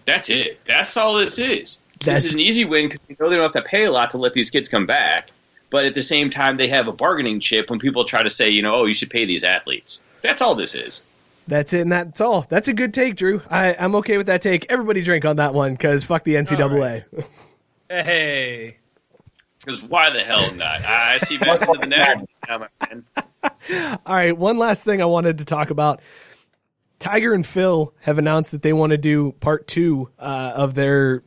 That's 0.04 0.30
it. 0.30 0.60
That's 0.64 0.96
all 0.96 1.14
this 1.14 1.38
is. 1.38 1.80
That's- 2.00 2.22
this 2.22 2.24
is 2.26 2.34
an 2.34 2.40
easy 2.40 2.64
win 2.64 2.88
because 2.88 3.00
you 3.08 3.16
know 3.20 3.30
they 3.30 3.36
don't 3.36 3.44
have 3.44 3.52
to 3.64 3.68
pay 3.68 3.84
a 3.84 3.90
lot 3.92 4.10
to 4.10 4.18
let 4.18 4.32
these 4.32 4.50
kids 4.50 4.68
come 4.68 4.86
back. 4.86 5.30
but 5.70 5.84
at 5.86 5.94
the 5.94 6.02
same 6.02 6.28
time, 6.28 6.56
they 6.58 6.68
have 6.68 6.86
a 6.88 6.92
bargaining 6.92 7.40
chip 7.40 7.70
when 7.70 7.78
people 7.78 8.04
try 8.04 8.22
to 8.22 8.28
say, 8.28 8.50
you 8.50 8.60
know, 8.60 8.74
oh, 8.74 8.84
you 8.84 8.92
should 8.92 9.08
pay 9.08 9.24
these 9.24 9.42
athletes. 9.44 10.02
That's 10.20 10.42
all 10.42 10.54
this 10.54 10.74
is. 10.74 11.04
That's 11.48 11.72
it, 11.72 11.80
and 11.80 11.90
that's 11.90 12.20
all. 12.20 12.42
That's 12.48 12.68
a 12.68 12.74
good 12.74 12.92
take, 12.92 13.16
Drew. 13.16 13.40
I, 13.50 13.74
I'm 13.78 13.94
okay 13.96 14.16
with 14.18 14.26
that 14.26 14.42
take. 14.42 14.66
Everybody 14.70 15.00
drink 15.02 15.24
on 15.24 15.36
that 15.36 15.54
one 15.54 15.72
because 15.72 16.04
fuck 16.04 16.24
the 16.24 16.34
NCAA. 16.34 17.04
Hey. 17.88 18.76
Because 19.64 19.82
why 19.82 20.10
the 20.10 20.20
hell 20.20 20.52
not? 20.54 20.84
I 20.84 21.18
see 21.18 21.36
Vince 21.36 21.62
into 21.66 21.78
the 21.80 21.86
narrative 21.86 22.28
now, 22.48 22.58
my 22.58 22.68
friend. 22.84 23.04
All 24.06 24.14
right, 24.14 24.36
one 24.36 24.58
last 24.58 24.84
thing 24.84 25.00
I 25.00 25.04
wanted 25.06 25.38
to 25.38 25.44
talk 25.44 25.70
about. 25.70 26.00
Tiger 27.02 27.34
and 27.34 27.44
Phil 27.44 27.92
have 28.02 28.18
announced 28.18 28.52
that 28.52 28.62
they 28.62 28.72
want 28.72 28.90
to 28.90 28.96
do 28.96 29.32
part 29.32 29.66
two 29.66 30.08
uh, 30.20 30.52
of 30.54 30.74
their 30.74 31.24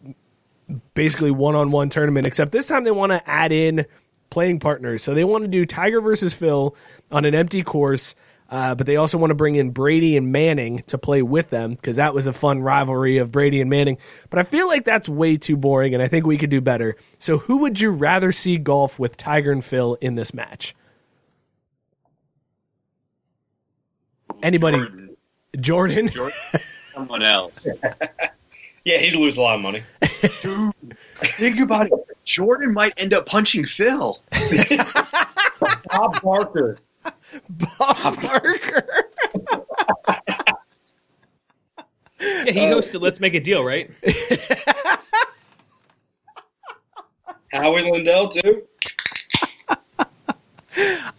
basically 0.93 1.31
one 1.31 1.53
on 1.53 1.69
one 1.69 1.89
tournament, 1.89 2.25
except 2.25 2.53
this 2.53 2.69
time 2.69 2.85
they 2.85 2.91
want 2.91 3.11
to 3.11 3.29
add 3.29 3.51
in 3.51 3.85
playing 4.29 4.61
partners. 4.61 5.03
So 5.03 5.13
they 5.13 5.25
want 5.25 5.43
to 5.43 5.49
do 5.49 5.65
Tiger 5.65 5.99
versus 5.99 6.33
Phil 6.33 6.77
on 7.11 7.25
an 7.25 7.35
empty 7.35 7.61
course. 7.61 8.15
Uh, 8.49 8.73
but 8.75 8.87
they 8.87 8.95
also 8.95 9.17
want 9.17 9.31
to 9.31 9.35
bring 9.35 9.55
in 9.55 9.71
Brady 9.71 10.15
and 10.15 10.31
Manning 10.31 10.83
to 10.87 10.97
play 10.97 11.21
with 11.21 11.49
them 11.49 11.73
because 11.73 11.97
that 11.97 12.13
was 12.13 12.25
a 12.25 12.31
fun 12.31 12.61
rivalry 12.61 13.17
of 13.17 13.31
Brady 13.31 13.59
and 13.59 13.69
Manning. 13.69 13.97
But 14.29 14.39
I 14.39 14.43
feel 14.43 14.67
like 14.67 14.85
that's 14.85 15.09
way 15.09 15.35
too 15.35 15.57
boring, 15.57 15.93
and 15.93 16.01
I 16.01 16.07
think 16.07 16.25
we 16.25 16.37
could 16.37 16.51
do 16.51 16.61
better. 16.61 16.95
So, 17.17 17.39
who 17.39 17.57
would 17.57 17.81
you 17.81 17.89
rather 17.89 18.31
see 18.31 18.59
golf 18.59 18.99
with 18.99 19.17
Tiger 19.17 19.51
and 19.51 19.65
Phil 19.65 19.95
in 19.95 20.13
this 20.13 20.31
match? 20.31 20.75
Anybody? 24.43 25.04
Jordan. 25.59 26.07
Jordan? 26.07 26.09
Jordan. 26.09 26.37
Someone 26.93 27.23
else. 27.23 27.67
Yeah, 28.85 28.99
he'd 28.99 29.15
lose 29.15 29.35
a 29.37 29.41
lot 29.41 29.55
of 29.55 29.61
money. 29.61 29.81
Think 30.03 31.59
about 31.59 31.87
it. 31.87 31.93
Jordan 32.23 32.71
might 32.71 32.93
end 32.97 33.15
up 33.15 33.25
punching 33.25 33.65
Phil. 33.65 34.21
Bob 35.91 36.21
Barker. 36.21 36.77
Bob 37.49 38.21
Barker. 38.21 38.87
Yeah, 42.19 42.51
he 42.51 42.59
hosted 42.59 42.97
uh, 42.97 42.99
Let's 42.99 43.19
Make 43.19 43.33
a 43.33 43.39
Deal, 43.39 43.63
right? 43.63 43.89
Howie 47.51 47.89
Lindell 47.89 48.29
too. 48.29 48.63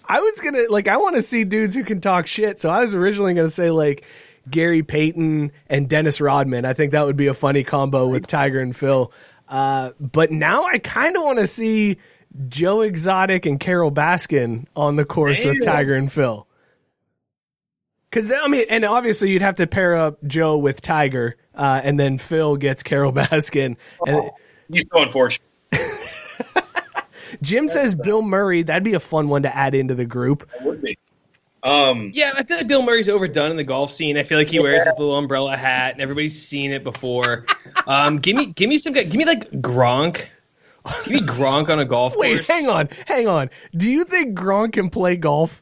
I 0.08 0.20
was 0.20 0.38
gonna 0.40 0.64
like 0.70 0.86
I 0.86 0.96
want 0.98 1.16
to 1.16 1.22
see 1.22 1.42
dudes 1.44 1.74
who 1.74 1.82
can 1.82 2.00
talk 2.00 2.26
shit. 2.26 2.60
So 2.60 2.70
I 2.70 2.80
was 2.80 2.94
originally 2.94 3.34
gonna 3.34 3.50
say 3.50 3.70
like 3.70 4.04
Gary 4.50 4.82
Payton 4.82 5.52
and 5.68 5.88
Dennis 5.88 6.20
Rodman. 6.20 6.64
I 6.64 6.72
think 6.72 6.92
that 6.92 7.04
would 7.04 7.16
be 7.16 7.26
a 7.26 7.34
funny 7.34 7.64
combo 7.64 8.06
with 8.06 8.26
Tiger 8.26 8.60
and 8.60 8.74
Phil. 8.74 9.12
Uh, 9.48 9.90
but 10.00 10.30
now 10.30 10.64
I 10.64 10.78
kind 10.78 11.16
of 11.16 11.22
want 11.22 11.38
to 11.38 11.46
see 11.46 11.98
Joe 12.48 12.82
Exotic 12.82 13.46
and 13.46 13.58
Carole 13.58 13.92
Baskin 13.92 14.66
on 14.74 14.96
the 14.96 15.04
course 15.04 15.44
with 15.44 15.64
Tiger 15.64 15.94
and 15.94 16.12
Phil. 16.12 16.46
Because 18.10 18.32
I 18.32 18.48
mean, 18.48 18.66
and 18.70 18.84
obviously 18.84 19.30
you'd 19.30 19.42
have 19.42 19.56
to 19.56 19.66
pair 19.66 19.94
up 19.94 20.18
Joe 20.26 20.56
with 20.56 20.80
Tiger, 20.80 21.36
uh, 21.54 21.80
and 21.82 21.98
then 21.98 22.18
Phil 22.18 22.56
gets 22.56 22.82
Carole 22.82 23.12
Baskin. 23.14 23.76
And 24.06 24.30
He's 24.72 24.84
so 24.92 25.02
unfortunate. 25.02 25.46
Jim 27.42 27.68
says 27.68 27.94
Bill 27.94 28.22
Murray. 28.22 28.62
That'd 28.62 28.84
be 28.84 28.94
a 28.94 29.00
fun 29.00 29.28
one 29.28 29.42
to 29.42 29.54
add 29.54 29.74
into 29.74 29.94
the 29.94 30.04
group. 30.04 30.48
Would 30.62 30.82
be. 30.82 30.98
Um, 31.62 32.10
Yeah, 32.14 32.32
I 32.36 32.42
feel 32.42 32.58
like 32.58 32.66
Bill 32.66 32.82
Murray's 32.82 33.08
overdone 33.08 33.50
in 33.50 33.56
the 33.56 33.64
golf 33.64 33.90
scene. 33.90 34.16
I 34.16 34.22
feel 34.22 34.38
like 34.38 34.48
he 34.50 34.58
wears 34.60 34.84
his 34.84 34.94
little 34.98 35.16
umbrella 35.16 35.56
hat, 35.56 35.92
and 35.92 36.00
everybody's 36.00 36.40
seen 36.40 36.72
it 36.72 36.84
before. 36.84 37.46
Um, 37.86 38.18
give 38.18 38.36
me, 38.36 38.46
give 38.46 38.68
me 38.68 38.78
some, 38.78 38.92
guy- 38.92 39.04
give 39.04 39.16
me 39.16 39.24
like 39.24 39.50
Gronk. 39.52 40.26
Give 41.04 41.14
me 41.14 41.20
Gronk 41.20 41.68
on 41.68 41.80
a 41.80 41.84
golf 41.84 42.14
course. 42.14 42.22
Wait, 42.22 42.34
course. 42.36 42.46
hang 42.46 42.68
on, 42.68 42.88
hang 43.06 43.26
on. 43.26 43.50
Do 43.76 43.90
you 43.90 44.04
think 44.04 44.38
Gronk 44.38 44.74
can 44.74 44.88
play 44.90 45.16
golf? 45.16 45.60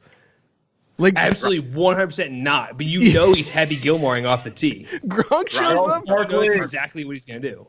Like 0.99 1.15
Absolutely, 1.17 1.73
one 1.75 1.95
hundred 1.97 2.09
percent 2.09 2.33
not. 2.33 2.77
But 2.77 2.87
you 2.87 3.13
know 3.15 3.33
he's 3.33 3.49
heavy 3.49 3.77
Gilmoreing 3.77 4.29
off 4.29 4.45
the 4.45 4.51
tee. 4.51 4.87
Gronk 5.07 5.49
shows 5.49 5.87
up. 5.89 6.05
You 6.07 6.29
know 6.29 6.43
exactly 6.43 7.05
what 7.05 7.13
he's 7.13 7.25
gonna 7.25 7.41
do. 7.41 7.67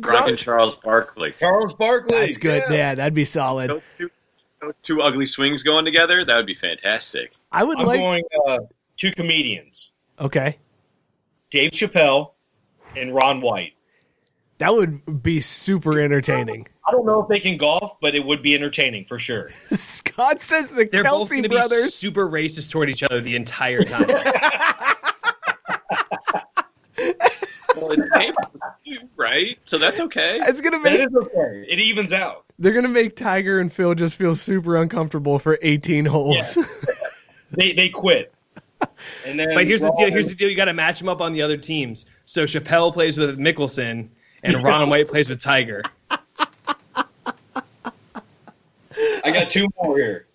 Gronk 0.00 0.28
and 0.28 0.38
Charles 0.38 0.74
Barkley. 0.74 1.32
Charles 1.38 1.72
Barkley. 1.74 2.18
That's 2.18 2.36
good. 2.36 2.64
Yeah. 2.68 2.74
Yeah, 2.76 2.94
that'd 2.96 3.14
be 3.14 3.24
solid. 3.24 3.70
Those 3.70 3.82
two, 3.96 4.04
those 4.04 4.10
two 4.82 5.02
ugly 5.02 5.26
swings 5.26 5.62
going 5.62 5.84
together, 5.84 6.24
that 6.24 6.36
would 6.36 6.46
be 6.46 6.54
fantastic. 6.54 7.32
I 7.52 7.64
would 7.64 7.78
I'm 7.80 7.86
like. 7.86 8.00
going 8.00 8.24
uh, 8.46 8.58
two 8.96 9.12
comedians: 9.12 9.92
okay, 10.18 10.58
Dave 11.50 11.70
Chappelle 11.72 12.32
and 12.96 13.14
Ron 13.14 13.40
White. 13.40 13.72
that 14.58 14.72
would 14.74 15.22
be 15.22 15.40
super 15.40 16.00
entertaining. 16.00 16.66
I 16.88 16.92
don't 16.92 17.04
know 17.04 17.20
if 17.22 17.28
they 17.28 17.40
can 17.40 17.56
golf, 17.56 17.98
but 18.00 18.14
it 18.14 18.24
would 18.24 18.42
be 18.42 18.54
entertaining 18.54 19.06
for 19.06 19.18
sure. 19.18 19.48
Scott 19.70 20.40
says 20.40 20.70
the 20.70 20.84
They're 20.84 21.02
Kelce 21.02 21.30
gonna 21.30 21.42
be 21.42 21.48
brothers. 21.48 21.94
super 21.94 22.28
racist 22.30 22.70
toward 22.70 22.88
each 22.88 23.02
other 23.02 23.20
the 23.20 23.34
entire 23.36 23.82
time. 23.82 24.06
Well, 27.76 27.92
it's 27.92 28.02
pay-per-view, 28.14 29.08
right? 29.16 29.58
So 29.64 29.78
that's 29.78 30.00
okay. 30.00 30.40
It's 30.42 30.60
gonna 30.60 30.80
make. 30.80 31.00
is 31.00 31.14
okay. 31.14 31.64
It 31.68 31.78
evens 31.78 32.12
out. 32.12 32.44
They're 32.58 32.72
gonna 32.72 32.88
make 32.88 33.14
Tiger 33.16 33.60
and 33.60 33.72
Phil 33.72 33.94
just 33.94 34.16
feel 34.16 34.34
super 34.34 34.76
uncomfortable 34.76 35.38
for 35.38 35.58
18 35.62 36.06
holes. 36.06 36.58
They 37.52 37.72
they 37.72 37.88
quit. 37.88 38.34
And 39.24 39.38
then 39.38 39.54
But 39.54 39.66
here's 39.66 39.80
the 39.80 39.90
deal. 39.92 40.10
Here's 40.10 40.28
the 40.28 40.34
deal. 40.34 40.50
You 40.50 40.56
got 40.56 40.64
to 40.66 40.74
match 40.74 40.98
them 40.98 41.08
up 41.08 41.20
on 41.20 41.32
the 41.32 41.40
other 41.40 41.56
teams. 41.56 42.04
So 42.24 42.44
Chappelle 42.44 42.92
plays 42.92 43.16
with 43.16 43.38
Mickelson, 43.38 44.08
and 44.42 44.62
Ron 44.62 44.88
White 44.90 45.08
plays 45.08 45.28
with 45.28 45.40
Tiger. 45.40 45.82
I 46.10 46.18
got 49.32 49.50
two 49.50 49.68
more 49.80 49.96
here. 49.96 50.26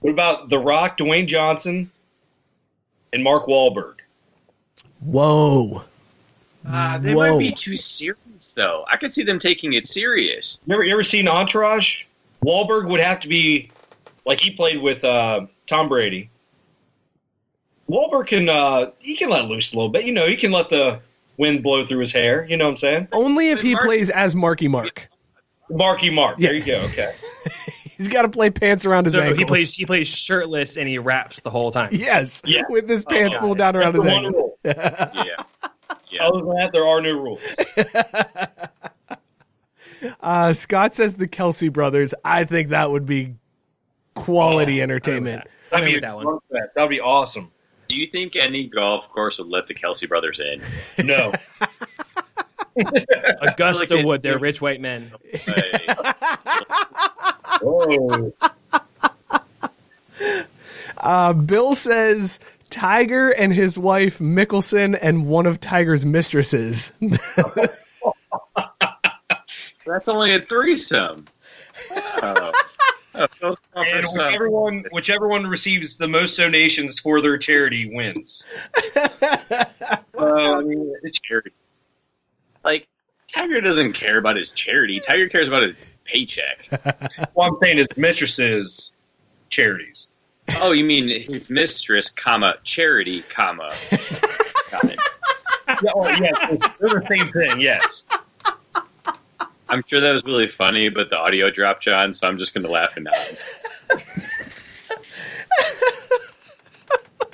What 0.00 0.10
about 0.10 0.48
The 0.48 0.58
Rock, 0.58 0.98
Dwayne 0.98 1.26
Johnson, 1.26 1.90
and 3.12 3.22
Mark 3.22 3.46
Wahlberg? 3.46 3.94
Whoa. 5.00 5.84
Uh, 6.66 6.98
they 6.98 7.14
Whoa. 7.14 7.32
might 7.34 7.38
be 7.38 7.52
too 7.52 7.76
serious, 7.76 8.52
though. 8.54 8.84
I 8.88 8.96
could 8.96 9.12
see 9.12 9.22
them 9.22 9.38
taking 9.38 9.72
it 9.72 9.86
serious. 9.86 10.60
You 10.66 10.74
ever, 10.74 10.84
you 10.84 10.92
ever 10.92 11.02
seen 11.02 11.26
Entourage? 11.28 12.04
Wahlberg 12.44 12.88
would 12.88 13.00
have 13.00 13.20
to 13.20 13.28
be 13.28 13.70
like 14.26 14.40
he 14.40 14.50
played 14.50 14.80
with 14.80 15.02
uh, 15.04 15.46
Tom 15.66 15.88
Brady. 15.88 16.30
Wahlberg 17.88 18.28
can 18.28 18.48
uh, 18.48 18.90
he 18.98 19.16
can 19.16 19.30
let 19.30 19.46
loose 19.46 19.72
a 19.72 19.76
little 19.76 19.88
bit. 19.90 20.04
You 20.04 20.12
know, 20.12 20.26
he 20.26 20.36
can 20.36 20.52
let 20.52 20.68
the 20.68 21.00
wind 21.38 21.62
blow 21.62 21.84
through 21.86 22.00
his 22.00 22.12
hair. 22.12 22.46
You 22.48 22.56
know 22.56 22.64
what 22.66 22.70
I'm 22.72 22.76
saying? 22.76 23.08
Only 23.12 23.50
if 23.50 23.60
he 23.62 23.72
Mark- 23.74 23.84
plays 23.86 24.10
as 24.10 24.34
Marky 24.34 24.68
Mark. 24.68 25.08
Marky 25.70 26.10
Mark. 26.10 26.38
Yeah. 26.38 26.48
There 26.48 26.56
you 26.56 26.64
go. 26.64 26.76
Okay. 26.90 27.12
He's 27.96 28.08
got 28.08 28.22
to 28.22 28.28
play 28.28 28.48
pants 28.50 28.86
around 28.86 29.04
his 29.04 29.14
So 29.14 29.20
ankles. 29.20 29.38
he 29.38 29.44
plays 29.44 29.74
he 29.74 29.86
plays 29.86 30.08
shirtless 30.08 30.76
and 30.78 30.88
he 30.88 30.98
raps 30.98 31.40
the 31.40 31.50
whole 31.50 31.70
time. 31.70 31.90
Yes, 31.92 32.42
Yeah. 32.46 32.62
with 32.68 32.88
his 32.88 33.04
pants 33.04 33.36
Oh, 33.36 33.40
pulled 33.40 33.58
down 33.58 33.76
around 33.76 33.94
his 33.94 34.04
That's 34.04 34.20
the 34.20 34.26
ankles. 34.26 34.52
Yeah. 35.26 35.44
Yeah. 36.20 36.28
Other 36.28 36.38
than 36.44 36.56
that, 36.56 36.72
there 36.72 36.86
are 36.86 37.00
no 37.00 37.18
rules. 37.18 37.56
Uh, 40.22 40.50
Scott 40.54 40.94
says 40.94 41.18
the 41.18 41.28
Kelce 41.28 41.70
brothers. 41.70 42.14
I 42.24 42.44
think 42.44 42.68
that 42.68 42.90
would 42.90 43.04
be 43.04 43.34
quality 44.14 44.80
entertainment. 44.80 45.42
I'm 45.72 45.80
That'd 45.80 45.88
in 45.88 45.94
be 45.96 46.00
that 46.00 46.16
one. 46.16 46.38
That'd 46.74 46.88
be 46.88 47.00
awesome. 47.00 47.50
Do 47.86 47.98
you 47.98 48.06
think 48.06 48.34
any 48.34 48.66
golf 48.66 49.10
course 49.10 49.38
would 49.38 49.48
let 49.48 49.66
the 49.66 49.74
Kelce 49.74 50.08
brothers 50.08 50.40
in? 50.40 50.62
No. 51.06 51.34
Augusta 53.42 53.96
Like 53.96 54.06
would. 54.06 54.22
They're 54.22 54.38
rich 54.38 54.62
white 54.62 54.80
men. 54.80 55.12
Hey, 55.32 55.94
Oh. 57.62 58.32
Uh, 60.96 61.32
Bill 61.34 61.74
says 61.74 62.40
Tiger 62.70 63.30
and 63.30 63.52
his 63.52 63.78
wife 63.78 64.18
Mickelson 64.18 64.98
and 65.00 65.26
one 65.26 65.46
of 65.46 65.60
Tiger's 65.60 66.06
mistresses. 66.06 66.92
that's 69.86 70.08
only 70.08 70.34
a 70.34 70.40
threesome. 70.40 71.26
Oh. 71.92 72.52
Oh, 73.12 73.26
so 73.40 73.56
small 73.72 73.84
for 73.84 73.90
And 73.90 74.06
whichever 74.06 74.50
one, 74.50 74.84
whichever 74.92 75.26
one 75.26 75.46
receives 75.46 75.96
the 75.96 76.06
most 76.06 76.36
donations 76.36 77.00
for 77.00 77.20
their 77.20 77.38
charity 77.38 77.90
wins. 77.92 78.44
Well, 80.12 80.56
I 80.56 80.60
mean, 80.60 80.94
it's 81.02 81.18
charity. 81.18 81.52
Like 82.62 82.86
Tiger 83.26 83.62
doesn't 83.62 83.94
care 83.94 84.18
about 84.18 84.36
his 84.36 84.50
charity. 84.50 85.00
Tiger 85.00 85.30
cares 85.30 85.48
about 85.48 85.62
his 85.62 85.74
paycheck. 86.04 86.68
What 87.32 87.46
I'm 87.46 87.56
saying 87.58 87.78
is 87.78 87.86
mistresses 87.96 88.92
charities. 89.48 90.08
oh, 90.62 90.72
you 90.72 90.84
mean 90.84 91.08
his 91.08 91.50
mistress, 91.50 92.08
comma 92.08 92.56
charity, 92.64 93.22
comma. 93.22 93.72
Got 94.70 94.84
it. 94.84 95.00
Yeah, 95.84 95.92
oh, 95.94 96.08
yes, 96.08 96.36
they're 96.80 96.88
the 96.90 97.06
same 97.08 97.30
thing. 97.30 97.60
Yes. 97.60 98.02
I'm 99.68 99.84
sure 99.86 100.00
that 100.00 100.12
was 100.12 100.24
really 100.24 100.48
funny, 100.48 100.88
but 100.88 101.10
the 101.10 101.16
audio 101.16 101.48
dropped, 101.48 101.84
John. 101.84 102.12
So 102.12 102.26
I'm 102.26 102.38
just 102.38 102.52
going 102.52 102.64
to 102.64 102.70
laugh 102.70 102.96
and 102.96 103.04
nod. 103.04 103.14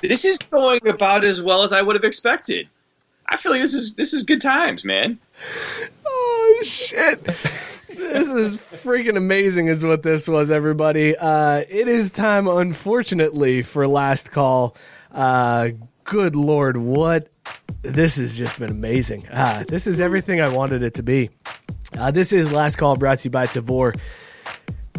this 0.01 0.23
is 0.23 0.37
going 0.37 0.87
about 0.87 1.25
as 1.25 1.41
well 1.41 1.63
as 1.63 1.73
I 1.73 1.81
would 1.81 1.95
have 1.95 2.03
expected. 2.05 2.69
I 3.27 3.37
feel 3.37 3.51
like 3.51 3.61
this 3.61 3.73
is 3.73 3.95
this 3.95 4.13
is 4.13 4.21
good 4.23 4.39
times, 4.39 4.85
man. 4.85 5.19
Oh 6.05 6.59
shit. 6.63 7.19
This 7.97 8.29
is 8.29 8.57
freaking 8.57 9.17
amazing 9.17 9.67
is 9.67 9.83
what 9.83 10.03
this 10.03 10.27
was 10.27 10.51
everybody. 10.51 11.17
Uh, 11.17 11.63
it 11.67 11.87
is 11.87 12.11
time 12.11 12.47
unfortunately 12.47 13.63
for 13.63 13.87
last 13.87 14.31
call. 14.31 14.75
Uh, 15.11 15.69
good 16.03 16.35
lord 16.35 16.77
what? 16.77 17.27
This 17.81 18.17
has 18.17 18.37
just 18.37 18.59
been 18.59 18.69
amazing. 18.69 19.27
Uh, 19.29 19.63
this 19.67 19.87
is 19.87 19.99
everything 19.99 20.41
i 20.41 20.49
wanted 20.49 20.83
it 20.83 20.93
to 20.95 21.03
be. 21.03 21.31
Uh, 21.97 22.11
this 22.11 22.33
is 22.33 22.51
last 22.51 22.75
call 22.75 22.95
brought 22.95 23.19
to 23.19 23.25
you 23.25 23.31
by 23.31 23.45
tavour 23.45 23.99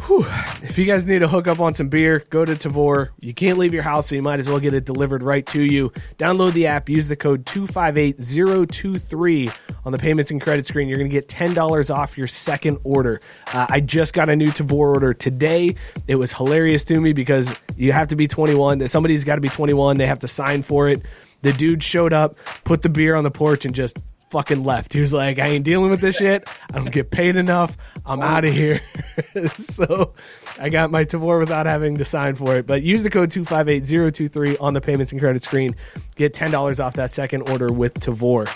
Whew. 0.06 0.24
If 0.62 0.78
you 0.78 0.84
guys 0.84 1.06
need 1.06 1.20
to 1.20 1.28
hook 1.28 1.48
up 1.48 1.60
on 1.60 1.74
some 1.74 1.88
beer, 1.88 2.22
go 2.30 2.44
to 2.44 2.54
Tavour. 2.54 3.08
You 3.20 3.34
can't 3.34 3.58
leave 3.58 3.74
your 3.74 3.82
house, 3.82 4.08
so 4.08 4.14
you 4.14 4.22
might 4.22 4.38
as 4.38 4.48
well 4.48 4.60
get 4.60 4.74
it 4.74 4.84
delivered 4.84 5.22
right 5.22 5.44
to 5.46 5.60
you. 5.60 5.90
Download 6.18 6.52
the 6.52 6.66
app, 6.66 6.88
use 6.88 7.08
the 7.08 7.16
code 7.16 7.46
258023 7.46 9.50
on 9.84 9.92
the 9.92 9.98
payments 9.98 10.30
and 10.30 10.40
credit 10.40 10.66
screen. 10.66 10.88
You're 10.88 10.98
going 10.98 11.10
to 11.10 11.14
get 11.14 11.28
$10 11.28 11.94
off 11.94 12.16
your 12.16 12.26
second 12.26 12.78
order. 12.84 13.20
Uh, 13.52 13.66
I 13.68 13.80
just 13.80 14.14
got 14.14 14.28
a 14.28 14.36
new 14.36 14.48
Tavour 14.48 14.94
order 14.94 15.14
today. 15.14 15.74
It 16.06 16.14
was 16.14 16.32
hilarious 16.32 16.84
to 16.86 17.00
me 17.00 17.12
because 17.12 17.54
you 17.76 17.92
have 17.92 18.08
to 18.08 18.16
be 18.16 18.28
21. 18.28 18.86
Somebody's 18.88 19.24
got 19.24 19.36
to 19.36 19.40
be 19.40 19.48
21. 19.48 19.96
They 19.96 20.06
have 20.06 20.20
to 20.20 20.28
sign 20.28 20.62
for 20.62 20.88
it. 20.88 21.02
The 21.42 21.52
dude 21.52 21.82
showed 21.82 22.12
up, 22.12 22.36
put 22.64 22.82
the 22.82 22.88
beer 22.88 23.14
on 23.14 23.24
the 23.24 23.30
porch, 23.30 23.64
and 23.64 23.74
just 23.74 23.98
fucking 24.30 24.64
left. 24.64 24.92
He 24.92 25.00
was 25.00 25.12
like, 25.12 25.38
I 25.38 25.48
ain't 25.48 25.64
dealing 25.64 25.90
with 25.90 26.00
this 26.00 26.16
shit. 26.16 26.48
I 26.72 26.78
don't 26.78 26.90
get 26.90 27.10
paid 27.10 27.36
enough. 27.36 27.76
I'm 28.04 28.20
oh. 28.20 28.24
out 28.24 28.44
of 28.44 28.52
here. 28.52 28.80
so 29.56 30.14
I 30.58 30.68
got 30.68 30.90
my 30.90 31.04
Tavour 31.04 31.38
without 31.38 31.66
having 31.66 31.98
to 31.98 32.04
sign 32.04 32.34
for 32.34 32.56
it. 32.56 32.66
But 32.66 32.82
use 32.82 33.02
the 33.02 33.10
code 33.10 33.30
258023 33.30 34.58
on 34.58 34.74
the 34.74 34.80
payments 34.80 35.12
and 35.12 35.20
credit 35.20 35.42
screen. 35.42 35.74
Get 36.16 36.34
$10 36.34 36.84
off 36.84 36.94
that 36.94 37.10
second 37.10 37.48
order 37.50 37.72
with 37.72 37.94
Tavour. 37.94 38.48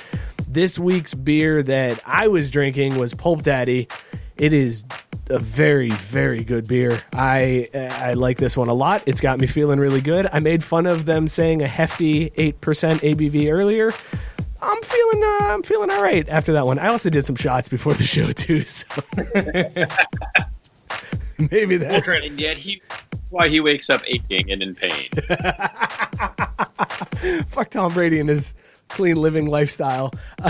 This 0.49 0.78
week's 0.78 1.15
beer 1.15 1.62
that 1.62 2.01
I 2.05 2.28
was 2.28 2.51
drinking 2.51 2.99
was 2.99 3.15
Pulp 3.15 3.43
Daddy. 3.43 3.89
It 4.36 4.53
is 4.53 4.85
a 5.31 5.39
very 5.39 5.90
very 5.90 6.44
good 6.44 6.69
beer. 6.69 7.03
I 7.12 7.69
I 7.74 8.15
like 8.15 8.39
this 8.39 8.57
one 8.57 8.69
a 8.69 8.74
lot. 8.74 9.03
It's 9.07 9.20
got 9.20 9.40
me 9.40 9.47
feeling 9.47 9.78
really 9.78 10.01
good. 10.01 10.28
I 10.32 10.40
made 10.40 10.62
fun 10.62 10.86
of 10.86 11.05
them 11.05 11.27
saying 11.27 11.62
a 11.62 11.66
hefty 11.66 12.31
8% 12.31 12.55
ABV 12.61 13.51
earlier. 13.51 13.93
I'm 14.62 14.82
feeling 14.82 15.24
uh, 15.24 15.39
I'm 15.43 15.62
feeling 15.62 15.90
all 15.90 16.02
right 16.02 16.28
after 16.28 16.52
that 16.52 16.66
one. 16.66 16.78
I 16.78 16.89
also 16.89 17.10
did 17.10 17.24
some 17.24 17.36
shots 17.36 17.68
before 17.68 17.94
the 17.94 18.05
show 18.05 18.30
too, 18.30 18.62
so 18.66 18.86
maybe 21.51 21.76
that's 21.76 22.09
and 22.09 22.40
yet 22.40 22.59
he 22.59 22.80
why 23.30 23.48
he 23.48 23.60
wakes 23.60 23.90
up 23.90 24.02
aching 24.06 24.52
and 24.52 24.62
in 24.62 24.74
pain. 24.74 25.09
fuck 27.48 27.70
Tom 27.70 27.93
Brady 27.93 28.20
and 28.20 28.28
his 28.28 28.55
clean 28.93 29.16
living 29.16 29.47
lifestyle. 29.47 30.12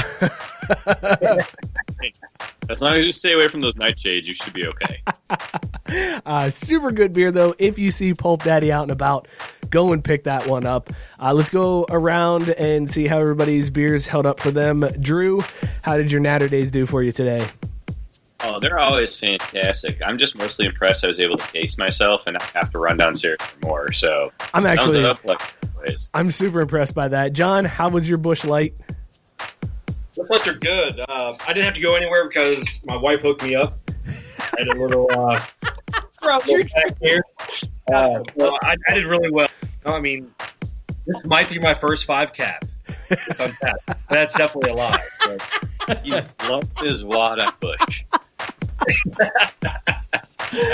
As 2.69 2.81
long 2.81 2.95
as 2.95 3.07
you 3.07 3.13
stay 3.13 3.33
away 3.33 3.49
from 3.49 3.61
those 3.61 3.75
nightshades, 3.75 4.27
you 4.27 4.35
should 4.35 4.53
be 4.53 4.67
okay. 4.67 5.03
Uh, 6.25 6.49
super 6.49 6.91
good 6.91 7.13
beer 7.13 7.31
though. 7.31 7.55
If 7.59 7.79
you 7.79 7.91
see 7.91 8.15
Pulp 8.15 8.45
Daddy 8.45 8.73
out 8.73 8.85
and 8.85 8.91
about, 8.91 9.29
go 9.69 9.93
and 9.93 10.03
pick 10.03 10.25
that 10.25 10.47
one 10.47 10.65
up. 10.65 10.89
Uh, 11.21 11.35
let's 11.35 11.51
go 11.51 11.85
around 11.91 12.49
and 12.51 12.89
see 12.89 13.07
how 13.07 13.19
everybody's 13.19 13.69
beers 13.69 14.07
held 14.07 14.25
up 14.25 14.41
for 14.41 14.51
them. 14.51 14.87
Drew, 15.01 15.43
how 15.83 15.99
did 15.99 16.11
your 16.11 16.23
Natter 16.23 16.49
Days 16.49 16.71
do 16.71 16.87
for 16.87 17.03
you 17.03 17.13
today? 17.13 17.47
Oh, 18.45 18.59
they're 18.61 18.79
always 18.79 19.17
fantastic. 19.17 20.01
I'm 20.05 20.19
just 20.19 20.37
mostly 20.37 20.67
impressed 20.67 21.05
I 21.05 21.09
was 21.09 21.21
able 21.21 21.37
to 21.37 21.47
pace 21.53 21.79
myself 21.79 22.27
and 22.27 22.35
not 22.35 22.43
have 22.51 22.71
to 22.71 22.79
run 22.79 22.97
downstairs 22.97 23.39
for 23.41 23.67
more. 23.67 23.93
So 23.93 24.33
I'm 24.53 24.67
actually 24.67 25.05
up, 25.05 25.25
like, 25.25 25.41
always. 25.77 26.11
I'm 26.15 26.31
super 26.31 26.61
impressed 26.61 26.95
by 26.95 27.09
that. 27.09 27.33
John, 27.35 27.65
how 27.65 27.89
was 27.89 28.09
your 28.09 28.19
Busch 28.19 28.45
Light? 28.45 28.75
The 30.15 30.25
flights 30.27 30.47
are 30.47 30.55
good. 30.55 31.01
Uh, 31.09 31.35
I 31.47 31.53
didn't 31.53 31.65
have 31.65 31.75
to 31.75 31.81
go 31.81 31.95
anywhere 31.95 32.29
because 32.29 32.81
my 32.85 32.97
wife 32.97 33.21
hooked 33.21 33.43
me 33.45 33.55
up. 33.55 33.79
I 34.07 34.57
had 34.59 34.69
a 34.69 34.77
little, 34.79 35.07
uh, 35.11 35.41
little 36.47 36.69
back 36.75 36.97
here. 37.01 37.23
Uh, 37.93 38.23
well, 38.37 38.57
I, 38.63 38.77
I 38.89 38.95
did 38.95 39.05
really 39.07 39.31
well. 39.31 39.49
No, 39.85 39.95
I 39.95 40.01
mean, 40.01 40.33
this 41.05 41.25
might 41.25 41.49
be 41.51 41.59
my 41.59 41.75
first 41.75 42.05
five 42.07 42.33
cap. 42.33 42.65
If 43.11 43.41
I'm 43.41 43.53
tapped. 43.61 44.09
That's 44.09 44.35
definitely 44.37 44.71
a 44.71 44.75
lie. 44.75 45.01
but- 45.25 45.51
You 46.07 46.23
lumped 46.49 46.81
his 46.81 47.05
wad 47.05 47.41
on 47.41 47.53
Busch. 47.59 48.05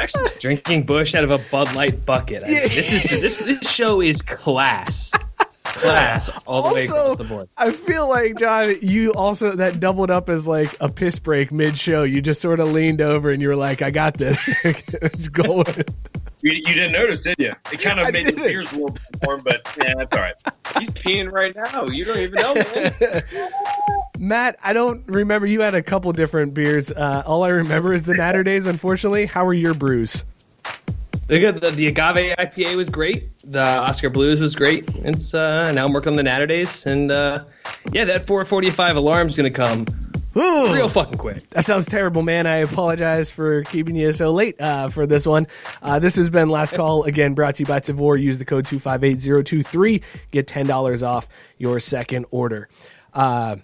Actually, 0.00 0.30
drinking 0.40 0.82
Busch 0.84 1.14
out 1.14 1.22
of 1.24 1.30
a 1.30 1.38
Bud 1.50 1.72
Light 1.74 2.04
bucket. 2.04 2.42
I 2.42 2.48
mean, 2.48 2.54
this 2.62 2.92
is 2.92 3.20
this 3.20 3.36
this 3.36 3.70
show 3.70 4.00
is 4.00 4.20
class, 4.22 5.12
class 5.62 6.28
all 6.46 6.68
the 6.68 6.74
way 6.74 6.80
Also, 6.82 6.96
across 7.12 7.18
the 7.18 7.24
board. 7.24 7.48
I 7.56 7.70
feel 7.70 8.08
like 8.08 8.36
John, 8.36 8.74
you 8.82 9.12
also 9.12 9.52
that 9.52 9.78
doubled 9.78 10.10
up 10.10 10.28
as 10.30 10.48
like 10.48 10.74
a 10.80 10.88
piss 10.88 11.20
break 11.20 11.52
mid 11.52 11.78
show. 11.78 12.02
You 12.02 12.20
just 12.20 12.40
sort 12.40 12.58
of 12.58 12.72
leaned 12.72 13.00
over 13.00 13.30
and 13.30 13.40
you 13.40 13.46
were 13.48 13.56
like, 13.56 13.80
"I 13.80 13.90
got 13.90 14.14
this. 14.14 14.48
it's 14.64 15.28
going." 15.28 15.64
You, 16.40 16.52
you 16.52 16.62
didn't 16.74 16.92
notice, 16.92 17.22
did 17.24 17.36
you? 17.38 17.52
It 17.72 17.80
kind 17.80 17.98
I 18.00 18.08
of 18.08 18.12
made 18.12 18.24
the 18.26 18.30
didn't. 18.32 18.44
beers 18.46 18.70
a 18.72 18.76
little 18.76 18.90
bit 18.90 19.02
warm, 19.22 19.40
but 19.44 19.74
yeah, 19.76 19.94
that's 19.96 20.12
all 20.12 20.20
right. 20.20 20.34
He's 20.78 20.90
peeing 20.90 21.30
right 21.32 21.54
now. 21.54 21.86
You 21.86 22.04
don't 22.04 22.18
even 22.18 22.34
know. 22.34 22.54
Matt, 24.18 24.56
I 24.62 24.72
don't 24.72 25.06
remember. 25.06 25.46
You 25.46 25.60
had 25.60 25.74
a 25.74 25.82
couple 25.82 26.10
different 26.12 26.54
beers. 26.54 26.90
Uh, 26.90 27.22
all 27.26 27.44
I 27.44 27.48
remember 27.48 27.92
is 27.92 28.04
the 28.04 28.14
Natter 28.14 28.42
Days. 28.42 28.66
Unfortunately, 28.66 29.26
how 29.26 29.44
were 29.44 29.54
your 29.54 29.74
brews? 29.74 30.24
The, 31.28 31.38
good- 31.38 31.60
the, 31.60 31.70
the 31.70 31.86
agave 31.88 32.34
IPA 32.36 32.76
was 32.76 32.88
great. 32.88 33.28
The 33.44 33.62
Oskar 33.62 34.10
Blues 34.10 34.40
was 34.40 34.54
great. 34.56 34.88
It's 34.96 35.34
uh, 35.34 35.70
now 35.72 35.84
I'm 35.86 35.92
working 35.92 36.10
on 36.12 36.16
the 36.16 36.22
Natter 36.22 36.46
Days, 36.46 36.86
and 36.86 37.10
uh, 37.10 37.40
yeah, 37.92 38.04
that 38.06 38.26
4:45 38.26 38.96
alarm's 38.96 39.36
gonna 39.36 39.50
come 39.50 39.84
Ooh. 40.36 40.72
real 40.72 40.88
fucking 40.88 41.18
quick. 41.18 41.46
That 41.50 41.64
sounds 41.66 41.84
terrible, 41.86 42.22
man. 42.22 42.46
I 42.46 42.56
apologize 42.56 43.30
for 43.30 43.62
keeping 43.64 43.94
you 43.94 44.12
so 44.14 44.30
late 44.32 44.58
uh, 44.60 44.88
for 44.88 45.06
this 45.06 45.26
one. 45.26 45.46
Uh, 45.82 45.98
this 45.98 46.16
has 46.16 46.30
been 46.30 46.48
Last 46.48 46.74
Call, 46.74 47.04
again, 47.04 47.34
brought 47.34 47.56
to 47.56 47.62
you 47.62 47.66
by 47.66 47.80
Tavour. 47.80 48.20
Use 48.20 48.38
the 48.38 48.44
code 48.44 48.64
258023. 48.66 50.02
Get 50.30 50.46
$10 50.46 51.06
off 51.06 51.28
your 51.58 51.78
second 51.80 52.26
order. 52.30 52.68
Uh, 53.12 53.56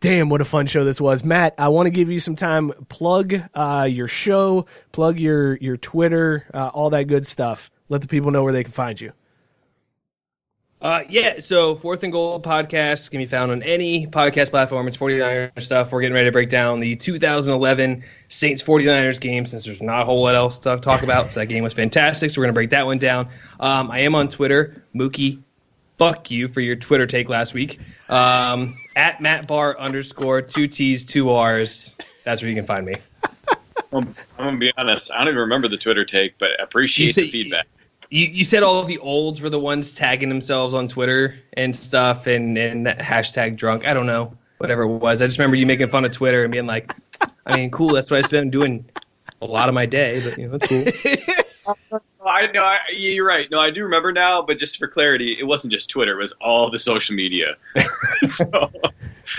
damn, 0.00 0.28
what 0.28 0.40
a 0.40 0.44
fun 0.44 0.66
show 0.66 0.84
this 0.84 1.00
was. 1.00 1.24
Matt, 1.24 1.54
I 1.58 1.68
want 1.68 1.86
to 1.86 1.90
give 1.90 2.10
you 2.10 2.20
some 2.20 2.34
time. 2.34 2.72
Plug 2.88 3.34
uh, 3.54 3.86
your 3.88 4.08
show, 4.08 4.66
plug 4.92 5.18
your, 5.18 5.56
your 5.58 5.76
Twitter, 5.76 6.46
uh, 6.52 6.68
all 6.68 6.90
that 6.90 7.04
good 7.04 7.26
stuff. 7.26 7.70
Let 7.88 8.00
the 8.00 8.08
people 8.08 8.30
know 8.30 8.42
where 8.42 8.52
they 8.52 8.64
can 8.64 8.72
find 8.72 9.00
you. 9.00 9.12
Uh, 10.82 11.02
yeah, 11.10 11.38
so 11.38 11.74
Fourth 11.74 12.02
and 12.04 12.12
Goal 12.12 12.40
podcast 12.40 13.10
can 13.10 13.18
be 13.18 13.26
found 13.26 13.52
on 13.52 13.62
any 13.62 14.06
podcast 14.06 14.48
platform. 14.48 14.88
It's 14.88 14.96
49ers 14.96 15.60
stuff. 15.60 15.92
We're 15.92 16.00
getting 16.00 16.14
ready 16.14 16.28
to 16.28 16.32
break 16.32 16.48
down 16.48 16.80
the 16.80 16.96
2011 16.96 18.02
Saints 18.28 18.62
49ers 18.62 19.20
game 19.20 19.44
since 19.44 19.66
there's 19.66 19.82
not 19.82 20.02
a 20.02 20.04
whole 20.06 20.22
lot 20.22 20.34
else 20.34 20.58
to 20.60 20.78
talk 20.78 21.02
about. 21.02 21.30
So 21.30 21.40
that 21.40 21.46
game 21.46 21.62
was 21.62 21.74
fantastic. 21.74 22.30
So 22.30 22.40
we're 22.40 22.46
going 22.46 22.54
to 22.54 22.58
break 22.58 22.70
that 22.70 22.86
one 22.86 22.96
down. 22.96 23.28
Um, 23.58 23.90
I 23.90 23.98
am 24.00 24.14
on 24.14 24.28
Twitter, 24.28 24.82
Mookie. 24.94 25.42
Fuck 25.98 26.30
you 26.30 26.48
for 26.48 26.62
your 26.62 26.76
Twitter 26.76 27.06
take 27.06 27.28
last 27.28 27.52
week. 27.52 27.78
Um, 28.08 28.74
at 29.00 29.18
Matt 29.18 29.46
Bar 29.46 29.78
underscore 29.78 30.42
two 30.42 30.66
T's 30.68 31.06
two 31.06 31.30
R's. 31.30 31.96
That's 32.24 32.42
where 32.42 32.50
you 32.50 32.54
can 32.54 32.66
find 32.66 32.84
me. 32.84 32.96
I'm, 33.92 34.14
I'm 34.38 34.44
gonna 34.44 34.58
be 34.58 34.72
honest. 34.76 35.10
I 35.10 35.18
don't 35.18 35.28
even 35.28 35.38
remember 35.38 35.68
the 35.68 35.78
Twitter 35.78 36.04
take, 36.04 36.36
but 36.38 36.50
I 36.60 36.62
appreciate 36.62 37.06
You 37.06 37.12
say- 37.14 37.22
the 37.22 37.30
feedback. 37.30 37.66
You, 38.12 38.26
you 38.26 38.42
said 38.42 38.64
all 38.64 38.80
of 38.80 38.88
the 38.88 38.98
olds 38.98 39.40
were 39.40 39.48
the 39.48 39.60
ones 39.60 39.94
tagging 39.94 40.28
themselves 40.28 40.74
on 40.74 40.88
Twitter 40.88 41.38
and 41.52 41.74
stuff 41.74 42.26
and, 42.26 42.58
and 42.58 42.84
hashtag 42.88 43.56
drunk. 43.56 43.86
I 43.86 43.94
don't 43.94 44.06
know. 44.06 44.36
Whatever 44.58 44.82
it 44.82 44.88
was. 44.88 45.22
I 45.22 45.26
just 45.26 45.38
remember 45.38 45.54
you 45.56 45.64
making 45.64 45.86
fun 45.86 46.04
of 46.04 46.10
Twitter 46.10 46.42
and 46.42 46.52
being 46.52 46.66
like, 46.66 46.92
I 47.46 47.56
mean, 47.56 47.70
cool, 47.70 47.94
that's 47.94 48.10
what 48.10 48.18
I 48.18 48.22
spend 48.22 48.50
doing 48.50 48.84
a 49.40 49.46
lot 49.46 49.68
of 49.68 49.76
my 49.76 49.86
day, 49.86 50.20
but 50.24 50.36
you 50.36 50.48
know, 50.48 50.58
that's 50.58 50.66
cool. 51.86 52.00
I 52.24 52.48
know. 52.48 52.62
I, 52.62 52.80
you're 52.94 53.26
right. 53.26 53.50
No, 53.50 53.58
I 53.58 53.70
do 53.70 53.82
remember 53.82 54.12
now. 54.12 54.42
But 54.42 54.58
just 54.58 54.78
for 54.78 54.88
clarity, 54.88 55.36
it 55.38 55.44
wasn't 55.44 55.72
just 55.72 55.88
Twitter. 55.88 56.12
It 56.12 56.22
was 56.22 56.32
all 56.40 56.70
the 56.70 56.78
social 56.78 57.14
media. 57.14 57.56
so 58.22 58.70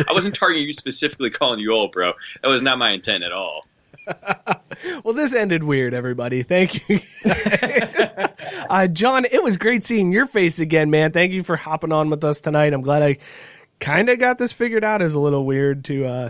I 0.08 0.14
wasn't 0.14 0.36
targeting 0.36 0.68
you 0.68 0.74
specifically, 0.74 1.30
calling 1.30 1.60
you 1.60 1.72
old, 1.74 1.91
bro. 1.91 2.14
That 2.41 2.48
was 2.48 2.62
not 2.62 2.78
my 2.78 2.91
intent 2.91 3.24
at 3.24 3.32
all. 3.32 3.68
Well, 5.03 5.14
this 5.14 5.36
ended 5.36 5.64
weird, 5.64 5.94
everybody. 5.94 6.41
Thank 6.41 6.90
you. 6.90 7.02
uh, 8.70 8.88
John, 8.88 9.26
it 9.26 9.44
was 9.44 9.58
great 9.58 9.84
seeing 9.84 10.12
your 10.12 10.26
face 10.26 10.60
again, 10.60 10.90
man. 10.90 11.12
Thank 11.12 11.34
you 11.34 11.44
for 11.44 11.56
hopping 11.56 11.91
on 11.91 12.10
with 12.10 12.24
us 12.24 12.41
tonight. 12.41 12.74
I'm 12.74 12.82
glad 12.82 13.03
I 13.03 13.18
kind 13.80 14.10
of 14.10 14.18
got 14.18 14.40
this 14.40 14.53
figured 14.53 14.84
out. 14.84 15.02
It's 15.02 15.14
a 15.14 15.20
little 15.20 15.45
weird 15.45 15.86
to 15.86 16.06
uh, 16.06 16.30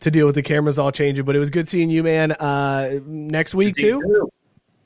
to 0.00 0.10
deal 0.10 0.26
with 0.26 0.34
the 0.34 0.42
cameras 0.42 0.78
all 0.80 0.90
changing, 0.90 1.24
but 1.24 1.36
it 1.36 1.38
was 1.38 1.50
good 1.50 1.68
seeing 1.68 1.90
you, 1.90 2.02
man. 2.02 2.32
Uh, 2.32 2.98
next 3.04 3.54
week, 3.54 3.76
too? 3.76 4.30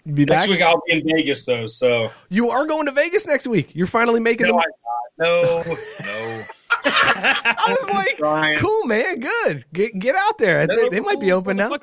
You 0.05 0.13
be 0.13 0.25
Next 0.25 0.45
back? 0.45 0.51
week 0.51 0.63
I'll 0.63 0.81
be 0.87 0.93
in 0.95 1.07
Vegas 1.07 1.45
though, 1.45 1.67
so 1.67 2.11
You 2.31 2.51
are 2.51 2.67
going 2.67 2.87
to 2.87 2.93
Vegas 2.93 3.27
next 3.27 3.47
week. 3.47 3.75
You're 3.75 3.87
finally 3.87 4.21
making 4.21 4.47
no, 4.47 4.55
the. 4.55 4.59
I'm 4.59 5.65
not. 5.65 5.65
no, 6.05 6.37
no. 6.39 6.45
I 6.85 7.77
was 7.79 7.91
like, 7.95 8.19
Brian. 8.19 8.57
cool, 8.59 8.85
man. 8.87 9.21
Good. 9.21 9.65
Get 9.73 9.99
get 9.99 10.17
out 10.17 10.39
there. 10.39 10.61
I 10.61 10.67
think 10.67 10.91
they 10.91 11.01
might 11.01 11.21
be 11.21 11.33
open 11.33 11.57
now. 11.59 11.71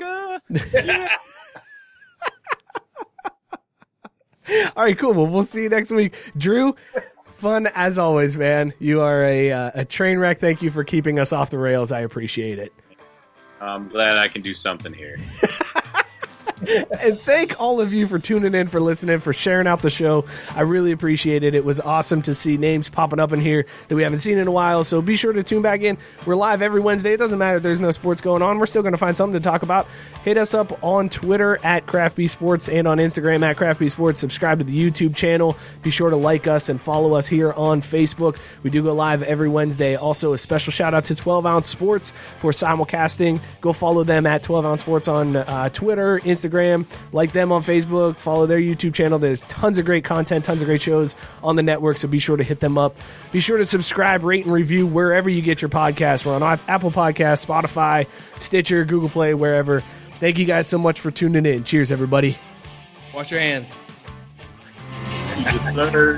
All 4.77 4.83
right, 4.83 4.97
cool. 4.97 5.13
Well, 5.13 5.27
we'll 5.27 5.43
see 5.43 5.63
you 5.63 5.69
next 5.69 5.91
week. 5.91 6.15
Drew, 6.37 6.73
Fun 7.37 7.67
as 7.75 7.99
always, 7.99 8.35
man. 8.35 8.73
You 8.79 9.01
are 9.01 9.23
a 9.25 9.51
uh, 9.51 9.71
a 9.75 9.85
train 9.85 10.17
wreck. 10.17 10.39
Thank 10.39 10.63
you 10.63 10.71
for 10.71 10.83
keeping 10.83 11.19
us 11.19 11.31
off 11.31 11.51
the 11.51 11.59
rails. 11.59 11.91
I 11.91 11.99
appreciate 11.99 12.57
it. 12.57 12.73
I'm 13.61 13.89
glad 13.89 14.17
I 14.17 14.27
can 14.27 14.41
do 14.41 14.55
something 14.55 14.91
here. 14.91 15.17
And 16.61 17.19
thank 17.19 17.59
all 17.59 17.79
of 17.79 17.93
you 17.93 18.07
for 18.07 18.19
tuning 18.19 18.55
in, 18.55 18.67
for 18.67 18.79
listening, 18.79 19.19
for 19.19 19.33
sharing 19.33 19.67
out 19.67 19.81
the 19.81 19.89
show. 19.89 20.25
I 20.55 20.61
really 20.61 20.91
appreciate 20.91 21.43
it. 21.43 21.53
It 21.53 21.63
was 21.63 21.79
awesome 21.79 22.21
to 22.23 22.33
see 22.33 22.57
names 22.57 22.89
popping 22.89 23.19
up 23.19 23.31
in 23.31 23.39
here 23.39 23.65
that 23.87 23.95
we 23.95 24.03
haven't 24.03 24.19
seen 24.19 24.37
in 24.37 24.47
a 24.47 24.51
while. 24.51 24.83
So 24.83 25.01
be 25.01 25.15
sure 25.15 25.33
to 25.33 25.43
tune 25.43 25.61
back 25.61 25.81
in. 25.81 25.97
We're 26.25 26.35
live 26.35 26.61
every 26.61 26.81
Wednesday. 26.81 27.13
It 27.13 27.17
doesn't 27.17 27.37
matter 27.37 27.59
there's 27.59 27.81
no 27.81 27.91
sports 27.91 28.21
going 28.21 28.41
on. 28.41 28.57
We're 28.57 28.65
still 28.65 28.81
going 28.81 28.93
to 28.93 28.97
find 28.97 29.15
something 29.15 29.39
to 29.39 29.43
talk 29.43 29.63
about. 29.63 29.87
Hit 30.23 30.37
us 30.37 30.53
up 30.53 30.83
on 30.83 31.09
Twitter 31.09 31.59
at 31.63 31.85
Craft 31.85 32.17
Sports 32.29 32.69
and 32.69 32.87
on 32.87 32.97
Instagram 32.97 33.43
at 33.43 33.57
Craft 33.57 33.89
Sports. 33.91 34.19
Subscribe 34.19 34.59
to 34.59 34.63
the 34.63 34.77
YouTube 34.77 35.15
channel. 35.15 35.57
Be 35.83 35.91
sure 35.91 36.09
to 36.09 36.15
like 36.15 36.47
us 36.47 36.69
and 36.69 36.81
follow 36.81 37.13
us 37.13 37.27
here 37.27 37.53
on 37.53 37.81
Facebook. 37.81 38.37
We 38.63 38.69
do 38.69 38.81
go 38.83 38.93
live 38.93 39.21
every 39.23 39.49
Wednesday. 39.49 39.95
Also, 39.95 40.33
a 40.33 40.37
special 40.37 40.71
shout 40.71 40.93
out 40.93 41.05
to 41.05 41.15
12 41.15 41.45
Ounce 41.45 41.67
Sports 41.67 42.11
for 42.39 42.51
simulcasting. 42.51 43.39
Go 43.61 43.73
follow 43.73 44.03
them 44.03 44.25
at 44.25 44.41
12 44.43 44.65
Ounce 44.65 44.81
Sports 44.81 45.07
on 45.07 45.35
uh, 45.35 45.69
Twitter, 45.69 46.19
Instagram. 46.19 46.46
Like 47.11 47.31
them 47.31 47.51
on 47.51 47.61
Facebook. 47.61 48.17
Follow 48.17 48.45
their 48.45 48.59
YouTube 48.59 48.93
channel. 48.93 49.19
There's 49.19 49.41
tons 49.41 49.77
of 49.77 49.85
great 49.85 50.03
content, 50.03 50.45
tons 50.45 50.61
of 50.61 50.67
great 50.67 50.81
shows 50.81 51.15
on 51.43 51.55
the 51.55 51.63
network. 51.63 51.97
So 51.97 52.07
be 52.07 52.19
sure 52.19 52.37
to 52.37 52.43
hit 52.43 52.59
them 52.59 52.77
up. 52.77 52.95
Be 53.31 53.39
sure 53.39 53.57
to 53.57 53.65
subscribe, 53.65 54.23
rate, 54.23 54.45
and 54.45 54.53
review 54.53 54.87
wherever 54.87 55.29
you 55.29 55.41
get 55.41 55.61
your 55.61 55.69
podcasts. 55.69 56.25
We're 56.25 56.35
on 56.35 56.59
Apple 56.67 56.91
Podcasts, 56.91 57.45
Spotify, 57.45 58.07
Stitcher, 58.39 58.85
Google 58.85 59.09
Play, 59.09 59.33
wherever. 59.33 59.83
Thank 60.19 60.39
you 60.39 60.45
guys 60.45 60.67
so 60.67 60.77
much 60.77 60.99
for 60.99 61.11
tuning 61.11 61.45
in. 61.45 61.63
Cheers, 61.63 61.91
everybody. 61.91 62.37
Wash 63.13 63.31
your 63.31 63.39
hands. 63.39 63.79
Yes, 65.37 65.75
sir. 65.75 66.17